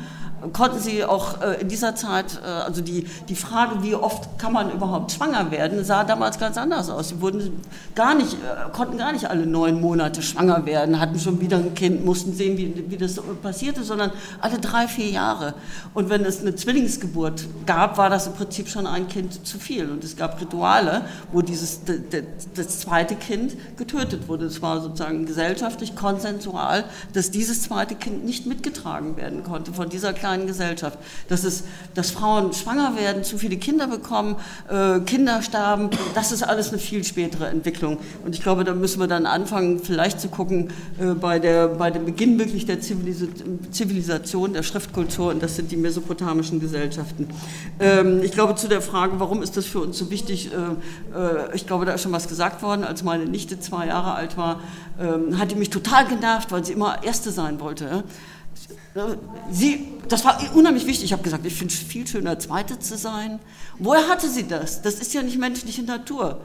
konnten 0.54 0.80
sie 0.80 1.04
auch 1.04 1.42
äh, 1.42 1.62
in 1.62 1.70
dieser 1.70 1.96
Zeit, 1.96 2.40
äh, 2.44 2.48
also 2.48 2.82
die, 2.82 3.08
die 3.30 3.36
Frage, 3.36 3.84
wie 3.84 3.96
oft 3.96 4.38
kann 4.38 4.54
man 4.54 4.72
überhaupt 4.72 5.12
schwanger 5.12 5.52
werden, 5.52 5.84
sah 5.84 6.04
damals 6.04 6.40
ganz 6.40 6.58
anders 6.58 6.90
aus. 6.90 7.10
Sie 7.10 7.22
wurden 7.22 7.62
gar 7.96 8.16
nicht, 8.16 8.34
äh, 8.34 8.70
konnten 8.72 8.98
gar 8.98 9.12
nicht 9.12 9.30
alle 9.30 9.46
neun 9.46 9.80
Monate 9.82 10.22
schwanger 10.22 10.66
werden, 10.66 11.00
hatten 11.00 11.20
schon 11.20 11.40
wieder 11.40 11.58
ein 11.58 11.74
Kind, 11.74 12.06
mussten 12.06 12.34
sehen, 12.34 12.58
wie, 12.58 12.86
wie 12.90 12.98
das 12.98 13.20
passierte, 13.42 13.84
sondern 13.84 14.12
alle 14.42 14.60
drei, 14.60 14.88
vier 14.88 15.10
Jahre. 15.10 15.54
Und 15.94 16.10
wenn 16.10 16.26
es 16.26 16.42
eine 16.42 16.56
Zwillingsgeburt 16.56 17.46
gab, 17.66 17.98
war 17.98 18.10
das 18.10 18.28
im 18.28 18.34
Prinzip 18.34 18.68
schon 18.68 18.88
ein 18.88 19.08
Kind 19.08 19.46
zu 19.48 19.58
viel. 19.60 19.90
Und 19.90 20.04
es 20.04 20.16
gab 20.16 20.40
Rituale, 20.40 21.06
wo 21.32 21.42
dieses, 21.42 21.82
das 22.56 22.80
zweite 22.80 23.16
Kind 23.16 23.56
getötet 23.78 24.28
wurde. 24.28 24.46
Es 24.46 24.62
war 24.62 24.82
sozusagen 24.82 25.26
gesellschaftlich 25.26 25.96
konsensual, 25.96 26.86
dass 27.14 27.32
dieses 27.32 27.64
zweite 27.64 27.96
Kind 27.96 28.26
nicht 28.26 28.46
mitgetragen 28.46 29.18
werden 29.18 29.44
konnte 29.44 29.74
von 29.74 29.90
dieser 29.90 30.14
kleinen 30.14 30.35
kleinen 30.36 30.48
Gesellschaft. 30.48 30.98
Dass, 31.30 31.44
es, 31.44 31.64
dass 31.94 32.12
Frauen 32.12 32.54
schwanger 32.54 32.96
werden, 32.96 33.24
zu 33.24 33.38
viele 33.38 33.58
Kinder 33.58 33.88
bekommen, 33.88 34.36
äh, 34.70 35.00
Kinder 35.02 35.42
sterben, 35.42 35.90
das 36.14 36.32
ist 36.32 36.44
alles 36.44 36.70
eine 36.70 36.80
viel 36.80 37.04
spätere 37.04 37.48
Entwicklung. 37.48 37.98
Und 38.26 38.36
ich 38.36 38.42
glaube, 38.42 38.64
da 38.64 38.74
müssen 38.74 39.00
wir 39.00 39.08
dann 39.08 39.26
anfangen, 39.26 39.80
vielleicht 39.80 40.20
zu 40.20 40.28
gucken, 40.28 40.70
äh, 41.00 41.14
bei, 41.14 41.40
der, 41.40 41.70
bei 41.70 41.92
dem 41.92 42.06
Beginn 42.06 42.38
wirklich 42.38 42.66
der 42.66 42.80
Zivilisation, 42.82 44.54
der 44.54 44.64
Schriftkultur, 44.64 45.32
und 45.32 45.42
das 45.42 45.56
sind 45.56 45.72
die 45.72 45.78
mesopotamischen 45.78 46.60
Gesellschaften. 46.60 47.30
Ähm, 47.80 48.22
ich 48.22 48.32
glaube, 48.32 48.56
zu 48.56 48.68
der 48.68 48.82
Frage, 48.82 49.20
warum 49.20 49.42
ist 49.42 49.56
das 49.58 49.66
für 49.66 49.80
uns 49.80 49.98
so 49.98 50.10
wichtig, 50.10 50.52
äh, 50.52 50.58
äh 51.18 51.56
ich 51.56 51.66
glaube, 51.66 51.86
da 51.86 51.94
ist 51.94 52.02
schon 52.02 52.12
was 52.12 52.28
gesagt 52.28 52.62
worden, 52.62 52.84
als 52.84 53.04
meine 53.04 53.26
Nichte 53.26 53.60
zwei 53.60 53.88
Jahre 53.88 54.16
alt 54.16 54.38
war, 54.38 54.60
ähm, 55.00 55.40
hat 55.40 55.52
die 55.52 55.56
mich 55.56 55.70
total 55.70 56.06
genervt, 56.08 56.52
weil 56.52 56.66
sie 56.66 56.74
immer 56.74 57.04
Erste 57.04 57.32
sein 57.32 57.60
wollte. 57.60 58.04
Sie, 59.52 59.88
das 60.08 60.24
war 60.24 60.40
unheimlich 60.56 60.86
wichtig. 60.86 61.06
Ich 61.06 61.14
habe 61.14 61.24
gesagt, 61.24 61.46
ich 61.46 61.54
finde 61.54 61.74
es 61.74 61.80
viel 61.80 62.08
schöner, 62.08 62.40
Zweite 62.40 62.80
zu 62.80 62.98
sein. 62.98 63.40
Woher 63.78 64.08
hatte 64.08 64.30
sie 64.30 64.48
das? 64.48 64.82
Das 64.82 64.96
ist 64.96 65.14
ja 65.14 65.22
nicht 65.22 65.38
menschliche 65.38 65.84
Natur. 65.84 66.40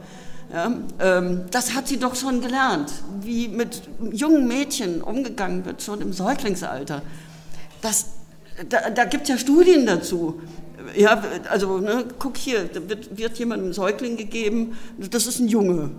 Ja, 0.51 0.69
ähm, 0.99 1.45
das 1.49 1.73
hat 1.75 1.87
sie 1.87 1.97
doch 1.97 2.13
schon 2.13 2.41
gelernt, 2.41 2.91
wie 3.21 3.47
mit 3.47 3.83
jungen 4.11 4.49
Mädchen 4.49 5.01
umgegangen 5.01 5.63
wird, 5.63 5.81
schon 5.81 6.01
im 6.01 6.11
Säuglingsalter. 6.11 7.01
Das, 7.81 8.07
da 8.67 8.89
da 8.89 9.05
gibt 9.05 9.23
es 9.23 9.29
ja 9.29 9.37
Studien 9.37 9.85
dazu. 9.85 10.41
Ja, 10.97 11.23
also 11.49 11.77
ne, 11.77 12.03
guck 12.19 12.35
hier, 12.35 12.65
da 12.65 12.89
wird, 12.89 13.17
wird 13.17 13.37
jemandem 13.37 13.71
Säugling 13.71 14.17
gegeben, 14.17 14.77
das 14.97 15.25
ist 15.25 15.39
ein 15.39 15.47
Junge. 15.47 15.91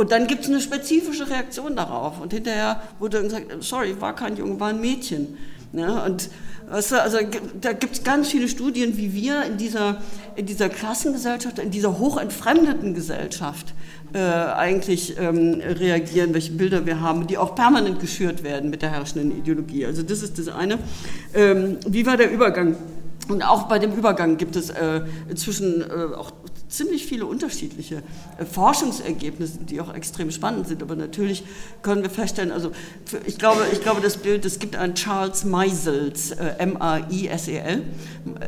Und 0.00 0.12
dann 0.12 0.26
gibt 0.26 0.44
es 0.44 0.48
eine 0.48 0.62
spezifische 0.62 1.28
Reaktion 1.28 1.76
darauf. 1.76 2.22
Und 2.22 2.32
hinterher 2.32 2.80
wurde 2.98 3.18
dann 3.18 3.24
gesagt, 3.28 3.62
sorry, 3.62 4.00
war 4.00 4.16
kein 4.16 4.34
Junge, 4.34 4.58
war 4.58 4.68
ein 4.68 4.80
Mädchen. 4.80 5.36
Ja, 5.74 6.06
und 6.06 6.30
weißt 6.70 6.92
du, 6.92 7.02
also 7.02 7.18
da 7.60 7.74
gibt 7.74 7.96
es 7.96 8.02
ganz 8.02 8.28
viele 8.28 8.48
Studien, 8.48 8.96
wie 8.96 9.12
wir 9.12 9.42
in 9.42 9.58
dieser, 9.58 10.00
in 10.36 10.46
dieser 10.46 10.70
Klassengesellschaft, 10.70 11.58
in 11.58 11.70
dieser 11.70 11.98
hochentfremdeten 11.98 12.94
Gesellschaft 12.94 13.74
äh, 14.14 14.20
eigentlich 14.20 15.18
ähm, 15.18 15.60
reagieren, 15.62 16.32
welche 16.32 16.52
Bilder 16.52 16.86
wir 16.86 17.02
haben, 17.02 17.26
die 17.26 17.36
auch 17.36 17.54
permanent 17.54 18.00
geschürt 18.00 18.42
werden 18.42 18.70
mit 18.70 18.80
der 18.80 18.92
herrschenden 18.92 19.38
Ideologie. 19.38 19.84
Also 19.84 20.02
das 20.02 20.22
ist 20.22 20.38
das 20.38 20.48
eine. 20.48 20.78
Ähm, 21.34 21.76
wie 21.86 22.06
war 22.06 22.16
der 22.16 22.32
Übergang? 22.32 22.74
Und 23.30 23.42
auch 23.42 23.64
bei 23.64 23.78
dem 23.78 23.92
Übergang 23.92 24.38
gibt 24.38 24.56
es 24.56 24.70
äh, 24.70 25.02
inzwischen 25.28 25.82
äh, 25.82 26.14
auch 26.16 26.32
ziemlich 26.70 27.04
viele 27.04 27.26
unterschiedliche 27.26 28.02
äh, 28.38 28.44
Forschungsergebnisse, 28.44 29.58
die 29.58 29.80
auch 29.80 29.92
extrem 29.92 30.30
spannend 30.30 30.68
sind. 30.68 30.82
Aber 30.82 30.96
natürlich 30.96 31.44
können 31.82 32.02
wir 32.02 32.10
feststellen, 32.10 32.52
also 32.52 32.70
ich, 33.26 33.38
glaube, 33.38 33.66
ich 33.72 33.82
glaube, 33.82 34.00
das 34.00 34.16
Bild, 34.16 34.44
es 34.44 34.58
gibt 34.58 34.76
einen 34.76 34.94
Charles 34.94 35.44
Meisels, 35.44 36.30
äh, 36.30 36.54
M-A-I-S-E-L, 36.58 37.82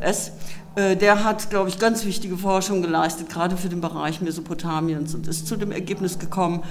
S, 0.01 0.31
äh, 0.75 0.95
der 0.95 1.23
hat, 1.23 1.49
glaube 1.49 1.69
ich, 1.69 1.77
ganz 1.77 2.05
wichtige 2.05 2.37
Forschung 2.37 2.81
geleistet, 2.81 3.29
gerade 3.29 3.57
für 3.57 3.69
den 3.69 3.81
Bereich 3.81 4.21
Mesopotamiens 4.21 5.13
und 5.13 5.27
ist 5.27 5.45
zu 5.45 5.55
dem 5.57 5.71
Ergebnis 5.71 6.17
gekommen, 6.17 6.63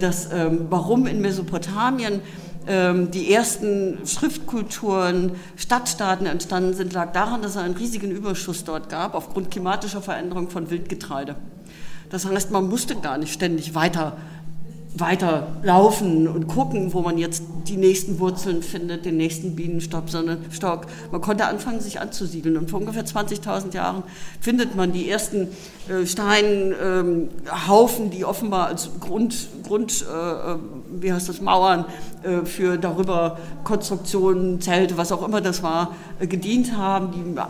dass 0.00 0.30
ähm, 0.32 0.66
warum 0.68 1.06
in 1.06 1.20
Mesopotamien 1.20 2.20
die 2.68 3.32
ersten 3.32 3.98
Schriftkulturen, 4.04 5.32
Stadtstaaten 5.56 6.26
entstanden 6.26 6.74
sind, 6.74 6.92
lag 6.92 7.12
daran, 7.12 7.42
dass 7.42 7.52
es 7.52 7.56
einen 7.58 7.76
riesigen 7.76 8.10
Überschuss 8.10 8.64
dort 8.64 8.88
gab 8.88 9.14
aufgrund 9.14 9.52
klimatischer 9.52 10.02
Veränderung 10.02 10.50
von 10.50 10.68
Wildgetreide. 10.68 11.36
Das 12.10 12.26
heißt, 12.26 12.50
man 12.50 12.68
musste 12.68 12.96
gar 12.96 13.18
nicht 13.18 13.32
ständig 13.32 13.74
weiter 13.74 14.16
weiter 14.98 15.48
laufen 15.62 16.28
und 16.28 16.46
gucken, 16.46 16.92
wo 16.94 17.00
man 17.00 17.18
jetzt 17.18 17.42
die 17.68 17.76
nächsten 17.76 18.18
Wurzeln 18.18 18.62
findet, 18.62 19.04
den 19.04 19.16
nächsten 19.16 19.56
Bienenstock, 19.56 20.08
sondern 20.08 20.38
Stock. 20.50 20.86
Man 21.10 21.20
konnte 21.20 21.46
anfangen, 21.46 21.80
sich 21.80 22.00
anzusiedeln. 22.00 22.56
Und 22.56 22.70
vor 22.70 22.80
ungefähr 22.80 23.04
20.000 23.04 23.74
Jahren 23.74 24.02
findet 24.40 24.74
man 24.74 24.92
die 24.92 25.10
ersten 25.10 25.48
äh, 25.88 26.06
Steinhaufen, 26.06 28.04
ähm, 28.04 28.10
die 28.10 28.24
offenbar 28.24 28.68
als 28.68 28.90
Grund, 29.00 29.48
Grund 29.66 30.04
äh, 30.10 30.52
äh, 30.52 30.56
wie 31.00 31.12
heißt 31.12 31.28
das, 31.28 31.40
Mauern 31.40 31.84
für 32.44 32.76
darüber 32.76 33.38
Konstruktionen, 33.62 34.60
Zelte, 34.60 34.96
was 34.96 35.12
auch 35.12 35.24
immer 35.24 35.40
das 35.40 35.62
war, 35.62 35.94
gedient 36.18 36.76
haben, 36.76 37.12
die 37.12 37.40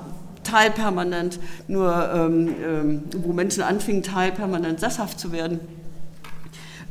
teilpermanent 0.47 1.39
nur, 1.69 2.11
ähm, 2.15 2.55
ähm, 2.65 3.03
wo 3.19 3.33
Menschen 3.33 3.63
anfingen, 3.63 4.03
teilpermanent 4.03 4.81
sesshaft 4.81 5.19
zu 5.19 5.33
werden. 5.33 5.61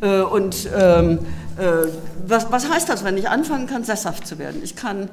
Äh, 0.02 0.22
und 0.22 0.70
ähm, 0.76 1.20
äh, 1.58 1.88
was, 2.28 2.52
was 2.52 2.70
heißt 2.70 2.90
das, 2.90 3.04
wenn 3.04 3.18
ich 3.18 3.30
anfangen 3.30 3.68
kann, 3.68 3.84
sesshaft 3.84 4.28
zu 4.28 4.40
werden? 4.40 4.62
Ich 4.64 4.76
kann 4.76 5.10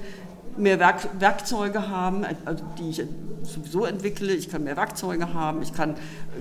mehr 0.57 0.79
Werk, 0.79 1.09
Werkzeuge 1.19 1.89
haben, 1.89 2.25
also 2.45 2.65
die 2.79 2.91
ich 2.91 3.03
sowieso 3.43 3.85
entwickle. 3.85 4.33
Ich 4.33 4.51
kann 4.51 4.65
mehr 4.65 4.77
Werkzeuge 4.77 5.35
haben. 5.35 5.63
Ich 5.63 5.73
kann 5.73 5.95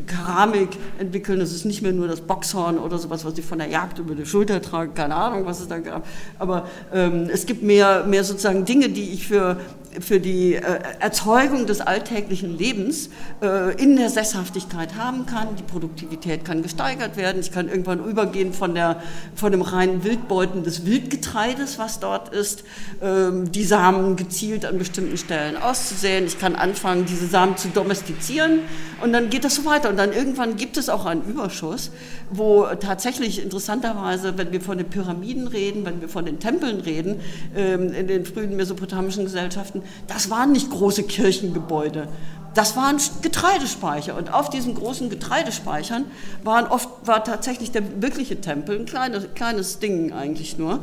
Keramik 0.07 0.69
entwickeln. 0.99 1.39
Das 1.39 1.51
ist 1.51 1.65
nicht 1.65 1.81
mehr 1.81 1.91
nur 1.91 2.07
das 2.07 2.21
Boxhorn 2.21 2.77
oder 2.77 2.97
sowas, 2.97 3.25
was 3.25 3.37
ich 3.37 3.45
von 3.45 3.59
der 3.59 3.67
Jagd 3.67 3.99
über 3.99 4.15
die 4.15 4.25
Schulter 4.25 4.61
trage. 4.61 4.91
Keine 4.93 5.15
Ahnung, 5.15 5.45
was 5.45 5.59
es 5.59 5.67
da 5.67 5.79
gab. 5.79 6.05
Aber 6.39 6.67
ähm, 6.93 7.29
es 7.31 7.45
gibt 7.45 7.63
mehr, 7.63 8.05
mehr 8.05 8.23
sozusagen 8.23 8.65
Dinge, 8.65 8.89
die 8.89 9.11
ich 9.11 9.27
für 9.27 9.57
für 9.99 10.19
die 10.19 10.55
äh, 10.55 10.79
Erzeugung 10.99 11.65
des 11.65 11.81
alltäglichen 11.81 12.57
Lebens 12.57 13.09
äh, 13.41 13.75
in 13.81 13.97
der 13.97 14.09
Sesshaftigkeit 14.09 14.95
haben 14.95 15.25
kann. 15.25 15.55
Die 15.57 15.63
Produktivität 15.63 16.45
kann 16.45 16.61
gesteigert 16.61 17.17
werden. 17.17 17.41
Ich 17.41 17.51
kann 17.51 17.67
irgendwann 17.67 18.03
übergehen 18.03 18.53
von, 18.53 18.73
der, 18.73 19.01
von 19.35 19.51
dem 19.51 19.61
reinen 19.61 20.03
Wildbeuten 20.03 20.63
des 20.63 20.85
Wildgetreides, 20.85 21.77
was 21.77 21.99
dort 21.99 22.29
ist, 22.33 22.63
ähm, 23.01 23.51
die 23.51 23.65
Samen 23.65 24.15
gezielt 24.15 24.65
an 24.65 24.77
bestimmten 24.77 25.17
Stellen 25.17 25.57
auszusäen. 25.57 26.25
Ich 26.25 26.39
kann 26.39 26.55
anfangen, 26.55 27.05
diese 27.05 27.27
Samen 27.27 27.57
zu 27.57 27.67
domestizieren 27.69 28.59
und 29.01 29.11
dann 29.11 29.29
geht 29.29 29.43
das 29.43 29.55
so 29.55 29.65
weiter. 29.65 29.80
Und 29.85 29.97
dann 29.97 30.13
irgendwann 30.13 30.55
gibt 30.55 30.77
es 30.77 30.89
auch 30.89 31.05
einen 31.05 31.23
Überschuss, 31.23 31.91
wo 32.29 32.65
tatsächlich 32.79 33.43
interessanterweise, 33.43 34.37
wenn 34.37 34.51
wir 34.51 34.61
von 34.61 34.77
den 34.77 34.89
Pyramiden 34.89 35.47
reden, 35.47 35.85
wenn 35.85 36.01
wir 36.01 36.09
von 36.09 36.25
den 36.25 36.39
Tempeln 36.39 36.81
reden, 36.81 37.19
ähm, 37.55 37.93
in 37.93 38.07
den 38.07 38.25
frühen 38.25 38.55
mesopotamischen 38.55 39.25
Gesellschaften, 39.25 39.83
das 40.07 40.29
waren 40.29 40.51
nicht 40.51 40.69
große 40.69 41.03
Kirchengebäude. 41.03 42.07
Das 42.53 42.75
waren 42.75 42.97
Getreidespeicher 43.21 44.17
und 44.17 44.33
auf 44.33 44.49
diesen 44.49 44.75
großen 44.75 45.09
Getreidespeichern 45.09 46.03
waren 46.43 46.67
oft, 46.67 46.89
war 47.05 47.23
tatsächlich 47.23 47.71
der 47.71 48.01
wirkliche 48.01 48.41
Tempel, 48.41 48.77
ein 48.77 48.85
kleines, 48.85 49.33
kleines 49.35 49.79
Ding 49.79 50.11
eigentlich 50.11 50.57
nur. 50.57 50.79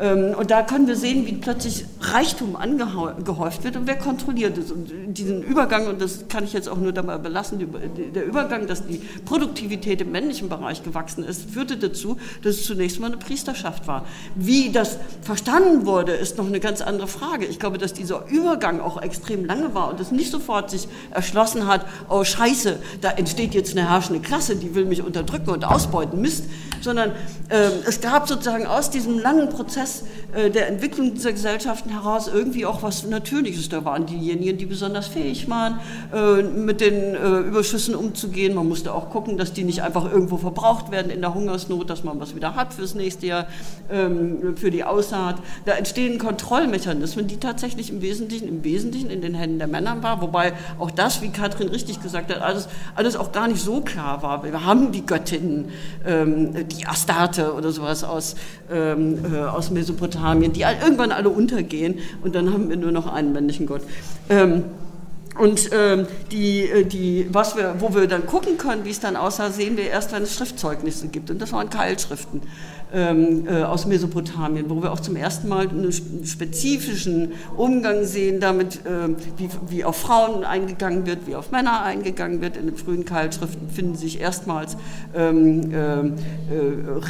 Ähm, 0.00 0.34
und 0.36 0.50
da 0.50 0.62
können 0.62 0.86
wir 0.86 0.96
sehen, 0.96 1.26
wie 1.26 1.34
plötzlich 1.34 1.84
Reichtum 2.00 2.56
angehäuft 2.56 3.64
wird 3.64 3.76
und 3.76 3.86
wer 3.86 3.96
kontrolliert 3.96 4.58
es. 4.58 4.70
Und 4.72 4.90
diesen 5.06 5.42
Übergang, 5.42 5.86
und 5.86 6.00
das 6.00 6.28
kann 6.28 6.44
ich 6.44 6.52
jetzt 6.52 6.68
auch 6.68 6.76
nur 6.76 6.92
dabei 6.92 7.18
belassen, 7.18 7.58
der 8.14 8.24
Übergang, 8.24 8.66
dass 8.66 8.86
die 8.86 9.00
Produktivität 9.24 10.00
im 10.00 10.12
männlichen 10.12 10.48
Bereich 10.48 10.82
gewachsen 10.82 11.24
ist, 11.24 11.50
führte 11.50 11.76
dazu, 11.76 12.16
dass 12.42 12.56
es 12.56 12.64
zunächst 12.64 13.00
mal 13.00 13.06
eine 13.06 13.16
Priesterschaft 13.16 13.86
war. 13.86 14.04
Wie 14.34 14.70
das 14.70 14.98
verstanden 15.22 15.86
wurde, 15.86 16.12
ist 16.12 16.38
noch 16.38 16.46
eine 16.46 16.60
ganz 16.60 16.80
andere 16.80 17.08
Frage. 17.08 17.46
Ich 17.46 17.58
glaube, 17.58 17.78
dass 17.78 17.92
dieser 17.92 18.26
Übergang 18.28 18.80
auch 18.80 19.00
extrem 19.00 19.44
lange 19.44 19.74
war 19.74 19.90
und 19.90 20.00
es 20.00 20.10
nicht 20.10 20.30
sofort 20.30 20.70
sich 20.70 20.88
erschlossen 21.10 21.66
hat, 21.66 21.86
oh 22.08 22.24
Scheiße, 22.24 22.78
da 23.00 23.10
entsteht 23.10 23.54
jetzt 23.54 23.76
eine 23.76 23.88
herrschende 23.88 24.20
Klasse, 24.20 24.56
die 24.56 24.74
will 24.74 24.84
mich 24.84 25.02
unterdrücken 25.02 25.50
und 25.50 25.64
ausbeuten, 25.64 26.20
Mist, 26.20 26.44
sondern 26.82 27.10
äh, 27.48 27.68
es 27.86 28.00
gab 28.00 28.28
sozusagen 28.28 28.66
aus 28.66 28.90
diesem 28.90 29.18
langen 29.18 29.48
Prozess 29.48 30.04
äh, 30.34 30.50
der 30.50 30.68
Entwicklung 30.68 31.14
dieser 31.14 31.32
Gesellschaften 31.32 31.90
heraus 31.90 32.28
irgendwie 32.32 32.66
auch 32.66 32.82
was 32.82 33.04
Natürliches. 33.06 33.68
Da 33.68 33.84
waren 33.84 34.06
diejenigen, 34.06 34.58
die 34.58 34.66
besonders 34.66 35.06
fähig 35.06 35.48
waren, 35.48 35.80
äh, 36.12 36.42
mit 36.42 36.80
den 36.80 37.14
äh, 37.14 37.38
Überschüssen 37.40 37.94
umzugehen. 37.94 38.54
Man 38.54 38.68
musste 38.68 38.94
auch 38.94 39.10
gucken, 39.10 39.36
dass 39.36 39.52
die 39.52 39.64
nicht 39.64 39.82
einfach 39.82 40.10
irgendwo 40.10 40.36
verbraucht 40.38 40.90
werden 40.90 41.10
in 41.10 41.20
der 41.20 41.34
Hungersnot, 41.34 41.90
dass 41.90 42.04
man 42.04 42.20
was 42.20 42.34
wieder 42.34 42.54
hat 42.54 42.74
fürs 42.74 42.94
nächste 42.94 43.26
Jahr, 43.26 43.46
ähm, 43.90 44.56
für 44.56 44.70
die 44.70 44.84
Aussaat. 44.84 45.36
Da 45.64 45.72
entstehen 45.72 46.18
Kontrollmechanismen, 46.18 47.26
die 47.26 47.38
tatsächlich 47.38 47.90
im 47.90 48.02
Wesentlichen, 48.02 48.48
im 48.48 48.64
Wesentlichen 48.64 49.10
in 49.10 49.20
den 49.20 49.34
Händen 49.34 49.58
der 49.58 49.68
Männer 49.68 50.02
waren, 50.02 50.20
wobei 50.20 50.52
auch 50.78 50.90
das, 50.90 51.22
wie 51.22 51.28
Katrin 51.28 51.68
richtig 51.68 52.00
gesagt 52.02 52.34
hat, 52.34 52.40
alles, 52.40 52.68
alles 52.94 53.16
auch 53.16 53.32
gar 53.32 53.48
nicht 53.48 53.60
so 53.60 53.80
klar 53.80 54.22
war. 54.22 54.42
Wir 54.42 54.64
haben 54.64 54.92
die 54.92 55.04
Göttinnen, 55.04 55.70
ähm, 56.06 56.54
die 56.76 56.86
Astarte 56.86 57.54
oder 57.54 57.72
sowas 57.72 58.04
aus, 58.04 58.34
ähm, 58.70 59.18
äh, 59.32 59.38
aus 59.38 59.70
Mesopotamien, 59.70 60.52
die 60.52 60.62
irgendwann 60.62 61.12
alle 61.12 61.28
untergehen 61.28 61.98
und 62.22 62.34
dann 62.34 62.52
haben 62.52 62.68
wir 62.68 62.76
nur 62.76 62.92
noch 62.92 63.12
einen 63.12 63.32
männlichen 63.32 63.66
Gott. 63.66 63.82
Ähm, 64.28 64.64
und 65.38 65.70
ähm, 65.72 66.06
die, 66.30 66.62
äh, 66.62 66.84
die, 66.84 67.26
was 67.32 67.56
wir, 67.56 67.76
wo 67.78 67.94
wir 67.94 68.06
dann 68.06 68.26
gucken 68.26 68.58
können, 68.58 68.84
wie 68.84 68.90
es 68.90 69.00
dann 69.00 69.16
aussah, 69.16 69.50
sehen 69.50 69.76
wir 69.76 69.88
erst, 69.88 70.12
wenn 70.12 70.22
es 70.22 70.34
Schriftzeugnisse 70.34 71.08
gibt. 71.08 71.30
Und 71.30 71.40
das 71.40 71.52
waren 71.52 71.70
Keilschriften 71.70 72.42
ähm, 72.92 73.46
äh, 73.46 73.62
aus 73.62 73.86
Mesopotamien, 73.86 74.68
wo 74.68 74.82
wir 74.82 74.92
auch 74.92 75.00
zum 75.00 75.16
ersten 75.16 75.48
Mal 75.48 75.68
einen 75.68 75.92
spezifischen 75.92 77.32
Umgang 77.56 78.04
sehen 78.04 78.40
damit, 78.40 78.80
äh, 78.86 79.14
wie, 79.68 79.84
auf 79.84 79.96
Frauen 79.96 80.44
eingegangen 80.44 81.06
wird, 81.06 81.26
wie 81.26 81.34
auf 81.34 81.50
Männer 81.50 81.82
eingegangen 81.82 82.40
wird. 82.40 82.56
In 82.56 82.66
den 82.66 82.76
frühen 82.76 83.04
Keilschriften 83.04 83.70
finden 83.70 83.96
sich 83.96 84.20
erstmals 84.20 84.76
ähm, 85.14 85.72
äh, 85.72 85.76
äh, 85.76 86.12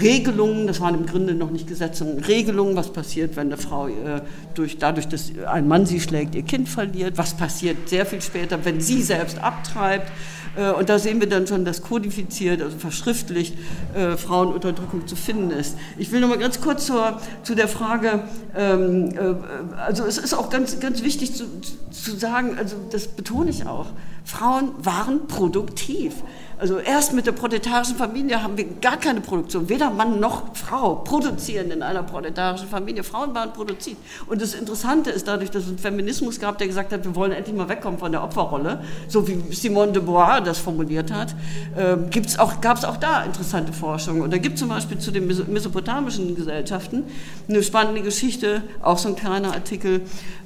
Regelungen, 0.00 0.66
das 0.66 0.80
waren 0.80 0.94
im 0.94 1.06
Grunde 1.06 1.34
noch 1.34 1.50
nicht 1.50 1.66
Gesetze, 1.66 2.06
Regelungen, 2.26 2.76
was 2.76 2.92
passiert, 2.92 3.36
wenn 3.36 3.48
eine 3.48 3.56
Frau 3.56 3.88
äh, 3.88 4.22
durch, 4.54 4.78
dadurch, 4.78 5.08
dass 5.08 5.32
ein 5.46 5.68
Mann 5.68 5.86
sie 5.86 6.00
schlägt, 6.00 6.34
ihr 6.34 6.42
Kind 6.42 6.68
verliert, 6.68 7.18
was 7.18 7.36
passiert 7.36 7.88
sehr 7.88 8.06
viel 8.06 8.20
später, 8.20 8.64
wenn 8.64 8.80
sie 8.80 9.02
selbst 9.02 9.38
abtreibt. 9.42 10.10
Äh, 10.56 10.70
und 10.72 10.88
da 10.88 10.98
sehen 10.98 11.20
wir 11.20 11.28
dann 11.28 11.46
schon, 11.46 11.64
dass 11.64 11.82
kodifiziert, 11.82 12.62
also 12.62 12.76
verschriftlicht, 12.78 13.56
äh, 13.94 14.16
Frauenunterdrückung 14.16 15.06
zu 15.06 15.16
finden 15.16 15.50
ist. 15.50 15.76
Ich 15.98 16.12
will 16.12 16.20
noch 16.20 16.28
mal 16.28 16.38
ganz 16.38 16.60
kurz 16.60 16.86
zur, 16.86 17.20
zu 17.42 17.54
der 17.54 17.68
Frage, 17.68 18.24
ähm, 18.56 19.10
äh, 19.16 19.80
also 19.80 20.04
es 20.04 20.18
ist 20.18 20.34
auch 20.34 20.50
ganz, 20.50 20.80
ganz 20.80 21.02
wichtig 21.02 21.34
zu, 21.34 21.44
zu 21.90 22.16
sagen, 22.16 22.56
also 22.58 22.76
das 22.90 23.08
betone 23.08 23.50
ich 23.50 23.66
auch, 23.66 23.86
Frauen 24.24 24.72
waren 24.78 25.26
produktiv. 25.26 26.14
Also 26.62 26.78
erst 26.78 27.12
mit 27.12 27.26
der 27.26 27.32
proletarischen 27.32 27.96
Familie 27.96 28.40
haben 28.40 28.56
wir 28.56 28.64
gar 28.80 28.96
keine 28.96 29.20
Produktion. 29.20 29.68
Weder 29.68 29.90
Mann 29.90 30.20
noch 30.20 30.54
Frau 30.54 30.94
produzieren 30.94 31.72
in 31.72 31.82
einer 31.82 32.04
proletarischen 32.04 32.68
Familie. 32.68 33.02
Frauen 33.02 33.34
waren 33.34 33.52
produziert. 33.52 33.96
Und 34.28 34.40
das 34.40 34.54
Interessante 34.54 35.10
ist 35.10 35.26
dadurch, 35.26 35.50
dass 35.50 35.64
es 35.64 35.70
einen 35.70 35.78
Feminismus 35.78 36.38
gab, 36.38 36.58
der 36.58 36.68
gesagt 36.68 36.92
hat, 36.92 37.04
wir 37.04 37.16
wollen 37.16 37.32
endlich 37.32 37.56
mal 37.56 37.68
wegkommen 37.68 37.98
von 37.98 38.12
der 38.12 38.22
Opferrolle, 38.22 38.84
so 39.08 39.26
wie 39.26 39.42
Simone 39.52 39.90
de 39.90 40.02
Beauvoir 40.02 40.40
das 40.40 40.58
formuliert 40.58 41.10
hat, 41.10 41.34
äh, 41.76 41.96
auch, 42.38 42.60
gab 42.60 42.76
es 42.76 42.84
auch 42.84 42.96
da 42.96 43.24
interessante 43.24 43.72
Forschung. 43.72 44.20
Und 44.20 44.32
da 44.32 44.38
gibt 44.38 44.54
es 44.54 44.60
zum 44.60 44.68
Beispiel 44.68 44.98
zu 44.98 45.10
den 45.10 45.26
mesopotamischen 45.26 46.36
Gesellschaften 46.36 47.02
eine 47.48 47.64
spannende 47.64 48.02
Geschichte, 48.02 48.62
auch 48.82 48.98
so 48.98 49.08
ein 49.08 49.16
kleiner 49.16 49.52
Artikel. 49.52 50.02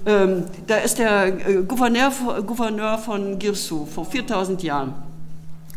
Ähm, 0.07 0.45
da 0.67 0.77
ist 0.77 0.99
der 0.99 1.27
äh, 1.47 1.63
Gouverneur, 1.65 2.11
Gouverneur 2.47 2.97
von 2.97 3.39
Girsu 3.39 3.85
vor 3.85 4.07
4000 4.07 4.63
Jahren 4.63 5.06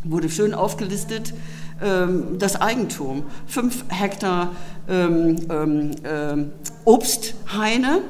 wurde 0.04 0.30
schön 0.30 0.54
aufgelistet, 0.54 1.34
ähm, 1.82 2.40
das 2.40 2.62
Eigentum. 2.62 3.24
Fünf 3.48 3.86
Hektar 3.90 4.52
ähm, 4.88 5.38
ähm, 5.50 6.52
Obsthaine, 6.86 8.02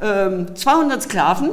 ähm, 0.00 0.54
200 0.54 1.02
Sklaven, 1.02 1.50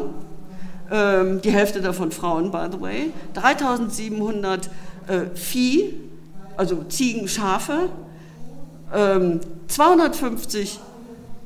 die 0.92 1.52
Hälfte 1.52 1.80
davon 1.80 2.12
Frauen, 2.12 2.52
by 2.52 2.68
the 2.70 2.82
way, 2.82 3.14
3700 3.34 4.70
äh, 5.08 5.34
Vieh, 5.36 5.94
also 6.58 6.84
Ziegen, 6.90 7.30
Schafe, 7.30 7.88
ähm, 8.94 9.40
250 9.68 10.82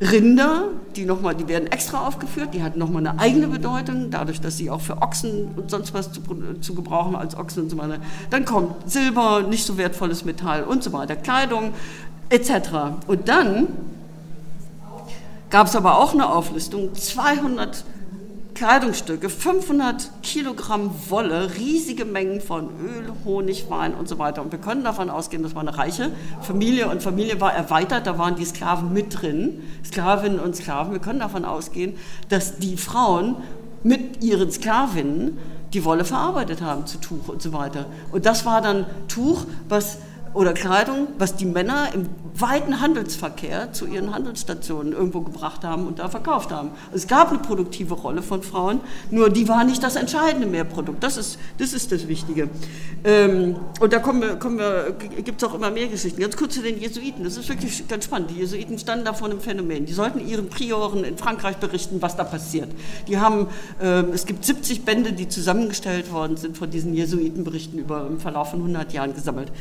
Rinder, 0.01 0.69
die, 0.95 1.05
noch 1.05 1.21
mal, 1.21 1.33
die 1.33 1.47
werden 1.47 1.67
extra 1.67 2.05
aufgeführt, 2.05 2.53
die 2.53 2.61
hatten 2.61 2.79
nochmal 2.79 3.07
eine 3.07 3.19
eigene 3.19 3.47
Bedeutung, 3.47 4.11
dadurch, 4.11 4.41
dass 4.41 4.57
sie 4.57 4.69
auch 4.69 4.81
für 4.81 5.01
Ochsen 5.01 5.49
und 5.55 5.71
sonst 5.71 5.93
was 5.93 6.11
zu, 6.11 6.21
zu 6.59 6.75
gebrauchen 6.75 7.15
als 7.15 7.37
Ochsen 7.37 7.63
und 7.63 7.69
so 7.69 7.77
weiter. 7.77 7.99
Dann 8.29 8.43
kommt 8.43 8.89
Silber, 8.91 9.43
nicht 9.43 9.65
so 9.65 9.77
wertvolles 9.77 10.25
Metall 10.25 10.63
und 10.63 10.83
so 10.83 10.91
weiter, 10.91 11.15
Kleidung 11.15 11.73
etc. 12.29 12.51
Und 13.07 13.29
dann 13.29 13.67
gab 15.49 15.67
es 15.67 15.75
aber 15.77 15.97
auch 15.97 16.13
eine 16.13 16.27
Auflistung, 16.27 16.93
200 16.93 17.85
Kleidungsstücke, 18.55 19.29
500 19.29 20.23
Kilogramm 20.23 20.89
Wolle, 21.09 21.55
riesige 21.57 22.05
Mengen 22.05 22.39
von 22.39 22.69
Öl, 22.79 23.11
Honig, 23.25 23.69
Wein 23.69 23.93
und 23.93 24.07
so 24.07 24.17
weiter. 24.17 24.41
Und 24.41 24.53
wir 24.53 24.59
können 24.59 24.85
davon 24.85 25.09
ausgehen, 25.09 25.43
das 25.43 25.53
war 25.55 25.61
eine 25.61 25.77
reiche 25.77 26.11
Familie 26.41 26.87
und 26.87 27.03
Familie 27.03 27.41
war 27.41 27.53
erweitert, 27.53 28.07
da 28.07 28.17
waren 28.17 28.37
die 28.37 28.45
Sklaven 28.45 28.93
mit 28.93 29.21
drin, 29.21 29.61
Sklavinnen 29.83 30.39
und 30.39 30.55
Sklaven. 30.55 30.93
Wir 30.93 31.01
können 31.01 31.19
davon 31.19 31.43
ausgehen, 31.43 31.95
dass 32.29 32.57
die 32.57 32.77
Frauen 32.77 33.35
mit 33.83 34.23
ihren 34.23 34.49
Sklavinnen 34.49 35.37
die 35.73 35.83
Wolle 35.83 36.05
verarbeitet 36.05 36.61
haben 36.61 36.85
zu 36.85 36.97
Tuch 36.99 37.27
und 37.27 37.41
so 37.41 37.51
weiter. 37.51 37.87
Und 38.13 38.25
das 38.25 38.45
war 38.45 38.61
dann 38.61 38.85
Tuch, 39.09 39.45
was 39.67 39.97
oder 40.35 40.53
Kleidung, 40.53 41.07
was 41.17 41.35
die 41.35 41.45
Männer 41.45 41.89
im 41.93 42.07
weiten 42.37 42.81
Handelsverkehr 42.81 43.71
zu 43.71 43.85
ihren 43.85 44.13
Handelsstationen 44.13 44.91
irgendwo 44.91 45.21
gebracht 45.21 45.63
haben 45.63 45.87
und 45.87 45.99
da 45.99 46.09
verkauft 46.09 46.51
haben. 46.51 46.71
Es 46.93 47.07
gab 47.07 47.29
eine 47.29 47.39
produktive 47.39 47.93
Rolle 47.93 48.21
von 48.21 48.43
Frauen, 48.43 48.81
nur 49.09 49.29
die 49.29 49.47
war 49.47 49.63
nicht 49.63 49.81
das 49.81 49.95
entscheidende 49.95 50.45
Mehrprodukt. 50.45 51.01
Das 51.01 51.15
ist 51.15 51.39
das, 51.57 51.73
ist 51.73 51.93
das 51.93 52.07
Wichtige. 52.07 52.49
Ähm, 53.05 53.55
und 53.79 53.93
da 53.93 53.99
kommen 53.99 54.21
wir, 54.21 54.35
kommen 54.35 54.57
wir, 54.57 54.95
gibt 55.23 55.41
es 55.41 55.47
auch 55.47 55.55
immer 55.55 55.71
mehr 55.71 55.87
Geschichten. 55.87 56.19
Ganz 56.19 56.35
kurz 56.35 56.55
zu 56.55 56.61
den 56.61 56.77
Jesuiten. 56.77 57.23
Das 57.23 57.37
ist 57.37 57.47
wirklich 57.47 57.87
ganz 57.87 58.05
spannend. 58.05 58.31
Die 58.31 58.39
Jesuiten 58.39 58.77
standen 58.77 59.05
da 59.05 59.13
vor 59.13 59.29
einem 59.29 59.39
Phänomen. 59.39 59.85
Die 59.85 59.93
sollten 59.93 60.19
ihren 60.19 60.49
Prioren 60.49 61.05
in 61.05 61.17
Frankreich 61.17 61.57
berichten, 61.57 62.01
was 62.01 62.17
da 62.17 62.25
passiert. 62.25 62.69
Die 63.07 63.17
haben, 63.17 63.47
ähm, 63.81 64.07
es 64.13 64.25
gibt 64.25 64.43
70 64.43 64.83
Bände, 64.83 65.13
die 65.13 65.29
zusammengestellt 65.29 66.11
worden 66.11 66.35
sind 66.35 66.57
von 66.57 66.69
diesen 66.69 66.93
Jesuitenberichten 66.93 67.79
über 67.79 68.05
im 68.07 68.19
Verlauf 68.19 68.51
von 68.51 68.59
100 68.59 68.91
Jahren 68.91 69.13
gesammelt. 69.13 69.51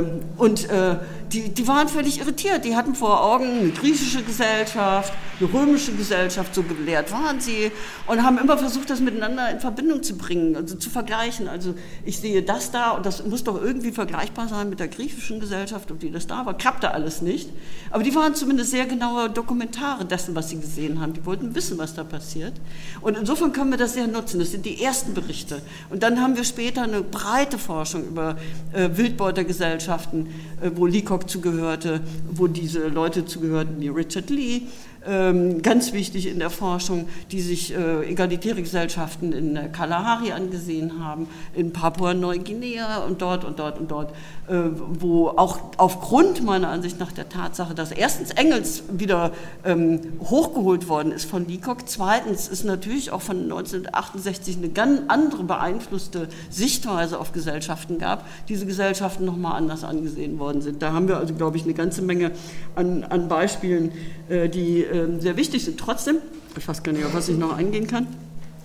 Ähm, 0.00 0.20
und 0.36 0.68
äh, 0.68 0.96
die, 1.32 1.48
die 1.48 1.68
waren 1.68 1.88
völlig 1.88 2.18
irritiert. 2.18 2.64
Die 2.64 2.76
hatten 2.76 2.94
vor 2.94 3.22
Augen 3.22 3.60
eine 3.60 3.70
griechische 3.70 4.22
Gesellschaft, 4.22 5.12
eine 5.38 5.52
römische 5.52 5.92
Gesellschaft, 5.92 6.54
so 6.54 6.62
gelehrt 6.62 7.12
waren 7.12 7.40
sie, 7.40 7.70
und 8.06 8.22
haben 8.22 8.38
immer 8.38 8.58
versucht, 8.58 8.90
das 8.90 9.00
miteinander 9.00 9.50
in 9.50 9.60
Verbindung 9.60 10.02
zu 10.02 10.16
bringen, 10.16 10.56
also 10.56 10.76
zu 10.76 10.90
vergleichen. 10.90 11.48
Also 11.48 11.74
ich 12.04 12.18
sehe 12.18 12.42
das 12.42 12.72
da 12.72 12.90
und 12.90 13.06
das 13.06 13.24
muss 13.24 13.44
doch 13.44 13.62
irgendwie 13.62 13.92
vergleichbar 13.92 14.48
sein 14.48 14.70
mit 14.70 14.80
der 14.80 14.88
griechischen 14.88 15.40
Gesellschaft, 15.40 15.90
und 15.90 16.02
die 16.02 16.10
das 16.10 16.26
da 16.26 16.46
war. 16.46 16.56
Klappte 16.56 16.92
alles 16.92 17.22
nicht. 17.22 17.50
Aber 17.90 18.02
die 18.02 18.14
waren 18.14 18.34
zumindest 18.34 18.72
sehr 18.72 18.86
genaue 18.86 19.30
Dokumentare 19.30 20.04
dessen, 20.04 20.34
was 20.34 20.48
sie 20.48 20.60
gesehen 20.60 21.00
haben. 21.00 21.12
Die 21.12 21.24
wollten 21.24 21.54
wissen, 21.54 21.78
was 21.78 21.94
da 21.94 22.02
passiert. 22.02 22.54
Und 23.00 23.16
insofern 23.16 23.52
können 23.52 23.70
wir 23.70 23.78
das 23.78 23.94
sehr 23.94 24.06
nutzen. 24.06 24.40
Das 24.40 24.50
sind 24.50 24.66
die 24.66 24.82
ersten 24.82 25.14
Berichte. 25.14 25.62
Und 25.90 26.02
dann 26.02 26.20
haben 26.20 26.36
wir 26.36 26.44
später 26.44 26.82
eine 26.82 27.02
breite 27.02 27.58
Forschung 27.58 28.04
über 28.04 28.36
äh, 28.72 28.90
Wildbeutergesellschaft 28.92 29.89
Gesellschaften, 29.90 30.28
äh, 30.60 30.70
wo 30.74 30.86
Leacock 30.86 31.28
zugehörte, 31.28 32.00
wo 32.30 32.46
diese 32.46 32.86
Leute 32.88 33.26
zugehörten 33.26 33.80
wie 33.80 33.88
Richard 33.88 34.30
Lee, 34.30 34.62
ganz 35.02 35.94
wichtig 35.94 36.26
in 36.26 36.38
der 36.38 36.50
Forschung, 36.50 37.08
die 37.32 37.40
sich 37.40 37.74
äh, 37.74 38.10
egalitäre 38.10 38.60
Gesellschaften 38.60 39.32
in 39.32 39.72
Kalahari 39.72 40.32
angesehen 40.32 41.02
haben, 41.02 41.26
in 41.54 41.72
Papua-Neuguinea 41.72 42.98
und 43.04 43.22
dort 43.22 43.44
und 43.44 43.58
dort 43.58 43.78
und 43.78 43.90
dort, 43.90 44.10
äh, 44.48 44.58
wo 44.98 45.28
auch 45.28 45.58
aufgrund 45.78 46.44
meiner 46.44 46.68
Ansicht 46.68 47.00
nach 47.00 47.12
der 47.12 47.30
Tatsache, 47.30 47.74
dass 47.74 47.92
erstens 47.92 48.30
Engels 48.32 48.82
wieder 48.92 49.32
ähm, 49.64 50.00
hochgeholt 50.20 50.86
worden 50.88 51.12
ist 51.12 51.24
von 51.24 51.48
Leacock, 51.48 51.88
zweitens 51.88 52.48
ist 52.48 52.64
natürlich 52.64 53.10
auch 53.10 53.22
von 53.22 53.44
1968 53.44 54.58
eine 54.58 54.68
ganz 54.68 55.00
andere 55.08 55.44
beeinflusste 55.44 56.28
Sichtweise 56.50 57.18
auf 57.18 57.32
Gesellschaften 57.32 57.98
gab, 57.98 58.26
diese 58.48 58.66
Gesellschaften 58.66 59.24
nochmal 59.24 59.56
anders 59.56 59.82
angesehen 59.82 60.38
worden 60.38 60.60
sind. 60.60 60.82
Da 60.82 60.92
haben 60.92 61.08
wir 61.08 61.16
also, 61.16 61.32
glaube 61.32 61.56
ich, 61.56 61.64
eine 61.64 61.74
ganze 61.74 62.02
Menge 62.02 62.32
an, 62.74 63.04
an 63.04 63.28
Beispielen, 63.28 63.92
äh, 64.28 64.48
die 64.50 64.82
ähm, 64.82 64.89
sehr 65.18 65.36
wichtig 65.36 65.64
sind. 65.64 65.78
Trotzdem, 65.78 66.16
ich 66.56 66.66
weiß 66.66 66.82
gar 66.82 66.92
nicht, 66.92 67.04
auf 67.04 67.14
was 67.14 67.28
ich 67.28 67.38
noch 67.38 67.56
eingehen 67.56 67.86
kann 67.86 68.06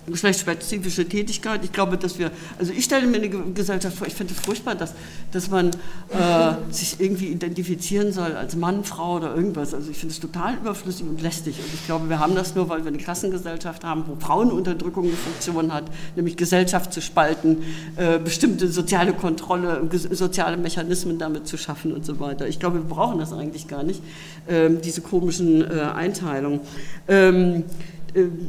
geschlechtsspezifische 0.06 1.08
Tätigkeit. 1.08 1.64
Ich 1.64 1.72
glaube, 1.72 1.98
dass 1.98 2.18
wir, 2.18 2.30
also 2.58 2.72
ich 2.72 2.84
stelle 2.84 3.06
mir 3.06 3.16
eine 3.16 3.28
Gesellschaft 3.28 3.96
vor, 3.96 4.06
ich 4.06 4.14
finde 4.14 4.34
es 4.34 4.40
furchtbar, 4.40 4.74
dass, 4.74 4.94
dass 5.32 5.50
man 5.50 5.70
äh, 5.70 6.54
sich 6.70 6.96
irgendwie 6.98 7.26
identifizieren 7.28 8.12
soll 8.12 8.32
als 8.32 8.56
Mann, 8.56 8.84
Frau 8.84 9.16
oder 9.16 9.34
irgendwas. 9.34 9.74
Also 9.74 9.90
ich 9.90 9.98
finde 9.98 10.12
es 10.12 10.20
total 10.20 10.54
überflüssig 10.54 11.06
und 11.06 11.20
lästig. 11.20 11.58
Und 11.58 11.74
ich 11.74 11.84
glaube, 11.86 12.08
wir 12.08 12.18
haben 12.18 12.34
das 12.34 12.54
nur, 12.54 12.68
weil 12.68 12.84
wir 12.84 12.88
eine 12.88 12.98
Klassengesellschaft 12.98 13.84
haben, 13.84 14.04
wo 14.06 14.16
Frauenunterdrückung 14.16 15.06
eine 15.06 15.16
Funktion 15.16 15.72
hat, 15.72 15.84
nämlich 16.14 16.36
Gesellschaft 16.36 16.92
zu 16.92 17.00
spalten, 17.00 17.62
äh, 17.96 18.18
bestimmte 18.18 18.68
soziale 18.68 19.12
Kontrolle, 19.12 19.88
soziale 20.10 20.56
Mechanismen 20.56 21.18
damit 21.18 21.46
zu 21.46 21.56
schaffen 21.56 21.92
und 21.92 22.04
so 22.06 22.20
weiter. 22.20 22.46
Ich 22.46 22.60
glaube, 22.60 22.76
wir 22.78 22.84
brauchen 22.84 23.18
das 23.18 23.32
eigentlich 23.32 23.68
gar 23.68 23.82
nicht, 23.82 24.02
äh, 24.46 24.70
diese 24.70 25.00
komischen 25.00 25.62
äh, 25.62 25.80
Einteilungen. 25.94 26.60
Ähm, 27.08 27.56
äh, 27.56 27.62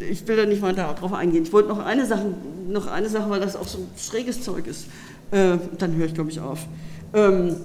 ich 0.09 0.27
will 0.27 0.37
da 0.37 0.45
nicht 0.45 0.61
weiter 0.61 0.93
darauf 0.93 1.13
eingehen. 1.13 1.43
Ich 1.43 1.53
wollte 1.53 1.69
noch 1.69 1.79
eine 1.79 2.05
Sache, 2.05 2.25
noch 2.67 2.87
eine 2.87 3.09
Sache, 3.09 3.29
weil 3.29 3.39
das 3.39 3.55
auch 3.55 3.67
so 3.67 3.79
schräges 3.97 4.41
Zeug 4.41 4.67
ist. 4.67 4.87
Äh, 5.31 5.57
dann 5.77 5.95
höre 5.95 6.05
ich, 6.05 6.13
glaube 6.13 6.29
ich, 6.29 6.39
auf. 6.39 6.59
Ähm, 7.13 7.57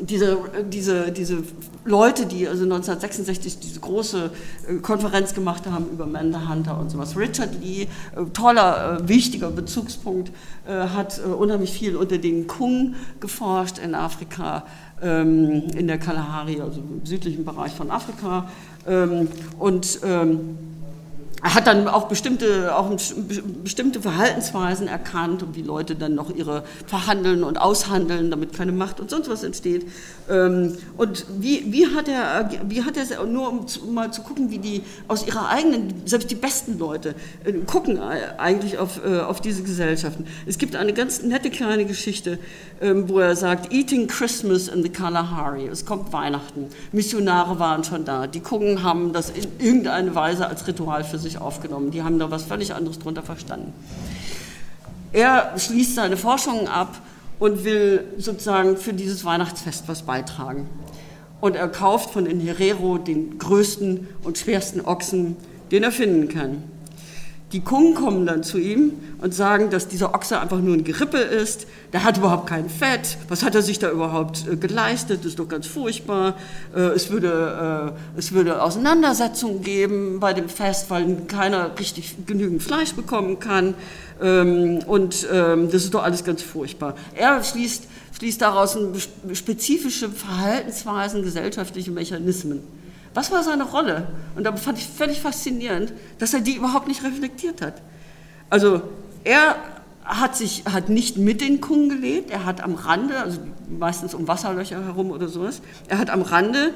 diese, 0.00 0.38
diese, 0.70 1.10
diese 1.10 1.42
Leute, 1.84 2.26
die 2.26 2.46
also 2.46 2.62
1966 2.62 3.58
diese 3.58 3.80
große 3.80 4.30
äh, 4.68 4.74
Konferenz 4.76 5.34
gemacht 5.34 5.64
haben 5.66 5.86
über 5.90 6.04
Amanda 6.04 6.48
Hunter 6.48 6.78
und 6.78 6.90
sowas. 6.90 7.16
Richard 7.16 7.60
Lee, 7.60 7.82
äh, 7.82 7.86
toller, 8.32 9.00
äh, 9.00 9.08
wichtiger 9.08 9.50
Bezugspunkt, 9.50 10.30
hat 10.66 11.18
unheimlich 11.18 11.72
viel 11.72 11.96
unter 11.96 12.18
den 12.18 12.46
Kung 12.46 12.94
geforscht 13.20 13.78
in 13.78 13.94
Afrika, 13.94 14.64
ähm, 15.00 15.62
in 15.74 15.86
der 15.86 15.96
Kalahari, 15.96 16.60
also 16.60 16.80
im 16.80 17.06
südlichen 17.06 17.46
Bereich 17.46 17.72
von 17.72 17.90
Afrika. 17.90 18.50
Ähm, 18.86 19.28
und 19.58 19.98
er 21.42 21.54
hat 21.54 21.66
dann 21.68 21.86
auch 21.86 22.08
bestimmte, 22.08 22.76
auch 22.76 22.90
bestimmte 23.62 24.00
Verhaltensweisen 24.00 24.88
erkannt 24.88 25.42
und 25.42 25.54
wie 25.54 25.62
Leute 25.62 25.94
dann 25.94 26.14
noch 26.14 26.34
ihre 26.34 26.64
verhandeln 26.86 27.44
und 27.44 27.60
aushandeln, 27.60 28.30
damit 28.30 28.52
keine 28.52 28.72
Macht 28.72 28.98
und 28.98 29.08
sonst 29.08 29.30
was 29.30 29.44
entsteht. 29.44 29.86
Ähm, 30.28 30.76
und 30.96 31.26
wie, 31.38 31.72
wie 31.72 31.86
hat 31.94 32.08
er, 32.08 32.50
wie 32.64 32.82
hat 32.82 32.96
er 32.96 33.24
nur 33.24 33.50
um 33.50 33.66
mal 33.92 34.12
zu 34.12 34.22
gucken, 34.22 34.50
wie 34.50 34.58
die 34.58 34.82
aus 35.06 35.26
ihrer 35.26 35.48
eigenen, 35.48 36.02
selbst 36.06 36.30
die 36.30 36.34
besten 36.34 36.78
Leute, 36.78 37.14
äh, 37.44 37.52
gucken 37.52 38.00
eigentlich 38.00 38.78
auf, 38.78 39.00
äh, 39.04 39.20
auf 39.20 39.40
diese 39.40 39.62
Gesellschaften. 39.62 40.26
Es 40.46 40.58
gibt 40.58 40.74
eine 40.74 40.92
ganz 40.92 41.22
nette 41.22 41.50
kleine 41.50 41.84
Geschichte, 41.84 42.38
ähm, 42.80 43.08
wo 43.08 43.20
er 43.20 43.36
sagt, 43.36 43.72
Eating 43.72 44.08
Christmas 44.08 44.66
in 44.66 44.82
the 44.82 44.88
Kalahari. 44.88 45.68
Es 45.68 45.84
kommt 45.84 46.12
Weihnachten. 46.12 46.66
Missionare 46.90 47.58
waren 47.60 47.84
schon 47.84 48.04
da. 48.04 48.26
Die 48.26 48.40
Kungen 48.40 48.82
haben 48.82 49.12
das 49.12 49.30
in 49.30 49.46
irgendeiner 49.58 50.14
Weise 50.14 50.48
als 50.48 50.66
Ritual 50.66 51.04
für 51.04 51.18
sich 51.18 51.27
sich 51.28 51.40
aufgenommen. 51.40 51.90
Die 51.90 52.02
haben 52.02 52.18
da 52.18 52.30
was 52.30 52.44
völlig 52.44 52.74
anderes 52.74 52.98
drunter 52.98 53.22
verstanden. 53.22 53.72
Er 55.12 55.58
schließt 55.58 55.94
seine 55.94 56.16
Forschungen 56.16 56.68
ab 56.68 57.00
und 57.38 57.64
will 57.64 58.04
sozusagen 58.18 58.76
für 58.76 58.92
dieses 58.92 59.24
Weihnachtsfest 59.24 59.84
was 59.86 60.02
beitragen. 60.02 60.68
Und 61.40 61.56
er 61.56 61.68
kauft 61.68 62.10
von 62.10 62.24
den 62.24 62.40
Herero 62.40 62.98
den 62.98 63.38
größten 63.38 64.08
und 64.24 64.38
schwersten 64.38 64.80
Ochsen, 64.80 65.36
den 65.70 65.84
er 65.84 65.92
finden 65.92 66.28
kann. 66.28 66.62
Die 67.52 67.60
Kungen 67.60 67.94
kommen 67.94 68.26
dann 68.26 68.42
zu 68.42 68.58
ihm 68.58 68.92
und 69.22 69.32
sagen, 69.32 69.70
dass 69.70 69.88
dieser 69.88 70.14
Ochse 70.14 70.38
einfach 70.38 70.58
nur 70.58 70.74
ein 70.74 70.84
Gerippe 70.84 71.16
ist, 71.16 71.66
der 71.94 72.04
hat 72.04 72.18
überhaupt 72.18 72.46
kein 72.46 72.68
Fett, 72.68 73.16
was 73.28 73.42
hat 73.42 73.54
er 73.54 73.62
sich 73.62 73.78
da 73.78 73.90
überhaupt 73.90 74.46
äh, 74.46 74.56
geleistet, 74.56 75.20
das 75.20 75.28
ist 75.28 75.38
doch 75.38 75.48
ganz 75.48 75.66
furchtbar. 75.66 76.34
Äh, 76.76 76.80
es, 76.88 77.10
würde, 77.10 77.94
äh, 78.16 78.18
es 78.18 78.32
würde 78.32 78.62
Auseinandersetzungen 78.62 79.62
geben 79.62 80.20
bei 80.20 80.34
dem 80.34 80.50
Fest, 80.50 80.90
weil 80.90 81.16
keiner 81.26 81.70
richtig 81.78 82.26
genügend 82.26 82.62
Fleisch 82.62 82.92
bekommen 82.92 83.40
kann 83.40 83.72
ähm, 84.20 84.80
und 84.86 85.26
ähm, 85.32 85.70
das 85.70 85.84
ist 85.84 85.94
doch 85.94 86.02
alles 86.02 86.24
ganz 86.24 86.42
furchtbar. 86.42 86.96
Er 87.14 87.42
schließt, 87.42 87.84
schließt 88.18 88.42
daraus 88.42 88.76
spezifische 89.32 90.10
Verhaltensweisen, 90.10 91.22
gesellschaftliche 91.22 91.92
Mechanismen. 91.92 92.60
Was 93.18 93.32
war 93.32 93.42
seine 93.42 93.64
Rolle? 93.64 94.06
Und 94.36 94.44
da 94.44 94.54
fand 94.54 94.78
ich 94.78 94.86
völlig 94.86 95.20
faszinierend, 95.20 95.92
dass 96.20 96.34
er 96.34 96.40
die 96.40 96.54
überhaupt 96.54 96.86
nicht 96.86 97.02
reflektiert 97.02 97.60
hat. 97.62 97.82
Also 98.48 98.80
er 99.24 99.56
hat 100.04 100.36
sich 100.36 100.66
hat 100.66 100.88
nicht 100.88 101.16
mit 101.16 101.40
den 101.40 101.60
Kungen 101.60 101.88
gelebt, 101.88 102.30
er 102.30 102.44
hat 102.44 102.60
am 102.60 102.76
Rande, 102.76 103.18
also 103.18 103.40
meistens 103.76 104.14
um 104.14 104.28
Wasserlöcher 104.28 104.84
herum 104.84 105.10
oder 105.10 105.26
sowas, 105.26 105.62
er 105.88 105.98
hat 105.98 106.10
am 106.10 106.22
Rande 106.22 106.72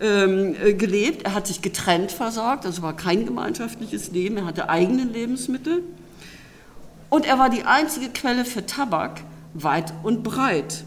ähm, 0.00 0.56
äh, 0.60 0.74
gelebt. 0.74 1.22
Er 1.26 1.32
hat 1.32 1.46
sich 1.46 1.62
getrennt 1.62 2.10
versorgt, 2.10 2.66
also 2.66 2.82
war 2.82 2.96
kein 2.96 3.24
gemeinschaftliches 3.24 4.10
Leben, 4.10 4.36
er 4.38 4.46
hatte 4.46 4.68
eigene 4.68 5.04
Lebensmittel. 5.04 5.84
Und 7.08 7.24
er 7.24 7.38
war 7.38 7.50
die 7.50 7.62
einzige 7.62 8.08
Quelle 8.08 8.44
für 8.44 8.66
Tabak 8.66 9.20
weit 9.54 9.94
und 10.02 10.24
breit. 10.24 10.82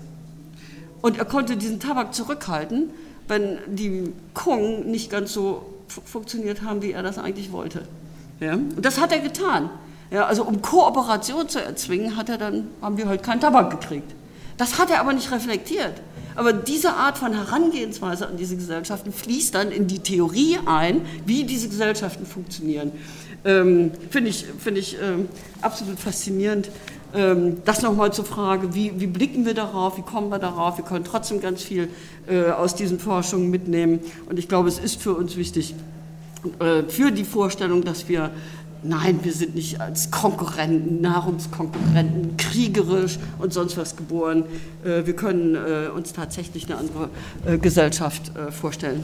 Und 1.01 1.17
er 1.17 1.23
konnte 1.23 1.55
diesen 1.55 1.79
Tabak 1.79 2.13
zurückhalten, 2.13 2.89
wenn 3.27 3.59
die 3.67 4.13
Kong 4.33 4.89
nicht 4.89 5.09
ganz 5.09 5.33
so 5.33 5.65
funktioniert 6.05 6.61
haben, 6.61 6.81
wie 6.81 6.91
er 6.91 7.03
das 7.03 7.17
eigentlich 7.17 7.51
wollte. 7.51 7.83
Ja? 8.39 8.53
Und 8.53 8.85
das 8.85 8.99
hat 8.99 9.11
er 9.11 9.19
getan. 9.19 9.69
Ja, 10.09 10.25
also 10.25 10.43
um 10.43 10.61
Kooperation 10.61 11.49
zu 11.49 11.61
erzwingen, 11.61 12.15
hat 12.15 12.29
er 12.29 12.37
dann, 12.37 12.67
haben 12.81 12.97
wir 12.97 13.07
halt 13.07 13.23
keinen 13.23 13.41
Tabak 13.41 13.71
gekriegt. 13.71 14.13
Das 14.57 14.79
hat 14.79 14.89
er 14.89 15.01
aber 15.01 15.13
nicht 15.13 15.31
reflektiert. 15.31 15.93
Aber 16.35 16.53
diese 16.53 16.93
Art 16.93 17.17
von 17.17 17.33
Herangehensweise 17.33 18.27
an 18.27 18.37
diese 18.37 18.55
Gesellschaften 18.55 19.11
fließt 19.11 19.55
dann 19.55 19.71
in 19.71 19.87
die 19.87 19.99
Theorie 19.99 20.59
ein, 20.65 21.01
wie 21.25 21.43
diese 21.43 21.67
Gesellschaften 21.67 22.25
funktionieren. 22.25 22.91
Ähm, 23.43 23.91
Finde 24.11 24.29
ich, 24.29 24.45
find 24.59 24.77
ich 24.77 24.97
ähm, 25.01 25.29
absolut 25.61 25.99
faszinierend. 25.99 26.69
Ähm, 27.17 27.57
das 27.65 27.81
nochmal 27.81 28.13
zur 28.13 28.25
Frage, 28.25 28.75
wie, 28.75 28.99
wie, 28.99 29.07
blicken 29.07 29.45
wir 29.45 29.55
darauf, 29.55 29.97
wie 29.97 30.03
kommen 30.03 30.29
wir 30.29 30.37
darauf? 30.37 30.77
Wir 30.77 30.85
können 30.85 31.03
trotzdem 31.03 31.41
ganz 31.41 31.63
viel 31.63 31.89
äh, 32.27 32.51
aus 32.51 32.75
diesen 32.75 32.99
Forschungen 32.99 33.49
mitnehmen. 33.49 33.99
Und 34.29 34.37
ich 34.37 34.47
glaube, 34.47 34.69
es 34.69 34.77
ist 34.77 35.01
für 35.01 35.15
uns 35.15 35.35
wichtig, 35.35 35.73
äh, 36.59 36.83
für 36.83 37.11
die 37.11 37.23
Vorstellung, 37.23 37.83
dass 37.83 38.07
wir 38.07 38.29
Nein, 38.83 39.21
wir 39.23 39.33
sind 39.33 39.55
nicht 39.55 39.81
als 39.81 40.11
Konkurrenten, 40.11 41.01
Nahrungskonkurrenten, 41.01 42.37
kriegerisch 42.37 43.17
und 43.39 43.51
sonst 43.51 43.75
was 43.75 43.95
geboren. 43.95 44.43
Äh, 44.85 45.05
wir 45.05 45.15
können 45.15 45.55
äh, 45.55 45.89
uns 45.89 46.13
tatsächlich 46.13 46.67
eine 46.67 46.77
andere 46.77 47.09
äh, 47.45 47.57
Gesellschaft 47.57 48.31
vorstellen. 48.51 49.03